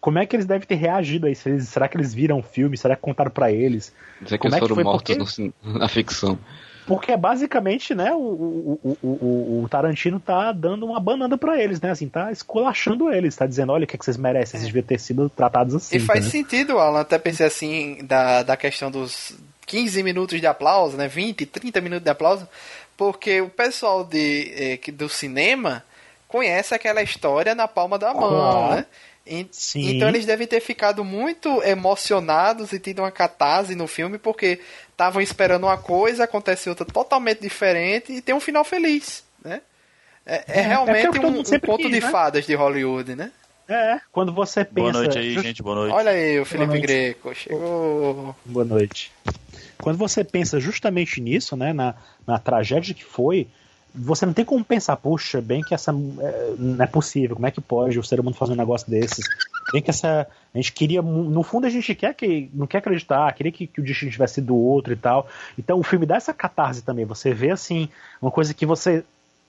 como 0.00 0.18
é 0.18 0.24
que 0.26 0.34
eles 0.36 0.46
devem 0.46 0.66
ter 0.66 0.76
reagido 0.76 1.26
a 1.26 1.30
isso? 1.30 1.48
Eles- 1.48 1.68
será 1.68 1.86
que 1.86 1.96
eles 1.96 2.14
viram 2.14 2.38
o 2.38 2.42
filme? 2.42 2.76
Será 2.78 2.96
que 2.96 3.02
contaram 3.02 3.30
pra 3.30 3.52
eles? 3.52 3.92
Dizer 4.22 4.38
que 4.38 4.42
Como 4.42 4.54
eles 4.54 4.56
é 4.56 4.60
que 4.60 4.64
foram 4.68 4.74
foi? 4.76 4.84
mortos 4.84 5.16
Porque- 5.36 5.52
no 5.62 5.74
na 5.78 5.88
ficção. 5.88 6.38
Porque 6.86 7.10
é 7.10 7.16
basicamente, 7.16 7.94
né, 7.96 8.12
o, 8.12 8.78
o, 8.82 8.98
o, 9.02 9.62
o, 9.64 9.68
Tarantino 9.68 10.20
tá 10.20 10.52
dando 10.52 10.86
uma 10.86 11.00
banana 11.00 11.36
pra 11.36 11.60
eles, 11.60 11.80
né? 11.80 11.90
Assim, 11.90 12.08
tá 12.08 12.30
esculachando 12.30 13.12
eles, 13.12 13.34
tá 13.34 13.44
dizendo, 13.44 13.72
olha 13.72 13.84
o 13.84 13.86
que, 13.88 13.96
é 13.96 13.98
que 13.98 14.04
vocês 14.04 14.16
merecem, 14.16 14.60
vocês 14.60 14.72
deviam 14.72 14.86
ter 14.86 15.00
sido 15.00 15.28
tratados 15.28 15.74
assim. 15.74 15.96
E 15.96 16.00
faz 16.00 16.26
entendeu? 16.26 16.48
sentido, 16.48 16.78
Alan. 16.78 17.00
Até 17.00 17.18
pensei 17.18 17.44
assim, 17.44 17.98
da, 18.04 18.44
da 18.44 18.56
questão 18.56 18.88
dos 18.88 19.34
15 19.66 20.00
minutos 20.04 20.40
de 20.40 20.46
aplauso, 20.46 20.96
né? 20.96 21.08
20, 21.08 21.44
30 21.44 21.80
minutos 21.80 22.04
de 22.04 22.10
aplauso. 22.10 22.48
Porque 22.96 23.40
o 23.40 23.50
pessoal 23.50 24.04
de, 24.04 24.52
eh, 24.56 24.92
do 24.92 25.08
cinema 25.08 25.82
conhece 26.28 26.72
aquela 26.72 27.02
história 27.02 27.54
na 27.54 27.66
palma 27.66 27.98
da 27.98 28.14
mão, 28.14 28.70
né? 28.70 28.86
E-. 29.26 29.48
Então 29.74 30.08
eles 30.08 30.24
devem 30.24 30.46
ter 30.46 30.60
ficado 30.60 31.04
muito 31.04 31.62
emocionados 31.64 32.72
e 32.72 32.78
tido 32.78 33.00
uma 33.00 33.10
catarse 33.10 33.74
no 33.74 33.88
filme 33.88 34.18
porque 34.18 34.60
estavam 34.96 35.20
esperando 35.20 35.64
uma 35.64 35.76
coisa, 35.76 36.24
acontece 36.24 36.70
outra 36.70 36.86
totalmente 36.86 37.42
diferente 37.42 38.12
e 38.14 38.22
tem 38.22 38.34
um 38.34 38.40
final 38.40 38.64
feliz, 38.64 39.22
né? 39.44 39.60
É, 40.24 40.36
é 40.36 40.58
é 40.58 40.62
realmente 40.62 41.02
porque 41.02 41.20
todo 41.20 41.36
um, 41.36 41.40
um 41.40 41.60
conto 41.60 41.82
quis, 41.82 41.90
de 41.90 42.00
né? 42.00 42.10
fadas 42.10 42.46
de 42.46 42.54
Hollywood, 42.54 43.14
né? 43.14 43.30
É, 43.68 44.00
quando 44.10 44.32
você 44.32 44.64
pensa. 44.64 44.80
Boa 44.80 44.92
noite 44.92 45.18
aí, 45.18 45.38
gente. 45.38 45.62
Boa 45.62 45.76
noite. 45.76 45.92
Olha 45.92 46.10
aí, 46.12 46.40
o 46.40 46.46
Felipe. 46.46 46.80
Greco. 46.80 47.34
Chegou. 47.34 48.34
Boa 48.44 48.64
noite. 48.64 49.12
Quando 49.76 49.98
você 49.98 50.24
pensa 50.24 50.58
justamente 50.58 51.20
nisso, 51.20 51.56
né, 51.56 51.72
na, 51.72 51.94
na 52.26 52.38
tragédia 52.38 52.94
que 52.94 53.04
foi, 53.04 53.48
você 53.96 54.26
não 54.26 54.32
tem 54.32 54.44
como 54.44 54.64
pensar, 54.64 54.96
puxa, 54.96 55.40
bem 55.40 55.62
que 55.62 55.74
essa 55.74 55.90
é, 55.90 56.54
não 56.58 56.84
é 56.84 56.86
possível, 56.86 57.34
como 57.34 57.46
é 57.46 57.50
que 57.50 57.60
pode 57.60 57.98
o 57.98 58.04
ser 58.04 58.20
humano 58.20 58.36
fazer 58.36 58.52
um 58.52 58.56
negócio 58.56 58.88
desses? 58.90 59.24
Bem 59.72 59.82
que 59.82 59.90
essa 59.90 60.26
a 60.54 60.58
gente 60.58 60.72
queria, 60.72 61.02
no 61.02 61.42
fundo 61.42 61.66
a 61.66 61.70
gente 61.70 61.94
quer 61.94 62.14
que 62.14 62.50
não 62.52 62.66
quer 62.66 62.78
acreditar, 62.78 63.32
queria 63.34 63.52
que, 63.52 63.66
que 63.66 63.80
o 63.80 63.84
destino 63.84 64.10
tivesse 64.10 64.34
sido 64.34 64.54
outro 64.54 64.92
e 64.92 64.96
tal. 64.96 65.28
Então 65.58 65.78
o 65.78 65.82
filme 65.82 66.06
dá 66.06 66.16
essa 66.16 66.32
catarse 66.32 66.82
também. 66.82 67.04
Você 67.04 67.32
vê 67.32 67.50
assim 67.50 67.88
uma 68.20 68.30
coisa 68.30 68.52
que 68.54 68.66
você 68.66 69.04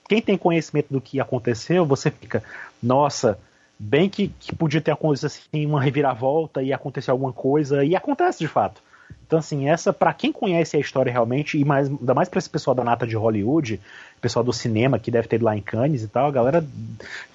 quem 0.08 0.22
tem 0.22 0.38
conhecimento 0.38 0.88
do 0.90 1.00
que 1.00 1.20
aconteceu, 1.20 1.84
você 1.84 2.10
fica, 2.10 2.42
nossa, 2.82 3.38
bem 3.78 4.08
que, 4.08 4.28
que 4.40 4.56
podia 4.56 4.80
ter 4.80 4.90
acontecido 4.90 5.26
assim, 5.26 5.66
uma 5.66 5.82
reviravolta 5.82 6.62
e 6.62 6.72
acontecer 6.72 7.10
alguma 7.10 7.32
coisa, 7.32 7.84
e 7.84 7.94
acontece 7.94 8.38
de 8.38 8.48
fato. 8.48 8.80
Então, 9.28 9.38
assim, 9.38 9.68
essa, 9.68 9.92
para 9.92 10.14
quem 10.14 10.32
conhece 10.32 10.74
a 10.74 10.80
história 10.80 11.12
realmente, 11.12 11.58
e 11.58 11.64
mais, 11.64 11.86
ainda 11.86 12.14
mais 12.14 12.30
pra 12.30 12.38
esse 12.38 12.48
pessoal 12.48 12.74
da 12.74 12.82
nata 12.82 13.06
de 13.06 13.14
Hollywood, 13.14 13.78
pessoal 14.22 14.42
do 14.42 14.54
cinema 14.54 14.98
que 14.98 15.10
deve 15.10 15.28
ter 15.28 15.36
ido 15.36 15.44
lá 15.44 15.54
em 15.54 15.60
Cannes 15.60 16.02
e 16.02 16.08
tal, 16.08 16.26
a 16.28 16.30
galera, 16.30 16.66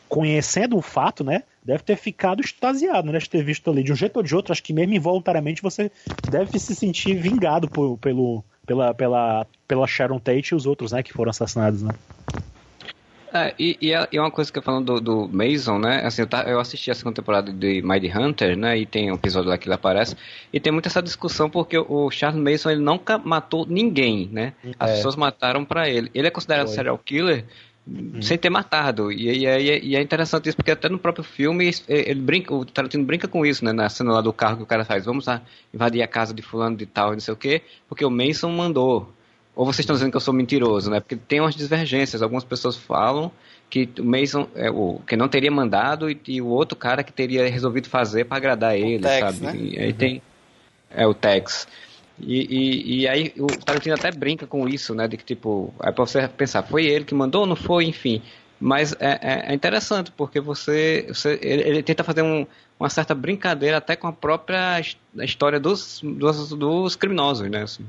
conhecendo 0.10 0.76
o 0.76 0.82
fato, 0.82 1.24
né, 1.24 1.44
deve 1.64 1.84
ter 1.84 1.96
ficado 1.96 2.42
extasiado, 2.42 3.12
né, 3.12 3.20
de 3.20 3.30
ter 3.30 3.44
visto 3.44 3.70
ali 3.70 3.84
de 3.84 3.94
um 3.94 3.96
jeito 3.96 4.18
ou 4.18 4.24
de 4.24 4.36
outro, 4.36 4.52
acho 4.52 4.64
que 4.64 4.74
mesmo 4.74 4.96
involuntariamente 4.96 5.62
você 5.62 5.92
deve 6.26 6.58
se 6.58 6.76
sentir 6.76 7.14
vingado 7.16 7.70
por- 7.70 7.96
pelo, 8.00 8.44
pela, 8.66 8.92
pela, 8.96 9.46
pela 9.68 9.86
Sharon 9.86 10.18
Tate 10.18 10.50
e 10.50 10.56
os 10.56 10.66
outros, 10.66 10.92
né, 10.94 11.04
que 11.04 11.14
foram 11.14 11.30
assassinados, 11.30 11.84
né. 11.84 11.94
É, 13.34 13.54
e, 13.58 13.76
e 13.82 13.92
é 13.94 14.08
e 14.12 14.18
é 14.18 14.22
uma 14.22 14.30
coisa 14.30 14.52
que 14.52 14.60
eu 14.60 14.62
falando 14.62 15.00
do, 15.00 15.28
do 15.28 15.30
Mason, 15.36 15.80
né? 15.80 16.06
Assim, 16.06 16.22
eu, 16.22 16.28
tá- 16.28 16.44
eu 16.44 16.60
assisti 16.60 16.92
a 16.92 16.94
segunda 16.96 17.16
temporada 17.16 17.52
de 17.52 17.82
Mind 17.82 18.04
Hunter, 18.16 18.56
né? 18.56 18.78
E 18.78 18.86
tem 18.86 19.12
um 19.12 19.16
episódio 19.16 19.50
lá 19.50 19.58
que 19.58 19.68
ele 19.68 19.74
aparece. 19.74 20.16
E 20.54 20.60
tem 20.60 20.72
muita 20.72 20.88
essa 20.88 21.02
discussão 21.02 21.50
porque 21.50 21.78
o 21.78 22.12
Charles 22.12 22.40
Mason 22.42 22.70
ele 22.70 22.82
nunca 22.82 23.18
matou 23.18 23.66
ninguém, 23.68 24.30
né? 24.32 24.54
As 24.80 24.92
É. 24.92 24.96
pessoas 24.98 25.16
mataram 25.16 25.66
pra 25.66 25.90
ele. 25.90 26.12
Ele 26.14 26.28
é 26.28 26.32
considerado 26.32 26.68
Foi. 26.68 26.76
serial 26.76 26.98
killer 27.00 27.46
sem 28.22 28.38
ter 28.38 28.50
matado. 28.50 29.12
E, 29.12 29.28
e, 29.30 29.46
e- 29.46 29.86
e 29.90 29.96
é 29.96 30.02
interessante 30.02 30.48
isso 30.48 30.56
porque 30.56 30.72
até 30.72 30.88
no 30.88 30.98
próprio 31.00 31.24
filme 31.24 31.70
ele 31.88 32.22
brinca, 32.22 32.54
o 32.54 32.64
Tarantino 32.64 33.04
brinca 33.04 33.28
com 33.28 33.44
isso, 33.46 33.66
né? 33.66 33.74
Na 33.74 33.90
cena 33.90 34.12
lá 34.14 34.22
do 34.22 34.32
carro 34.32 34.58
que 34.58 34.64
o 34.64 34.68
cara 34.68 34.86
faz. 34.86 35.06
Vamos 35.06 35.26
lá 35.26 35.42
invadir 35.74 36.02
a 36.04 36.08
casa 36.08 36.34
de 36.34 36.42
fulano 36.44 36.78
de 36.78 36.86
tal, 36.86 37.10
e 37.10 37.14
não 37.14 37.20
sei 37.20 37.34
o 37.34 37.38
quê, 37.38 37.62
porque 37.90 38.06
o 38.06 38.12
Mason 38.12 38.50
mandou. 38.52 39.12
Ou 39.56 39.66
vocês 39.66 39.80
estão 39.80 39.96
dizendo 39.96 40.12
que 40.12 40.18
eu 40.18 40.22
sou 40.22 40.34
mentiroso, 40.34 40.90
né? 40.90 41.00
Porque 41.00 41.16
tem 41.16 41.40
umas 41.40 41.56
divergências. 41.56 42.22
Algumas 42.22 42.44
pessoas 42.44 42.76
falam 42.76 43.32
que 43.70 43.90
o 44.00 44.04
Mason 44.04 44.48
é 44.56 44.70
o 44.70 45.00
que 45.08 45.16
não 45.16 45.28
teria 45.28 45.52
mandado 45.52 46.10
e, 46.10 46.20
e 46.28 46.42
o 46.42 46.48
outro 46.48 46.78
cara 46.78 47.04
que 47.04 47.12
teria 47.12 47.48
resolvido 47.50 47.88
fazer 47.88 48.26
para 48.26 48.38
agradar 48.38 48.78
ele, 48.78 49.04
Tex, 49.04 49.20
sabe? 49.20 49.46
né? 49.46 49.56
E 49.56 49.80
aí 49.80 49.94
tem 49.94 50.22
é 50.90 51.08
o 51.08 51.14
Tex. 51.14 51.68
E, 52.20 52.42
e, 52.42 53.00
e, 53.00 53.08
aí 53.08 53.34
o 53.38 53.48
Tarantino 53.48 53.96
até 53.96 54.12
brinca 54.12 54.46
com 54.46 54.68
isso, 54.68 54.94
né? 54.94 55.08
De 55.08 55.18
que 55.18 55.26
tipo, 55.26 55.74
é 55.82 55.92
pra 55.92 56.06
você 56.06 56.28
pensar, 56.28 56.64
foi 56.64 56.86
ele 56.86 57.06
que 57.06 57.16
mandou 57.16 57.42
ou 57.42 57.48
não 57.48 57.56
foi, 57.56 57.86
enfim. 57.86 58.22
Mas 58.60 58.96
é, 59.00 59.20
é, 59.22 59.52
é 59.52 59.54
interessante, 59.54 60.12
porque 60.12 60.40
você. 60.40 61.06
você 61.10 61.40
ele, 61.42 61.64
ele, 61.64 61.84
tenta 61.84 62.04
fazer 62.04 62.22
um, 62.22 62.46
uma 62.80 62.90
certa 62.90 63.14
brincadeira 63.14 63.78
até 63.78 63.96
com 63.96 64.08
a 64.08 64.14
própria 64.14 64.80
história 65.22 65.60
dos, 65.60 66.00
dos, 66.02 66.50
dos 66.50 66.96
criminosos, 66.96 67.50
né? 67.50 67.64
Assim. 67.64 67.86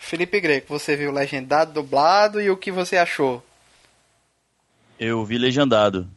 Felipe 0.00 0.40
Greco, 0.40 0.66
você 0.66 0.96
viu 0.96 1.12
legendado, 1.12 1.74
dublado 1.74 2.40
e 2.40 2.50
o 2.50 2.56
que 2.56 2.72
você 2.72 2.96
achou? 2.96 3.44
Eu 4.98 5.24
vi 5.24 5.38
legendado. 5.38 6.08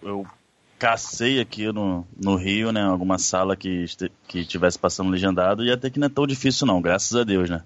Eu 0.00 0.24
cacei 0.78 1.40
aqui 1.40 1.72
no, 1.72 2.06
no 2.16 2.36
Rio, 2.36 2.70
né? 2.70 2.82
Alguma 2.82 3.18
sala 3.18 3.56
que, 3.56 3.86
que 4.28 4.44
tivesse 4.44 4.78
passando 4.78 5.10
legendado 5.10 5.64
e 5.64 5.72
até 5.72 5.90
que 5.90 5.98
não 5.98 6.06
é 6.06 6.10
tão 6.10 6.26
difícil 6.26 6.66
não, 6.66 6.80
graças 6.80 7.16
a 7.16 7.24
Deus, 7.24 7.50
né? 7.50 7.64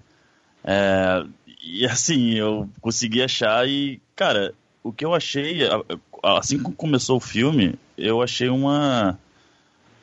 É, 0.63 1.23
e 1.61 1.85
assim, 1.85 2.33
eu 2.33 2.67
consegui 2.81 3.21
achar 3.21 3.67
e, 3.67 4.01
cara, 4.15 4.55
o 4.81 4.93
que 4.93 5.05
eu 5.05 5.13
achei, 5.13 5.59
assim 6.23 6.57
que 6.57 6.71
começou 6.71 7.17
o 7.17 7.21
filme, 7.21 7.75
eu 7.97 8.21
achei 8.21 8.49
uma 8.49 9.19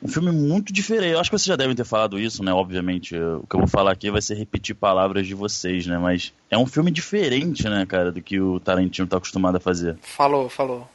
um 0.03 0.07
filme 0.07 0.31
muito 0.31 0.73
diferente. 0.73 1.13
Eu 1.13 1.19
acho 1.19 1.29
que 1.29 1.37
vocês 1.37 1.47
já 1.47 1.55
devem 1.55 1.75
ter 1.75 1.85
falado 1.85 2.19
isso, 2.19 2.43
né? 2.43 2.51
Obviamente, 2.51 3.15
o 3.15 3.47
que 3.47 3.55
eu 3.55 3.61
vou 3.61 3.67
falar 3.67 3.93
aqui 3.93 4.11
vai 4.11 4.21
ser 4.21 4.35
repetir 4.35 4.75
palavras 4.75 5.25
de 5.25 5.33
vocês, 5.33 5.87
né? 5.87 5.97
Mas 5.97 6.33
é 6.51 6.57
um 6.57 6.65
filme 6.65 6.91
diferente, 6.91 7.69
né, 7.69 7.85
cara, 7.85 8.11
do 8.11 8.21
que 8.21 8.39
o 8.39 8.59
Tarantino 8.59 9.07
tá 9.07 9.15
acostumado 9.17 9.55
a 9.55 9.61
fazer. 9.61 9.97
Falou, 10.01 10.49
falou. 10.49 10.89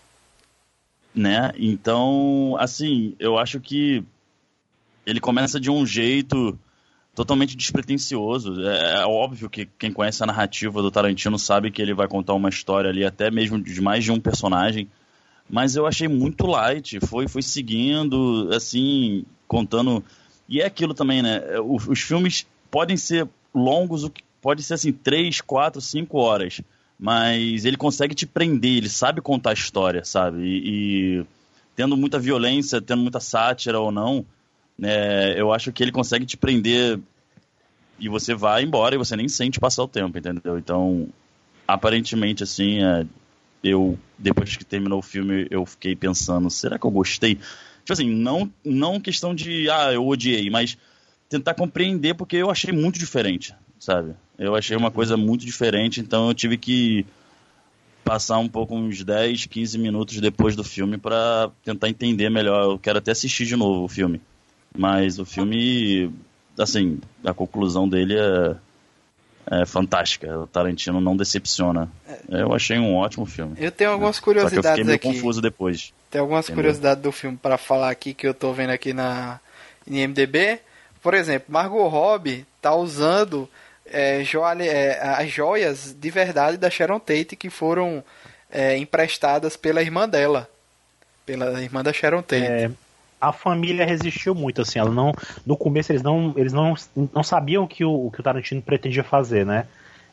Né? 1.15 1.53
Então, 1.57 2.55
assim, 2.61 3.17
eu 3.19 3.39
acho 3.39 3.59
que 3.61 4.05
ele 5.07 5.21
começa 5.21 5.59
de 5.59 5.71
um 5.71 5.87
jeito 5.87 6.59
totalmente 7.15 7.57
despretensioso. 7.57 8.63
É, 8.63 9.01
é, 9.01 9.07
óbvio 9.07 9.49
que 9.49 9.67
quem 9.79 9.91
conhece 9.91 10.23
a 10.23 10.27
narrativa 10.27 10.83
do 10.83 10.91
Tarantino 10.91 11.39
sabe 11.39 11.71
que 11.71 11.81
ele 11.81 11.95
vai 11.95 12.07
contar 12.07 12.35
uma 12.35 12.51
história 12.51 12.91
ali, 12.91 13.05
até 13.05 13.31
mesmo 13.31 13.59
de 13.59 13.81
mais 13.81 14.05
de 14.05 14.13
um 14.13 14.21
personagem 14.21 14.87
mas 15.49 15.77
eu 15.77 15.87
achei 15.87 16.09
muito 16.09 16.47
light, 16.47 17.01
foi, 17.01 17.27
foi 17.27 17.43
seguindo, 17.43 18.51
assim, 18.53 19.25
contando. 19.47 20.05
E 20.49 20.61
é 20.61 20.67
aquilo 20.67 20.95
também, 20.95 21.23
né? 21.23 21.41
Os, 21.61 21.89
os 21.89 22.01
filmes 22.01 22.47
podem 22.71 22.97
ser 22.97 23.29
longos, 23.55 24.11
pode 24.43 24.63
ser 24.63 24.75
assim, 24.75 24.93
3, 24.93 25.41
4, 25.41 25.81
5 25.81 26.19
horas, 26.19 26.61
mas 26.99 27.65
ele 27.65 27.77
consegue 27.77 28.15
te 28.15 28.27
prender, 28.27 28.77
ele 28.77 28.89
sabe 28.89 29.21
contar 29.21 29.51
a 29.51 29.55
história, 29.55 30.05
sabe? 30.05 30.43
E, 30.43 31.21
e 31.21 31.27
tendo 31.75 31.97
muita 31.97 32.19
violência, 32.19 32.81
tendo 32.81 33.03
muita 33.03 33.21
sátira 33.21 33.81
ou 33.81 33.91
não, 33.91 34.27
né, 34.77 35.39
eu 35.41 35.53
acho 35.53 35.73
que 35.73 35.83
ele 35.83 35.93
consegue 35.93 36.27
te 36.27 36.37
prender 36.37 37.01
e 37.99 38.09
você 38.09 38.35
vai 38.35 38.63
embora 38.63 38.95
e 38.95 38.99
você 38.99 39.17
nem 39.17 39.29
sente 39.29 39.59
passar 39.59 39.83
o 39.83 39.89
tempo, 39.89 40.19
entendeu? 40.19 40.59
Então, 40.59 41.09
aparentemente, 41.67 42.43
assim, 42.43 42.83
é, 42.83 43.05
eu, 43.63 43.99
depois 44.19 44.57
que 44.57 44.65
terminou 44.65 44.99
o 44.99 45.03
filme, 45.03 45.47
eu 45.51 45.65
fiquei 45.67 45.97
pensando, 45.97 46.51
será 46.51 46.79
que 46.79 46.87
eu 46.87 46.91
gostei? 46.91 47.35
Tipo 47.35 47.93
assim, 47.93 48.11
não, 48.11 48.51
não 48.65 49.01
questão 49.01 49.35
de, 49.35 49.69
ah, 49.71 49.93
eu 49.93 50.07
odiei, 50.07 50.51
mas 50.51 50.77
tentar 51.29 51.55
compreender 51.55 52.15
porque 52.15 52.37
eu 52.37 52.51
achei 52.51 52.73
muito 52.73 52.99
diferente, 52.99 53.55
sabe? 53.79 54.15
Eu 54.39 54.55
achei 54.55 54.77
uma 54.77 54.91
coisa 54.91 55.17
muito 55.17 55.45
diferente, 55.45 56.01
então 56.01 56.29
eu 56.29 56.35
tive 56.35 56.57
que 56.57 57.05
passar 58.05 58.39
um 58.39 58.49
pouco 58.49 58.75
uns 58.75 59.05
10, 59.05 59.47
15 59.47 59.79
minutos 59.79 60.21
depois 60.21 60.57
do 60.57 60.65
filme 60.65 60.97
para 60.97 61.51
tentar 61.65 61.89
entender 61.89 62.31
melhor. 62.31 62.63
Eu 62.73 62.79
quero 62.79 62.99
até 62.99 63.11
assistir 63.11 63.45
de 63.45 63.57
novo 63.57 63.85
o 63.85 63.89
filme. 63.89 64.21
Mas 64.77 65.19
o 65.19 65.27
filme, 65.27 66.11
assim, 66.59 67.01
a 67.25 67.35
conclusão 67.35 67.89
dele 67.89 68.15
é 68.17 68.57
é 69.51 69.67
fantástica. 69.67 70.39
O 70.39 70.47
Tarantino 70.47 71.01
não 71.01 71.17
decepciona. 71.17 71.89
Eu 72.29 72.53
achei 72.55 72.79
um 72.79 72.97
ótimo 72.97 73.27
filme. 73.27 73.57
Eu 73.59 73.71
tenho 73.71 73.91
algumas 73.91 74.21
curiosidades 74.21 74.57
Só 74.57 74.63
que 74.63 74.67
eu 74.67 74.73
fiquei 74.73 74.85
meio 74.85 74.97
aqui. 74.97 75.09
confuso 75.09 75.41
depois. 75.41 75.93
Tem 76.11 76.21
algumas 76.21 76.47
entendeu? 76.47 76.63
curiosidades 76.63 77.03
do 77.03 77.13
filme 77.13 77.37
para 77.37 77.57
falar 77.57 77.91
aqui 77.91 78.15
que 78.15 78.27
eu 78.27 78.35
tô 78.35 78.53
vendo 78.53 78.71
aqui 78.71 78.93
na 78.93 79.41
IMDb. 79.87 80.59
Por 81.03 81.15
exemplo, 81.15 81.47
Margot 81.49 81.87
Robbie 81.89 82.47
tá 82.61 82.75
usando 82.75 83.49
é, 83.87 84.23
é, 84.23 85.01
as 85.03 85.31
joias 85.31 85.97
de 85.99 86.11
verdade 86.11 86.57
da 86.57 86.69
Sharon 86.69 86.99
Tate 86.99 87.37
que 87.37 87.49
foram 87.49 88.05
é, 88.51 88.77
emprestadas 88.77 89.57
pela 89.57 89.83
irmã 89.83 90.09
dela. 90.09 90.49
Pela 91.25 91.63
irmã 91.63 91.83
da 91.83 91.93
Sharon 91.93 92.23
Tate. 92.23 92.71
A 93.21 93.33
família 93.33 93.85
resistiu 93.85 94.35
muito, 94.35 94.63
assim, 94.63 94.79
ela 94.79 94.91
não. 94.91 95.13
No 95.45 95.57
começo 95.57 95.93
eles 95.93 96.03
não, 96.03 96.33
eles 96.37 96.53
não, 96.53 96.75
não 97.13 97.23
sabiam 97.23 97.67
que 97.67 97.85
o, 97.85 98.11
que 98.11 98.21
o 98.21 98.23
Tarantino 98.23 98.63
pretendia 98.63 99.03
fazer, 99.03 99.45
né? 99.45 99.67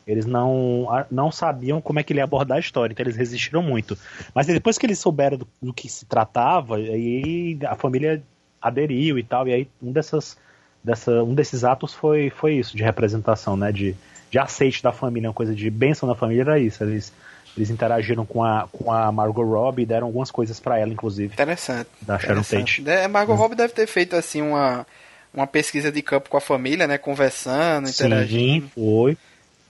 Eles 0.06 0.24
não, 0.24 0.86
não 1.10 1.32
sabiam 1.32 1.80
como 1.80 1.98
é 1.98 2.02
que 2.02 2.12
ele 2.12 2.20
ia 2.20 2.24
abordar 2.24 2.58
a 2.58 2.60
história, 2.60 2.92
então 2.92 3.02
eles 3.02 3.16
resistiram 3.16 3.60
muito. 3.60 3.98
Mas 4.32 4.46
depois 4.46 4.78
que 4.78 4.86
eles 4.86 5.00
souberam 5.00 5.36
do, 5.36 5.48
do 5.60 5.72
que 5.72 5.88
se 5.88 6.06
tratava, 6.06 6.76
aí 6.76 7.58
a 7.66 7.74
família 7.74 8.22
aderiu 8.62 9.18
e 9.18 9.24
tal, 9.24 9.48
e 9.48 9.52
aí 9.52 9.68
um 9.82 9.90
dessas, 9.90 10.36
dessa, 10.82 11.24
um 11.24 11.34
desses 11.34 11.64
atos 11.64 11.92
foi, 11.92 12.30
foi 12.30 12.54
isso, 12.54 12.76
de 12.76 12.84
representação, 12.84 13.56
né? 13.56 13.72
De, 13.72 13.96
de 14.30 14.38
aceite 14.38 14.80
da 14.80 14.92
família, 14.92 15.28
uma 15.28 15.34
coisa 15.34 15.54
de 15.54 15.68
bênção 15.70 16.08
da 16.08 16.14
família 16.14 16.42
era 16.42 16.58
isso. 16.58 16.84
Eles 16.84 17.12
eles 17.56 17.70
interagiram 17.70 18.26
com 18.26 18.44
a, 18.44 18.68
com 18.70 18.92
a 18.92 19.10
Margot 19.10 19.42
Robbie 19.42 19.82
e 19.82 19.86
deram 19.86 20.06
algumas 20.08 20.30
coisas 20.30 20.60
para 20.60 20.78
ela, 20.78 20.92
inclusive. 20.92 21.32
Interessante. 21.32 21.88
Da 22.02 22.18
Sharon 22.18 22.42
Tate. 22.42 22.82
É, 22.86 23.08
Margot 23.08 23.32
hum. 23.32 23.36
Robbie 23.36 23.56
deve 23.56 23.72
ter 23.72 23.86
feito 23.86 24.14
assim 24.14 24.42
uma, 24.42 24.86
uma 25.32 25.46
pesquisa 25.46 25.90
de 25.90 26.02
campo 26.02 26.28
com 26.28 26.36
a 26.36 26.40
família, 26.40 26.86
né? 26.86 26.98
Conversando, 26.98 27.88
interagindo. 27.88 28.66
Sim, 28.66 28.70
foi. 28.74 29.16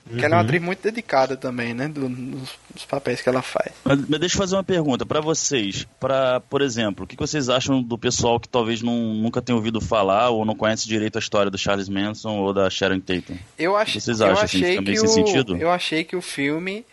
Porque 0.06 0.20
uhum. 0.20 0.24
ela 0.24 0.34
é 0.34 0.36
uma 0.36 0.42
uhum. 0.42 0.46
atriz 0.46 0.62
muito 0.62 0.82
dedicada 0.82 1.36
também, 1.36 1.74
né? 1.74 1.88
Do, 1.88 2.08
dos, 2.08 2.50
dos, 2.72 2.84
papéis 2.84 3.20
que 3.20 3.28
ela 3.28 3.42
faz. 3.42 3.72
Mas, 3.84 4.08
mas 4.08 4.20
deixa 4.20 4.36
eu 4.36 4.38
fazer 4.38 4.54
uma 4.54 4.62
pergunta 4.62 5.04
para 5.04 5.20
vocês. 5.20 5.86
para 5.98 6.40
por 6.40 6.62
exemplo, 6.62 7.04
o 7.04 7.08
que 7.08 7.16
vocês 7.16 7.48
acham 7.48 7.82
do 7.82 7.98
pessoal 7.98 8.38
que 8.38 8.48
talvez 8.48 8.82
não, 8.82 9.14
nunca 9.14 9.42
tenha 9.42 9.56
ouvido 9.56 9.80
falar 9.80 10.30
ou 10.30 10.44
não 10.44 10.54
conhece 10.54 10.86
direito 10.86 11.16
a 11.16 11.18
história 11.18 11.50
do 11.50 11.58
Charles 11.58 11.88
Manson 11.88 12.36
ou 12.38 12.54
da 12.54 12.70
Sharon 12.70 13.00
Tate? 13.00 13.40
Eu, 13.58 13.76
ach, 13.76 13.94
vocês 13.94 14.20
acham, 14.20 14.36
eu 14.36 14.44
assim, 14.44 14.58
achei 14.58 14.76
assim, 14.76 14.84
que 14.84 15.00
o, 15.00 15.08
sentido? 15.08 15.56
Eu 15.56 15.70
achei 15.72 16.04
que 16.04 16.14
o 16.14 16.22
filme 16.22 16.86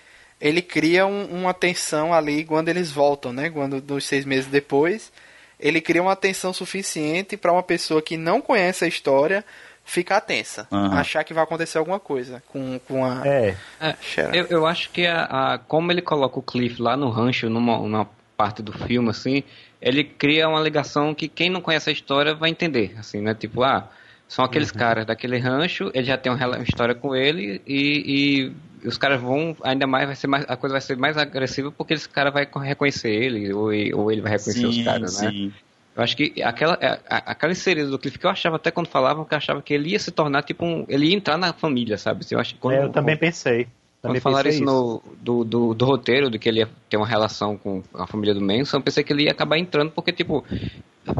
ele 0.43 0.61
cria 0.61 1.05
um, 1.05 1.23
uma 1.27 1.53
tensão 1.53 2.13
ali 2.13 2.43
quando 2.43 2.67
eles 2.67 2.91
voltam, 2.91 3.31
né? 3.31 3.49
Quando 3.49 3.79
dos 3.79 4.05
seis 4.05 4.25
meses 4.25 4.47
depois, 4.47 5.09
ele 5.57 5.79
cria 5.79 6.01
uma 6.01 6.17
tensão 6.17 6.51
suficiente 6.51 7.37
para 7.37 7.53
uma 7.53 7.63
pessoa 7.63 8.01
que 8.01 8.17
não 8.17 8.41
conhece 8.41 8.83
a 8.83 8.87
história 8.87 9.45
ficar 9.85 10.19
tensa, 10.19 10.67
uhum. 10.69 10.91
achar 10.91 11.23
que 11.23 11.33
vai 11.33 11.45
acontecer 11.45 11.77
alguma 11.77 11.99
coisa 11.99 12.43
com, 12.47 12.77
com 12.85 13.05
a. 13.05 13.25
É. 13.25 13.55
é 13.79 13.95
eu, 14.33 14.45
eu 14.49 14.65
acho 14.65 14.89
que 14.89 15.07
a, 15.07 15.23
a, 15.23 15.57
como 15.59 15.93
ele 15.93 16.01
coloca 16.01 16.37
o 16.37 16.43
Cliff 16.43 16.81
lá 16.81 16.97
no 16.97 17.09
rancho, 17.09 17.49
numa, 17.49 17.77
numa 17.77 18.09
parte 18.35 18.61
do 18.61 18.73
filme, 18.73 19.11
assim, 19.11 19.43
ele 19.81 20.03
cria 20.03 20.49
uma 20.49 20.59
ligação 20.59 21.15
que 21.15 21.29
quem 21.29 21.49
não 21.49 21.61
conhece 21.61 21.89
a 21.89 21.93
história 21.93 22.35
vai 22.35 22.49
entender, 22.49 22.95
assim, 22.99 23.21
né? 23.21 23.33
Tipo, 23.33 23.63
ah, 23.63 23.89
são 24.33 24.43
aqueles 24.43 24.71
uhum. 24.71 24.79
caras 24.79 25.05
daquele 25.05 25.37
rancho, 25.37 25.91
ele 25.93 26.05
já 26.05 26.17
tem 26.17 26.31
uma 26.31 26.63
história 26.63 26.95
com 26.95 27.15
ele 27.15 27.61
e, 27.67 28.51
e 28.81 28.87
os 28.87 28.97
caras 28.97 29.21
vão 29.21 29.55
ainda 29.61 29.85
mais 29.85 30.07
vai 30.07 30.15
ser 30.15 30.25
mais 30.25 30.43
a 30.47 30.57
coisa 30.57 30.73
vai 30.73 30.81
ser 30.81 30.97
mais 30.97 31.15
agressiva 31.19 31.71
porque 31.71 31.93
esse 31.93 32.09
cara 32.09 32.31
vai 32.31 32.47
reconhecer 32.63 33.11
ele 33.11 33.53
ou, 33.53 33.65
ou 33.65 34.11
ele 34.11 34.21
vai 34.21 34.31
reconhecer 34.31 34.53
sim, 34.53 34.65
os 34.65 34.83
caras, 34.83 35.21
né? 35.21 35.29
sim. 35.29 35.45
né? 35.49 35.53
Eu 35.95 36.01
acho 36.01 36.17
que 36.17 36.41
aquela, 36.41 36.73
aquela 37.07 37.51
inserida 37.51 37.87
do 37.87 37.99
Cliff 37.99 38.17
que 38.17 38.25
eu 38.25 38.29
achava 38.31 38.55
até 38.55 38.71
quando 38.71 38.87
falavam 38.87 39.23
que 39.23 39.35
eu 39.35 39.37
achava 39.37 39.61
que 39.61 39.71
ele 39.71 39.91
ia 39.91 39.99
se 39.99 40.09
tornar 40.09 40.41
tipo 40.41 40.65
um. 40.65 40.83
Ele 40.89 41.05
ia 41.05 41.15
entrar 41.15 41.37
na 41.37 41.53
família, 41.53 41.99
sabe? 41.99 42.25
Eu, 42.31 42.39
acho, 42.39 42.55
quando, 42.55 42.73
é, 42.73 42.83
eu 42.83 42.89
também 42.89 43.15
pensei. 43.15 43.67
Também 44.01 44.19
quando 44.19 44.23
falaram 44.23 44.49
isso, 44.49 44.63
no, 44.63 45.03
do, 45.21 45.43
do, 45.43 45.73
do, 45.75 45.85
roteiro, 45.85 46.31
de 46.31 46.39
que 46.39 46.49
ele 46.49 46.61
ia 46.61 46.69
ter 46.89 46.97
uma 46.97 47.05
relação 47.05 47.55
com 47.55 47.83
a 47.93 48.07
família 48.07 48.33
do 48.33 48.41
Manson, 48.41 48.77
eu 48.77 48.81
pensei 48.81 49.03
que 49.03 49.13
ele 49.13 49.25
ia 49.25 49.31
acabar 49.31 49.59
entrando, 49.59 49.91
porque, 49.91 50.11
tipo, 50.11 50.43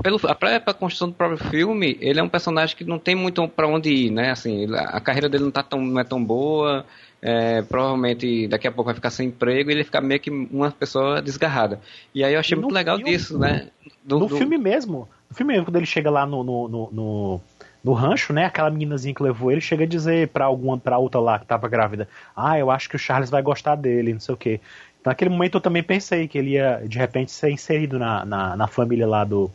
pelo, 0.01 0.19
a 0.23 0.35
própria 0.35 0.73
construção 0.73 1.09
do 1.09 1.13
próprio 1.13 1.37
filme, 1.49 1.97
ele 1.99 2.19
é 2.19 2.23
um 2.23 2.29
personagem 2.29 2.75
que 2.75 2.83
não 2.83 2.97
tem 2.97 3.15
muito 3.15 3.47
para 3.47 3.67
onde 3.67 3.89
ir, 3.89 4.11
né? 4.11 4.31
Assim, 4.31 4.67
a 4.75 4.99
carreira 4.99 5.27
dele 5.27 5.43
não, 5.43 5.51
tá 5.51 5.63
tão, 5.63 5.81
não 5.81 5.99
é 5.99 6.03
tão 6.03 6.23
boa, 6.23 6.85
é, 7.21 7.61
provavelmente 7.61 8.47
daqui 8.47 8.67
a 8.67 8.71
pouco 8.71 8.85
vai 8.85 8.95
ficar 8.95 9.09
sem 9.09 9.27
emprego 9.27 9.69
e 9.69 9.73
ele 9.73 9.83
ficar 9.83 10.01
meio 10.01 10.19
que 10.19 10.29
uma 10.29 10.71
pessoa 10.71 11.21
desgarrada. 11.21 11.79
E 12.13 12.23
aí 12.23 12.33
eu 12.33 12.39
achei 12.39 12.57
muito 12.57 12.73
legal 12.73 12.97
filme, 12.97 13.11
disso, 13.11 13.37
né? 13.37 13.69
Do, 14.03 14.19
no 14.19 14.27
do... 14.27 14.37
filme 14.37 14.57
mesmo, 14.57 15.07
no 15.29 15.35
filme 15.35 15.53
mesmo, 15.53 15.65
quando 15.65 15.77
ele 15.77 15.85
chega 15.85 16.09
lá 16.09 16.25
no, 16.25 16.43
no, 16.43 16.67
no, 16.67 16.89
no 16.91 17.41
no 17.83 17.91
rancho, 17.91 18.31
né? 18.31 18.45
Aquela 18.45 18.69
meninazinha 18.69 19.13
que 19.13 19.21
levou 19.21 19.51
ele 19.51 19.59
chega 19.59 19.83
a 19.83 19.87
dizer 19.87 20.29
pra 20.29 20.45
alguma, 20.45 20.77
pra 20.77 20.97
outra 20.97 21.19
lá 21.19 21.37
que 21.37 21.45
tava 21.45 21.67
grávida, 21.67 22.07
ah, 22.33 22.57
eu 22.57 22.71
acho 22.71 22.89
que 22.89 22.95
o 22.95 22.99
Charles 22.99 23.29
vai 23.29 23.41
gostar 23.41 23.75
dele, 23.75 24.13
não 24.13 24.21
sei 24.21 24.33
o 24.33 24.37
quê. 24.37 24.61
Então, 25.01 25.11
naquele 25.11 25.29
momento 25.29 25.57
eu 25.57 25.61
também 25.61 25.83
pensei 25.83 26.29
que 26.29 26.37
ele 26.37 26.51
ia, 26.51 26.81
de 26.87 26.97
repente, 26.97 27.29
ser 27.29 27.49
inserido 27.51 27.99
na, 27.99 28.23
na, 28.23 28.55
na 28.55 28.67
família 28.67 29.05
lá 29.05 29.25
do. 29.25 29.51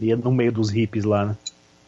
Ia 0.00 0.16
no 0.16 0.32
meio 0.32 0.52
dos 0.52 0.70
hippies 0.70 1.04
lá, 1.04 1.26
né? 1.26 1.36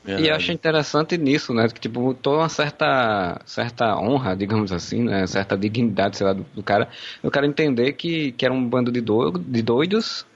E 0.04 0.26
eu 0.26 0.34
acho 0.34 0.50
interessante 0.50 1.16
nisso, 1.16 1.54
né? 1.54 1.68
Que, 1.68 1.80
tipo, 1.80 2.12
toda 2.14 2.38
uma 2.38 2.48
certa, 2.48 3.40
certa 3.46 3.96
honra, 3.96 4.34
digamos 4.34 4.72
assim, 4.72 5.04
né? 5.04 5.26
Certa 5.28 5.56
dignidade, 5.56 6.16
sei 6.16 6.26
lá, 6.26 6.32
do, 6.32 6.44
do 6.54 6.62
cara. 6.62 6.88
Eu 7.22 7.30
quero 7.30 7.46
entender 7.46 7.92
que, 7.92 8.32
que 8.32 8.44
era 8.44 8.52
um 8.52 8.68
bando 8.68 8.90
de, 8.90 9.00
do, 9.00 9.30
de 9.30 9.62
doidos 9.62 10.26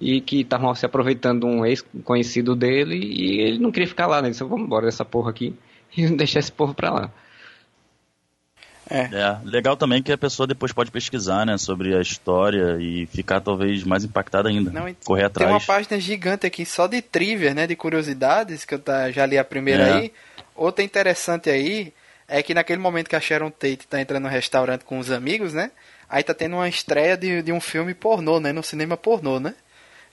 e 0.00 0.20
que 0.20 0.42
estavam 0.42 0.72
se 0.76 0.86
aproveitando 0.86 1.44
um 1.44 1.66
ex-conhecido 1.66 2.54
dele 2.54 2.96
e 2.96 3.40
ele 3.40 3.58
não 3.58 3.72
queria 3.72 3.88
ficar 3.88 4.06
lá, 4.06 4.22
né? 4.22 4.28
Ele 4.28 4.30
disse, 4.30 4.44
vamos 4.44 4.66
embora 4.66 4.86
dessa 4.86 5.04
porra 5.04 5.30
aqui. 5.30 5.54
e 5.96 6.06
deixar 6.14 6.38
esse 6.38 6.52
povo 6.52 6.72
pra 6.72 6.90
lá. 6.90 7.10
É, 8.88 9.08
legal 9.42 9.76
também 9.76 10.02
que 10.02 10.12
a 10.12 10.18
pessoa 10.18 10.46
depois 10.46 10.72
pode 10.72 10.90
pesquisar, 10.92 11.44
né, 11.44 11.58
sobre 11.58 11.96
a 11.96 12.00
história 12.00 12.76
e 12.80 13.06
ficar 13.06 13.40
talvez 13.40 13.82
mais 13.82 14.04
impactada 14.04 14.48
ainda. 14.48 14.70
Não, 14.70 14.94
correr 15.04 15.22
Tem 15.22 15.26
atrás. 15.26 15.50
uma 15.50 15.60
página 15.60 15.98
gigante 16.00 16.46
aqui 16.46 16.64
só 16.64 16.86
de 16.86 17.02
trivia, 17.02 17.52
né? 17.52 17.66
De 17.66 17.74
curiosidades, 17.74 18.64
que 18.64 18.74
eu 18.74 18.78
tá- 18.78 19.10
já 19.10 19.26
li 19.26 19.36
a 19.38 19.44
primeira 19.44 19.82
É. 19.82 19.92
aí. 19.94 20.12
Outra 20.54 20.84
interessante 20.84 21.50
aí 21.50 21.92
é 22.28 22.42
que 22.42 22.54
naquele 22.54 22.80
momento 22.80 23.08
que 23.08 23.16
a 23.16 23.20
Sharon 23.20 23.50
Tate 23.50 23.86
tá 23.88 24.00
entrando 24.00 24.22
no 24.22 24.28
restaurante 24.28 24.84
com 24.84 24.98
os 24.98 25.10
amigos, 25.10 25.52
né? 25.52 25.70
Aí 26.08 26.22
tá 26.22 26.32
tendo 26.32 26.54
uma 26.56 26.68
estreia 26.68 27.16
de, 27.16 27.42
de 27.42 27.50
um 27.52 27.60
filme 27.60 27.92
pornô, 27.92 28.38
né? 28.38 28.52
No 28.52 28.62
cinema 28.62 28.96
pornô, 28.96 29.40
né? 29.40 29.54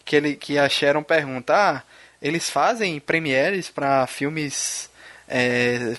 Que, 0.03 0.15
ele, 0.15 0.35
que 0.35 0.57
a 0.57 0.67
Sharon 0.67 1.03
pergunta, 1.03 1.53
ah, 1.55 1.83
eles 2.21 2.49
fazem 2.49 2.99
premieres 2.99 3.69
pra 3.69 4.05
filmes 4.07 4.89
é, 5.27 5.95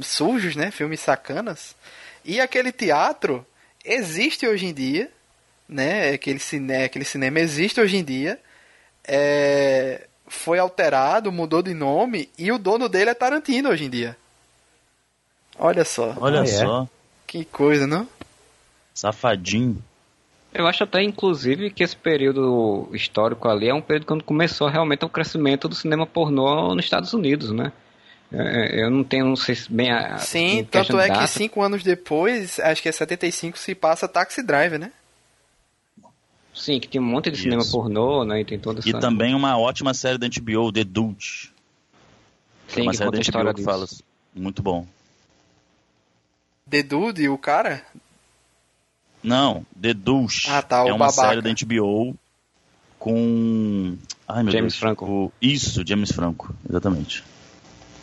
sujos, 0.00 0.56
né? 0.56 0.70
Filmes 0.70 1.00
sacanas. 1.00 1.74
E 2.24 2.40
aquele 2.40 2.72
teatro 2.72 3.46
existe 3.84 4.46
hoje 4.46 4.66
em 4.66 4.72
dia, 4.74 5.10
né? 5.68 6.10
Aquele, 6.10 6.38
cine, 6.38 6.84
aquele 6.84 7.04
cinema 7.04 7.38
existe 7.40 7.80
hoje 7.80 7.96
em 7.96 8.04
dia. 8.04 8.38
É, 9.06 10.06
foi 10.26 10.58
alterado, 10.58 11.30
mudou 11.30 11.62
de 11.62 11.74
nome 11.74 12.28
e 12.38 12.50
o 12.50 12.58
dono 12.58 12.88
dele 12.88 13.10
é 13.10 13.14
Tarantino 13.14 13.68
hoje 13.68 13.84
em 13.84 13.90
dia. 13.90 14.16
Olha 15.58 15.84
só, 15.84 16.14
Olha 16.18 16.40
Ah, 16.40 16.44
é? 16.44 16.46
só, 16.46 16.88
que 17.26 17.44
coisa, 17.44 17.86
não? 17.86 18.08
safadinho. 18.94 19.82
Eu 20.52 20.66
acho 20.68 20.84
até, 20.84 21.02
inclusive, 21.02 21.68
que 21.70 21.82
esse 21.82 21.96
período 21.96 22.88
histórico 22.92 23.48
ali 23.48 23.68
é 23.68 23.74
um 23.74 23.80
período 23.82 24.06
quando 24.06 24.22
começou 24.22 24.68
realmente 24.68 25.04
o 25.04 25.08
crescimento 25.08 25.68
do 25.68 25.74
cinema 25.74 26.06
pornô 26.06 26.74
nos 26.76 26.84
Estados 26.84 27.12
Unidos, 27.12 27.50
né? 27.50 27.72
É, 28.32 28.82
Eu 28.82 28.90
não 28.90 29.04
tenho, 29.04 29.26
não 29.26 29.36
sei 29.36 29.54
se 29.54 29.70
bem 29.72 29.90
a. 29.92 30.18
Sim, 30.18 30.66
tanto 30.70 30.98
é 30.98 31.04
de 31.04 31.12
que 31.12 31.18
data. 31.20 31.26
cinco 31.28 31.62
anos 31.62 31.82
depois, 31.82 32.58
acho 32.60 32.82
que 32.82 32.88
é 32.88 32.92
75, 32.92 33.56
se 33.58 33.74
passa 33.74 34.08
Taxi 34.08 34.42
Driver, 34.42 34.78
né? 34.78 34.90
Sim, 36.54 36.78
que 36.78 36.86
tem 36.88 37.00
um 37.00 37.04
monte 37.04 37.30
de 37.30 37.36
cinema 37.38 37.62
Isso. 37.62 37.72
pornô, 37.72 38.24
né? 38.24 38.40
E 38.40 38.44
tem 38.44 38.58
toda 38.58 38.78
essa. 38.80 38.88
E 38.88 38.92
também 39.00 39.34
uma 39.34 39.58
ótima 39.58 39.92
série 39.92 40.18
da 40.18 40.28
HBO, 40.28 40.72
The 40.72 40.84
Dude. 40.84 41.52
Sim, 42.68 42.82
uma 42.82 42.90
que 42.92 42.96
série 42.96 43.10
da 43.10 43.18
HBO 43.18 43.48
que 43.48 43.54
disso. 43.54 43.64
fala. 43.64 43.86
Muito 44.34 44.62
bom. 44.62 44.86
The 46.70 46.82
Dude, 46.82 47.28
o 47.28 47.36
cara? 47.38 47.84
Não, 49.22 49.64
The 49.80 49.94
Douche. 49.94 50.48
Ah, 50.50 50.62
tá, 50.62 50.84
o 50.84 50.88
é 50.88 50.92
uma 50.92 51.06
babaca. 51.06 51.28
série 51.28 51.42
da 51.42 51.50
HBO 51.52 52.16
com. 52.98 53.96
Ai, 54.28 54.42
meu 54.42 54.52
James 54.52 54.72
Deus. 54.74 54.80
Franco. 54.80 55.32
Isso, 55.40 55.82
James 55.86 56.10
Franco, 56.12 56.54
exatamente. 56.68 57.22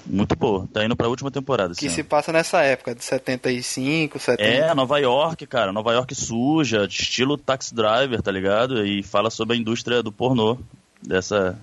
Muito 0.06 0.36
boa. 0.36 0.68
Tá 0.74 0.84
indo 0.84 0.96
pra 0.96 1.08
última 1.08 1.30
temporada. 1.30 1.74
Que 1.76 1.86
esse 1.86 1.96
se 1.96 2.02
ano. 2.02 2.10
passa 2.10 2.32
nessa 2.32 2.62
época, 2.62 2.96
de 2.96 3.04
75, 3.04 4.20
70. 4.20 4.44
É, 4.44 4.74
Nova 4.74 5.00
York, 5.00 5.46
cara. 5.48 5.72
Nova 5.72 5.94
York 5.94 6.16
suja, 6.16 6.86
estilo 6.86 7.38
Taxi 7.38 7.74
Driver, 7.74 8.22
tá 8.22 8.32
ligado? 8.32 8.86
E 8.86 9.04
fala 9.04 9.30
sobre 9.30 9.56
a 9.56 9.60
indústria 9.60 10.02
do 10.02 10.12
pornô. 10.12 10.58
Dessa 11.02 11.58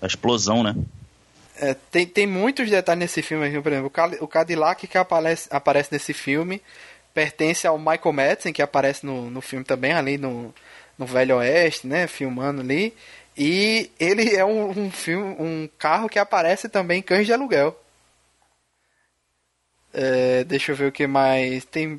a 0.00 0.06
explosão, 0.06 0.62
né? 0.62 0.74
É, 1.58 1.74
tem, 1.90 2.06
tem 2.06 2.26
muitos 2.26 2.68
detalhes 2.68 3.00
nesse 3.00 3.22
filme 3.22 3.46
aqui, 3.46 3.60
por 3.60 3.72
exemplo, 3.72 3.90
o 4.20 4.28
Cadillac 4.28 4.86
que 4.86 4.98
aparece, 4.98 5.48
aparece 5.50 5.88
nesse 5.90 6.12
filme 6.12 6.60
pertence 7.16 7.66
ao 7.66 7.78
Michael 7.78 8.12
Madsen, 8.12 8.52
que 8.52 8.60
aparece 8.60 9.06
no, 9.06 9.30
no 9.30 9.40
filme 9.40 9.64
também, 9.64 9.94
ali 9.94 10.18
no, 10.18 10.54
no 10.98 11.06
Velho 11.06 11.36
Oeste, 11.36 11.86
né, 11.86 12.06
filmando 12.06 12.60
ali. 12.60 12.92
E 13.36 13.90
ele 14.00 14.34
é 14.34 14.44
um, 14.44 14.70
um 14.70 14.90
filme, 14.90 15.36
um 15.38 15.68
carro 15.78 16.08
que 16.08 16.18
aparece 16.18 16.68
também 16.68 17.00
em 17.00 17.02
Cães 17.02 17.26
de 17.26 17.32
Aluguel. 17.32 17.78
É, 19.92 20.44
deixa 20.44 20.72
eu 20.72 20.76
ver 20.76 20.86
o 20.88 20.92
que 20.92 21.06
mais. 21.06 21.64
Tem, 21.64 21.98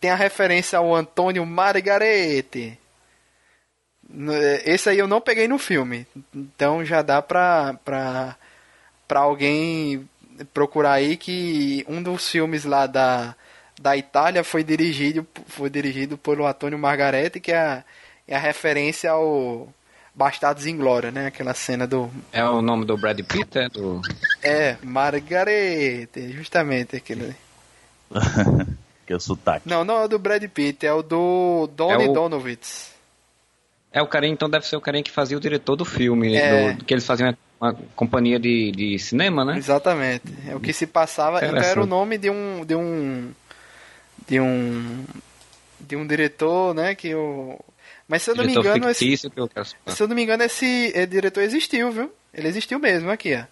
tem 0.00 0.10
a 0.10 0.14
referência 0.14 0.78
ao 0.78 0.94
Antônio 0.94 1.44
Margarete. 1.46 2.78
É, 4.30 4.70
Esse 4.72 4.90
aí 4.90 4.98
eu 4.98 5.08
não 5.08 5.20
peguei 5.20 5.48
no 5.48 5.58
filme. 5.58 6.06
Então 6.34 6.84
já 6.84 7.02
dá 7.02 7.22
pra, 7.22 7.74
pra, 7.84 8.36
pra 9.08 9.20
alguém 9.20 10.08
procurar 10.52 10.92
aí 10.94 11.16
que 11.16 11.84
um 11.88 12.02
dos 12.02 12.30
filmes 12.30 12.64
lá 12.64 12.86
da, 12.86 13.34
da 13.80 13.96
Itália 13.96 14.44
foi 14.44 14.62
dirigido, 14.62 15.26
foi 15.46 15.70
dirigido 15.70 16.18
pelo 16.18 16.46
Antônio 16.46 16.78
Margarete, 16.78 17.40
que 17.40 17.52
é 17.52 17.84
é 18.28 18.34
a 18.34 18.40
referência 18.40 19.10
ao 19.10 19.68
Bastardos 20.16 20.66
em 20.66 20.74
Glória, 20.76 21.10
né? 21.10 21.26
Aquela 21.26 21.52
cena 21.52 21.86
do. 21.86 22.10
É 22.32 22.42
o 22.42 22.62
nome 22.62 22.86
do 22.86 22.96
Brad 22.96 23.20
Pitt, 23.20 23.58
é? 23.58 23.68
Do... 23.68 24.00
É, 24.42 24.76
Margarete, 24.82 26.32
justamente 26.32 26.96
aquele. 26.96 27.24
ali. 27.24 27.36
que 29.06 29.12
é 29.12 29.16
o 29.16 29.20
sotaque. 29.20 29.68
Não, 29.68 29.84
não 29.84 29.98
é 30.00 30.04
o 30.04 30.08
do 30.08 30.18
Brad 30.18 30.42
Pitt, 30.44 30.86
é 30.86 30.92
o 30.92 31.02
do 31.02 31.68
Donny 31.76 32.04
É 32.06 32.08
o- 32.08 32.12
Donovitz. 32.14 32.94
É 33.92 34.00
o 34.02 34.06
carinha, 34.06 34.32
então 34.32 34.48
deve 34.48 34.66
ser 34.66 34.76
o 34.76 34.80
carinha 34.80 35.02
que 35.02 35.10
fazia 35.10 35.36
o 35.36 35.40
diretor 35.40 35.76
do 35.76 35.84
filme, 35.84 36.34
É. 36.34 36.72
do- 36.72 36.84
que 36.84 36.92
eles 36.94 37.06
faziam 37.06 37.34
uma, 37.60 37.74
companhia 37.94 38.38
de, 38.38 38.70
de 38.72 38.98
cinema, 38.98 39.44
né? 39.44 39.56
Exatamente. 39.58 40.24
É 40.48 40.54
o 40.56 40.60
que 40.60 40.72
se 40.72 40.86
passava. 40.86 41.44
Então 41.44 41.56
era 41.58 41.82
o 41.82 41.86
nome 41.86 42.16
de 42.16 42.30
um. 42.30 42.64
de 42.64 42.74
um. 42.74 43.30
de 44.26 44.40
um. 44.40 45.04
de 45.80 45.94
um 45.96 46.06
diretor, 46.06 46.74
né? 46.74 46.94
Que 46.94 47.14
o. 47.14 47.58
Mas 48.08 48.22
se 48.22 48.30
eu 48.30 48.36
não 48.36 48.44
me 48.44 48.54
engano, 48.54 48.88
esse, 48.88 49.28
que 49.30 49.40
eu 49.40 49.48
quero 49.48 49.66
se 49.66 50.02
eu 50.02 50.06
não 50.08 50.14
me 50.14 50.22
engano, 50.22 50.42
esse 50.44 50.92
eh, 50.94 51.06
diretor 51.06 51.42
existiu, 51.42 51.90
viu? 51.90 52.12
Ele 52.32 52.46
existiu 52.48 52.78
mesmo 52.78 53.10
aqui, 53.10 53.34
ó. 53.34 53.44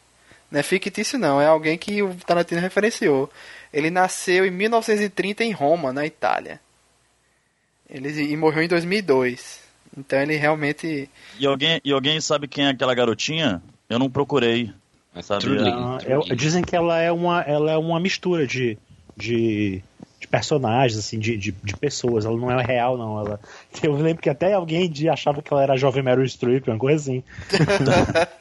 Não 0.51 0.61
é 0.61 0.63
fictício 0.63 1.19
não, 1.19 1.41
é 1.41 1.47
alguém 1.47 1.77
que 1.77 2.01
o 2.03 2.15
Tarantino 2.15 2.61
referenciou. 2.61 3.29
Ele 3.73 3.91
nasceu 3.91 4.47
em 4.47 4.51
1930 4.51 5.43
em 5.43 5.51
Roma, 5.51 5.93
na 5.93 6.07
Itália. 6.07 6.61
Ele 7.91 8.09
e 8.23 8.37
morreu 8.37 8.63
em 8.63 8.69
2002. 8.69 9.61
Então 9.97 10.21
ele 10.21 10.37
realmente 10.37 11.09
E 11.39 11.47
alguém, 11.47 11.81
e 11.85 11.93
alguém 11.93 12.21
sabe 12.21 12.47
quem 12.49 12.67
é 12.67 12.71
aquela 12.71 12.95
garotinha? 12.95 13.63
Eu 13.89 13.99
não 13.99 14.11
procurei. 14.11 14.73
Sabia? 15.23 15.41
Truly, 15.49 15.71
Ah, 15.73 15.99
Truly. 16.01 16.31
eu- 16.31 16.37
dizem 16.37 16.63
que 16.63 16.75
ela 16.75 16.99
é 17.01 17.11
uma, 17.13 17.41
ela 17.43 17.71
é 17.73 17.77
uma 17.77 18.01
mistura 18.01 18.47
de, 18.47 18.77
de 19.17 19.83
personagens, 20.37 20.99
assim, 20.99 21.19
de, 21.19 21.37
de, 21.37 21.53
de 21.53 21.77
pessoas. 21.77 22.25
Ela 22.25 22.37
não 22.37 22.51
é 22.51 22.63
real, 22.65 22.99
não. 22.99 23.21
Ela, 23.21 23.39
eu 23.83 23.93
lembro 23.95 24.21
que 24.23 24.29
até 24.29 24.53
alguém 24.55 24.91
de- 24.91 25.09
achava 25.09 25.41
que 25.41 25.53
ela 25.53 25.63
era 25.63 25.75
a 25.75 25.77
jovem 25.77 26.03
Meryl 26.03 26.27
Streep, 26.27 26.67
uma 26.67 26.79
coisa 26.79 27.01
assim. 27.01 27.23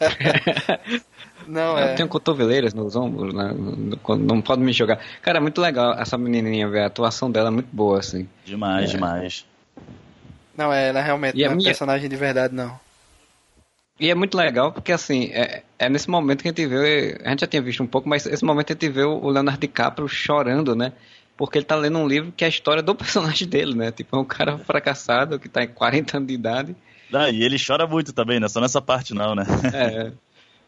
não 1.48 1.78
Eu 1.78 1.88
é. 1.90 1.94
tenho 1.96 2.08
cotoveleiras 2.10 2.74
nos 2.74 2.96
ombros, 2.96 3.34
né? 3.34 3.54
Não 4.20 4.42
pode 4.42 4.62
me 4.62 4.72
jogar. 4.74 5.00
Cara, 5.22 5.38
é 5.38 5.42
muito 5.42 5.60
legal 5.62 5.94
essa 5.94 6.18
menininha, 6.18 6.68
velho. 6.70 6.84
A 6.84 6.88
atuação 6.88 7.30
dela 7.30 7.50
é 7.50 7.52
muito 7.52 7.70
boa, 7.72 8.00
assim. 8.00 8.28
Demais, 8.46 8.90
É. 8.90 8.94
demais. 8.94 9.46
Não 10.58 10.72
é, 10.72 10.90
ela 10.90 11.02
realmente 11.02 11.36
E 11.38 11.42
não 11.44 11.50
é 11.50 11.54
um 11.54 11.58
minha- 11.58 11.70
personagem 11.70 12.10
de 12.10 12.16
verdade 12.16 12.54
não. 12.56 12.80
E 14.00 14.10
é 14.10 14.16
muito 14.16 14.36
legal 14.36 14.72
porque, 14.72 14.92
assim, 14.92 15.30
é, 15.34 15.62
é 15.78 15.88
nesse 15.90 16.10
momento 16.10 16.42
que 16.42 16.48
a 16.48 16.52
gente 16.52 16.66
vê. 16.66 17.20
A 17.24 17.30
gente 17.30 17.42
já 17.42 17.48
tinha 17.48 17.62
visto 17.62 17.84
um 17.84 17.88
pouco, 17.88 18.10
mas 18.10 18.26
esse 18.26 18.44
momento 18.44 18.72
a 18.72 18.74
gente 18.74 18.90
vê 18.90 19.04
o 19.04 19.30
Leonardo 19.30 19.60
DiCaprio 19.60 20.08
chorando, 20.08 20.76
né? 20.76 20.94
Porque 21.38 21.58
ele 21.58 21.66
tá 21.66 21.76
lendo 21.76 21.98
um 21.98 22.08
livro 22.08 22.32
que 22.36 22.44
é 22.44 22.48
a 22.48 22.50
história 22.50 22.82
do 22.84 22.94
personagem 22.96 23.48
dele, 23.48 23.76
né? 23.76 23.92
Tipo, 23.92 24.16
é 24.16 24.20
um 24.20 24.26
cara 24.26 24.58
fracassado 24.58 25.40
que 25.40 25.50
tá 25.50 25.64
em 25.64 25.68
40 25.68 26.18
anos 26.18 26.28
de 26.28 26.34
idade. 26.34 26.76
Ah, 27.12 27.30
e 27.30 27.44
ele 27.44 27.58
chora 27.64 27.86
muito 27.86 28.12
também, 28.14 28.40
né? 28.40 28.48
Só 28.48 28.60
nessa 28.60 28.82
parte 28.82 29.14
não, 29.14 29.36
né? 29.36 29.44
É. 29.74 30.12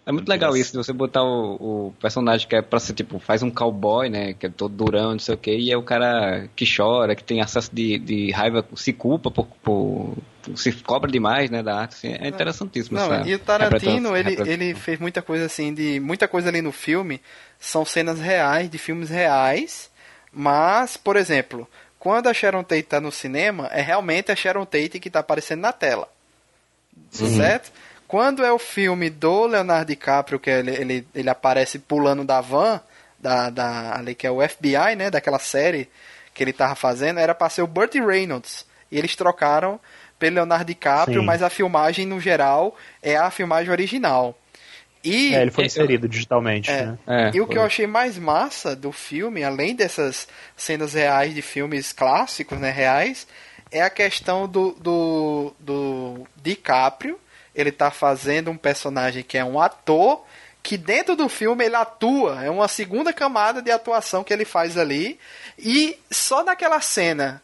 É 0.07 0.11
muito 0.11 0.29
legal 0.29 0.55
isso, 0.55 0.71
de 0.71 0.77
você 0.77 0.93
botar 0.93 1.23
o, 1.23 1.87
o 1.87 1.93
personagem 1.99 2.47
que 2.47 2.55
é 2.55 2.61
pra 2.61 2.79
ser, 2.79 2.93
tipo, 2.93 3.17
faz 3.17 3.41
um 3.41 3.49
cowboy, 3.49 4.07
né? 4.07 4.33
Que 4.35 4.45
é 4.45 4.49
todo 4.49 4.71
durão, 4.71 5.13
não 5.13 5.19
sei 5.19 5.33
o 5.33 5.37
quê, 5.37 5.57
e 5.57 5.71
é 5.71 5.75
o 5.77 5.81
cara 5.81 6.47
que 6.55 6.63
chora, 6.63 7.15
que 7.15 7.23
tem 7.23 7.41
acesso 7.41 7.71
de, 7.73 7.97
de 7.97 8.29
raiva, 8.29 8.63
se 8.75 8.93
culpa 8.93 9.31
por, 9.31 9.47
por- 9.63 10.15
se 10.55 10.71
cobra 10.73 11.09
demais, 11.11 11.49
né, 11.49 11.63
da 11.63 11.79
arte. 11.81 11.93
Assim, 11.95 12.09
é 12.09 12.27
interessantíssimo. 12.27 12.99
Não, 12.99 13.11
essa 13.11 13.27
e 13.27 13.33
o 13.33 13.39
Tarantino, 13.39 14.15
ele, 14.15 14.37
ele 14.45 14.75
fez 14.75 14.99
muita 14.99 15.23
coisa 15.23 15.45
assim, 15.47 15.73
de 15.73 15.99
muita 15.99 16.27
coisa 16.27 16.49
ali 16.49 16.61
no 16.61 16.71
filme 16.71 17.19
são 17.57 17.83
cenas 17.83 18.19
reais, 18.19 18.69
de 18.69 18.77
filmes 18.77 19.09
reais, 19.09 19.89
mas, 20.35 20.97
por 20.97 21.15
exemplo, 21.15 21.67
quando 21.97 22.27
a 22.27 22.33
Sharon 22.33 22.61
Tate 22.61 22.83
tá 22.83 22.99
no 22.99 23.11
cinema, 23.11 23.69
é 23.71 23.81
realmente 23.81 24.31
a 24.31 24.35
Sharon 24.35 24.65
Tate 24.65 24.99
que 24.99 25.09
tá 25.09 25.19
aparecendo 25.19 25.61
na 25.61 25.71
tela. 25.71 26.09
Certo? 27.37 27.71
Quando 28.07 28.43
é 28.43 28.51
o 28.51 28.59
filme 28.59 29.09
do 29.09 29.47
Leonardo 29.47 29.87
DiCaprio, 29.87 30.39
que 30.39 30.49
ele, 30.49 30.71
ele, 30.71 31.07
ele 31.15 31.29
aparece 31.29 31.79
pulando 31.79 32.23
da 32.23 32.41
van, 32.41 32.81
da, 33.17 33.49
da, 33.49 33.97
ali 33.97 34.13
que 34.13 34.27
é 34.27 34.31
o 34.31 34.47
FBI, 34.47 34.95
né, 34.97 35.09
daquela 35.09 35.39
série 35.39 35.89
que 36.33 36.43
ele 36.43 36.53
tava 36.53 36.75
fazendo, 36.75 37.19
era 37.19 37.33
pra 37.33 37.49
ser 37.49 37.61
o 37.61 37.67
Burt 37.67 37.95
Reynolds. 37.95 38.65
E 38.91 38.97
eles 38.97 39.15
trocaram 39.15 39.79
pelo 40.19 40.35
Leonardo 40.35 40.65
DiCaprio, 40.65 41.21
Sim. 41.21 41.25
mas 41.25 41.41
a 41.41 41.49
filmagem, 41.49 42.05
no 42.05 42.19
geral, 42.19 42.75
é 43.01 43.15
a 43.15 43.31
filmagem 43.31 43.71
original. 43.71 44.37
E, 45.05 45.35
É, 45.35 45.41
ele 45.41 45.51
foi 45.51 45.63
eu- 45.63 45.67
inserido 45.67 46.07
digitalmente, 46.09 46.69
É. 46.71 46.85
né? 46.87 46.97
É, 47.07 47.31
e 47.33 47.41
o 47.41 47.47
que 47.47 47.57
eu 47.57 47.63
achei 47.63 47.85
mais 47.87 48.17
massa 48.17 48.75
do 48.75 48.91
filme, 48.91 49.43
além 49.43 49.75
dessas 49.75 50.27
cenas 50.57 50.93
reais 50.93 51.33
de 51.33 51.41
filmes 51.41 51.93
clássicos, 51.93 52.57
né, 52.59 52.71
reais, 52.71 53.27
é 53.71 53.81
a 53.81 53.89
questão 53.89 54.47
do, 54.47 54.71
do, 54.73 55.53
do 55.59 56.27
DiCaprio. 56.41 57.19
Ele 57.53 57.71
tá 57.71 57.89
fazendo 57.91 58.51
um 58.51 58.57
personagem 58.57 59.23
que 59.23 59.37
é 59.37 59.45
um 59.45 59.59
ator 59.61 60.25
que 60.61 60.77
dentro 60.77 61.15
do 61.15 61.29
filme 61.29 61.63
ele 61.63 61.75
atua, 61.75 62.43
é 62.43 62.49
uma 62.49 62.67
segunda 62.67 63.13
camada 63.13 63.61
de 63.61 63.69
atuação 63.69 64.23
que 64.23 64.33
ele 64.33 64.45
faz 64.45 64.77
ali, 64.79 65.19
e 65.59 65.95
só 66.09 66.43
naquela 66.43 66.81
cena 66.81 67.39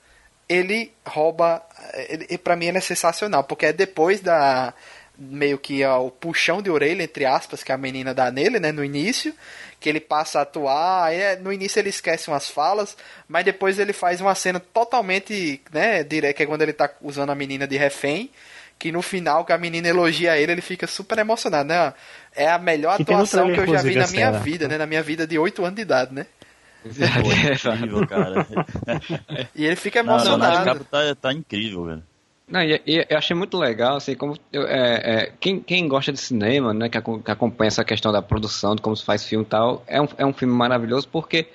ele 0.50 0.92
rouba, 1.06 1.62
ele, 2.10 2.36
para 2.40 2.56
mim 2.56 2.66
ele 2.66 2.80
é 2.80 2.82
sensacional, 2.82 3.44
porque 3.44 3.68
é 3.68 3.72
depois 3.74 4.22
da 4.22 4.74
meio 5.22 5.58
que 5.58 5.84
ó, 5.84 6.06
o 6.06 6.12
puxão 6.12 6.62
de 6.62 6.70
orelha 6.70 7.04
entre 7.04 7.26
aspas 7.26 7.64
que 7.64 7.72
a 7.72 7.78
menina 7.78 8.14
dá 8.14 8.32
nele, 8.32 8.60
né, 8.60 8.72
no 8.72 8.84
início, 8.84 9.34
que 9.80 9.88
ele 9.88 10.00
passa 10.00 10.40
a 10.40 10.42
atuar, 10.42 11.06
aí, 11.06 11.20
é, 11.20 11.36
no 11.36 11.52
início 11.54 11.80
ele 11.80 11.90
esquece 11.90 12.30
umas 12.30 12.50
falas, 12.50 12.98
mas 13.28 13.46
depois 13.46 13.80
ele 13.80 13.94
faz 13.94 14.20
uma 14.22 14.34
cena 14.36 14.60
totalmente, 14.60 15.62
né, 15.72 16.04
direta, 16.04 16.34
que 16.34 16.44
é 16.44 16.46
quando 16.46 16.62
ele 16.64 16.74
tá 16.74 16.90
usando 17.02 17.30
a 17.32 17.36
menina 17.36 17.68
de 17.68 17.78
refém, 17.78 18.30
que 18.78 18.92
no 18.92 19.02
final 19.04 19.46
que 19.46 19.54
a 19.54 19.58
menina 19.60 19.88
elogia 19.88 20.38
ele, 20.38 20.54
ele 20.54 20.62
fica 20.62 20.88
super 20.88 21.20
emocionado, 21.20 21.70
né? 21.70 21.94
É 22.36 22.50
a 22.50 22.58
melhor 22.58 22.96
Que 22.98 23.04
atuação 23.04 23.48
que 23.48 23.54
trailer, 23.54 23.70
eu 23.70 23.78
já 23.78 23.84
vi 23.84 23.96
na 23.96 24.08
minha 24.08 24.32
cena. 24.32 24.40
vida, 24.40 24.68
né? 24.68 24.78
Na 24.78 24.88
minha 24.88 25.04
vida 25.04 25.28
de 25.28 25.38
8 25.38 25.64
anos 25.64 25.76
de 25.76 25.82
idade, 25.84 26.14
né? 26.16 26.26
Pô, 26.84 27.32
é 27.32 27.54
incrível, 27.54 28.08
cara. 28.08 28.48
E 29.56 29.66
ele 29.68 29.76
fica 29.76 30.02
Não, 30.02 30.16
Leonardo 30.18 30.44
emocionado. 30.46 30.80
DiCaprio 30.80 30.86
tá, 30.86 31.16
tá 31.30 31.34
incrível, 31.34 31.86
velho. 31.86 32.04
Não, 32.52 32.62
e, 32.62 32.82
e 32.86 33.06
eu 33.10 33.18
achei 33.18 33.36
muito 33.36 33.58
legal, 33.58 33.96
assim, 33.96 34.14
como 34.16 34.38
eu- 34.52 34.68
é, 34.68 35.24
é, 35.28 35.34
quem, 35.40 35.62
quem 35.62 35.88
gosta 35.88 36.12
de 36.12 36.20
cinema, 36.20 36.74
né, 36.74 36.90
que, 36.90 37.00
que 37.02 37.32
acompanha 37.32 37.70
essa 37.70 37.86
questão 37.86 38.12
da 38.12 38.22
produção, 38.22 38.76
de 38.76 38.82
como 38.82 38.96
se 38.96 39.06
faz 39.06 39.26
filme 39.26 39.46
e 39.46 39.48
tal, 39.48 39.84
é 39.88 40.02
um, 40.02 40.08
é 40.18 40.26
um 40.26 40.34
filme 40.34 40.54
maravilhoso 40.54 41.08
porque 41.08 41.48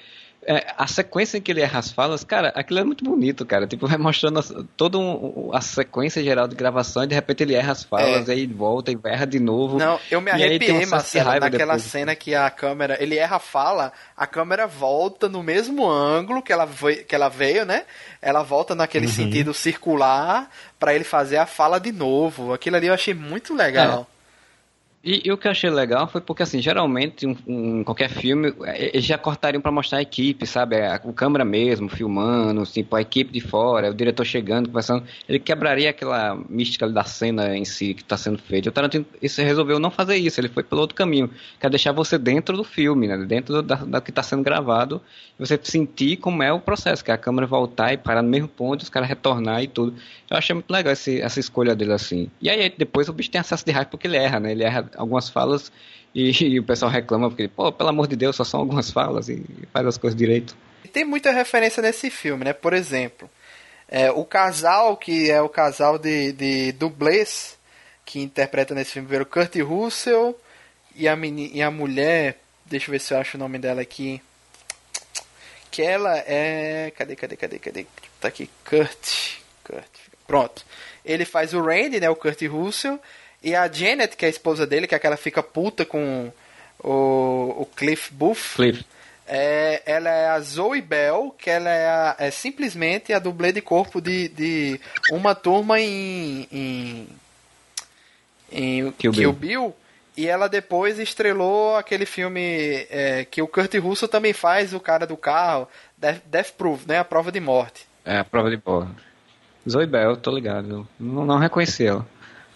é, 0.46 0.66
a 0.78 0.86
sequência 0.86 1.38
em 1.38 1.40
que 1.40 1.50
ele 1.50 1.60
erra 1.60 1.78
as 1.80 1.90
falas, 1.90 2.22
cara, 2.24 2.48
aquilo 2.54 2.78
é 2.78 2.84
muito 2.84 3.04
bonito, 3.04 3.44
cara. 3.44 3.66
Tipo, 3.66 3.86
vai 3.86 3.98
mostrando 3.98 4.40
toda 4.76 4.96
um- 4.98 5.50
a 5.52 5.60
sequência 5.60 6.22
geral 6.22 6.46
de 6.46 6.54
gravação 6.54 7.02
e 7.04 7.06
de 7.08 7.14
repente 7.14 7.42
ele 7.42 7.54
erra 7.54 7.72
as 7.72 7.82
falas, 7.82 8.28
É. 8.28 8.32
aí 8.32 8.46
volta 8.46 8.92
e 8.92 8.98
erra 9.04 9.26
de 9.26 9.40
novo. 9.40 9.78
Não, 9.78 9.98
eu 10.10 10.20
me 10.20 10.30
arrepiei, 10.30 10.86
Marcelo, 10.86 11.30
naquela 11.40 11.50
depois. 11.74 11.82
cena 11.82 12.14
que 12.14 12.34
a 12.34 12.48
câmera, 12.50 12.96
ele 13.02 13.16
erra 13.18 13.36
a 13.36 13.40
fala, 13.40 13.92
a 14.16 14.26
câmera 14.26 14.66
volta 14.66 15.28
no 15.28 15.42
mesmo 15.42 15.88
ângulo 15.88 16.40
que 16.42 16.52
ela, 16.52 16.66
foi, 16.66 16.96
que 16.96 17.14
ela 17.14 17.28
veio, 17.28 17.64
né? 17.66 17.84
Ela 18.22 18.42
volta 18.42 18.74
naquele 18.74 19.08
sentido 19.08 19.52
circular 19.52 20.50
pra 20.78 20.94
ele 20.94 21.04
fazer 21.04 21.36
a 21.38 21.46
fala 21.46 21.78
de 21.78 21.92
novo. 21.92 22.52
Aquilo 22.52 22.76
ali 22.76 22.86
eu 22.86 22.94
achei 22.94 23.14
muito 23.14 23.54
legal. 23.54 24.06
E, 25.08 25.22
e 25.24 25.30
o 25.30 25.38
que 25.38 25.46
eu 25.46 25.52
achei 25.52 25.70
legal 25.70 26.08
foi 26.08 26.20
porque, 26.20 26.42
assim, 26.42 26.60
geralmente, 26.60 27.24
um, 27.28 27.36
um- 27.46 27.84
qualquer 27.84 28.10
filme, 28.10 28.52
eh, 28.64 28.90
eles 28.92 29.04
já 29.04 29.16
cortariam 29.16 29.60
pra 29.60 29.70
mostrar 29.70 29.98
a 29.98 30.02
equipe, 30.02 30.44
sabe? 30.48 30.80
A, 30.84 31.00
o 31.04 31.12
câmera 31.12 31.44
mesmo, 31.44 31.88
filmando, 31.88 32.64
tipo, 32.64 32.96
a 32.96 33.00
equipe 33.00 33.32
de 33.32 33.40
fora, 33.40 33.88
o 33.92 33.94
diretor 33.94 34.24
chegando, 34.24 34.66
conversando. 34.68 35.04
Ele 35.28 35.38
quebraria 35.38 35.90
aquela 35.90 36.34
mística 36.48 36.88
da 36.88 37.04
cena 37.04 37.56
em 37.56 37.64
si 37.64 37.94
que 37.94 38.02
tá 38.02 38.16
sendo 38.16 38.38
feita. 38.38 38.68
O 38.68 38.72
Tarantino 38.72 39.06
isso, 39.22 39.40
resolveu 39.42 39.78
não 39.78 39.92
fazer 39.92 40.16
isso, 40.16 40.40
ele 40.40 40.48
foi 40.48 40.64
pelo 40.64 40.80
outro 40.80 40.96
caminho, 40.96 41.30
que 41.60 41.64
é 41.64 41.70
deixar 41.70 41.92
você 41.92 42.18
dentro 42.18 42.56
do 42.56 42.64
filme, 42.64 43.06
né? 43.06 43.16
Dentro 43.18 43.62
da, 43.62 43.76
da 43.76 44.00
que 44.00 44.10
tá 44.10 44.24
sendo 44.24 44.42
gravado, 44.42 45.00
você 45.38 45.56
sentir 45.62 46.16
como 46.16 46.42
é 46.42 46.52
o 46.52 46.58
processo, 46.58 47.04
que 47.04 47.12
é 47.12 47.14
a 47.14 47.18
câmera 47.18 47.46
voltar 47.46 47.92
e 47.92 47.96
parar 47.96 48.22
no 48.22 48.28
mesmo 48.28 48.48
ponto, 48.48 48.82
os 48.82 48.88
caras 48.88 49.08
retornar 49.08 49.62
e 49.62 49.68
tudo. 49.68 49.94
Eu 50.28 50.36
achei 50.36 50.54
muito 50.54 50.70
legal 50.70 50.92
esse, 50.92 51.20
essa 51.20 51.38
escolha 51.38 51.76
dele 51.76 51.92
assim. 51.92 52.28
E 52.40 52.50
aí 52.50 52.72
depois 52.76 53.08
o 53.08 53.12
bicho 53.12 53.30
tem 53.30 53.40
acesso 53.40 53.64
de 53.64 53.70
raiva 53.70 53.88
porque 53.90 54.06
ele 54.08 54.16
erra, 54.16 54.40
né? 54.40 54.50
Ele 54.50 54.64
erra 54.64 54.90
algumas 54.96 55.28
falas 55.28 55.70
e, 56.14 56.30
e 56.44 56.58
o 56.58 56.64
pessoal 56.64 56.90
reclama 56.90 57.28
porque, 57.28 57.48
pô, 57.48 57.70
pelo 57.70 57.90
amor 57.90 58.06
de 58.06 58.16
Deus, 58.16 58.36
só 58.36 58.44
são 58.44 58.60
algumas 58.60 58.90
falas 58.90 59.28
e 59.28 59.44
faz 59.72 59.86
as 59.86 59.98
coisas 59.98 60.16
direito. 60.16 60.56
Tem 60.92 61.04
muita 61.04 61.30
referência 61.30 61.82
nesse 61.82 62.10
filme, 62.10 62.44
né? 62.44 62.52
Por 62.52 62.72
exemplo, 62.72 63.28
é, 63.88 64.10
o 64.10 64.24
casal 64.24 64.96
que 64.96 65.30
é 65.30 65.40
o 65.42 65.48
casal 65.48 65.98
de, 65.98 66.32
de 66.32 66.72
dublês 66.72 67.58
que 68.04 68.20
interpreta 68.20 68.74
nesse 68.74 68.92
filme, 68.92 69.16
o 69.16 69.26
Kurt 69.26 69.54
Russell 69.56 70.38
e 70.94 71.06
a, 71.08 71.16
meni, 71.16 71.50
e 71.52 71.60
a 71.60 71.70
mulher, 71.70 72.38
deixa 72.64 72.86
eu 72.86 72.92
ver 72.92 73.00
se 73.00 73.12
eu 73.12 73.18
acho 73.18 73.36
o 73.36 73.40
nome 73.40 73.58
dela 73.58 73.82
aqui. 73.82 74.22
Que 75.70 75.82
ela 75.82 76.16
é. 76.18 76.90
Cadê, 76.96 77.14
cadê, 77.16 77.36
cadê, 77.36 77.58
cadê? 77.58 77.86
Tá 78.18 78.28
aqui, 78.28 78.48
Kurt. 78.64 79.40
Kurt. 79.62 79.90
Pronto. 80.26 80.64
Ele 81.04 81.24
faz 81.24 81.52
o 81.52 81.60
Randy, 81.60 82.00
né? 82.00 82.08
O 82.08 82.16
Kurt 82.16 82.40
Russell. 82.42 82.98
E 83.42 83.54
a 83.54 83.70
Janet, 83.70 84.16
que 84.16 84.24
é 84.24 84.28
a 84.28 84.30
esposa 84.30 84.66
dele, 84.66 84.86
que 84.86 84.94
é 84.94 84.96
aquela 84.96 85.16
fica 85.16 85.42
puta 85.42 85.84
com 85.84 86.32
o, 86.82 87.54
o 87.62 87.68
Cliff 87.76 88.12
Booth. 88.12 88.54
Cliff. 88.56 88.84
É, 89.28 89.82
ela 89.86 90.08
é 90.10 90.28
a 90.28 90.40
Zoe 90.40 90.80
Bell, 90.80 91.34
que 91.36 91.50
ela 91.50 91.68
é, 91.70 91.86
a- 91.88 92.16
é 92.18 92.30
simplesmente 92.30 93.12
a 93.12 93.18
dublê 93.18 93.50
de 93.52 93.60
corpo 93.60 94.00
de, 94.00 94.28
de 94.28 94.80
uma 95.10 95.34
turma 95.34 95.80
em, 95.80 96.46
em, 96.52 97.08
em 98.52 98.90
Kill 98.92 99.12
Kill, 99.12 99.12
Bill. 99.12 99.32
Bill. 99.32 99.76
E 100.16 100.26
ela 100.26 100.48
depois 100.48 100.98
estrelou 100.98 101.76
aquele 101.76 102.06
filme 102.06 102.86
é, 102.88 103.26
que 103.30 103.42
o 103.42 103.48
Kurt 103.48 103.74
Russell 103.74 104.08
também 104.08 104.32
faz, 104.32 104.72
o 104.72 104.80
cara 104.80 105.06
do 105.06 105.16
carro, 105.16 105.68
Death, 105.98 106.22
Death 106.24 106.50
Proof, 106.56 106.86
né? 106.86 106.98
A 106.98 107.04
prova 107.04 107.30
de 107.30 107.38
morte. 107.40 107.86
É 108.04 108.18
a 108.18 108.24
prova 108.24 108.48
de 108.48 108.56
porra. 108.56 108.90
Zoe 109.68 109.84
Bell, 109.86 110.16
tô 110.16 110.30
ligado. 110.30 110.88
Não, 110.98 111.24
não 111.26 111.38
reconheci 111.38 111.84
ela. 111.84 112.06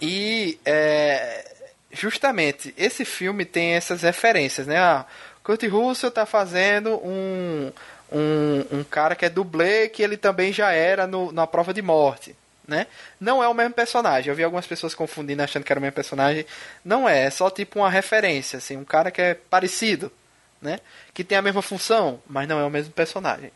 E 0.00 0.58
é, 0.64 1.44
justamente 1.92 2.74
esse 2.76 3.04
filme 3.04 3.44
tem 3.44 3.72
essas 3.72 4.02
referências, 4.02 4.66
né? 4.66 4.78
Ah, 4.78 5.06
Kurt 5.42 5.62
Russell 5.64 6.10
tá 6.10 6.24
fazendo 6.24 6.96
um, 7.04 7.72
um, 8.12 8.78
um 8.78 8.84
cara 8.84 9.14
que 9.14 9.24
é 9.24 9.30
dublê 9.30 9.88
que 9.88 10.02
ele 10.02 10.16
também 10.16 10.52
já 10.52 10.72
era 10.72 11.06
no, 11.06 11.32
na 11.32 11.46
prova 11.46 11.74
de 11.74 11.82
morte. 11.82 12.36
Né? 12.68 12.86
Não 13.18 13.42
é 13.42 13.48
o 13.48 13.54
mesmo 13.54 13.74
personagem. 13.74 14.30
Eu 14.30 14.36
vi 14.36 14.44
algumas 14.44 14.66
pessoas 14.66 14.94
confundindo 14.94 15.42
achando 15.42 15.64
que 15.64 15.72
era 15.72 15.80
o 15.80 15.82
mesmo 15.82 15.94
personagem. 15.94 16.46
Não 16.84 17.08
é, 17.08 17.24
é 17.24 17.30
só 17.30 17.50
tipo 17.50 17.80
uma 17.80 17.90
referência, 17.90 18.58
assim, 18.58 18.76
um 18.76 18.84
cara 18.84 19.10
que 19.10 19.20
é 19.20 19.34
parecido, 19.34 20.12
né? 20.62 20.78
Que 21.12 21.24
tem 21.24 21.36
a 21.36 21.42
mesma 21.42 21.62
função, 21.62 22.22
mas 22.28 22.46
não 22.46 22.60
é 22.60 22.64
o 22.64 22.70
mesmo 22.70 22.92
personagem. 22.92 23.50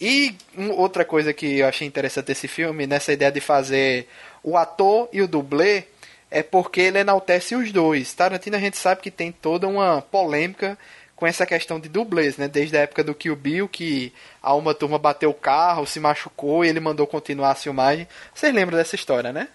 E 0.00 0.34
outra 0.74 1.04
coisa 1.04 1.34
que 1.34 1.58
eu 1.58 1.68
achei 1.68 1.86
interessante 1.86 2.28
desse 2.28 2.48
filme, 2.48 2.86
nessa 2.86 3.12
ideia 3.12 3.30
de 3.30 3.42
fazer 3.42 4.08
o 4.42 4.56
ator 4.56 5.08
e 5.12 5.22
o 5.22 5.28
dublê, 5.28 5.84
é 6.30 6.42
porque 6.42 6.80
ele 6.80 6.98
enaltece 6.98 7.54
os 7.54 7.72
dois. 7.72 8.12
Tarantino 8.14 8.56
a 8.56 8.60
gente 8.60 8.76
sabe 8.76 9.00
que 9.00 9.10
tem 9.10 9.32
toda 9.32 9.66
uma 9.66 10.00
polêmica 10.00 10.78
com 11.16 11.26
essa 11.26 11.44
questão 11.44 11.78
de 11.78 11.88
dublês, 11.88 12.38
né? 12.38 12.48
Desde 12.48 12.76
a 12.76 12.80
época 12.80 13.04
do 13.04 13.14
Kill 13.14 13.36
Bill, 13.36 13.68
que 13.68 14.12
a 14.42 14.54
uma 14.54 14.74
turma 14.74 14.98
bateu 14.98 15.28
o 15.28 15.34
carro, 15.34 15.86
se 15.86 16.00
machucou 16.00 16.64
e 16.64 16.68
ele 16.68 16.80
mandou 16.80 17.06
continuar 17.06 17.50
a 17.50 17.54
filmagem. 17.54 18.08
Vocês 18.34 18.54
lembram 18.54 18.78
dessa 18.78 18.94
história, 18.94 19.32
né? 19.32 19.48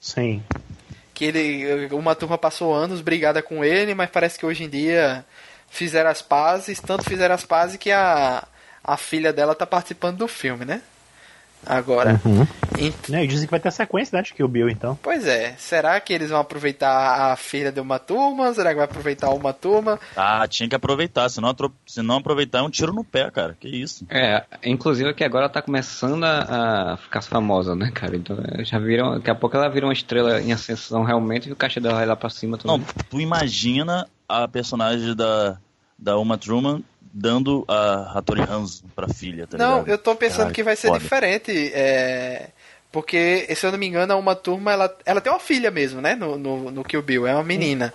Sim. 0.00 0.42
que 1.14 1.26
ele 1.26 1.86
uma 1.92 2.16
turma 2.16 2.36
passou 2.36 2.74
anos 2.74 3.00
brigada 3.00 3.40
com 3.40 3.64
ele, 3.64 3.94
mas 3.94 4.10
parece 4.10 4.36
que 4.36 4.44
hoje 4.44 4.64
em 4.64 4.68
dia 4.68 5.24
fizeram 5.70 6.10
as 6.10 6.20
pazes, 6.20 6.80
tanto 6.80 7.04
fizeram 7.04 7.34
as 7.34 7.44
pazes 7.44 7.76
que 7.76 7.92
a, 7.92 8.44
a 8.82 8.96
filha 8.96 9.32
dela 9.32 9.54
tá 9.54 9.64
participando 9.64 10.18
do 10.18 10.26
filme, 10.26 10.64
né? 10.64 10.82
Agora. 11.64 12.20
Uhum. 12.24 12.46
Ent- 12.78 13.08
Né, 13.08 13.24
E 13.24 13.26
dizem 13.26 13.46
que 13.46 13.50
vai 13.50 13.60
ter 13.60 13.70
sequência, 13.70 14.16
né, 14.16 14.22
de 14.22 14.32
Kill 14.34 14.48
Bill, 14.48 14.68
então. 14.68 14.98
Pois 15.02 15.26
é, 15.26 15.54
será 15.58 16.00
que 16.00 16.12
eles 16.12 16.30
vão 16.30 16.40
aproveitar 16.40 17.30
a 17.32 17.36
filha 17.36 17.70
de 17.70 17.80
uma 17.80 17.98
turma? 17.98 18.52
Será 18.54 18.70
que 18.70 18.76
vai 18.76 18.84
aproveitar 18.84 19.30
uma 19.30 19.52
turma? 19.52 19.98
Ah, 20.16 20.46
tinha 20.48 20.68
que 20.68 20.74
aproveitar. 20.74 21.28
Se 21.28 21.40
não, 21.40 21.50
atro- 21.50 21.72
se 21.86 22.02
não 22.02 22.16
aproveitar, 22.16 22.58
é 22.58 22.62
um 22.62 22.70
tiro 22.70 22.92
no 22.92 23.04
pé, 23.04 23.30
cara. 23.30 23.56
Que 23.58 23.68
isso. 23.68 24.06
É, 24.10 24.44
inclusive 24.64 25.12
que 25.14 25.22
agora 25.24 25.44
ela 25.44 25.52
tá 25.52 25.62
começando 25.62 26.24
a, 26.24 26.92
a 26.92 26.96
ficar 26.96 27.22
famosa, 27.22 27.74
né, 27.76 27.90
cara? 27.94 28.16
Então 28.16 28.36
é, 28.58 28.64
já 28.64 28.78
viram. 28.78 29.14
Daqui 29.14 29.30
a 29.30 29.34
pouco 29.34 29.56
ela 29.56 29.68
vira 29.68 29.86
uma 29.86 29.92
estrela 29.92 30.40
em 30.40 30.52
ascensão 30.52 31.04
realmente 31.04 31.48
e 31.48 31.52
o 31.52 31.56
caixa 31.56 31.80
dela 31.80 31.94
vai 31.96 32.06
lá 32.06 32.16
pra 32.16 32.30
cima 32.30 32.58
Não, 32.64 32.78
também. 32.80 32.86
tu 33.10 33.20
imagina 33.20 34.08
a 34.28 34.48
personagem 34.48 35.14
da, 35.14 35.58
da 35.98 36.16
Uma 36.18 36.36
Truman 36.38 36.80
dando 37.12 37.64
a, 37.68 38.18
a 38.18 38.22
Tori 38.22 38.40
Hanzo 38.42 38.84
pra 38.94 39.08
filha, 39.08 39.46
tá 39.46 39.58
não, 39.58 39.80
ligado? 39.80 39.88
eu 39.88 39.98
tô 39.98 40.14
pensando 40.16 40.36
Caralho, 40.38 40.54
que 40.54 40.62
vai 40.62 40.76
ser 40.76 40.88
foda. 40.88 41.00
diferente. 41.00 41.70
É... 41.74 42.48
Porque, 42.90 43.46
se 43.54 43.64
eu 43.66 43.72
não 43.72 43.78
me 43.78 43.86
engano, 43.86 44.12
a 44.12 44.16
uma 44.16 44.34
turma, 44.36 44.72
ela, 44.72 44.94
ela 45.06 45.20
tem 45.20 45.32
uma 45.32 45.40
filha 45.40 45.70
mesmo, 45.70 46.00
né? 46.00 46.14
No, 46.14 46.36
no, 46.36 46.70
no 46.70 46.84
Kill 46.84 47.02
Bill, 47.02 47.26
é 47.26 47.34
uma 47.34 47.42
menina. 47.42 47.92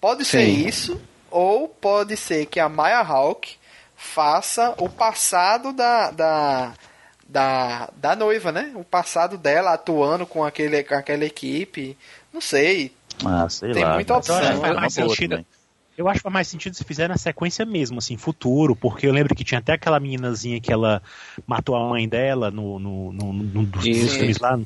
Pode 0.00 0.24
ser 0.24 0.44
Sim. 0.44 0.66
isso, 0.66 1.00
ou 1.30 1.68
pode 1.68 2.16
ser 2.16 2.46
que 2.46 2.58
a 2.58 2.68
Maya 2.68 2.98
Hawke 2.98 3.56
faça 3.94 4.74
o 4.78 4.88
passado 4.88 5.72
da, 5.72 6.10
da, 6.10 6.74
da, 7.28 7.90
da 7.96 8.16
noiva, 8.16 8.50
né? 8.50 8.72
O 8.74 8.82
passado 8.82 9.38
dela 9.38 9.74
atuando 9.74 10.26
com, 10.26 10.44
aquele, 10.44 10.82
com 10.82 10.94
aquela 10.94 11.24
equipe. 11.24 11.96
Não 12.32 12.40
sei. 12.40 12.92
Ah, 13.24 13.48
sei 13.48 13.72
Tem 13.72 13.84
lá. 13.84 13.94
muita 13.94 14.14
mas 14.14 14.28
opção. 14.28 14.38
é 14.40 14.56
Faz 14.56 14.58
uma 14.60 14.80
mais 14.80 14.96
boa 14.96 15.08
sentido. 15.08 15.46
Eu 15.96 16.08
acho 16.08 16.18
que 16.18 16.22
faz 16.24 16.32
mais 16.32 16.48
sentido 16.48 16.76
se 16.76 16.84
fizer 16.84 17.08
na 17.08 17.16
sequência 17.16 17.64
mesmo, 17.64 17.98
assim, 17.98 18.16
futuro, 18.16 18.76
porque 18.76 19.06
eu 19.06 19.12
lembro 19.12 19.34
que 19.34 19.44
tinha 19.44 19.58
até 19.58 19.72
aquela 19.72 19.98
meninazinha 19.98 20.60
que 20.60 20.72
ela 20.72 21.02
matou 21.46 21.74
a 21.74 21.88
mãe 21.88 22.06
dela 22.08 22.50
no, 22.50 22.78
no, 22.78 23.12
no, 23.12 23.32
no- 23.32 23.66
dos, 23.66 23.82
filmes 23.82 24.38
lá. 24.38 24.58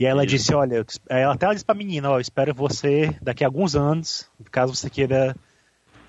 E 0.00 0.06
ela 0.06 0.26
disse, 0.26 0.54
olha, 0.54 0.84
ela 1.08 1.34
até 1.34 1.44
ela 1.44 1.54
disse 1.54 1.64
pra 1.64 1.74
menina, 1.74 2.10
ó, 2.10 2.16
eu 2.16 2.20
espero 2.20 2.54
você 2.54 3.14
daqui 3.20 3.44
a 3.44 3.46
alguns 3.46 3.76
anos, 3.76 4.28
caso 4.50 4.74
você 4.74 4.88
queira 4.88 5.36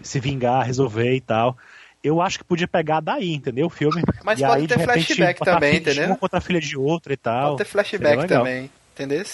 se 0.01 0.19
vingar, 0.19 0.65
resolver 0.65 1.13
e 1.13 1.21
tal. 1.21 1.57
Eu 2.01 2.21
acho 2.21 2.37
que 2.37 2.45
podia 2.45 2.67
pegar 2.67 3.01
daí, 3.01 3.33
entendeu? 3.33 3.67
O 3.67 3.69
filme. 3.69 4.01
Mas 4.23 4.39
e 4.39 4.43
pode 4.45 4.61
aí, 4.61 4.67
ter 4.67 4.77
repente, 4.77 5.15
flashback 5.15 5.41
a 5.41 5.45
também, 5.45 5.75
entendeu? 5.77 6.05
uma 6.05 6.15
contra 6.17 6.37
a 6.37 6.41
filha 6.41 6.61
de 6.61 6.77
outra 6.77 7.11
e 7.11 7.17
tal. 7.17 7.47
Pode 7.49 7.57
ter 7.57 7.65
flashback 7.65 8.27
também. 8.27 8.69
Entendeu? 8.93 9.25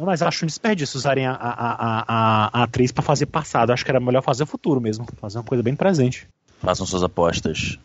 Mas 0.00 0.22
acho 0.22 0.44
um 0.44 0.46
desperdício 0.46 0.96
usarem 0.96 1.26
a, 1.26 1.32
a, 1.32 1.50
a, 1.50 2.04
a, 2.08 2.60
a 2.60 2.62
atriz 2.62 2.90
para 2.90 3.02
fazer 3.02 3.26
passado. 3.26 3.70
Acho 3.70 3.84
que 3.84 3.90
era 3.90 4.00
melhor 4.00 4.22
fazer 4.22 4.44
o 4.44 4.46
futuro 4.46 4.80
mesmo. 4.80 5.06
Fazer 5.20 5.38
uma 5.38 5.44
coisa 5.44 5.62
bem 5.62 5.76
presente. 5.76 6.26
Façam 6.58 6.86
suas 6.86 7.02
apostas. 7.02 7.78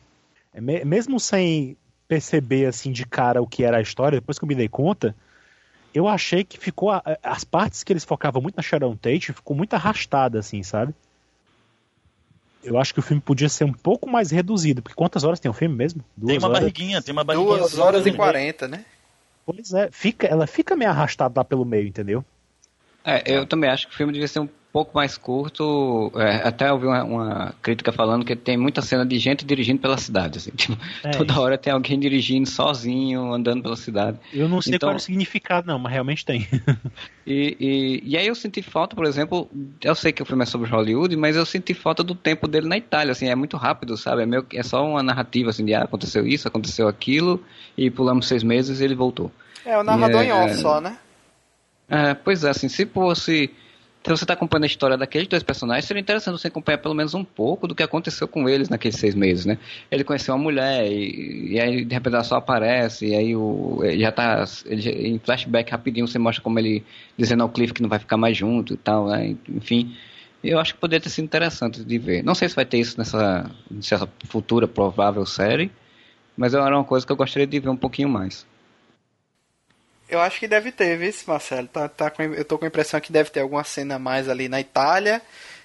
É, 0.53 0.61
mesmo 0.61 1.20
sem 1.20 1.76
perceber 2.07 2.68
assim 2.68 2.91
de 2.91 3.05
cara 3.05 3.41
o 3.41 3.47
que 3.47 3.63
era 3.63 3.78
a 3.78 3.82
história, 3.82 4.20
depois 4.20 4.38
que 4.38 4.45
eu 4.45 4.47
me 4.47 4.55
dei 4.55 4.70
conta, 4.70 5.16
eu 5.93 6.07
achei 6.07 6.43
que 6.43 6.57
ficou. 6.57 6.89
As 7.24 7.43
partes 7.43 7.84
que 7.84 7.91
eles 7.91 8.03
focavam 8.03 8.41
muito 8.41 8.55
na 8.55 8.63
Sharon 8.63 8.95
Tate 8.95 9.34
ficou 9.34 9.55
muito 9.55 9.74
arrastada, 9.74 10.39
assim, 10.39 10.61
sabe? 10.63 10.93
Eu 12.63 12.80
acho 12.80 12.93
que 12.93 12.99
o 12.99 13.03
filme 13.03 13.22
podia 13.22 13.47
ser 13.47 13.63
um 13.63 13.74
pouco 13.74 14.09
mais 14.09 14.32
reduzido, 14.32 14.82
porque 14.82 14.95
quantas 14.95 15.24
horas 15.24 15.39
tem 15.39 15.49
o 15.51 15.53
filme 15.53 15.76
mesmo? 15.76 16.03
Duas 16.18 16.30
tem 16.30 16.38
uma 16.39 16.47
horas... 16.47 16.59
barriguinha, 16.61 17.01
tem 17.01 17.11
uma 17.11 17.24
barriguinha. 17.24 17.57
Duas 17.59 17.78
horas 17.78 18.05
e 18.05 18.11
quarenta, 18.11 18.68
né? 18.68 18.84
Pois 19.46 19.74
é, 19.74 19.89
fica, 19.91 20.28
ela 20.28 20.48
fica 20.48 20.76
meio 20.76 20.89
arrastada 20.89 21.39
lá 21.39 21.43
pelo 21.43 21.64
meio, 21.64 21.88
entendeu? 21.88 22.26
É, 23.04 23.22
eu 23.26 23.46
também 23.46 23.70
acho 23.70 23.88
que 23.88 23.93
o 23.93 23.98
filme 23.98 24.12
devia 24.12 24.28
ser 24.28 24.39
um 24.39 24.50
pouco 24.76 24.91
mais 24.93 25.17
curto. 25.17 26.11
É, 26.17 26.45
até 26.45 26.69
ouvi 26.69 26.86
uma, 26.86 27.01
uma, 27.05 27.55
crítica 27.61 27.93
falando 27.93 28.26
que 28.26 28.36
tem 28.36 28.57
muita 28.57 28.82
cena 28.82 29.05
de 29.05 29.17
gente 29.17 29.45
dirigindo 29.45 29.80
pela 29.80 29.97
cidade. 29.97 30.38
Assim, 30.38 30.51
tipo, 30.57 30.78
é, 31.01 31.11
toda 31.11 31.32
isso. 31.32 31.41
hora 31.41 31.57
tem 31.57 31.71
alguém 31.71 31.97
dirigindo 31.97 32.45
sozinho, 32.49 33.32
andando 33.32 33.63
pela 33.63 33.78
cidade. 33.78 34.19
Eu 34.34 34.49
não 34.49 34.61
sei 34.61 34.76
então, 34.76 34.89
qual 34.89 34.95
é 34.95 34.97
o 34.97 34.99
significado, 34.99 35.65
não, 35.65 35.80
mas 35.80 35.93
realmente 35.93 36.26
tem. 36.26 36.45
e, 37.26 37.55
e, 37.57 38.01
e, 38.03 38.17
aí 38.17 38.28
eu 38.28 38.36
senti 38.36 38.61
falta, 38.61 38.97
por 38.97 39.05
exemplo, 39.05 39.49
eu 39.82 39.95
sei 39.95 40.11
que 40.11 40.21
o 40.21 40.26
filme 40.26 40.43
é 40.43 40.45
sobre 40.45 40.69
Hollywood, 40.69 41.15
mas 41.15 41.38
eu 41.38 41.45
senti 41.45 41.73
falta 41.73 42.03
do 42.03 42.13
tempo 42.13 42.45
dele 42.45 42.67
na 42.67 42.76
Itália. 42.76 43.13
Assim, 43.13 43.30
é 43.30 43.36
muito 43.36 43.55
rápido, 43.55 43.95
sabe? 43.95 44.23
É, 44.23 44.26
meio, 44.26 44.45
é 44.53 44.61
só 44.61 44.86
uma 44.86 45.01
narrativa 45.01 45.51
assim, 45.51 45.63
de 45.63 45.73
ah, 45.73 45.84
aconteceu 45.84 46.28
isso, 46.28 46.49
aconteceu 46.49 46.89
aquilo, 46.89 47.41
e 47.78 47.89
pulamos 47.89 48.28
seis 48.28 48.43
meses 48.43 48.82
e 48.82 48.84
ele 48.84 48.95
voltou. 48.95 49.32
É, 49.65 49.78
o 49.78 49.84
narrador 49.84 50.21
e, 50.21 50.26
em 50.26 50.32
off 50.34 50.51
é, 50.51 50.55
só, 50.55 50.82
né? 50.82 50.97
É, 51.88 52.13
pois 52.13 52.43
é, 52.43 52.49
assim, 52.49 52.67
se 52.67 52.86
fosse 52.86 53.49
se 54.06 54.10
você 54.10 54.24
está 54.24 54.34
acompanhando 54.36 54.66
a 54.66 54.68
história 54.68 54.95
daqueles 54.95 55.28
dois 55.28 55.41
personagens, 55.41 55.86
seria 55.86 55.99
interessante 55.99 56.39
você 56.39 56.47
acompanhar 56.47 56.78
pelo 56.78 56.93
menos 56.93 57.16
um 57.16 57.24
pouco 57.24 57.68
do 57.68 57.74
que 57.74 57.82
aconteceu 57.82 58.28
com 58.28 58.47
eles 58.47 58.70
naqueles 58.70 58.97
seis 58.97 59.16
meses, 59.16 59.45
né? 59.45 59.58
Ele 59.89 60.03
conheceu 60.03 60.36
uma 60.36 60.43
mulher 60.43 60.86
e, 60.86 61.53
e 61.53 61.60
aí 61.60 61.84
de 61.84 61.93
repente 61.93 62.14
ela 62.14 62.24
só 62.24 62.36
aparece 62.36 63.08
e 63.08 63.16
aí 63.16 63.36
o, 63.36 63.80
ele 63.84 64.01
já 64.01 64.12
tá 64.12 64.45
ele, 64.68 65.08
em 65.08 65.18
flashback 65.18 65.72
rapidinho 65.72 66.08
você 66.08 66.20
mostra 66.20 66.43
como 66.43 66.60
ele 66.60 66.84
dizendo 67.18 67.41
ao 67.41 67.49
Cliff 67.49 67.74
que 67.74 67.82
não 67.82 67.89
vai 67.89 67.97
ficar 67.97 68.16
mais 68.16 68.38
junto 68.38 68.76
e 68.76 68.78
tal, 68.78 69.08
né? 69.08 69.36
Enfim, 69.49 69.95
eu 70.43 70.60
acho 70.60 70.76
que 70.76 70.80
poderia 70.80 71.01
ter 71.01 71.10
sido 71.10 71.26
interessante 71.26 71.84
de 71.84 71.97
ver. 71.97 72.24
Não 72.24 72.36
sei 72.36 72.47
se 72.47 72.56
vai 72.56 72.66
ter 72.66 72.78
isso 72.78 72.99
nessa, 72.99 73.49
nessa 73.72 74.08
futura 74.26 74.68
provável 74.68 75.26
série, 75.26 75.72
mas 76.38 76.53
era 76.53 76.78
uma 76.78 76.84
coisa 76.84 77.03
que 77.03 77.12
eu 77.12 77.18
gostaria 77.18 77.47
de 77.47 77.60
ver 77.60 77.70
um 77.70 77.78
pouquinho 77.78 78.10
mais. 78.10 78.45
Eu 80.08 80.22
acho 80.22 80.39
que 80.39 80.47
deve 80.47 80.72
ter, 80.72 80.97
viu, 80.97 81.14
Marcelo? 81.28 81.68
Tá, 81.68 81.89
tá 81.89 82.10
com, 82.12 82.22
eu 82.22 82.45
tô 82.45 82.58
com 82.58 82.66
a 82.66 82.68
impressão 82.68 82.99
que 83.01 83.12
deve 83.12 83.32
ter 83.32 83.39
alguma 83.39 83.64
cena 83.64 83.97
mais 83.97 84.30
ali 84.30 84.47
na 84.47 84.60
Itália 84.62 85.22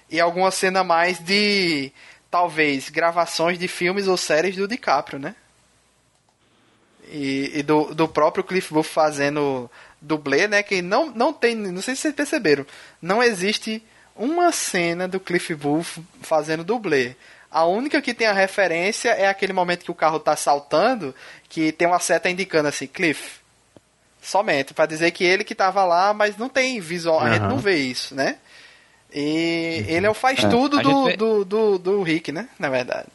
e 0.09 0.19
alguma 0.19 0.49
cena 0.49 0.83
mais 0.83 1.19
de 1.19 1.91
talvez 2.29 2.89
gravações 2.89 3.59
de 3.59 3.67
filmes 3.67 4.07
ou 4.07 4.17
séries 4.17 4.55
do 4.55 4.67
DiCaprio, 4.67 5.19
né? 5.19 5.35
E, 7.07 7.51
e 7.55 7.63
do, 7.63 7.93
do 7.93 8.07
próprio 8.07 8.43
Cliff 8.43 8.73
Booth 8.73 8.87
fazendo 8.87 9.69
dublê, 10.01 10.47
né? 10.47 10.63
Que 10.63 10.81
não, 10.81 11.11
não 11.11 11.31
tem, 11.31 11.55
não 11.55 11.81
sei 11.81 11.95
se 11.95 12.01
vocês 12.01 12.15
perceberam, 12.15 12.65
não 13.01 13.21
existe 13.21 13.83
uma 14.15 14.51
cena 14.51 15.07
do 15.07 15.19
Cliff 15.19 15.53
Booth 15.53 16.01
fazendo 16.21 16.63
dublê. 16.63 17.15
A 17.49 17.65
única 17.65 18.01
que 18.01 18.13
tem 18.13 18.27
a 18.27 18.33
referência 18.33 19.09
é 19.09 19.27
aquele 19.27 19.51
momento 19.51 19.83
que 19.83 19.91
o 19.91 19.95
carro 19.95 20.19
tá 20.19 20.35
saltando, 20.37 21.13
que 21.49 21.71
tem 21.73 21.85
uma 21.85 21.99
seta 21.99 22.29
indicando 22.29 22.69
assim, 22.69 22.87
Cliff, 22.87 23.40
Somente, 24.21 24.73
para 24.73 24.85
dizer 24.85 25.09
que 25.11 25.23
ele 25.23 25.43
que 25.43 25.53
estava 25.53 25.83
lá, 25.83 26.13
mas 26.13 26.37
não 26.37 26.47
tem 26.47 26.79
visual, 26.79 27.19
uhum. 27.19 27.25
a 27.25 27.33
gente 27.33 27.47
não 27.47 27.57
vê 27.57 27.77
isso, 27.77 28.13
né? 28.13 28.37
E 29.13 29.83
uhum. 29.83 29.95
ele 29.95 30.05
é 30.05 30.09
o 30.09 30.13
faz 30.13 30.43
é, 30.43 30.47
tudo 30.47 30.79
do, 30.79 31.05
vê... 31.05 31.17
do, 31.17 31.43
do, 31.43 31.77
do, 31.79 32.03
Rick, 32.03 32.31
né? 32.31 32.47
Na 32.59 32.69
verdade. 32.69 33.07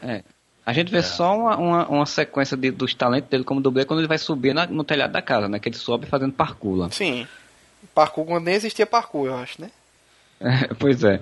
É. 0.00 0.22
A 0.64 0.72
gente 0.72 0.92
vê 0.92 0.98
é. 0.98 1.02
só 1.02 1.36
uma, 1.36 1.56
uma, 1.56 1.88
uma 1.88 2.06
sequência 2.06 2.56
de, 2.56 2.70
dos 2.70 2.94
talentos 2.94 3.28
dele 3.28 3.42
como 3.42 3.60
dublê 3.60 3.84
quando 3.84 3.98
ele 4.00 4.08
vai 4.08 4.18
subir 4.18 4.54
na, 4.54 4.66
no 4.66 4.84
telhado 4.84 5.12
da 5.12 5.20
casa, 5.20 5.48
né? 5.48 5.58
Que 5.58 5.68
ele 5.68 5.76
sobe 5.76 6.06
fazendo 6.06 6.32
parkour 6.32 6.76
lá. 6.76 6.90
Sim. 6.90 7.26
Parkour 7.92 8.24
quando 8.24 8.44
nem 8.44 8.54
existia 8.54 8.86
parkour, 8.86 9.26
eu 9.26 9.36
acho, 9.36 9.60
né? 9.60 9.70
É, 10.40 10.72
pois 10.78 11.02
é. 11.02 11.20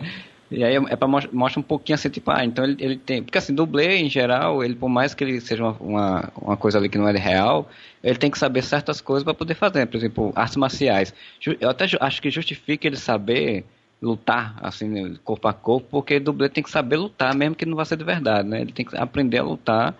E 0.51 0.65
aí 0.65 0.75
é 0.75 0.97
pra 0.97 1.07
mostrar 1.07 1.61
um 1.61 1.63
pouquinho 1.63 1.95
assim, 1.95 2.09
tipo, 2.09 2.29
ah, 2.31 2.45
então 2.45 2.65
ele, 2.65 2.77
ele 2.81 2.97
tem. 2.97 3.23
Porque 3.23 3.39
assim, 3.39 3.55
dublê 3.55 3.99
em 3.99 4.11
geral, 4.11 4.65
ele 4.65 4.75
por 4.75 4.89
mais 4.89 5.15
que 5.15 5.23
ele 5.23 5.41
seja 5.41 5.63
uma, 5.63 5.77
uma, 5.79 6.33
uma 6.37 6.57
coisa 6.57 6.77
ali 6.77 6.89
que 6.89 6.99
não 6.99 7.09
é 7.09 7.17
real, 7.17 7.71
ele 8.03 8.19
tem 8.19 8.31
que 8.31 8.39
saber 8.39 8.63
certas 8.63 9.01
coisas 9.01 9.23
para 9.23 9.33
poder 9.33 9.55
fazer. 9.55 9.87
Por 9.87 9.97
exemplo, 9.97 10.33
artes 10.35 10.57
marciais. 10.57 11.15
Eu 11.61 11.71
até 11.71 11.87
acho 12.01 12.21
que 12.21 12.31
justifica 12.31 12.89
ele 12.89 12.97
saber 12.97 13.65
lutar, 14.03 14.57
assim, 14.61 14.89
né, 14.89 15.17
corpo 15.23 15.47
a 15.47 15.53
corpo, 15.53 15.87
porque 15.91 16.19
dublê 16.19 16.49
tem 16.49 16.65
que 16.65 16.71
saber 16.71 16.97
lutar, 16.97 17.35
mesmo 17.35 17.55
que 17.55 17.67
não 17.67 17.77
vá 17.77 17.85
ser 17.85 17.97
de 17.97 18.05
verdade, 18.05 18.49
né? 18.49 18.63
Ele 18.63 18.73
tem 18.73 18.85
que 18.85 18.97
aprender 18.97 19.39
a 19.39 19.45
lutar 19.45 19.95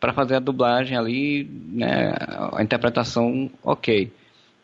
para 0.00 0.12
fazer 0.12 0.36
a 0.36 0.40
dublagem 0.40 0.96
ali, 0.96 1.44
né? 1.44 2.14
A 2.52 2.62
interpretação 2.62 3.50
ok. 3.62 4.10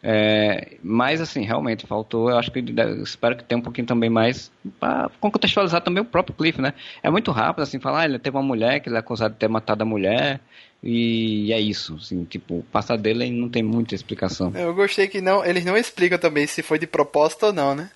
É, 0.03 0.77
mas 0.83 1.21
assim, 1.21 1.45
realmente 1.45 1.87
faltou. 1.87 2.31
Eu 2.31 2.39
acho 2.39 2.53
que 2.53 2.61
eu 2.61 3.03
espero 3.03 3.37
que 3.37 3.45
tenha 3.45 3.59
um 3.59 3.63
pouquinho 3.63 3.87
também 3.87 4.09
mais 4.09 4.51
para 4.79 5.11
contextualizar 5.21 5.81
também 5.81 6.03
o 6.03 6.07
próprio 6.07 6.37
Cliff, 6.37 6.61
né? 6.61 6.73
É 7.03 7.11
muito 7.11 7.33
rápido 7.33 7.63
assim 7.63 7.81
falar, 7.81 8.03
ah, 8.03 8.05
ele 8.05 8.19
teve 8.19 8.37
uma 8.37 8.43
mulher 8.43 8.81
que 8.81 8.89
ele 8.89 8.97
é 8.97 9.01
acusado 9.01 9.35
de 9.35 9.41
ter 9.41 9.49
matado 9.49 9.83
a 9.83 9.87
mulher 9.87 10.41
e 10.83 11.53
é 11.53 11.61
isso, 11.61 11.97
assim, 11.97 12.25
tipo, 12.25 12.59
o 12.59 12.63
passado 12.63 13.03
dele 13.03 13.29
não 13.31 13.49
tem 13.49 13.65
muita 13.65 13.97
explicação. 13.97 14.53
Eu 14.55 14.73
gostei 14.73 15.09
que 15.09 15.21
não, 15.21 15.45
eles 15.45 15.65
não 15.65 15.77
explicam 15.77 16.19
também 16.19 16.47
se 16.47 16.63
foi 16.63 16.79
de 16.79 16.87
propósito 16.87 17.47
ou 17.47 17.53
não, 17.53 17.75
né? 17.75 17.91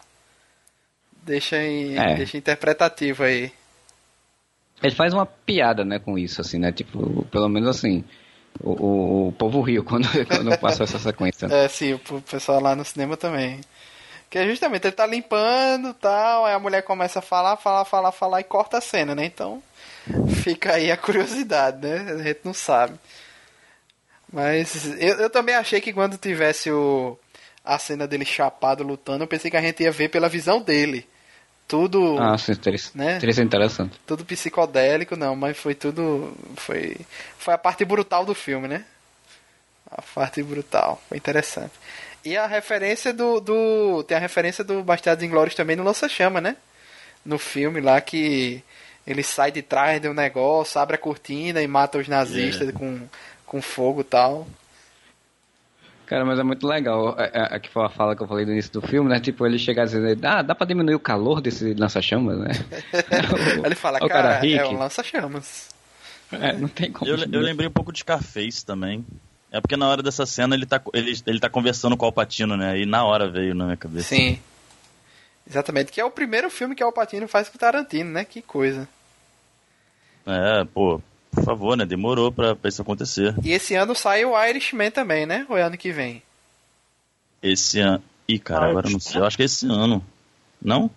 Deixa 1.22 1.62
em, 1.62 1.96
é. 1.96 2.16
deixa 2.16 2.36
interpretativo 2.36 3.22
aí. 3.22 3.52
Ele 4.82 4.94
faz 4.96 5.14
uma 5.14 5.24
piada, 5.24 5.84
né, 5.84 6.00
com 6.00 6.18
isso, 6.18 6.40
assim, 6.40 6.58
né? 6.58 6.72
Tipo, 6.72 7.24
pelo 7.26 7.48
menos 7.48 7.68
assim 7.68 8.02
o, 8.60 9.28
o, 9.28 9.32
povo 9.32 9.60
riu 9.60 9.84
quando, 9.84 10.08
quando 10.26 10.58
passou 10.58 10.84
essa 10.84 10.98
sequência. 10.98 11.46
É, 11.46 11.68
sim, 11.68 11.94
o 11.94 12.20
pessoal 12.20 12.60
lá 12.60 12.74
no 12.74 12.84
cinema 12.84 13.16
também. 13.16 13.60
Que 14.28 14.38
é 14.38 14.46
justamente 14.46 14.86
ele 14.86 14.96
tá 14.96 15.06
limpando 15.06 15.92
tal, 15.94 16.46
aí 16.46 16.54
a 16.54 16.58
mulher 16.58 16.82
começa 16.82 17.18
a 17.18 17.22
falar, 17.22 17.56
falar, 17.56 17.84
falar, 17.84 18.12
falar 18.12 18.40
e 18.40 18.44
corta 18.44 18.78
a 18.78 18.80
cena, 18.80 19.14
né? 19.14 19.26
Então 19.26 19.62
fica 20.42 20.74
aí 20.74 20.90
a 20.90 20.96
curiosidade, 20.96 21.86
né? 21.86 22.12
A 22.12 22.22
gente 22.22 22.40
não 22.44 22.54
sabe. 22.54 22.98
Mas 24.32 24.86
eu, 24.98 25.18
eu 25.18 25.30
também 25.30 25.54
achei 25.54 25.80
que 25.80 25.92
quando 25.92 26.16
tivesse 26.16 26.70
o, 26.70 27.18
a 27.62 27.78
cena 27.78 28.06
dele 28.06 28.24
chapado 28.24 28.82
lutando, 28.82 29.22
eu 29.22 29.28
pensei 29.28 29.50
que 29.50 29.56
a 29.56 29.60
gente 29.60 29.82
ia 29.82 29.92
ver 29.92 30.08
pela 30.08 30.30
visão 30.30 30.62
dele 30.62 31.06
tudo. 31.72 32.18
Ah, 32.20 32.36
sim, 32.36 32.54
teria, 32.54 32.78
né? 32.94 33.18
interessante. 33.38 33.98
Tudo 34.06 34.26
psicodélico, 34.26 35.16
não, 35.16 35.34
mas 35.34 35.56
foi 35.56 35.74
tudo. 35.74 36.36
Foi, 36.54 36.98
foi 37.38 37.54
a 37.54 37.58
parte 37.58 37.82
brutal 37.82 38.26
do 38.26 38.34
filme, 38.34 38.68
né? 38.68 38.84
A 39.90 40.02
parte 40.02 40.42
brutal. 40.42 41.00
Foi 41.08 41.16
interessante. 41.16 41.72
E 42.22 42.36
a 42.36 42.46
referência 42.46 43.10
do. 43.10 43.40
do 43.40 44.02
tem 44.02 44.18
a 44.18 44.20
referência 44.20 44.62
do 44.62 44.84
Bastardos 44.84 45.24
Inglórios 45.24 45.54
também 45.54 45.74
no 45.74 45.82
Lança-Chama, 45.82 46.42
né? 46.42 46.58
No 47.24 47.38
filme 47.38 47.80
lá 47.80 48.02
que 48.02 48.62
ele 49.06 49.22
sai 49.22 49.50
de 49.50 49.62
trás 49.62 49.98
de 49.98 50.10
um 50.10 50.14
negócio, 50.14 50.78
abre 50.78 50.96
a 50.96 50.98
cortina 50.98 51.62
e 51.62 51.66
mata 51.66 51.96
os 51.96 52.06
nazistas 52.06 52.68
yeah. 52.68 52.78
com, 52.78 53.00
com 53.46 53.62
fogo 53.62 54.02
e 54.02 54.04
tal. 54.04 54.46
Cara, 56.12 56.26
mas 56.26 56.38
é 56.38 56.42
muito 56.42 56.66
legal. 56.66 57.16
É, 57.18 57.56
é, 57.56 57.58
que 57.58 57.70
foi 57.70 57.86
a 57.86 57.88
fala 57.88 58.14
que 58.14 58.22
eu 58.22 58.26
falei 58.26 58.44
no 58.44 58.52
início 58.52 58.70
do 58.70 58.82
filme, 58.82 59.08
né? 59.08 59.18
Tipo, 59.18 59.46
ele 59.46 59.58
chega 59.58 59.82
dizendo, 59.82 60.22
ah, 60.26 60.42
dá 60.42 60.54
pra 60.54 60.66
diminuir 60.66 60.94
o 60.94 61.00
calor 61.00 61.40
desse 61.40 61.72
lança-chamas, 61.72 62.38
né? 62.38 62.50
ele 63.64 63.74
fala, 63.74 63.96
o 63.96 64.06
cara, 64.06 64.34
cara 64.34 64.46
é 64.46 64.66
um 64.66 64.76
lança-chamas. 64.76 65.70
É, 66.30 66.52
não 66.52 66.68
tem 66.68 66.92
como. 66.92 67.10
Eu, 67.10 67.16
eu 67.16 67.40
lembrei 67.40 67.66
um 67.66 67.72
pouco 67.72 67.90
de 67.90 68.00
Scarface 68.00 68.62
também. 68.62 69.06
É 69.50 69.58
porque 69.58 69.74
na 69.74 69.88
hora 69.88 70.02
dessa 70.02 70.26
cena 70.26 70.54
ele 70.54 70.66
tá, 70.66 70.82
ele, 70.92 71.18
ele 71.26 71.40
tá 71.40 71.48
conversando 71.48 71.96
com 71.96 72.04
o 72.04 72.08
Alpatino, 72.08 72.58
né? 72.58 72.78
E 72.78 72.84
na 72.84 73.06
hora 73.06 73.30
veio 73.30 73.54
na 73.54 73.64
minha 73.64 73.76
cabeça. 73.78 74.14
Sim. 74.14 74.38
Exatamente, 75.48 75.90
que 75.90 75.98
é 75.98 76.04
o 76.04 76.10
primeiro 76.10 76.50
filme 76.50 76.74
que 76.74 76.84
o 76.84 76.88
Alpatino 76.88 77.26
faz 77.26 77.48
com 77.48 77.56
o 77.56 77.58
Tarantino, 77.58 78.10
né? 78.10 78.22
Que 78.26 78.42
coisa. 78.42 78.86
É, 80.26 80.62
pô, 80.74 81.00
por 81.32 81.44
favor, 81.44 81.76
né? 81.76 81.86
Demorou 81.86 82.30
pra, 82.30 82.54
pra 82.54 82.68
isso 82.68 82.82
acontecer. 82.82 83.34
E 83.42 83.50
esse 83.52 83.74
ano 83.74 83.94
sai 83.94 84.24
o 84.24 84.40
Irishman 84.46 84.90
também, 84.90 85.24
né? 85.24 85.46
Ou 85.48 85.56
é 85.56 85.62
ano 85.62 85.78
que 85.78 85.90
vem? 85.90 86.22
Esse 87.42 87.80
ano. 87.80 88.04
Ih, 88.28 88.38
cara, 88.38 88.70
agora 88.70 88.88
não 88.88 89.00
sei. 89.00 89.20
Eu 89.20 89.24
acho 89.24 89.36
que 89.36 89.42
é 89.42 89.46
esse 89.46 89.66
ano. 89.66 90.04
Não? 90.60 90.90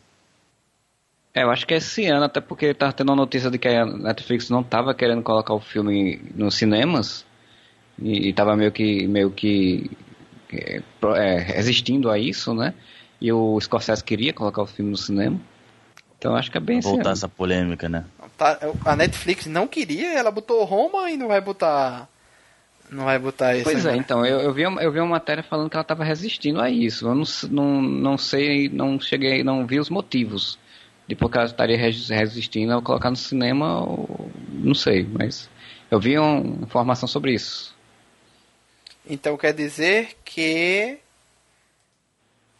É, 1.33 1.43
eu 1.43 1.49
acho 1.49 1.65
que 1.65 1.73
é 1.73 1.77
esse 1.77 2.05
ano, 2.05 2.25
até 2.25 2.39
porque 2.39 2.73
tava 2.73 2.93
tendo 2.93 3.11
a 3.11 3.15
notícia 3.15 3.49
de 3.49 3.57
que 3.57 3.67
a 3.67 3.85
Netflix 3.85 4.49
não 4.49 4.61
tava 4.61 4.93
querendo 4.93 5.23
colocar 5.23 5.53
o 5.53 5.59
filme 5.59 6.21
nos 6.35 6.55
cinemas. 6.55 7.25
E, 7.97 8.29
e 8.29 8.33
tava 8.33 8.55
meio 8.55 8.71
que. 8.71 9.07
meio 9.07 9.31
que. 9.31 9.89
É, 10.51 10.81
é, 11.15 11.37
resistindo 11.39 12.11
a 12.11 12.19
isso, 12.19 12.53
né? 12.53 12.73
E 13.19 13.31
o 13.31 13.59
Scorsese 13.59 14.03
queria 14.03 14.33
colocar 14.33 14.61
o 14.61 14.67
filme 14.67 14.91
no 14.91 14.97
cinema. 14.97 15.39
Então 16.17 16.35
acho 16.35 16.49
que 16.51 16.57
é 16.57 16.61
bem 16.61 16.79
Voltar 16.79 17.11
essa 17.11 17.27
polêmica, 17.29 17.87
né? 17.89 18.05
Tá, 18.37 18.59
a 18.85 18.95
Netflix 18.95 19.45
não 19.45 19.67
queria, 19.67 20.13
ela 20.13 20.31
botou 20.31 20.63
Roma 20.65 21.09
e 21.09 21.15
não 21.17 21.27
vai 21.27 21.39
botar 21.39 22.07
Não 22.89 23.05
vai 23.05 23.17
botar 23.19 23.55
isso. 23.55 23.63
Pois 23.63 23.85
é, 23.85 23.95
então, 23.95 24.25
eu, 24.25 24.39
eu, 24.41 24.53
vi, 24.53 24.65
uma- 24.65 24.81
eu 24.81 24.91
vi 24.91 24.99
uma 24.99 25.07
matéria 25.09 25.41
falando 25.43 25.69
que 25.69 25.75
ela 25.75 25.81
estava 25.81 26.03
resistindo 26.03 26.61
a 26.61 26.69
isso. 26.69 27.07
Eu 27.07 27.15
não, 27.15 27.23
não, 27.49 27.81
não 27.81 28.17
sei, 28.17 28.67
não 28.69 28.99
cheguei, 28.99 29.43
não 29.43 29.65
vi 29.65 29.79
os 29.79 29.89
motivos 29.89 30.57
de 31.07 31.15
por 31.15 31.29
que 31.31 31.37
ela 31.37 31.45
estaria 31.47 31.77
res- 31.77 32.09
resistindo 32.09 32.73
ao 32.73 32.81
colocar 32.81 33.09
no 33.09 33.15
cinema, 33.15 33.81
ou- 33.81 34.29
não 34.51 34.73
sei, 34.73 35.07
mas 35.11 35.49
eu 35.89 35.99
vi 35.99 36.17
uma 36.17 36.63
informação 36.63 37.07
sobre 37.07 37.33
isso. 37.33 37.73
Então 39.07 39.37
quer 39.37 39.53
dizer 39.53 40.17
que 40.25 40.97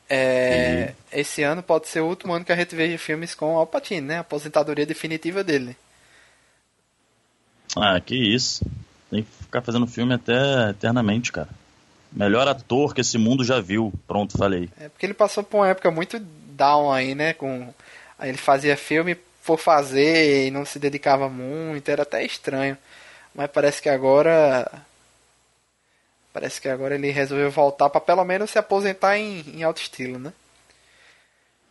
é, 0.09 0.93
esse 1.11 1.41
ano 1.43 1.63
pode 1.63 1.87
ser 1.87 2.01
o 2.01 2.07
último 2.07 2.33
ano 2.33 2.45
que 2.45 2.51
a 2.51 2.55
gente 2.55 2.75
veja 2.75 2.97
filmes 2.97 3.33
com 3.33 3.57
Al 3.57 3.65
Pacino, 3.67 4.07
né? 4.07 4.17
A 4.17 4.21
aposentadoria 4.21 4.85
definitiva 4.85 5.43
dele. 5.43 5.75
Ah, 7.75 7.99
que 7.99 8.15
isso. 8.15 8.63
Tem 9.09 9.23
que 9.23 9.29
ficar 9.43 9.61
fazendo 9.61 9.87
filme 9.87 10.13
até 10.13 10.69
eternamente, 10.69 11.31
cara. 11.31 11.49
Melhor 12.11 12.47
ator 12.47 12.93
que 12.93 13.01
esse 13.01 13.17
mundo 13.17 13.43
já 13.43 13.59
viu. 13.59 13.91
Pronto, 14.07 14.37
falei. 14.37 14.69
É 14.79 14.89
porque 14.89 15.05
ele 15.05 15.13
passou 15.13 15.43
por 15.43 15.57
uma 15.57 15.67
época 15.67 15.91
muito 15.91 16.19
down 16.19 16.91
aí, 16.91 17.15
né? 17.15 17.33
Com 17.33 17.73
aí 18.17 18.29
ele 18.29 18.37
fazia 18.37 18.77
filme 18.77 19.15
por 19.45 19.59
fazer 19.59 20.47
e 20.47 20.51
não 20.51 20.65
se 20.65 20.79
dedicava 20.79 21.29
muito, 21.29 21.89
era 21.89 22.03
até 22.03 22.25
estranho. 22.25 22.77
Mas 23.33 23.49
parece 23.51 23.81
que 23.81 23.89
agora 23.89 24.71
parece 26.35 26.59
que 26.59 26.67
agora 26.67 26.95
ele 26.95 27.11
resolveu 27.11 27.49
voltar 27.49 27.89
pra 27.89 28.01
pelo 28.01 28.25
menos 28.25 28.49
se 28.51 28.59
aposentar 28.59 29.17
em, 29.17 29.39
em 29.55 29.63
alto 29.63 29.77
estilo, 29.81 30.19
né? 30.19 30.33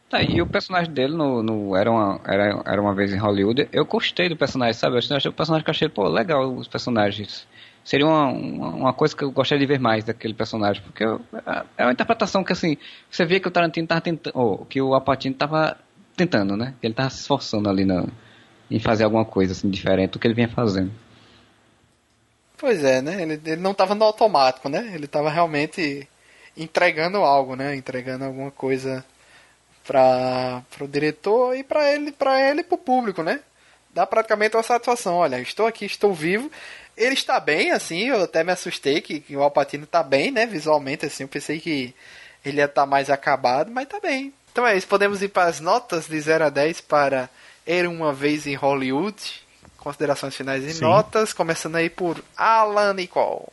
Tá, 0.08 0.22
e 0.22 0.40
o 0.40 0.46
personagem 0.46 0.90
dele 0.90 1.14
no, 1.14 1.42
no 1.42 1.76
era, 1.76 1.90
uma, 1.90 2.18
era, 2.24 2.62
era 2.64 2.80
uma 2.80 2.94
vez 2.94 3.12
em 3.12 3.18
Hollywood, 3.18 3.68
eu 3.70 3.84
gostei 3.84 4.26
do 4.26 4.36
personagem, 4.38 4.72
sabe? 4.72 4.94
Eu 4.94 4.98
achei 5.16 5.30
o 5.30 5.34
personagem 5.34 5.64
que 5.64 5.70
achei, 5.70 5.88
pô, 5.90 6.08
legal 6.08 6.50
os 6.54 6.66
personagens. 6.66 7.46
Seria 7.84 8.06
uma, 8.06 8.28
uma, 8.28 8.68
uma 8.68 8.92
coisa 8.94 9.14
que 9.14 9.22
eu 9.22 9.30
gostaria 9.30 9.66
de 9.66 9.70
ver 9.70 9.78
mais 9.78 10.02
daquele 10.02 10.32
personagem, 10.32 10.82
porque 10.82 11.04
eu- 11.04 11.20
é- 11.46 11.62
é 11.78 11.84
uma 11.84 11.92
interpretação 11.92 12.42
que, 12.42 12.52
assim, 12.54 12.78
você 13.10 13.26
vê 13.26 13.38
que 13.38 13.48
o 13.48 13.50
Tarantino 13.50 13.86
tava 13.86 14.00
tentando, 14.00 14.32
ou 14.34 14.64
que 14.64 14.80
o 14.80 14.94
Apatino 14.94 15.34
tava 15.34 15.76
tentando, 16.16 16.56
né? 16.56 16.72
Ele 16.82 16.94
tava 16.94 17.10
se 17.10 17.20
esforçando 17.20 17.68
ali 17.68 17.84
na, 17.84 18.06
em 18.70 18.78
fazer 18.78 19.04
alguma 19.04 19.26
coisa, 19.26 19.52
assim, 19.52 19.68
diferente 19.68 20.12
do 20.12 20.18
que 20.18 20.26
ele 20.26 20.34
vinha 20.34 20.48
fazendo. 20.48 20.90
Pois 22.56 22.84
é, 22.84 23.02
né? 23.02 23.22
Ele, 23.22 23.40
ele 23.44 23.60
não 23.60 23.74
tava 23.74 23.94
no 23.94 24.04
automático, 24.04 24.68
né? 24.68 24.92
Ele 24.94 25.06
tava 25.06 25.30
realmente 25.30 26.08
entregando 26.56 27.18
algo, 27.18 27.56
né? 27.56 27.74
Entregando 27.74 28.24
alguma 28.24 28.50
coisa 28.50 29.04
para 29.84 30.62
o 30.80 30.88
diretor 30.88 31.56
e 31.56 31.62
para 31.62 31.92
ele, 31.92 32.12
para 32.12 32.40
ele 32.40 32.62
pro 32.62 32.78
público, 32.78 33.22
né? 33.22 33.40
Dá 33.92 34.06
praticamente 34.06 34.56
uma 34.56 34.62
satisfação. 34.62 35.16
Olha, 35.16 35.40
estou 35.40 35.66
aqui, 35.66 35.84
estou 35.84 36.12
vivo. 36.12 36.50
Ele 36.96 37.14
está 37.14 37.38
bem, 37.38 37.70
assim. 37.70 38.08
Eu 38.08 38.24
até 38.24 38.42
me 38.42 38.52
assustei 38.52 39.00
que, 39.00 39.20
que 39.20 39.36
o 39.36 39.42
Alpatino 39.42 39.86
tá 39.86 40.02
bem, 40.02 40.30
né? 40.30 40.46
Visualmente, 40.46 41.06
assim. 41.06 41.24
Eu 41.24 41.28
pensei 41.28 41.60
que 41.60 41.94
ele 42.44 42.58
ia 42.58 42.64
estar 42.64 42.86
mais 42.86 43.10
acabado, 43.10 43.70
mas 43.70 43.88
tá 43.88 44.00
bem. 44.00 44.32
Então 44.50 44.66
é 44.66 44.76
isso. 44.76 44.86
Podemos 44.86 45.22
ir 45.22 45.28
para 45.28 45.48
as 45.48 45.60
notas 45.60 46.06
de 46.06 46.20
0 46.20 46.44
a 46.44 46.48
10 46.48 46.80
para 46.82 47.28
Era 47.66 47.88
uma 47.88 48.12
vez 48.12 48.46
em 48.46 48.54
Hollywood. 48.54 49.43
Considerações 49.84 50.34
finais 50.34 50.64
e 50.64 50.72
Sim. 50.72 50.80
notas. 50.80 51.34
Começando 51.34 51.76
aí 51.76 51.90
por 51.90 52.24
Alan 52.34 52.94
Nicole. 52.94 53.44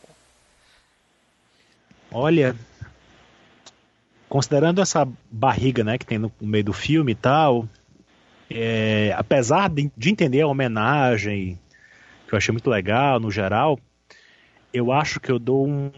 Olha, 2.10 2.56
considerando 4.30 4.80
essa 4.80 5.06
barriga, 5.30 5.84
né, 5.84 5.98
que 5.98 6.06
tem 6.06 6.16
no 6.16 6.32
meio 6.40 6.64
do 6.64 6.72
filme 6.72 7.12
e 7.12 7.14
tal, 7.14 7.68
é, 8.50 9.14
apesar 9.14 9.68
de, 9.68 9.92
de 9.94 10.08
entender 10.08 10.40
a 10.40 10.46
homenagem, 10.46 11.60
que 12.26 12.34
eu 12.34 12.38
achei 12.38 12.50
muito 12.50 12.70
legal 12.70 13.20
no 13.20 13.30
geral, 13.30 13.78
eu 14.72 14.90
acho 14.90 15.20
que 15.20 15.30
eu 15.30 15.38
dou 15.38 15.68
um, 15.68 15.92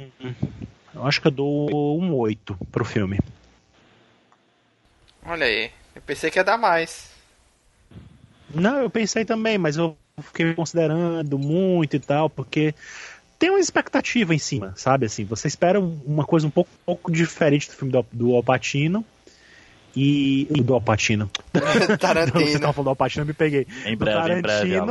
eu 0.93 1.07
acho 1.07 1.21
que 1.21 1.29
eu 1.29 1.33
dou 1.33 2.01
um 2.01 2.13
8 2.13 2.59
pro 2.73 2.85
filme. 2.85 3.21
Olha 5.25 5.47
aí. 5.47 5.71
Eu 5.95 6.03
pensei 6.03 6.29
que 6.29 6.41
ia 6.41 6.45
dar 6.45 6.59
mais. 6.59 7.09
Não, 8.53 8.81
eu 8.81 8.91
pensei 8.91 9.25
também, 9.25 9.59
mas 9.59 9.77
eu 9.77 9.97
fiquei 10.23 10.55
considerando 10.55 11.39
muito 11.39 11.97
e 11.97 12.01
tal, 12.01 12.31
porque 12.31 12.75
tem 13.39 13.51
uma 13.51 13.61
expectativa 13.61 14.35
em 14.35 14.39
cima, 14.39 14.73
sabe? 14.77 15.07
Assim, 15.07 15.25
você 15.25 15.49
espera 15.49 15.81
uma 15.81 16.25
coisa 16.25 16.47
um 16.47 16.51
pouco, 16.51 16.71
um 16.73 16.85
pouco 16.87 17.13
diferente 17.13 17.69
do 17.69 17.75
filme 17.75 17.93
do, 17.93 18.07
do 18.13 18.35
Alpatino 18.35 19.05
e 19.97 20.47
do 20.63 20.75
Alpatino. 20.75 21.31
Você 21.55 21.97
Tarantino. 21.97 22.61
tava 22.61 22.73
falando 22.73 22.85
do 22.87 22.91
Alpatino, 22.91 23.23
eu 23.23 23.27
me 23.27 23.33
peguei. 23.33 23.67
Em 23.85 23.97
Do 23.97 24.05
breve, 24.05 24.33
em 24.33 24.43
breve. 24.43 24.75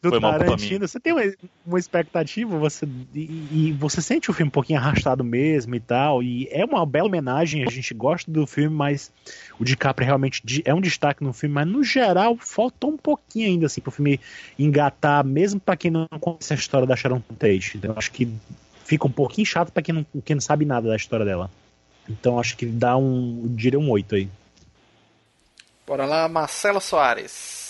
Do 0.00 0.10
Foi 0.10 0.20
Tarantino, 0.20 0.86
você 0.86 1.00
tem 1.00 1.12
uma, 1.12 1.22
uma 1.66 1.78
expectativa, 1.78 2.58
você 2.58 2.86
e, 3.14 3.68
e 3.68 3.72
você 3.72 4.00
sente 4.00 4.30
o 4.30 4.34
filme 4.34 4.48
um 4.48 4.52
pouquinho 4.52 4.78
arrastado 4.78 5.22
mesmo 5.24 5.74
e 5.74 5.80
tal, 5.80 6.22
e 6.22 6.48
é 6.50 6.64
uma 6.64 6.84
bela 6.84 7.08
homenagem, 7.08 7.64
a 7.64 7.70
gente 7.70 7.92
gosta 7.94 8.30
do 8.30 8.46
filme, 8.46 8.74
mas 8.74 9.10
o 9.58 9.64
DiCaprio 9.64 10.06
realmente 10.06 10.62
é 10.64 10.74
um 10.74 10.80
destaque 10.80 11.22
no 11.22 11.32
filme, 11.32 11.54
mas 11.54 11.66
no 11.66 11.82
geral 11.82 12.36
faltou 12.36 12.90
um 12.90 12.96
pouquinho 12.96 13.48
ainda 13.48 13.66
assim 13.66 13.80
pro 13.80 13.90
filme 13.90 14.20
engatar, 14.58 15.24
mesmo 15.24 15.60
pra 15.60 15.76
quem 15.76 15.90
não 15.90 16.06
conhece 16.20 16.52
a 16.52 16.56
história 16.56 16.86
da 16.86 16.96
Sharon 16.96 17.20
Tate. 17.38 17.76
Então, 17.76 17.92
eu 17.92 17.98
acho 17.98 18.10
que 18.12 18.28
fica 18.84 19.06
um 19.06 19.10
pouquinho 19.10 19.46
chato 19.46 19.70
pra 19.72 19.82
quem 19.82 19.94
não, 19.94 20.06
quem 20.24 20.36
não 20.36 20.40
sabe 20.40 20.64
nada 20.64 20.88
da 20.88 20.96
história 20.96 21.24
dela. 21.24 21.50
Então 22.08 22.38
acho 22.38 22.56
que 22.56 22.66
dá 22.66 22.96
um, 22.96 23.44
diria 23.54 23.78
um 23.78 23.90
8 23.90 24.14
aí. 24.16 24.28
Bora 25.86 26.04
lá, 26.04 26.28
Marcelo 26.28 26.80
Soares. 26.80 27.61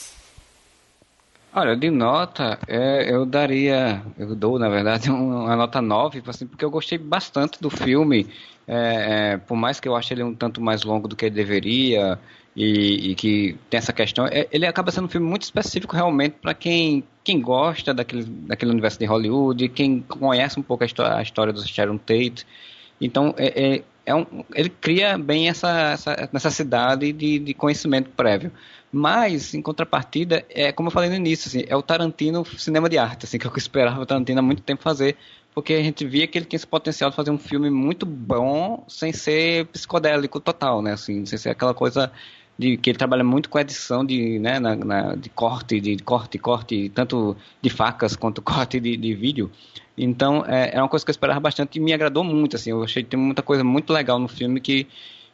Olha, 1.54 1.76
de 1.76 1.90
nota, 1.90 2.58
é, 2.66 3.12
eu 3.12 3.26
daria, 3.26 4.02
eu 4.16 4.34
dou, 4.34 4.58
na 4.58 4.70
verdade, 4.70 5.10
um- 5.12 5.44
uma 5.44 5.54
nota 5.54 5.82
9, 5.82 6.22
assim, 6.26 6.46
porque 6.46 6.64
eu 6.64 6.70
gostei 6.70 6.96
bastante 6.96 7.60
do 7.60 7.68
filme, 7.68 8.26
é, 8.66 9.32
é, 9.34 9.36
por 9.38 9.54
mais 9.56 9.78
que 9.78 9.86
eu 9.86 9.94
ache 9.94 10.14
ele 10.14 10.22
um 10.22 10.34
tanto 10.34 10.62
mais 10.62 10.82
longo 10.82 11.06
do 11.06 11.14
que 11.14 11.26
ele 11.26 11.34
deveria, 11.34 12.18
e, 12.56 13.10
e 13.10 13.14
que 13.14 13.58
tem 13.68 13.76
essa 13.78 13.92
questão, 13.92 14.26
é, 14.26 14.48
ele 14.50 14.66
acaba 14.66 14.90
sendo 14.90 15.04
um 15.06 15.08
filme 15.08 15.26
muito 15.26 15.42
específico 15.42 15.94
realmente 15.94 16.36
para 16.40 16.54
quem, 16.54 17.04
quem 17.22 17.40
gosta 17.40 17.92
daquele, 17.92 18.24
daquele 18.24 18.70
universo 18.70 18.98
de 18.98 19.04
Hollywood, 19.04 19.68
quem 19.70 20.00
conhece 20.02 20.58
um 20.58 20.62
pouco 20.62 20.84
a, 20.84 20.86
histó- 20.86 21.04
a 21.06 21.20
história 21.22 21.52
do 21.52 21.66
Sharon 21.66 21.98
Tate, 21.98 22.46
então 23.00 23.34
é, 23.36 23.82
é, 24.06 24.10
é 24.10 24.14
um, 24.14 24.26
ele 24.54 24.68
cria 24.68 25.16
bem 25.16 25.48
essa, 25.48 25.92
essa 25.92 26.28
necessidade 26.32 27.12
de, 27.12 27.38
de 27.38 27.54
conhecimento 27.54 28.10
prévio. 28.10 28.52
Mas, 28.90 29.54
em 29.54 29.62
contrapartida, 29.62 30.44
é 30.50 30.70
como 30.70 30.88
eu 30.88 30.92
falei 30.92 31.08
no 31.08 31.16
início, 31.16 31.48
assim, 31.48 31.64
é 31.66 31.74
o 31.74 31.82
Tarantino 31.82 32.44
cinema 32.44 32.88
de 32.88 32.98
arte, 32.98 33.24
assim, 33.24 33.38
que 33.38 33.46
eu 33.46 33.52
esperava 33.56 34.00
o 34.00 34.06
Tarantino 34.06 34.40
há 34.40 34.42
muito 34.42 34.62
tempo 34.62 34.82
fazer, 34.82 35.16
porque 35.54 35.72
a 35.74 35.82
gente 35.82 36.04
via 36.06 36.26
que 36.26 36.36
ele 36.36 36.44
tinha 36.44 36.58
esse 36.58 36.66
potencial 36.66 37.10
de 37.10 37.16
fazer 37.16 37.30
um 37.30 37.38
filme 37.38 37.70
muito 37.70 38.04
bom 38.04 38.84
sem 38.88 39.12
ser 39.12 39.66
psicodélico 39.66 40.38
total, 40.40 40.82
né, 40.82 40.92
assim, 40.92 41.24
sem 41.24 41.38
ser 41.38 41.50
aquela 41.50 41.72
coisa 41.72 42.12
de 42.58 42.76
que 42.76 42.90
ele 42.90 42.98
trabalha 42.98 43.24
muito 43.24 43.48
com 43.48 43.58
edição 43.58 44.04
de, 44.04 44.38
né, 44.38 44.58
na, 44.60 44.76
na- 44.76 45.14
de 45.14 45.28
corte, 45.30 45.80
de 45.80 45.96
corte, 45.98 46.38
corte, 46.38 46.88
tanto 46.90 47.36
de 47.60 47.70
facas 47.70 48.14
quanto 48.16 48.40
corte 48.42 48.78
de, 48.80 48.96
de 48.96 49.14
vídeo. 49.14 49.50
Então, 49.96 50.44
é, 50.46 50.70
é 50.74 50.80
uma 50.82 50.88
coisa 50.88 51.04
que 51.04 51.10
eu 51.10 51.12
esperava 51.12 51.40
bastante 51.40 51.76
e 51.78 51.80
me 51.80 51.92
agradou 51.92 52.24
muito, 52.24 52.56
assim, 52.56 52.70
eu 52.70 52.82
achei 52.82 53.02
que 53.02 53.10
tem 53.10 53.18
muita 53.20 53.42
coisa 53.42 53.62
muito 53.64 53.92
legal 53.92 54.18
no 54.18 54.28
filme 54.28 54.60
que 54.60 54.86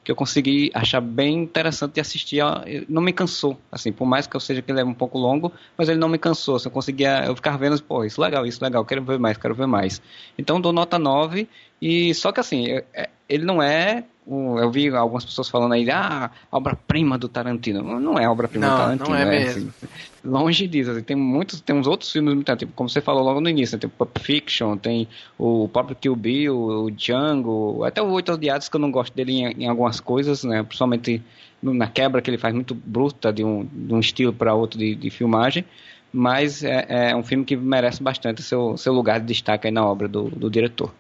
que 0.05 0.11
eu 0.13 0.17
consegui 0.17 0.71
achar 0.73 1.01
bem 1.03 1.37
interessante 1.43 1.95
de 1.95 2.01
assistir. 2.01 2.39
eu- 2.39 2.85
Não 2.89 3.03
me 3.03 3.13
cansou, 3.13 3.59
assim, 3.71 3.93
por 3.93 4.07
mais 4.07 4.27
que 4.27 4.35
eu 4.37 4.41
seja 4.41 4.63
que 4.63 4.71
ele 4.73 4.81
é 4.81 4.85
um 4.85 4.95
pouco 4.95 5.19
longo, 5.19 5.53
mas 5.77 5.89
ele 5.89 5.99
não 5.99 6.09
me 6.09 6.17
cansou. 6.19 6.57
assim, 6.57 6.69
eu 6.69 6.73
conseguia, 6.73 7.25
eu 7.27 7.37
ficava 7.37 7.59
vendo, 7.59 7.83
pô, 7.83 8.05
isso 8.05 8.21
legal, 8.21 8.47
isso 8.47 8.63
legal, 8.65 8.85
quero 8.85 9.03
ver 9.03 9.19
mais, 9.19 9.37
quero 9.37 9.55
ver 9.55 9.67
mais. 9.67 10.01
Então 10.39 10.61
dou 10.61 10.73
nota 10.73 10.99
9 10.99 11.47
e 11.81 12.15
só 12.15 12.33
que 12.33 12.41
assim, 12.41 12.69
é- 12.71 12.85
é- 12.95 13.11
ele 13.29 13.45
não 13.45 13.63
é 13.63 14.05
eu 14.29 14.71
vi 14.71 14.89
algumas 14.91 15.25
pessoas 15.25 15.49
falando 15.49 15.73
aí, 15.73 15.91
ah, 15.91 16.31
obra-prima 16.53 17.17
do 17.17 17.29
Tarantino. 17.29 17.99
Não 17.99 18.19
é 18.19 18.29
obra-prima 18.29 18.69
do 18.69 18.77
Tarantino. 18.77 19.09
não 19.09 19.17
é 19.17 19.25
né, 19.25 19.31
mesmo. 19.31 19.71
assim. 19.71 19.89
longe 20.23 20.67
disso. 20.69 20.91
assim, 20.91 21.03
tem 21.03 21.17
muitos, 21.17 21.63
tem 21.63 21.75
uns 21.75 21.87
outros 21.87 22.13
filmes, 22.13 22.35
muito- 22.35 22.57
tipo, 22.57 22.73
como 22.75 22.91
você 22.91 23.01
falou 23.01 23.23
logo 23.23 23.41
no 23.41 23.49
início, 23.49 23.77
né, 23.77 23.81
tem 23.81 23.89
o 23.89 23.91
Pulp 23.91 24.19
Fiction, 24.19 24.77
tem 24.77 25.09
o 25.39 25.69
próprio 25.69 25.97
Kill 25.97 26.15
Bill, 26.15 26.57
o 26.57 26.91
Django, 26.91 27.85
até 27.85 28.03
o 28.03 28.11
Oito 28.11 28.33
Odiados, 28.33 28.69
que 28.69 28.77
eu 28.77 28.81
não 28.81 28.91
gosto 28.91 29.15
dele 29.15 29.33
em, 29.33 29.65
em 29.65 29.67
algumas 29.67 29.99
coisas, 29.99 30.45
né, 30.45 30.63
principalmente 30.63 31.23
na 31.63 31.89
quebra 31.89 32.21
que 32.21 32.29
ele 32.29 32.39
faz 32.39 32.55
muito 32.55 32.75
bruta 32.75 33.33
de 33.33 33.43
um, 33.43 33.67
de 33.73 33.95
um 33.95 33.99
estilo 33.99 34.33
para 34.33 34.55
outro 34.55 34.79
de, 34.79 34.95
de 34.95 35.09
filmagem, 35.09 35.65
mas 36.13 36.63
é, 36.63 37.11
é 37.11 37.17
um 37.17 37.23
filme 37.23 37.45
que 37.45 37.57
merece 37.57 38.03
bastante 38.03 38.43
seu, 38.43 38.77
seu 38.77 38.93
lugar 38.93 39.21
de 39.21 39.27
destaque 39.27 39.67
aí 39.67 39.73
na 39.73 39.85
obra 39.85 40.07
do, 40.07 40.25
do 40.25 40.51
diretor. 40.51 40.93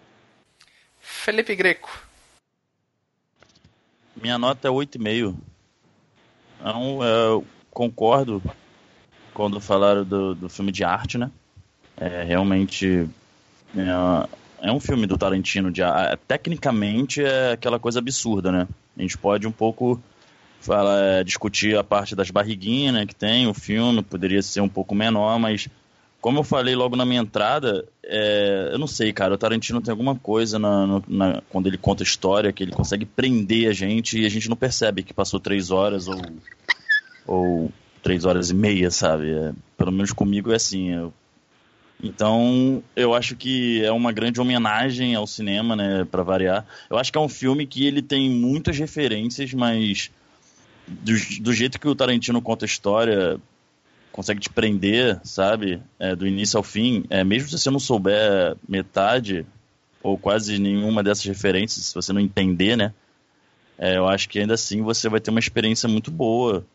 Felipe 0.99 1.55
Greco. 1.55 2.08
Minha 4.21 4.39
nota 4.39 4.69
é 4.69 4.71
8,5. 4.71 5.35
Então, 6.61 7.03
eu 7.05 7.45
concordo 7.71 8.43
quando 9.33 9.61
falaram 9.61 10.05
do, 10.05 10.35
do 10.35 10.49
filme 10.49 10.73
de 10.73 10.83
arte, 10.85 11.17
né? 11.19 11.31
É, 11.97 12.25
realmente 12.25 13.09
é, 13.77 14.69
é 14.69 14.73
um 14.73 14.81
filme 14.81 15.07
do 15.07 15.17
Tarantino. 15.17 15.71
De, 15.71 15.83
a- 15.83 16.19
tecnicamente 16.27 17.23
é 17.23 17.53
aquela 17.53 17.79
coisa 17.79 17.99
absurda, 18.01 18.51
né? 18.51 18.69
A 18.97 19.03
gente 19.03 19.17
pode 19.17 19.47
um 19.47 19.53
pouco 19.53 20.01
falar, 20.61 21.01
é, 21.01 21.25
discutir 21.25 21.77
a 21.79 21.85
parte 21.85 22.17
das 22.17 22.31
barriguinhas 22.31 22.95
né, 22.95 23.07
que 23.07 23.15
tem 23.15 23.47
o 23.47 23.55
filme, 23.55 24.03
poderia 24.03 24.43
ser 24.43 24.61
um 24.61 24.69
pouco 24.69 24.95
menor, 24.95 25.39
mas 25.39 25.69
como 26.21 26.41
eu 26.41 26.45
falei 26.45 26.75
logo 26.75 26.97
na 26.97 27.07
minha 27.07 27.21
entrada, 27.21 27.87
é, 28.05 28.71
eu 28.73 28.79
não 28.79 28.87
sei, 28.87 29.13
cara, 29.13 29.35
o 29.35 29.39
Tarantino 29.39 29.81
tem 29.81 29.93
alguma 29.93 30.17
coisa 30.17 30.59
na, 30.59 31.01
na, 31.07 31.43
quando 31.49 31.69
ele 31.69 31.79
conta 31.79 32.03
história 32.03 32.53
que 32.53 32.63
ele 32.63 32.73
consegue 32.73 33.07
prender 33.07 33.69
a 33.69 33.73
gente 33.73 34.19
e 34.19 34.27
a 34.27 34.29
gente 34.29 34.49
não 34.49 34.57
percebe 34.57 35.03
que 35.03 35.15
passou 35.15 35.39
três 35.39 35.71
horas 35.71 36.09
ou, 36.09 36.21
ou 37.27 37.73
três 38.03 38.25
horas 38.25 38.51
e 38.51 38.55
meia, 38.55 38.91
sabe? 38.91 39.31
É, 39.31 39.53
pelo 39.77 39.93
menos 39.93 40.13
comigo 40.13 40.51
é 40.51 40.57
assim. 40.57 40.91
Eu, 40.91 41.13
então, 42.03 42.83
eu 42.97 43.15
acho 43.15 43.37
que 43.37 43.85
é 43.85 43.93
uma 43.93 44.13
grande 44.13 44.41
homenagem 44.41 45.15
ao 45.15 45.27
cinema, 45.27 45.77
né, 45.77 46.07
para 46.11 46.23
variar. 46.23 46.67
Eu 46.91 46.99
acho 46.99 47.13
que 47.13 47.19
é 47.19 47.21
um 47.21 47.29
filme 47.29 47.67
que 47.67 47.87
ele 47.87 48.03
tem 48.03 48.29
muitas 48.29 48.77
referências, 48.77 49.53
mas 49.53 50.11
do, 50.87 51.13
do 51.43 51.53
jeito 51.53 51.79
que 51.79 51.89
o 51.89 51.95
Tarantino 51.95 52.41
conta 52.41 52.65
a 52.65 52.67
história, 52.67 53.41
consegue 54.19 54.41
te 54.41 54.51
prender, 54.51 55.21
sabe? 55.23 55.81
É, 55.97 56.17
do 56.17 56.27
início 56.27 56.57
ao 56.57 56.63
fim. 56.65 57.05
É, 57.09 57.23
mesmo 57.23 57.49
se 57.49 57.57
você 57.57 57.71
não 57.71 57.79
souber 57.79 58.57
metade 58.69 59.47
ou 60.03 60.19
quase 60.19 60.59
nenhuma 60.59 61.05
dessas 61.05 61.25
referências, 61.25 61.87
se 61.87 61.95
você 61.95 62.13
não 62.13 62.21
entender, 62.21 62.77
né? 62.77 62.93
É, 63.79 63.97
eu 63.97 64.09
acho 64.09 64.29
que 64.29 64.41
ainda 64.41 64.55
assim 64.55 64.83
você 64.83 65.09
vai 65.09 65.21
ter 65.21 65.31
uma 65.31 65.39
experiência 65.39 65.89
muito 65.89 66.11
boa. 66.11 66.67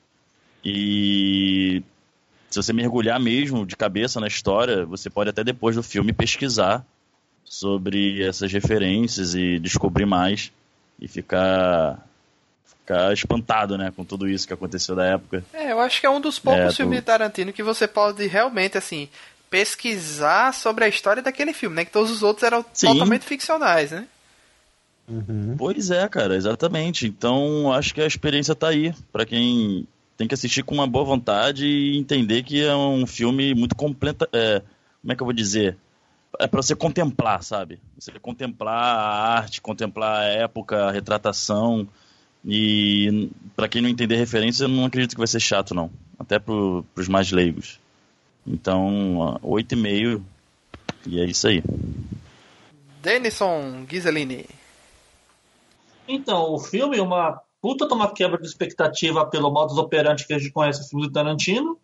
E 0.64 1.84
se 2.50 2.64
você 2.64 2.72
mergulhar 2.72 3.20
mesmo 3.20 3.66
de 3.66 3.76
cabeça 3.76 4.22
na 4.22 4.28
história, 4.28 4.86
você 4.86 5.10
pode 5.10 5.30
até 5.30 5.44
depois 5.44 5.76
do 5.76 5.84
filme 5.84 6.14
pesquisar 6.14 6.86
sobre 7.44 8.24
essas 8.24 8.54
referências 8.54 9.36
e 9.36 9.60
descobrir 9.60 10.06
mais 10.06 10.50
e 10.98 11.10
ficar 11.10 12.08
ficar 12.84 13.14
espantado, 13.14 13.78
né, 13.78 13.92
com 13.96 14.04
tudo 14.04 14.28
isso 14.28 14.46
que 14.46 14.54
aconteceu 14.54 14.96
da 14.96 15.06
época. 15.06 15.44
É, 15.54 15.72
eu 15.72 15.80
acho 15.80 16.00
que 16.00 16.06
é 16.06 16.10
um 16.10 16.20
dos 16.20 16.38
poucos 16.38 16.74
é, 16.74 16.76
filmes 16.76 17.00
de 17.00 17.06
Tarantino 17.06 17.54
que 17.54 17.64
você 17.64 17.88
pode 17.88 18.28
realmente, 18.28 18.78
assim, 18.78 19.08
pesquisar 19.50 20.54
sobre 20.54 20.84
a 20.84 20.88
história 20.88 21.24
daquele 21.24 21.54
filme, 21.54 21.78
né? 21.78 21.86
Que 21.86 21.92
todos 21.92 22.12
os 22.12 22.22
outros 22.22 22.44
eram 22.44 22.64
Sim. 22.74 22.88
totalmente 22.88 23.26
ficcionais, 23.26 23.92
né? 23.92 24.06
Uhum. 25.08 25.56
Pois 25.58 25.92
é, 25.92 26.08
cara, 26.10 26.36
exatamente. 26.36 27.08
Então, 27.08 27.72
acho 27.72 27.94
que 27.94 28.02
a 28.02 28.08
experiência 28.08 28.56
tá 28.56 28.70
aí, 28.70 28.94
para 29.12 29.26
quem 29.26 29.88
tem 30.18 30.28
que 30.28 30.34
assistir 30.34 30.64
com 30.64 30.76
uma 30.76 30.88
boa 30.88 31.06
vontade 31.06 31.66
e 31.66 31.98
entender 31.98 32.44
que 32.44 32.64
é 32.64 32.76
um 32.76 33.06
filme 33.08 33.54
muito 33.56 33.76
completo. 33.76 34.28
É, 34.34 34.62
como 35.02 35.14
é 35.14 35.16
que 35.16 35.22
eu 35.22 35.26
vou 35.26 35.34
dizer? 35.34 35.78
É 36.40 36.48
para 36.48 36.62
você 36.62 36.76
contemplar, 36.76 37.44
sabe? 37.44 37.80
Você 37.98 38.12
contemplar 38.20 38.74
a 38.74 39.38
arte, 39.38 39.62
contemplar 39.62 40.22
a 40.22 40.24
época, 40.24 40.86
a 40.86 40.92
retratação. 40.92 41.88
E 42.46 43.30
para 43.56 43.68
quem 43.68 43.82
não 43.82 43.89
entender 43.89 44.16
referência, 44.16 44.66
eu 44.66 44.68
não 44.68 44.86
acredito 44.86 45.12
que 45.12 45.20
vai 45.20 45.28
ser 45.28 45.39
chato, 45.39 45.74
não. 45.74 45.89
Até 46.20 46.39
para 46.39 46.54
os 46.54 47.08
mais 47.08 47.32
leigos. 47.32 47.80
Então, 48.46 49.39
8,5 49.41 50.22
e 51.06 51.20
é 51.20 51.26
isso 51.26 51.48
aí. 51.48 51.64
Denison 53.02 53.86
Ghiselini. 53.86 54.46
Então, 56.08 56.54
o 56.54 56.60
filme 56.60 56.98
é 56.98 57.02
uma 57.02 57.41
puta 57.62 57.88
de 57.88 57.94
uma 57.94 58.14
quebra 58.14 58.38
de 58.41 58.48
expectativa 58.48 59.26
pelo 59.26 59.52
modus 59.52 59.78
operandi 59.78 60.28
que 60.28 60.34
a 60.34 60.39
gente 60.39 60.52
conhece 60.52 60.82
o 60.82 60.89
filme 60.89 61.08
do 61.08 61.14
Tarantino. 61.14 61.80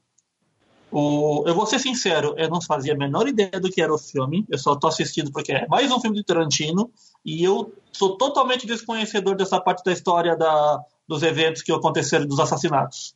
O, 0.92 1.44
eu 1.48 1.54
vou 1.54 1.68
ser 1.68 1.78
sincero, 1.78 2.34
eu 2.36 2.50
não 2.50 2.62
fazia 2.62 2.94
a 2.94 2.98
menor 2.98 3.28
ideia 3.28 3.60
do 3.60 3.70
que 3.70 3.82
era 3.82 3.94
o 3.94 3.98
filme. 3.98 4.46
Eu 4.50 4.58
só 4.58 4.76
tô 4.76 4.88
assistindo 4.88 5.32
porque 5.32 5.52
é 5.52 5.68
mais 5.68 5.92
um 5.92 6.00
filme 6.00 6.18
do 6.18 6.24
Tarantino 6.24 6.92
e 7.24 7.44
eu 7.44 7.74
sou 7.92 8.18
totalmente 8.18 8.66
desconhecedor 8.66 9.36
dessa 9.36 9.62
parte 9.62 9.84
da 9.84 9.92
história 9.92 10.36
da, 10.36 10.84
dos 11.08 11.22
eventos 11.22 11.62
que 11.62 11.72
aconteceram 11.72 12.26
dos 12.26 12.40
assassinatos. 12.40 13.16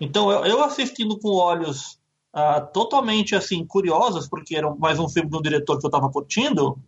Então 0.00 0.30
eu, 0.30 0.44
eu 0.46 0.64
assistindo 0.64 1.18
com 1.18 1.30
olhos 1.30 1.98
ah, 2.32 2.60
totalmente 2.60 3.34
assim 3.34 3.64
curiosos, 3.64 4.28
porque 4.28 4.56
era 4.56 4.74
mais 4.74 4.98
um 4.98 5.08
filme 5.08 5.28
de 5.28 5.36
um 5.36 5.42
diretor 5.42 5.78
que 5.78 5.86
eu 5.86 5.88
estava 5.88 6.10
curtindo. 6.10 6.78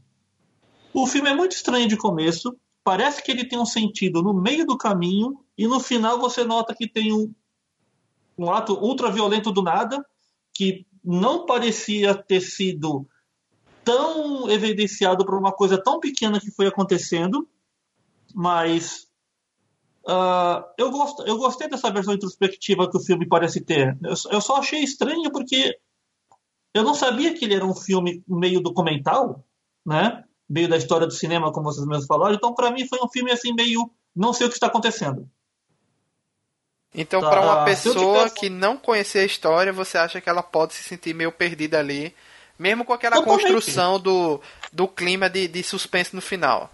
O 0.93 1.07
filme 1.07 1.29
é 1.31 1.35
muito 1.35 1.53
estranho 1.53 1.89
de 1.89 1.97
começo. 1.97 2.57
Parece 2.83 3.23
que 3.23 3.31
ele 3.31 3.45
tem 3.45 3.59
um 3.59 3.67
sentido 3.67 4.23
no 4.23 4.33
meio 4.33 4.67
do 4.67 4.79
caminho 4.79 5.39
e 5.57 5.67
no 5.67 5.81
final 5.81 6.19
você 6.19 6.45
nota 6.45 6.75
que 6.75 6.89
tem 6.89 7.13
um, 7.13 7.31
um 8.39 8.51
ato 8.51 8.75
ultra 8.75 9.11
violento 9.11 9.51
do 9.51 9.63
nada, 9.63 10.05
que 10.55 10.87
não 11.05 11.45
parecia 11.45 12.15
ter 12.15 12.41
sido 12.41 13.07
tão 13.85 14.49
evidenciado 14.51 15.25
por 15.25 15.35
uma 15.35 15.53
coisa 15.53 15.83
tão 15.83 15.99
pequena 15.99 16.39
que 16.39 16.51
foi 16.51 16.67
acontecendo, 16.67 17.49
mas 18.35 19.09
uh, 20.07 20.63
eu, 20.77 20.91
gosto, 20.91 21.23
eu 21.23 21.39
gostei 21.39 21.69
dessa 21.69 21.91
versão 21.91 22.15
introspectiva 22.15 22.89
que 22.91 22.97
o 22.97 23.03
filme 23.03 23.27
parece 23.27 23.61
ter. 23.61 23.99
Eu, 24.03 24.15
eu, 24.31 24.41
só 24.41 24.57
achei 24.57 24.81
estranho 24.81 25.33
porque 25.33 25.77
eu 26.75 26.85
não 26.85 26.95
sabia 26.95 27.35
que 27.35 27.45
ele 27.45 27.55
era 27.55 27.67
um 27.67 27.75
filme 27.75 28.23
meio 28.29 28.61
documental, 28.61 29.45
né? 29.85 30.23
Meio 30.49 30.69
da 30.69 30.77
história 30.77 31.07
do 31.07 31.13
cinema, 31.13 31.53
como 31.53 31.73
vocês 31.73 31.87
mesmos 31.87 32.07
falaram. 32.07 32.35
Então, 32.35 32.55
para 32.55 32.71
mim, 32.71 32.87
foi 32.87 32.99
um 33.03 33.09
filme 33.09 33.31
assim 33.33 33.53
meio 33.53 33.91
não 34.15 34.33
sei 34.33 34.47
o 34.47 34.51
que 34.51 34.57
está 34.57 34.67
acontecendo. 34.67 35.29
Então, 36.95 37.21
tá. 37.21 37.31
para 37.31 37.41
uma 37.41 37.65
pessoa 37.65 37.95
tivesse... 37.95 38.35
que 38.35 38.49
não 38.49 38.77
conhecer 38.77 39.21
a 39.21 39.25
história, 39.25 39.73
você 39.73 39.99
acha 39.99 40.21
que 40.21 40.29
ela 40.29 40.43
pode 40.43 40.75
se 40.75 40.83
sentir 40.83 41.15
meio 41.15 41.31
perdida 41.31 41.79
ali, 41.79 42.15
mesmo 42.59 42.85
com 42.85 42.93
aquela 42.93 43.17
Totalmente. 43.17 43.43
construção 43.43 44.01
do, 44.01 44.41
do 44.73 44.89
clima 44.89 45.29
de, 45.29 45.47
de 45.47 45.63
suspense 45.63 46.15
no 46.15 46.23
final? 46.23 46.71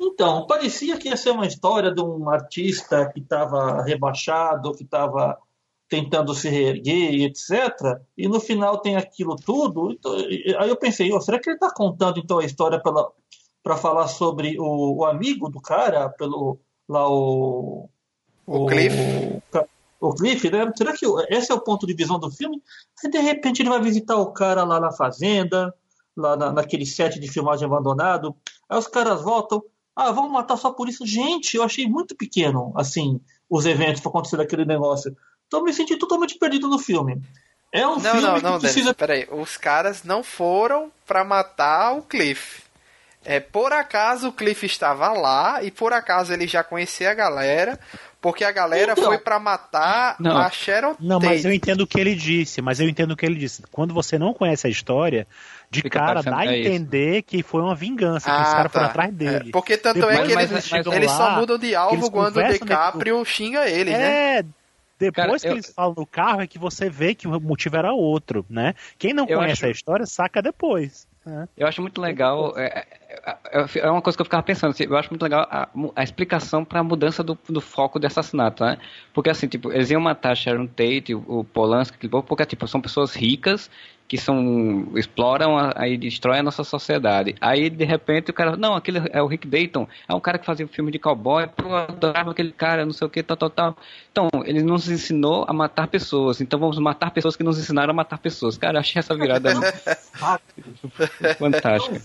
Então, 0.00 0.46
parecia 0.46 0.96
que 0.96 1.08
ia 1.08 1.16
ser 1.16 1.30
uma 1.30 1.46
história 1.46 1.92
de 1.92 2.00
um 2.00 2.28
artista 2.30 3.10
que 3.12 3.20
estava 3.20 3.82
rebaixado, 3.82 4.72
que 4.72 4.84
estava 4.84 5.36
tentando 5.88 6.34
se 6.34 6.48
reerguer, 6.48 7.24
etc. 7.24 7.98
E 8.16 8.28
no 8.28 8.38
final 8.38 8.78
tem 8.78 8.96
aquilo 8.96 9.34
tudo. 9.34 9.90
Então, 9.90 10.14
aí 10.58 10.68
eu 10.68 10.76
pensei, 10.76 11.12
oh, 11.12 11.20
será 11.20 11.40
que 11.40 11.48
ele 11.48 11.56
está 11.56 11.72
contando 11.72 12.20
então 12.20 12.38
a 12.38 12.44
história 12.44 12.80
para 12.80 13.76
falar 13.76 14.06
sobre 14.06 14.56
o, 14.60 14.98
o, 14.98 15.04
amigo 15.04 15.48
do 15.48 15.60
cara, 15.60 16.08
pelo 16.10 16.60
lá 16.88 17.08
o 17.08 17.88
o, 18.48 18.66
Cliff. 18.66 18.96
O, 20.00 20.14
Cliff, 20.14 20.50
né? 20.50 20.72
Será 20.76 20.92
que 20.92 21.06
esse 21.28 21.52
é 21.52 21.54
o 21.54 21.60
ponto 21.60 21.86
de 21.86 21.94
visão 21.94 22.18
do 22.18 22.30
filme? 22.30 22.62
Aí 23.04 23.10
de 23.10 23.18
repente 23.18 23.62
ele 23.62 23.68
vai 23.68 23.80
visitar 23.80 24.16
o 24.16 24.32
cara 24.32 24.64
lá 24.64 24.80
na 24.80 24.90
fazenda, 24.90 25.74
lá 26.16 26.36
na, 26.36 26.52
naquele 26.52 26.86
set 26.86 27.20
de 27.20 27.28
filmagem 27.28 27.66
abandonado. 27.66 28.34
Aí 28.68 28.78
os 28.78 28.88
caras 28.88 29.22
voltam. 29.22 29.62
Ah, 29.94 30.12
vamos 30.12 30.30
matar 30.30 30.56
só 30.56 30.70
por 30.70 30.88
isso. 30.88 31.06
Gente, 31.06 31.56
eu 31.56 31.62
achei 31.62 31.86
muito 31.86 32.16
pequeno, 32.16 32.72
assim, 32.76 33.20
os 33.50 33.66
eventos 33.66 34.00
para 34.00 34.10
acontecer 34.10 34.36
daquele 34.36 34.64
negócio. 34.64 35.14
Então 35.46 35.60
eu 35.60 35.64
me 35.64 35.72
senti 35.72 35.96
totalmente 35.96 36.38
perdido 36.38 36.68
no 36.68 36.78
filme. 36.78 37.20
É 37.72 37.86
um 37.86 37.96
não, 37.96 38.00
filme 38.00 38.20
não, 38.20 38.34
que 38.36 38.42
não, 38.42 38.58
precisa... 38.58 38.94
Dennis, 38.94 38.96
peraí. 38.96 39.28
Os 39.30 39.56
caras 39.56 40.04
não 40.04 40.22
foram 40.22 40.90
para 41.06 41.24
matar 41.24 41.92
o 41.92 42.02
Cliff. 42.02 42.62
É, 43.24 43.40
por 43.40 43.72
acaso 43.72 44.28
o 44.28 44.32
Cliff 44.32 44.64
estava 44.64 45.12
lá 45.12 45.62
e 45.62 45.70
por 45.70 45.92
acaso 45.92 46.32
ele 46.32 46.46
já 46.46 46.64
conhecia 46.64 47.10
a 47.10 47.14
galera. 47.14 47.78
Porque 48.20 48.42
a 48.42 48.50
galera 48.50 48.92
então, 48.92 49.04
foi 49.04 49.18
para 49.18 49.38
matar 49.38 50.16
não, 50.18 50.36
a 50.36 50.50
Sharon 50.50 50.96
Não, 50.98 51.20
Tate. 51.20 51.34
mas 51.34 51.44
eu 51.44 51.52
entendo 51.52 51.82
o 51.82 51.86
que 51.86 52.00
ele 52.00 52.16
disse, 52.16 52.60
mas 52.60 52.80
eu 52.80 52.88
entendo 52.88 53.12
o 53.12 53.16
que 53.16 53.24
ele 53.24 53.36
disse. 53.36 53.62
Quando 53.70 53.94
você 53.94 54.18
não 54.18 54.34
conhece 54.34 54.66
a 54.66 54.70
história, 54.70 55.24
de 55.70 55.82
Fica 55.82 56.00
cara 56.00 56.22
dá 56.22 56.38
a 56.38 56.56
entender 56.56 57.22
que 57.22 57.44
foi 57.44 57.62
uma 57.62 57.76
vingança, 57.76 58.28
ah, 58.30 58.36
que 58.36 58.42
os 58.42 58.54
caras 58.54 58.72
tá. 58.72 58.78
foram 58.78 58.86
atrás 58.86 59.14
dele. 59.14 59.48
É, 59.50 59.52
porque 59.52 59.76
tanto 59.76 60.00
Depois, 60.00 60.18
é 60.18 60.22
que 60.24 60.32
eles, 60.32 60.50
mas, 60.50 60.70
mas, 60.70 60.86
eles 60.86 61.10
lá, 61.10 61.16
só 61.16 61.30
mudam 61.38 61.58
de 61.58 61.74
alvo 61.76 62.10
quando 62.10 62.38
o 62.38 62.48
DiCaprio 62.48 63.22
que... 63.22 63.30
xinga 63.30 63.68
eles, 63.68 63.94
é, 63.94 64.42
né? 64.42 64.48
Depois 64.98 65.26
cara, 65.26 65.38
que 65.38 65.46
eu... 65.46 65.52
eles 65.52 65.72
falam 65.72 65.94
no 65.96 66.06
carro 66.06 66.40
é 66.40 66.46
que 66.48 66.58
você 66.58 66.90
vê 66.90 67.14
que 67.14 67.28
o 67.28 67.40
motivo 67.40 67.76
era 67.76 67.92
outro, 67.92 68.44
né? 68.50 68.74
Quem 68.98 69.12
não 69.12 69.26
eu 69.28 69.38
conhece 69.38 69.64
acho... 69.64 69.66
a 69.66 69.70
história 69.70 70.06
saca 70.06 70.42
depois. 70.42 71.06
É. 71.24 71.46
Eu 71.56 71.68
acho 71.68 71.80
muito 71.80 72.00
legal. 72.00 72.58
É, 72.58 72.84
é, 73.28 73.60
é, 73.60 73.78
é, 73.80 73.90
uma 73.90 74.00
coisa 74.00 74.16
que 74.16 74.22
eu 74.22 74.24
ficava 74.24 74.42
pensando. 74.42 74.70
Assim, 74.70 74.84
eu 74.84 74.96
acho 74.96 75.10
muito 75.10 75.22
legal 75.22 75.46
a, 75.50 75.68
a 75.94 76.02
explicação 76.02 76.64
para 76.64 76.80
a 76.80 76.84
mudança 76.84 77.22
do, 77.22 77.38
do, 77.48 77.60
foco 77.60 77.98
de 77.98 78.06
assassinato, 78.06 78.64
né? 78.64 78.78
Porque 79.12 79.28
assim, 79.30 79.46
tipo, 79.46 79.70
eles 79.72 79.90
iam 79.90 80.00
matar 80.00 80.36
Sharon 80.36 80.66
Tate, 80.66 81.14
o, 81.14 81.24
o 81.26 81.44
Polanski, 81.44 82.08
porque 82.08 82.46
tipo, 82.46 82.66
são 82.66 82.80
pessoas 82.80 83.14
ricas 83.14 83.70
que 84.08 84.16
são 84.16 84.88
exploram 84.96 85.56
aí 85.76 85.98
destroem 85.98 86.40
a 86.40 86.42
nossa 86.42 86.64
sociedade. 86.64 87.36
Aí 87.40 87.68
de 87.68 87.84
repente 87.84 88.30
o 88.30 88.34
cara, 88.34 88.56
não, 88.56 88.74
aquele 88.74 89.02
é 89.12 89.22
o 89.22 89.26
Rick 89.26 89.46
Dayton, 89.46 89.86
é 90.08 90.14
um 90.14 90.20
cara 90.20 90.38
que 90.38 90.46
fazia 90.46 90.64
um 90.64 90.68
filme 90.68 90.90
de 90.90 90.98
cowboy, 90.98 91.46
pô, 91.46 91.68
eu 91.68 91.76
adorava 91.76 92.30
aquele 92.30 92.50
cara, 92.50 92.86
não 92.86 92.92
sei 92.92 93.06
o 93.06 93.10
que, 93.10 93.22
tal, 93.22 93.36
tal, 93.36 93.50
tal. 93.50 93.76
Então, 94.10 94.28
ele 94.44 94.62
nos 94.62 94.88
ensinou 94.88 95.44
a 95.46 95.52
matar 95.52 95.86
pessoas. 95.88 96.40
Então 96.40 96.58
vamos 96.58 96.78
matar 96.78 97.10
pessoas 97.10 97.36
que 97.36 97.44
nos 97.44 97.58
ensinaram 97.58 97.90
a 97.90 97.94
matar 97.94 98.18
pessoas. 98.18 98.56
Cara, 98.56 98.80
achei 98.80 98.98
essa 98.98 99.14
virada 99.14 99.50
fantástica. 101.38 102.00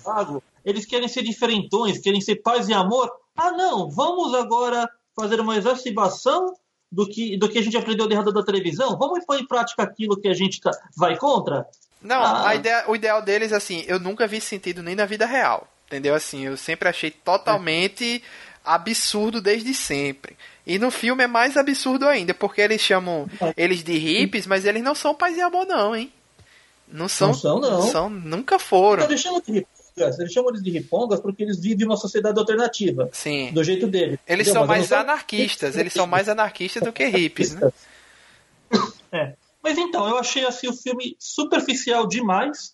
Eles 0.65 0.85
querem 0.85 1.07
ser 1.07 1.23
diferentões, 1.23 1.99
querem 1.99 2.19
ser 2.19 2.35
paz 2.37 2.67
e 2.67 2.73
amor. 2.73 3.09
Ah, 3.35 3.51
não, 3.51 3.89
vamos 3.89 4.33
agora 4.33 4.89
fazer 5.15 5.39
uma 5.39 5.55
exacerbação 5.55 6.53
do 6.93 7.07
que, 7.09 7.35
do 7.37 7.49
que 7.49 7.57
a 7.57 7.61
gente 7.61 7.75
aprendeu 7.75 8.07
de 8.07 8.13
errado 8.13 8.31
da 8.31 8.43
televisão? 8.43 8.95
Vamos 8.97 9.25
pôr 9.25 9.39
em 9.39 9.47
prática 9.47 9.81
aquilo 9.81 10.15
que 10.15 10.27
a 10.27 10.33
gente 10.33 10.61
tá, 10.61 10.71
vai 10.95 11.17
contra? 11.17 11.65
Não, 12.01 12.21
ah. 12.21 12.49
a 12.49 12.55
ideia, 12.55 12.83
o 12.87 12.95
ideal 12.95 13.21
deles, 13.21 13.51
assim, 13.51 13.83
eu 13.87 13.99
nunca 13.99 14.27
vi 14.27 14.39
sentido 14.39 14.83
nem 14.83 14.95
na 14.95 15.05
vida 15.05 15.25
real. 15.25 15.67
Entendeu? 15.87 16.13
Assim, 16.15 16.45
eu 16.45 16.55
sempre 16.55 16.87
achei 16.87 17.11
totalmente 17.11 18.23
absurdo 18.63 19.41
desde 19.41 19.73
sempre. 19.73 20.37
E 20.65 20.79
no 20.79 20.89
filme 20.91 21.23
é 21.23 21.27
mais 21.27 21.57
absurdo 21.57 22.07
ainda, 22.07 22.33
porque 22.33 22.61
eles 22.61 22.81
chamam 22.81 23.27
eles 23.57 23.83
de 23.83 23.97
hippies, 23.97 24.47
mas 24.47 24.65
eles 24.65 24.83
não 24.83 24.95
são 24.95 25.13
paz 25.13 25.35
e 25.35 25.41
amor, 25.41 25.65
não, 25.65 25.95
hein? 25.95 26.11
Não 26.87 27.07
são, 27.07 27.29
Não 27.29 27.33
são, 27.33 27.59
não. 27.59 27.81
são 27.83 28.09
nunca 28.09 28.59
foram. 28.59 29.03
Então, 29.03 29.11
eles 29.11 29.21
chamam 29.21 29.41
de 29.41 29.51
ripongas, 29.51 29.82
eles 29.95 30.31
chamam 30.31 30.49
eles 30.49 30.63
de 30.63 30.71
ripongas 30.71 31.19
porque 31.19 31.43
eles 31.43 31.59
vivem 31.59 31.85
uma 31.85 31.97
sociedade 31.97 32.39
alternativa, 32.39 33.09
Sim. 33.11 33.51
do 33.51 33.63
jeito 33.63 33.87
deles. 33.87 34.19
Eles 34.27 34.47
entendeu? 34.47 34.53
são 34.53 34.67
Mas 34.67 34.89
mais 34.89 34.91
anarquistas, 34.91 35.77
eles 35.77 35.93
são 35.93 36.07
mais 36.07 36.27
anarquistas 36.29 36.83
do 36.83 36.91
que 36.91 37.05
hippies, 37.05 37.55
né? 37.55 37.71
É. 39.11 39.35
Mas 39.61 39.77
então, 39.77 40.07
eu 40.09 40.17
achei 40.17 40.43
assim 40.43 40.67
o 40.67 40.73
filme 40.73 41.15
superficial 41.19 42.07
demais 42.07 42.73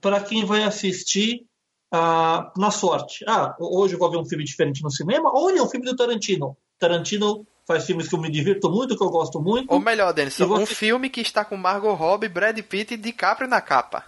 para 0.00 0.20
quem 0.20 0.44
vai 0.44 0.62
assistir 0.62 1.44
ah, 1.92 2.52
na 2.56 2.70
sorte. 2.70 3.24
Ah, 3.26 3.54
hoje 3.58 3.94
eu 3.94 3.98
vou 3.98 4.10
ver 4.10 4.16
um 4.16 4.24
filme 4.24 4.44
diferente 4.44 4.82
no 4.82 4.90
cinema. 4.90 5.30
Olha, 5.34 5.62
um 5.62 5.68
filme 5.68 5.84
do 5.84 5.96
Tarantino. 5.96 6.56
Tarantino 6.78 7.44
faz 7.66 7.84
filmes 7.84 8.08
que 8.08 8.14
eu 8.14 8.20
me 8.20 8.30
divirto 8.30 8.70
muito, 8.70 8.96
que 8.96 9.02
eu 9.02 9.10
gosto 9.10 9.40
muito. 9.40 9.70
Ou 9.72 9.80
melhor, 9.80 10.12
Denison, 10.12 10.46
um 10.46 10.66
filme 10.66 11.10
que 11.10 11.20
está 11.20 11.44
com 11.44 11.56
Margot 11.56 11.92
Robbie, 11.92 12.28
Brad 12.28 12.58
Pitt 12.60 12.94
e 12.94 12.96
DiCaprio 12.96 13.48
na 13.48 13.60
capa. 13.60 14.04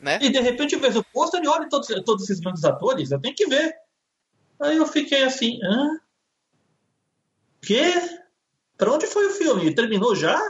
Né? 0.00 0.18
E 0.22 0.30
de 0.30 0.40
repente 0.40 0.74
eu 0.74 0.80
vejo 0.80 1.00
o 1.00 1.04
pôster 1.04 1.42
e 1.42 1.48
olho 1.48 1.68
todos, 1.68 1.88
todos 2.04 2.24
esses 2.24 2.40
grandes 2.40 2.64
atores, 2.64 3.10
eu 3.10 3.20
tenho 3.20 3.34
que 3.34 3.46
ver. 3.46 3.74
Aí 4.60 4.76
eu 4.76 4.86
fiquei 4.86 5.24
assim, 5.24 5.58
hã? 5.62 6.00
Quê? 7.62 7.92
Pra 8.76 8.92
onde 8.92 9.06
foi 9.06 9.26
o 9.26 9.30
filme? 9.30 9.74
Terminou 9.74 10.14
já? 10.16 10.40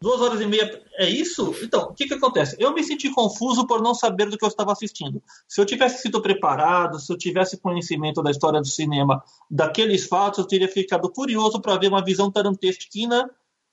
Duas 0.00 0.20
horas 0.20 0.40
e 0.40 0.46
meia. 0.46 0.82
É 0.98 1.08
isso? 1.08 1.54
Então, 1.62 1.84
o 1.84 1.94
que, 1.94 2.06
que 2.06 2.14
acontece? 2.14 2.56
Eu 2.58 2.74
me 2.74 2.84
senti 2.84 3.10
confuso 3.10 3.66
por 3.66 3.80
não 3.80 3.94
saber 3.94 4.28
do 4.28 4.36
que 4.36 4.44
eu 4.44 4.48
estava 4.48 4.72
assistindo. 4.72 5.22
Se 5.48 5.60
eu 5.60 5.64
tivesse 5.64 6.02
sido 6.02 6.20
preparado, 6.20 7.00
se 7.00 7.10
eu 7.10 7.16
tivesse 7.16 7.56
conhecimento 7.56 8.22
da 8.22 8.30
história 8.30 8.60
do 8.60 8.66
cinema, 8.66 9.24
daqueles 9.50 10.06
fatos, 10.06 10.40
eu 10.40 10.46
teria 10.46 10.68
ficado 10.68 11.10
curioso 11.10 11.60
para 11.60 11.78
ver 11.78 11.88
uma 11.88 12.04
visão 12.04 12.30
tarantesquina 12.30 13.30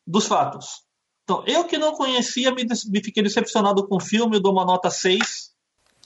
dos 0.08 0.26
fatos. 0.26 0.86
Então, 1.24 1.44
eu 1.46 1.64
que 1.66 1.78
não 1.78 1.94
conhecia, 1.94 2.52
me, 2.52 2.64
me 2.64 3.04
fiquei 3.04 3.24
decepcionado 3.24 3.88
com 3.88 3.98
o 3.98 4.02
filme, 4.02 4.38
eu 4.38 4.42
dou 4.42 4.52
uma 4.52 4.66
nota 4.66 4.90
6, 4.90 5.52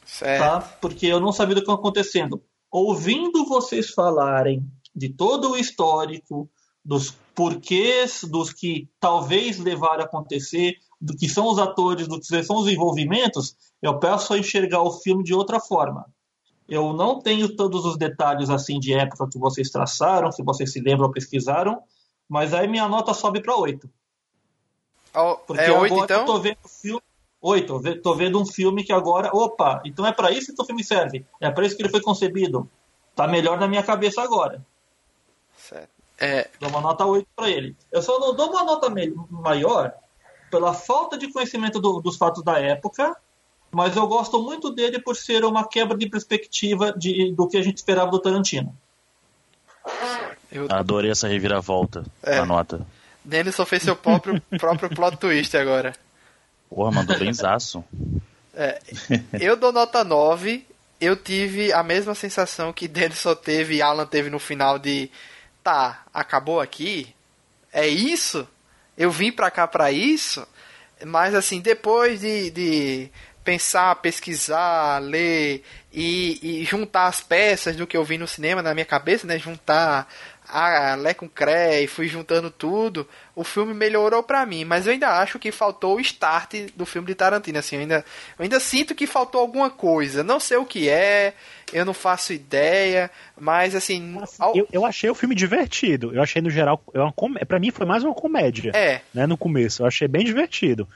Certo. 0.06 0.40
tá? 0.40 0.62
Porque 0.80 1.08
eu 1.08 1.20
não 1.20 1.32
sabia 1.32 1.56
do 1.56 1.60
que 1.60 1.64
estava 1.64 1.80
acontecendo. 1.80 2.44
Ouvindo 2.72 3.46
vocês 3.46 3.90
falarem 3.90 4.64
de 4.96 5.10
todo 5.10 5.52
o 5.52 5.58
histórico, 5.58 6.50
dos 6.84 7.12
porquês, 7.34 8.24
dos 8.24 8.54
que 8.54 8.88
talvez 9.00 9.58
levaram 9.58 10.04
a 10.04 10.06
acontecer, 10.06 10.76
do 11.02 11.16
que 11.16 11.28
são 11.28 11.48
os 11.48 11.58
atores, 11.58 12.08
do 12.08 12.20
que 12.20 12.44
são 12.44 12.58
os 12.58 12.68
envolvimentos, 12.68 13.56
eu 13.82 14.00
peço 14.00 14.34
a 14.34 14.38
enxergar 14.38 14.82
o 14.84 14.92
filme 14.92 15.24
de 15.24 15.34
outra 15.34 15.60
forma. 15.60 16.06
Eu 16.68 16.94
não 16.94 17.20
tenho 17.20 17.56
todos 17.56 17.86
os 17.86 17.98
detalhes 17.98 18.50
assim 18.50 18.80
de 18.80 18.94
época 18.94 19.28
que 19.30 19.38
vocês 19.38 19.70
traçaram, 19.70 20.30
que 20.30 20.44
vocês 20.44 20.72
se 20.72 20.80
lembram 20.80 21.12
pesquisaram, 21.12 21.82
mas 22.28 22.54
aí 22.54 22.68
minha 22.68 22.88
nota 22.88 23.14
sobe 23.14 23.42
para 23.42 23.56
8. 23.56 23.90
Porque 25.48 25.62
é 25.64 25.72
oito 25.72 25.94
agora 25.94 26.00
eu 26.00 26.04
então? 26.04 26.26
tô 26.26 26.40
vendo 26.40 26.58
um 26.64 26.68
filme. 26.68 27.02
Oito, 27.42 27.74
eu 27.74 27.80
ve- 27.80 27.96
tô 27.96 28.16
vendo 28.16 28.42
um 28.42 28.46
filme 28.46 28.84
que 28.84 28.92
agora. 28.92 29.30
Opa, 29.34 29.82
então 29.86 30.06
é 30.06 30.12
pra 30.12 30.32
isso 30.32 30.54
que 30.54 30.62
o 30.62 30.66
filme 30.66 30.84
serve. 30.84 31.26
É 31.40 31.50
pra 31.52 31.66
isso 31.66 31.76
que 31.76 31.82
ele 31.84 31.90
foi 31.90 32.02
concebido. 32.02 32.68
Tá 33.16 33.28
melhor 33.28 33.60
na 33.60 33.68
minha 33.68 33.84
cabeça 33.84 34.22
agora. 34.22 34.66
Certo. 35.58 35.90
É, 36.20 36.50
Dou 36.60 36.70
uma 36.70 36.82
nota 36.82 37.06
8 37.06 37.28
pra 37.36 37.50
ele. 37.50 37.76
Eu 37.92 38.02
só 38.02 38.20
não 38.20 38.34
dou 38.36 38.50
uma 38.50 38.64
nota 38.64 38.90
maior 39.30 39.94
pela 40.50 40.74
falta 40.74 41.18
de 41.18 41.32
conhecimento 41.32 41.80
do- 41.80 42.00
dos 42.02 42.18
fatos 42.18 42.42
da 42.44 42.58
época, 42.60 43.16
mas 43.72 43.96
eu 43.96 44.08
gosto 44.08 44.42
muito 44.42 44.72
dele 44.72 45.00
por 45.00 45.16
ser 45.16 45.44
uma 45.46 45.68
quebra 45.68 45.98
de 45.98 46.10
perspectiva 46.10 46.94
de, 46.94 47.32
do 47.34 47.48
que 47.48 47.58
a 47.58 47.62
gente 47.62 47.78
esperava 47.78 48.10
do 48.12 48.20
Tarantino. 48.20 48.76
eu, 50.52 50.68
Adorei 50.70 51.12
essa 51.12 51.28
reviravolta 51.28 52.06
É. 52.24 52.38
na 52.38 52.46
nota. 52.46 52.86
Denison 53.26 53.66
fez 53.66 53.84
seu 53.84 53.96
próprio, 53.96 54.42
próprio 54.58 54.90
plot 54.90 55.18
twist 55.18 55.56
agora. 55.58 55.94
Porra, 56.70 56.92
mandou 56.92 57.18
benzaço. 57.18 57.84
Eu 59.40 59.56
dou 59.56 59.72
nota 59.72 60.04
9. 60.04 60.66
Eu 61.00 61.16
tive 61.16 61.74
a 61.74 61.84
mesma 61.84 62.16
sensação 62.16 62.72
que 62.72 62.88
Denison 62.88 63.36
teve 63.36 63.76
e 63.76 63.82
Alan 63.82 64.06
teve 64.06 64.30
no 64.30 64.40
final 64.40 64.80
de 64.80 65.12
tá, 65.62 66.04
acabou 66.14 66.62
aqui? 66.62 67.14
É 67.74 67.88
isso? 67.88 68.48
Eu 68.98 69.12
vim 69.12 69.32
pra 69.32 69.52
cá 69.52 69.68
pra 69.68 69.92
isso? 69.92 70.48
Mas 71.06 71.36
assim, 71.36 71.60
depois 71.60 72.22
de, 72.22 72.50
de 72.52 73.10
pensar, 73.44 73.96
pesquisar, 73.98 75.00
ler 75.00 75.64
e, 75.92 76.62
e 76.62 76.66
juntar 76.66 77.08
as 77.08 77.22
peças 77.22 77.76
do 77.76 77.86
que 77.86 77.98
eu 77.98 78.04
vi 78.04 78.18
no 78.18 78.28
cinema 78.28 78.62
na 78.62 78.74
minha 78.74 78.86
cabeça, 78.86 79.28
né? 79.28 79.38
Juntar 79.38 80.08
a 80.48 80.96
Lé 80.96 81.14
com 81.14 81.28
Cré 81.28 81.82
e 81.82 81.88
fui 81.88 82.08
juntando 82.08 82.50
tudo, 82.52 83.08
o 83.36 83.44
filme 83.44 83.74
melhorou 83.74 84.22
pra 84.24 84.46
mim, 84.46 84.64
mas 84.66 84.86
eu 84.88 84.94
ainda 84.94 85.10
acho 85.20 85.40
que 85.40 85.52
faltou 85.52 85.96
o 85.96 86.00
start 86.00 86.54
do 86.76 86.86
filme 86.86 87.08
de 87.08 87.16
Tarantino, 87.16 87.58
assim, 87.60 87.76
eu 87.78 87.82
ainda, 87.82 88.06
eu 88.38 88.44
ainda 88.44 88.60
sinto 88.60 88.94
que 88.96 89.08
faltou 89.08 89.42
alguma 89.42 89.70
coisa, 89.70 90.24
não 90.24 90.40
sei 90.40 90.58
o 90.58 90.66
que 90.66 90.88
é, 90.90 91.34
eu 91.74 91.84
não 91.84 91.94
faço 91.94 92.32
ideia, 92.34 93.10
mas 93.40 93.76
assim, 93.76 94.18
ao- 94.40 94.56
Eu, 94.56 94.68
eu 94.72 94.86
achei 94.86 95.10
o 95.10 95.16
filme 95.16 95.34
divertido. 95.36 96.14
Eu 96.14 96.22
achei, 96.22 96.42
no 96.42 96.50
geral, 96.50 96.82
é 97.40 97.46
pra 97.46 97.60
mim 97.60 97.72
foi 97.72 97.86
mais 97.86 98.04
uma 98.04 98.14
comédia. 98.14 98.72
é, 98.76 99.02
Né, 99.14 99.26
no 99.26 99.38
começo. 99.38 99.82
Eu 99.82 99.88
achei 99.88 100.08
bem 100.08 100.24
divertido. 100.24 100.88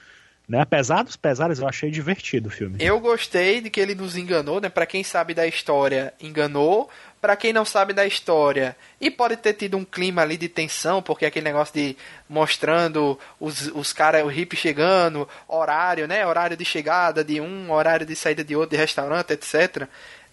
Né? 0.47 0.59
Apesar 0.61 1.03
dos 1.03 1.15
pesares, 1.15 1.59
eu 1.59 1.67
achei 1.67 1.91
divertido 1.91 2.47
o 2.49 2.51
filme. 2.51 2.77
Eu 2.79 2.99
gostei 2.99 3.61
de 3.61 3.69
que 3.69 3.79
ele 3.79 3.93
nos 3.93 4.17
enganou, 4.17 4.59
né? 4.59 4.67
Para 4.67 4.87
quem 4.87 5.03
sabe 5.03 5.35
da 5.35 5.45
história, 5.45 6.11
enganou. 6.19 6.89
Para 7.21 7.35
quem 7.35 7.51
não 7.51 7.65
sabe 7.65 7.91
da 7.91 8.05
história, 8.05 8.77
e 8.99 9.11
pode 9.11 9.35
ter 9.35 9.53
tido 9.53 9.75
um 9.75 9.83
clima 9.83 10.21
ali 10.21 10.37
de 10.37 10.47
tensão, 10.47 11.01
porque 11.01 11.25
aquele 11.25 11.43
negócio 11.43 11.73
de 11.73 11.97
mostrando 12.29 13.19
os, 13.39 13.67
os 13.67 13.91
caras, 13.91 14.23
o 14.23 14.27
hippie 14.27 14.55
chegando, 14.55 15.27
horário, 15.47 16.07
né? 16.07 16.25
Horário 16.25 16.55
de 16.55 16.63
chegada 16.63 17.21
de 17.23 17.41
um, 17.41 17.71
horário 17.71 18.05
de 18.05 18.15
saída 18.15 18.43
de 18.43 18.55
outro, 18.55 18.71
de 18.71 18.77
restaurante, 18.77 19.33
etc. 19.33 19.87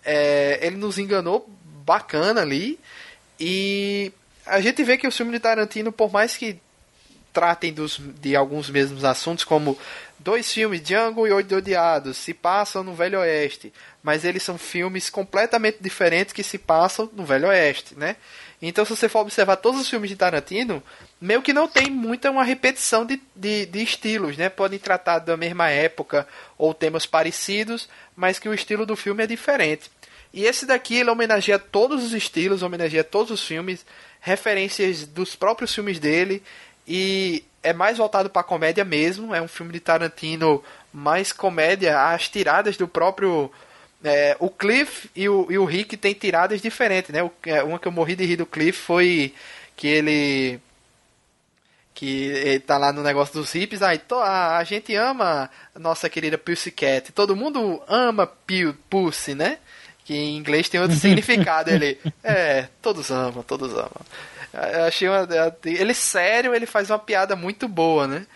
É, 0.05 0.61
ele 0.63 0.77
nos 0.77 0.97
enganou 0.97 1.49
bacana 1.85 2.43
ali. 2.43 2.79
E 3.39 4.13
a 4.47 4.61
gente 4.61 4.83
vê 4.85 4.97
que 4.97 5.09
o 5.09 5.13
filme 5.13 5.33
de 5.33 5.41
Tarantino, 5.41 5.91
por 5.91 6.13
mais 6.13 6.37
que 6.37 6.59
tratem 7.33 7.73
dos, 7.73 8.01
de 8.21 8.35
alguns 8.35 8.71
mesmos 8.71 9.05
assuntos, 9.05 9.45
como 9.45 9.79
dois 10.19 10.51
filmes, 10.51 10.81
Django 10.81 11.27
e 11.27 11.33
Oito 11.33 11.55
Odiados, 11.55 12.17
se 12.17 12.33
passam 12.33 12.83
no 12.83 12.95
Velho 12.95 13.21
Oeste, 13.21 13.73
mas 14.07 14.25
eles 14.25 14.45
são 14.45 14.57
filmes 14.57 15.11
completamente 15.11 15.79
diferentes 15.81 16.33
que 16.33 16.45
se 16.45 16.59
passam 16.59 17.11
no 17.13 17.25
Velho 17.25 17.49
Oeste, 17.49 17.99
né? 17.99 18.15
Então, 18.63 18.85
se 18.85 18.95
você 18.95 19.09
for 19.09 19.19
observar 19.19 19.57
todos 19.57 19.81
os 19.81 19.91
filmes 19.91 20.09
de 20.09 20.15
Tarantino, 20.15 20.81
meio 21.21 21.43
que 21.43 21.53
não 21.53 21.67
tem 21.67 21.91
muita 21.91 22.31
uma 22.31 22.45
repetição 22.45 23.05
de, 23.05 23.21
de, 23.35 23.67
de 23.67 23.83
estilos, 23.83 24.37
né? 24.37 24.49
Podem 24.49 24.79
tratar 24.79 25.19
da 25.19 25.37
mesma 25.37 25.71
época 25.71 26.25
ou 26.57 26.73
temas 26.73 27.05
parecidos, 27.05 27.89
mas 28.15 28.39
que 28.39 28.49
o 28.49 28.55
estilo 28.55 28.87
do 28.87 28.95
filme 28.95 29.25
é 29.25 29.27
diferente. 29.27 29.91
E 30.33 30.45
esse 30.45 30.67
daqui 30.67 30.95
ele 30.95 31.11
homenageia 31.11 31.59
todos 31.59 32.05
os 32.05 32.15
estilos, 32.15 32.63
homenageia 32.63 33.03
todos 33.03 33.33
os 33.33 33.45
filmes, 33.45 33.85
referências 34.21 35.05
dos 35.05 35.35
próprios 35.35 35.75
filmes 35.75 35.99
dele 35.99 36.45
e 36.87 37.43
é 37.61 37.73
mais 37.73 37.99
voltado 37.99 38.31
para 38.31 38.45
comédia 38.45 38.85
mesmo. 38.85 39.35
É 39.35 39.43
um 39.43 39.49
filme 39.49 39.73
de 39.73 39.81
Tarantino 39.81 40.63
mais 40.93 41.33
comédia, 41.33 42.01
as 42.01 42.29
tiradas 42.29 42.77
do 42.77 42.87
próprio 42.87 43.51
é, 44.07 44.37
o 44.39 44.49
Cliff 44.49 45.11
e 45.15 45.29
o, 45.29 45.47
e 45.51 45.59
o 45.59 45.65
Rick 45.65 45.97
têm 45.97 46.15
tiradas 46.15 46.63
diferentes, 46.63 47.11
né? 47.11 47.23
O, 47.23 47.31
é, 47.45 47.63
uma 47.63 47.79
que 47.79 47.89
eu 47.89 47.93
morri 47.93 48.15
de 48.15 48.25
rir 48.25 48.37
do 48.37 48.47
Cliff 48.47 48.79
foi 48.79 49.35
que 49.77 49.87
ele 49.89 50.61
que 51.95 52.25
ele 52.25 52.61
tá 52.61 52.77
lá 52.77 52.93
no 52.93 53.03
negócio 53.03 53.35
dos 53.35 53.55
hips, 53.55 53.81
aí 53.83 53.99
to, 53.99 54.17
a, 54.17 54.59
a 54.59 54.65
gente 54.65 54.95
ama 54.95 55.51
nossa 55.75 56.11
querida 56.11 56.37
Pussycat, 56.37 57.11
todo 57.13 57.35
mundo 57.35 57.83
ama 57.89 58.27
Pu- 58.27 58.77
Pussy, 58.91 59.35
né? 59.35 59.59
Que 60.05 60.15
em 60.15 60.37
inglês 60.37 60.69
tem 60.69 60.79
outro 60.81 60.97
significado, 60.99 61.71
ele, 61.71 61.99
é, 62.23 62.69
todos 62.83 63.11
amam, 63.11 63.43
todos 63.43 63.73
amam. 63.73 63.91
Eu 64.53 64.85
achei 64.85 65.09
uma, 65.09 65.27
ele 65.65 65.95
sério, 65.95 66.55
ele 66.55 66.67
faz 66.67 66.91
uma 66.91 66.99
piada 66.99 67.35
muito 67.35 67.67
boa, 67.67 68.07
né? 68.07 68.27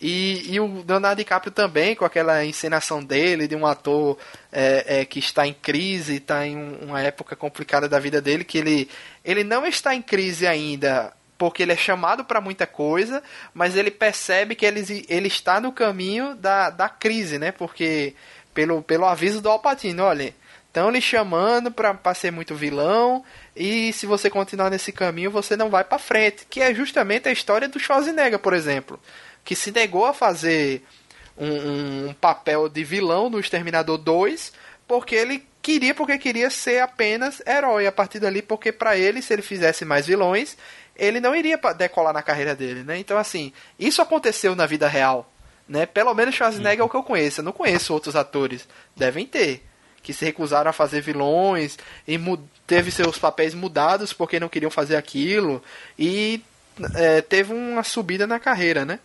E, 0.00 0.54
e 0.54 0.58
o 0.58 0.82
Leonardo 0.88 1.18
DiCaprio 1.18 1.52
também, 1.52 1.94
com 1.94 2.06
aquela 2.06 2.42
encenação 2.44 3.04
dele, 3.04 3.46
de 3.46 3.54
um 3.54 3.66
ator 3.66 4.16
é, 4.50 5.00
é, 5.00 5.04
que 5.04 5.18
está 5.18 5.46
em 5.46 5.52
crise, 5.52 6.16
está 6.16 6.46
em 6.46 6.56
um- 6.56 6.78
uma 6.86 7.02
época 7.02 7.36
complicada 7.36 7.86
da 7.86 7.98
vida 7.98 8.20
dele, 8.20 8.42
que 8.42 8.56
ele, 8.56 8.88
ele 9.22 9.44
não 9.44 9.66
está 9.66 9.94
em 9.94 10.00
crise 10.00 10.46
ainda, 10.46 11.12
porque 11.36 11.62
ele 11.62 11.72
é 11.72 11.76
chamado 11.76 12.24
para 12.24 12.40
muita 12.40 12.66
coisa, 12.66 13.22
mas 13.52 13.76
ele 13.76 13.90
percebe 13.90 14.54
que 14.54 14.64
ele, 14.64 15.04
ele 15.06 15.28
está 15.28 15.60
no 15.60 15.70
caminho 15.70 16.34
da, 16.34 16.70
da 16.70 16.88
crise, 16.88 17.38
né? 17.38 17.52
Porque 17.52 18.14
pelo, 18.54 18.82
pelo 18.82 19.04
aviso 19.04 19.42
do 19.42 19.50
Alpatino, 19.50 20.02
olha, 20.04 20.34
estão 20.66 20.90
lhe 20.90 21.00
chamando 21.00 21.70
para 21.70 22.14
ser 22.14 22.30
muito 22.30 22.54
vilão, 22.54 23.22
e 23.54 23.92
se 23.92 24.06
você 24.06 24.30
continuar 24.30 24.70
nesse 24.70 24.92
caminho, 24.92 25.30
você 25.30 25.56
não 25.56 25.68
vai 25.68 25.84
para 25.84 25.98
frente, 25.98 26.46
que 26.48 26.60
é 26.62 26.72
justamente 26.74 27.28
a 27.28 27.32
história 27.32 27.68
do 27.68 27.78
Schwarzenegger, 27.78 28.38
por 28.38 28.54
exemplo 28.54 28.98
que 29.44 29.56
se 29.56 29.70
negou 29.70 30.04
a 30.04 30.14
fazer 30.14 30.82
um, 31.36 32.08
um 32.08 32.14
papel 32.14 32.68
de 32.68 32.84
vilão 32.84 33.30
no 33.30 33.40
Exterminador 33.40 33.98
2 33.98 34.52
porque 34.86 35.14
ele 35.14 35.46
queria 35.62 35.94
porque 35.94 36.18
queria 36.18 36.50
ser 36.50 36.80
apenas 36.80 37.42
herói 37.46 37.86
a 37.86 37.92
partir 37.92 38.18
dali 38.18 38.42
porque 38.42 38.72
para 38.72 38.96
ele 38.96 39.22
se 39.22 39.32
ele 39.32 39.42
fizesse 39.42 39.84
mais 39.84 40.06
vilões 40.06 40.56
ele 40.96 41.20
não 41.20 41.34
iria 41.34 41.58
decolar 41.76 42.12
na 42.12 42.22
carreira 42.22 42.54
dele 42.54 42.82
né 42.82 42.98
então 42.98 43.16
assim 43.16 43.52
isso 43.78 44.02
aconteceu 44.02 44.54
na 44.54 44.66
vida 44.66 44.88
real 44.88 45.30
Né? 45.70 45.86
Pelo 45.86 46.12
menos 46.14 46.34
Schwarzenegger 46.34 46.80
é 46.80 46.84
o 46.84 46.88
que 46.88 46.96
eu 46.96 47.02
conheço. 47.04 47.40
Eu 47.40 47.44
não 47.44 47.52
conheço 47.52 47.94
outros 47.94 48.16
atores. 48.16 48.66
Devem 48.96 49.24
ter. 49.24 49.64
Que 50.02 50.12
se 50.12 50.24
recusaram 50.24 50.68
a 50.68 50.72
fazer 50.72 51.00
vilões 51.00 51.78
e 52.08 52.18
teve 52.66 52.90
seus 52.90 53.18
papéis 53.18 53.54
mudados 53.54 54.12
porque 54.12 54.40
não 54.40 54.48
queriam 54.48 54.70
fazer 54.70 54.96
aquilo. 54.96 55.62
E 55.96 56.42
é, 56.96 57.20
teve 57.20 57.52
uma 57.52 57.84
subida 57.84 58.26
na 58.26 58.40
carreira, 58.40 58.84
né? 58.84 58.98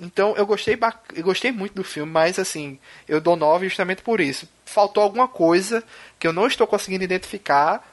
Então 0.00 0.34
eu 0.34 0.46
gostei, 0.46 0.78
eu 1.14 1.22
gostei 1.22 1.52
muito 1.52 1.74
do 1.74 1.84
filme, 1.84 2.10
mas 2.10 2.38
assim, 2.38 2.78
eu 3.06 3.20
dou 3.20 3.36
9 3.36 3.68
justamente 3.68 4.00
por 4.00 4.18
isso. 4.18 4.48
Faltou 4.64 5.02
alguma 5.02 5.28
coisa 5.28 5.84
que 6.18 6.26
eu 6.26 6.32
não 6.32 6.46
estou 6.46 6.66
conseguindo 6.66 7.04
identificar, 7.04 7.86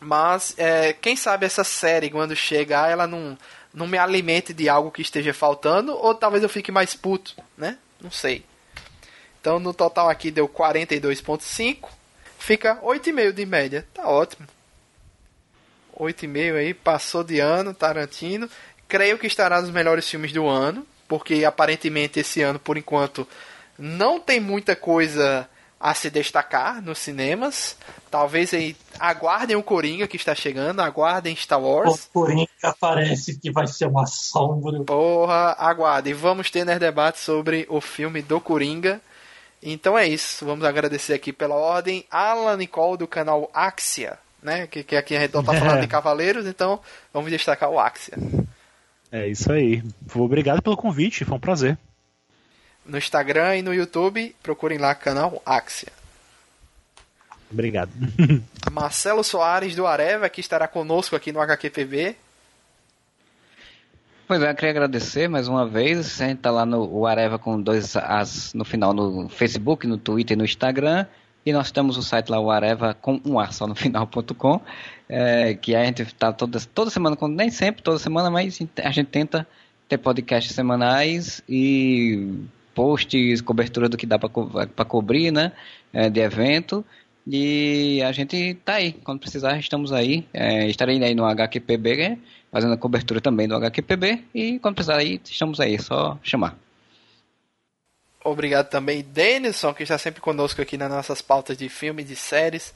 mas 0.00 0.54
é, 0.56 0.94
quem 0.94 1.14
sabe 1.14 1.44
essa 1.44 1.62
série, 1.62 2.08
quando 2.08 2.34
chegar, 2.34 2.90
ela 2.90 3.06
não, 3.06 3.36
não 3.74 3.86
me 3.86 3.98
alimente 3.98 4.54
de 4.54 4.70
algo 4.70 4.90
que 4.90 5.02
esteja 5.02 5.34
faltando, 5.34 5.94
ou 5.94 6.14
talvez 6.14 6.42
eu 6.42 6.48
fique 6.48 6.72
mais 6.72 6.94
puto, 6.94 7.36
né? 7.58 7.76
Não 8.00 8.10
sei. 8.10 8.42
Então 9.38 9.60
no 9.60 9.74
total 9.74 10.08
aqui 10.08 10.30
deu 10.30 10.48
42.5, 10.48 11.90
fica 12.38 12.76
8,5 12.76 13.32
de 13.32 13.44
média, 13.44 13.86
tá 13.92 14.08
ótimo. 14.08 14.48
8,5 15.94 16.56
aí, 16.56 16.72
passou 16.72 17.22
de 17.22 17.38
ano, 17.38 17.74
Tarantino. 17.74 18.48
Creio 18.88 19.18
que 19.18 19.26
estará 19.26 19.60
nos 19.60 19.70
melhores 19.70 20.08
filmes 20.08 20.32
do 20.32 20.48
ano 20.48 20.86
porque 21.12 21.44
aparentemente 21.44 22.20
esse 22.20 22.40
ano, 22.40 22.58
por 22.58 22.78
enquanto, 22.78 23.28
não 23.78 24.18
tem 24.18 24.40
muita 24.40 24.74
coisa 24.74 25.46
a 25.78 25.92
se 25.92 26.08
destacar 26.08 26.80
nos 26.80 27.00
cinemas. 27.00 27.76
Talvez 28.10 28.54
aí 28.54 28.74
aguardem 28.98 29.54
o 29.54 29.62
Coringa 29.62 30.08
que 30.08 30.16
está 30.16 30.34
chegando, 30.34 30.80
aguardem 30.80 31.36
Star 31.36 31.60
Wars. 31.60 32.06
O 32.06 32.12
Coringa 32.14 32.48
parece 32.80 33.38
que 33.38 33.52
vai 33.52 33.66
ser 33.66 33.88
uma 33.88 34.06
sombra. 34.06 34.82
Porra, 34.84 35.54
aguardem. 35.58 36.14
Vamos 36.14 36.50
ter 36.50 36.64
né, 36.64 36.78
debate 36.78 37.18
sobre 37.18 37.66
o 37.68 37.78
filme 37.78 38.22
do 38.22 38.40
Coringa. 38.40 38.98
Então 39.62 39.98
é 39.98 40.08
isso. 40.08 40.46
Vamos 40.46 40.64
agradecer 40.64 41.12
aqui 41.12 41.30
pela 41.30 41.56
ordem. 41.56 42.06
Alan 42.10 42.56
Nicole 42.56 42.96
do 42.96 43.06
canal 43.06 43.50
Axia, 43.52 44.18
né? 44.42 44.66
Que, 44.66 44.82
que 44.82 44.96
aqui 44.96 45.14
a 45.14 45.20
gente 45.20 45.34
não 45.34 45.44
tá 45.44 45.52
falando 45.52 45.82
de 45.82 45.88
Cavaleiros, 45.92 46.46
então 46.46 46.80
vamos 47.12 47.30
destacar 47.30 47.68
o 47.68 47.78
Axia. 47.78 48.14
É 49.12 49.28
isso 49.28 49.52
aí. 49.52 49.82
Obrigado 50.14 50.62
pelo 50.62 50.76
convite, 50.76 51.24
foi 51.26 51.36
um 51.36 51.40
prazer. 51.40 51.78
No 52.84 52.96
Instagram 52.96 53.58
e 53.58 53.62
no 53.62 53.74
YouTube, 53.74 54.34
procurem 54.42 54.78
lá 54.78 54.94
canal 54.94 55.40
Axia. 55.44 55.92
Obrigado. 57.50 57.90
Marcelo 58.72 59.22
Soares 59.22 59.76
do 59.76 59.86
Areva, 59.86 60.30
que 60.30 60.40
estará 60.40 60.66
conosco 60.66 61.14
aqui 61.14 61.30
no 61.30 61.40
HQPB. 61.40 62.16
Pois 64.26 64.42
é, 64.42 64.50
eu 64.50 64.54
queria 64.54 64.70
agradecer 64.70 65.28
mais 65.28 65.46
uma 65.46 65.68
vez. 65.68 66.20
A 66.20 66.28
gente 66.28 66.38
está 66.38 66.50
lá 66.50 66.64
no 66.64 67.04
Areva 67.04 67.38
com 67.38 67.60
dois 67.60 67.94
as 67.94 68.54
no 68.54 68.64
final 68.64 68.94
no 68.94 69.28
Facebook, 69.28 69.86
no 69.86 69.98
Twitter 69.98 70.34
e 70.34 70.38
no 70.38 70.44
Instagram. 70.44 71.06
E 71.44 71.52
nós 71.52 71.70
temos 71.70 71.96
o 71.96 72.02
site 72.02 72.28
lá, 72.28 72.38
o 72.38 72.50
Areva, 72.50 72.94
com 72.94 73.20
um 73.24 73.38
ar 73.38 73.52
só 73.52 73.66
no 73.66 73.74
final.com, 73.76 74.60
é, 75.08 75.54
que 75.54 75.74
a 75.74 75.84
gente 75.84 76.02
está 76.02 76.32
toda, 76.32 76.60
toda 76.60 76.90
semana, 76.90 77.16
nem 77.28 77.50
sempre, 77.50 77.82
toda 77.82 77.98
semana, 77.98 78.30
mas 78.30 78.58
a 78.82 78.90
gente 78.90 79.08
tenta 79.08 79.46
ter 79.88 79.98
podcasts 79.98 80.54
semanais 80.54 81.42
e 81.48 82.38
posts, 82.74 83.40
cobertura 83.40 83.88
do 83.88 83.96
que 83.96 84.06
dá 84.06 84.18
para 84.18 84.28
co 84.28 84.48
cobrir, 84.88 85.30
né, 85.30 85.52
é, 85.92 86.08
de 86.08 86.20
evento. 86.20 86.84
E 87.26 88.02
a 88.02 88.10
gente 88.10 88.54
tá 88.64 88.74
aí, 88.74 88.92
quando 88.92 89.20
precisar 89.20 89.58
estamos 89.58 89.92
aí. 89.92 90.26
É, 90.32 90.68
estarei 90.68 91.02
aí 91.02 91.14
no 91.14 91.24
HQPB, 91.24 92.18
fazendo 92.50 92.74
a 92.74 92.76
cobertura 92.76 93.20
também 93.20 93.46
do 93.46 93.54
HQPB. 93.54 94.24
E 94.34 94.58
quando 94.58 94.74
precisar 94.74 94.96
aí, 94.96 95.20
estamos 95.24 95.60
aí, 95.60 95.74
é 95.74 95.78
só 95.78 96.18
chamar. 96.22 96.58
Obrigado 98.24 98.68
também, 98.68 99.02
Denison, 99.02 99.74
que 99.74 99.82
está 99.82 99.98
sempre 99.98 100.20
conosco 100.20 100.62
aqui 100.62 100.76
nas 100.76 100.90
nossas 100.90 101.20
pautas 101.20 101.56
de 101.56 101.68
filme, 101.68 102.04
de 102.04 102.14
séries. 102.14 102.72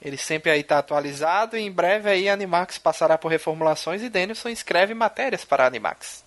Ele 0.00 0.16
sempre 0.16 0.50
aí 0.50 0.60
está 0.60 0.78
atualizado 0.78 1.56
e 1.56 1.60
em 1.60 1.70
breve 1.70 2.08
aí 2.08 2.28
a 2.28 2.32
Animax 2.32 2.78
passará 2.78 3.18
por 3.18 3.28
reformulações 3.28 4.02
e 4.02 4.08
Denison 4.08 4.48
escreve 4.48 4.94
matérias 4.94 5.44
para 5.44 5.64
a 5.64 5.66
Animax. 5.66 6.24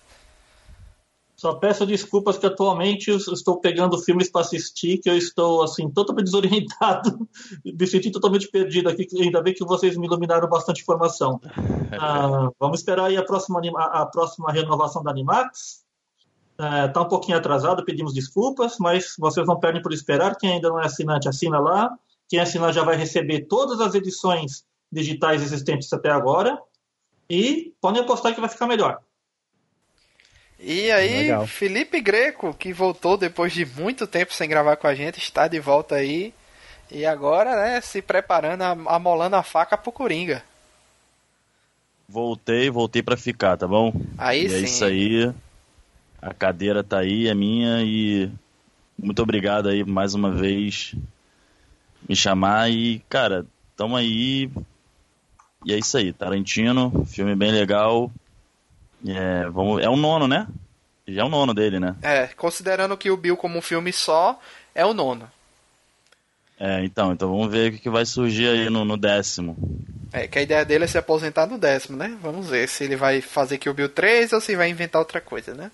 Só 1.36 1.54
peço 1.54 1.84
desculpas 1.84 2.38
que 2.38 2.46
atualmente 2.46 3.10
eu 3.10 3.16
estou 3.16 3.60
pegando 3.60 3.98
filmes 3.98 4.30
para 4.30 4.40
assistir, 4.40 4.98
que 4.98 5.10
eu 5.10 5.16
estou 5.16 5.62
assim 5.62 5.90
totalmente 5.90 6.26
desorientado, 6.30 7.28
me 7.64 7.86
senti 7.86 8.10
totalmente 8.10 8.48
perdido 8.48 8.88
aqui. 8.88 9.06
Ainda 9.20 9.42
bem 9.42 9.52
que 9.52 9.64
vocês 9.64 9.96
me 9.96 10.06
iluminaram 10.06 10.48
bastante 10.48 10.82
informação. 10.82 11.40
Ah, 12.00 12.50
vamos 12.58 12.80
esperar 12.80 13.06
aí 13.06 13.16
a 13.16 13.24
próxima, 13.24 13.60
a 13.76 14.06
próxima 14.06 14.52
renovação 14.52 15.02
da 15.02 15.10
Animax 15.10 15.83
Está 16.54 16.78
é, 16.78 16.88
tá 16.88 17.02
um 17.02 17.08
pouquinho 17.08 17.36
atrasado, 17.36 17.84
pedimos 17.84 18.14
desculpas, 18.14 18.76
mas 18.78 19.14
vocês 19.18 19.46
não 19.46 19.58
perdem 19.58 19.82
por 19.82 19.92
esperar. 19.92 20.36
Quem 20.36 20.52
ainda 20.52 20.68
não 20.68 20.80
é 20.80 20.86
assinante, 20.86 21.28
assina 21.28 21.58
lá. 21.58 21.90
Quem 22.28 22.38
assinar 22.38 22.72
já 22.72 22.84
vai 22.84 22.96
receber 22.96 23.46
todas 23.46 23.80
as 23.80 23.94
edições 23.94 24.64
digitais 24.90 25.42
existentes 25.42 25.92
até 25.92 26.10
agora. 26.10 26.58
E 27.28 27.72
podem 27.80 28.02
apostar 28.02 28.34
que 28.34 28.40
vai 28.40 28.48
ficar 28.48 28.66
melhor. 28.66 29.00
E 30.60 30.90
aí, 30.92 31.22
Legal. 31.22 31.46
Felipe 31.46 32.00
Greco, 32.00 32.54
que 32.54 32.72
voltou 32.72 33.16
depois 33.16 33.52
de 33.52 33.66
muito 33.66 34.06
tempo 34.06 34.32
sem 34.32 34.48
gravar 34.48 34.76
com 34.76 34.86
a 34.86 34.94
gente, 34.94 35.18
está 35.18 35.48
de 35.48 35.58
volta 35.58 35.96
aí. 35.96 36.32
E 36.90 37.04
agora, 37.04 37.56
né, 37.56 37.80
se 37.80 38.00
preparando, 38.00 38.62
amolando 38.62 39.36
a 39.36 39.42
faca 39.42 39.76
pro 39.76 39.90
Coringa. 39.90 40.42
Voltei, 42.08 42.70
voltei 42.70 43.02
para 43.02 43.16
ficar, 43.16 43.56
tá 43.56 43.66
bom? 43.66 43.92
Aí 44.16 44.42
e 44.42 44.46
é 44.46 44.48
sim. 44.48 44.54
É 44.54 44.60
isso 44.60 44.84
aí. 44.84 45.34
A 46.24 46.32
cadeira 46.32 46.82
tá 46.82 47.00
aí, 47.00 47.28
é 47.28 47.34
minha 47.34 47.82
e 47.82 48.32
muito 48.98 49.20
obrigado 49.22 49.68
aí 49.68 49.84
mais 49.84 50.14
uma 50.14 50.30
vez 50.30 50.94
me 52.08 52.16
chamar 52.16 52.70
e, 52.70 53.00
cara, 53.10 53.44
tamo 53.76 53.94
aí. 53.94 54.50
E 55.66 55.74
é 55.74 55.78
isso 55.78 55.98
aí, 55.98 56.14
Tarantino, 56.14 57.04
filme 57.04 57.34
bem 57.36 57.52
legal. 57.52 58.10
É, 59.06 59.46
vamos, 59.50 59.82
é 59.82 59.88
o 59.90 59.96
nono, 59.96 60.26
né? 60.26 60.46
Já 61.06 61.20
é 61.20 61.24
o 61.26 61.28
nono 61.28 61.52
dele, 61.52 61.78
né? 61.78 61.94
É, 62.00 62.26
considerando 62.28 62.96
que 62.96 63.10
o 63.10 63.18
Bill 63.18 63.36
como 63.36 63.58
um 63.58 63.62
filme 63.62 63.92
só, 63.92 64.40
é 64.74 64.86
o 64.86 64.94
nono. 64.94 65.30
É, 66.58 66.82
então, 66.84 67.12
então 67.12 67.28
vamos 67.28 67.52
ver 67.52 67.70
o 67.70 67.78
que 67.78 67.90
vai 67.90 68.06
surgir 68.06 68.48
aí 68.48 68.70
no, 68.70 68.82
no, 68.82 68.96
décimo. 68.96 69.58
É, 70.10 70.26
que 70.26 70.38
a 70.38 70.42
ideia 70.42 70.64
dele 70.64 70.84
é 70.84 70.86
se 70.86 70.96
aposentar 70.96 71.46
no 71.46 71.58
décimo, 71.58 71.98
né? 71.98 72.16
Vamos 72.22 72.48
ver 72.48 72.66
se 72.66 72.84
ele 72.84 72.96
vai 72.96 73.20
fazer 73.20 73.58
que 73.58 73.68
o 73.68 73.74
Bill 73.74 73.90
3 73.90 74.32
ou 74.32 74.40
se 74.40 74.56
vai 74.56 74.70
inventar 74.70 75.00
outra 75.00 75.20
coisa, 75.20 75.52
né? 75.52 75.70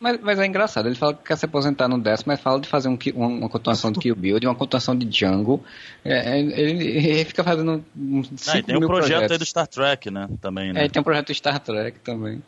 Mas, 0.00 0.18
mas, 0.22 0.38
é 0.38 0.46
engraçado, 0.46 0.88
ele 0.88 0.94
fala 0.94 1.12
que 1.12 1.24
quer 1.24 1.36
se 1.36 1.44
aposentar 1.44 1.86
no 1.86 2.00
décimo, 2.00 2.28
mas 2.28 2.40
fala 2.40 2.58
de 2.58 2.66
fazer 2.66 2.88
um, 2.88 2.98
uma 3.14 3.50
continuação 3.50 3.92
de 3.92 4.00
Kill 4.00 4.16
Bill, 4.16 4.40
de 4.40 4.46
uma 4.46 4.54
continuação 4.54 4.96
de 4.96 5.04
Django. 5.04 5.62
É, 6.02 6.36
é 6.36 6.40
ele, 6.40 6.86
ele, 6.86 7.24
fica 7.26 7.44
fazendo 7.44 7.84
uns 7.94 8.48
ah, 8.48 8.58
e 8.58 8.62
tem 8.62 8.76
um 8.76 8.80
projeto 8.80 9.08
projetos. 9.08 9.32
aí 9.32 9.38
do 9.38 9.44
Star 9.44 9.66
Trek, 9.66 10.10
né? 10.10 10.26
Também, 10.40 10.72
né? 10.72 10.86
É, 10.86 10.88
tem 10.88 11.00
um 11.00 11.04
projeto 11.04 11.26
do 11.26 11.34
Star 11.34 11.60
Trek 11.60 11.98
também. 11.98 12.42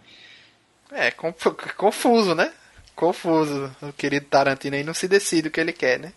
É, 0.90 1.10
confuso, 1.10 2.34
né? 2.34 2.50
Confuso. 2.96 3.70
O 3.82 3.92
querido 3.92 4.26
Tarantino 4.26 4.76
aí 4.76 4.82
não 4.82 4.94
se 4.94 5.06
decide 5.06 5.48
o 5.48 5.50
que 5.50 5.60
ele 5.60 5.74
quer, 5.74 5.98
né? 5.98 6.14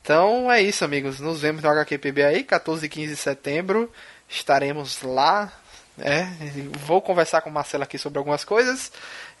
Então 0.00 0.50
é 0.50 0.62
isso, 0.62 0.86
amigos. 0.86 1.20
Nos 1.20 1.42
vemos 1.42 1.62
no 1.62 1.68
HQPB 1.68 2.22
aí, 2.22 2.44
14 2.44 2.86
e 2.86 2.88
15 2.88 3.10
de 3.10 3.16
setembro. 3.16 3.92
Estaremos 4.26 5.02
lá. 5.02 5.52
É, 5.98 6.26
vou 6.86 7.00
conversar 7.00 7.40
com 7.40 7.50
o 7.50 7.52
Marcelo 7.52 7.84
aqui 7.84 7.98
sobre 7.98 8.18
algumas 8.18 8.44
coisas. 8.44 8.90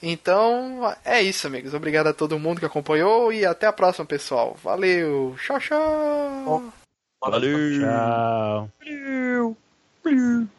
Então, 0.02 0.94
é 1.04 1.20
isso, 1.20 1.46
amigos. 1.46 1.74
Obrigado 1.74 2.08
a 2.08 2.12
todo 2.12 2.38
mundo 2.38 2.60
que 2.60 2.66
acompanhou 2.66 3.32
e 3.32 3.44
até 3.44 3.66
a 3.66 3.72
próxima, 3.72 4.06
pessoal. 4.06 4.56
Valeu. 4.62 5.36
Tchau, 5.40 5.58
tchau. 5.58 6.72
Valeu. 7.20 7.80
Tchau. 7.80 9.56
Valeu. 10.04 10.48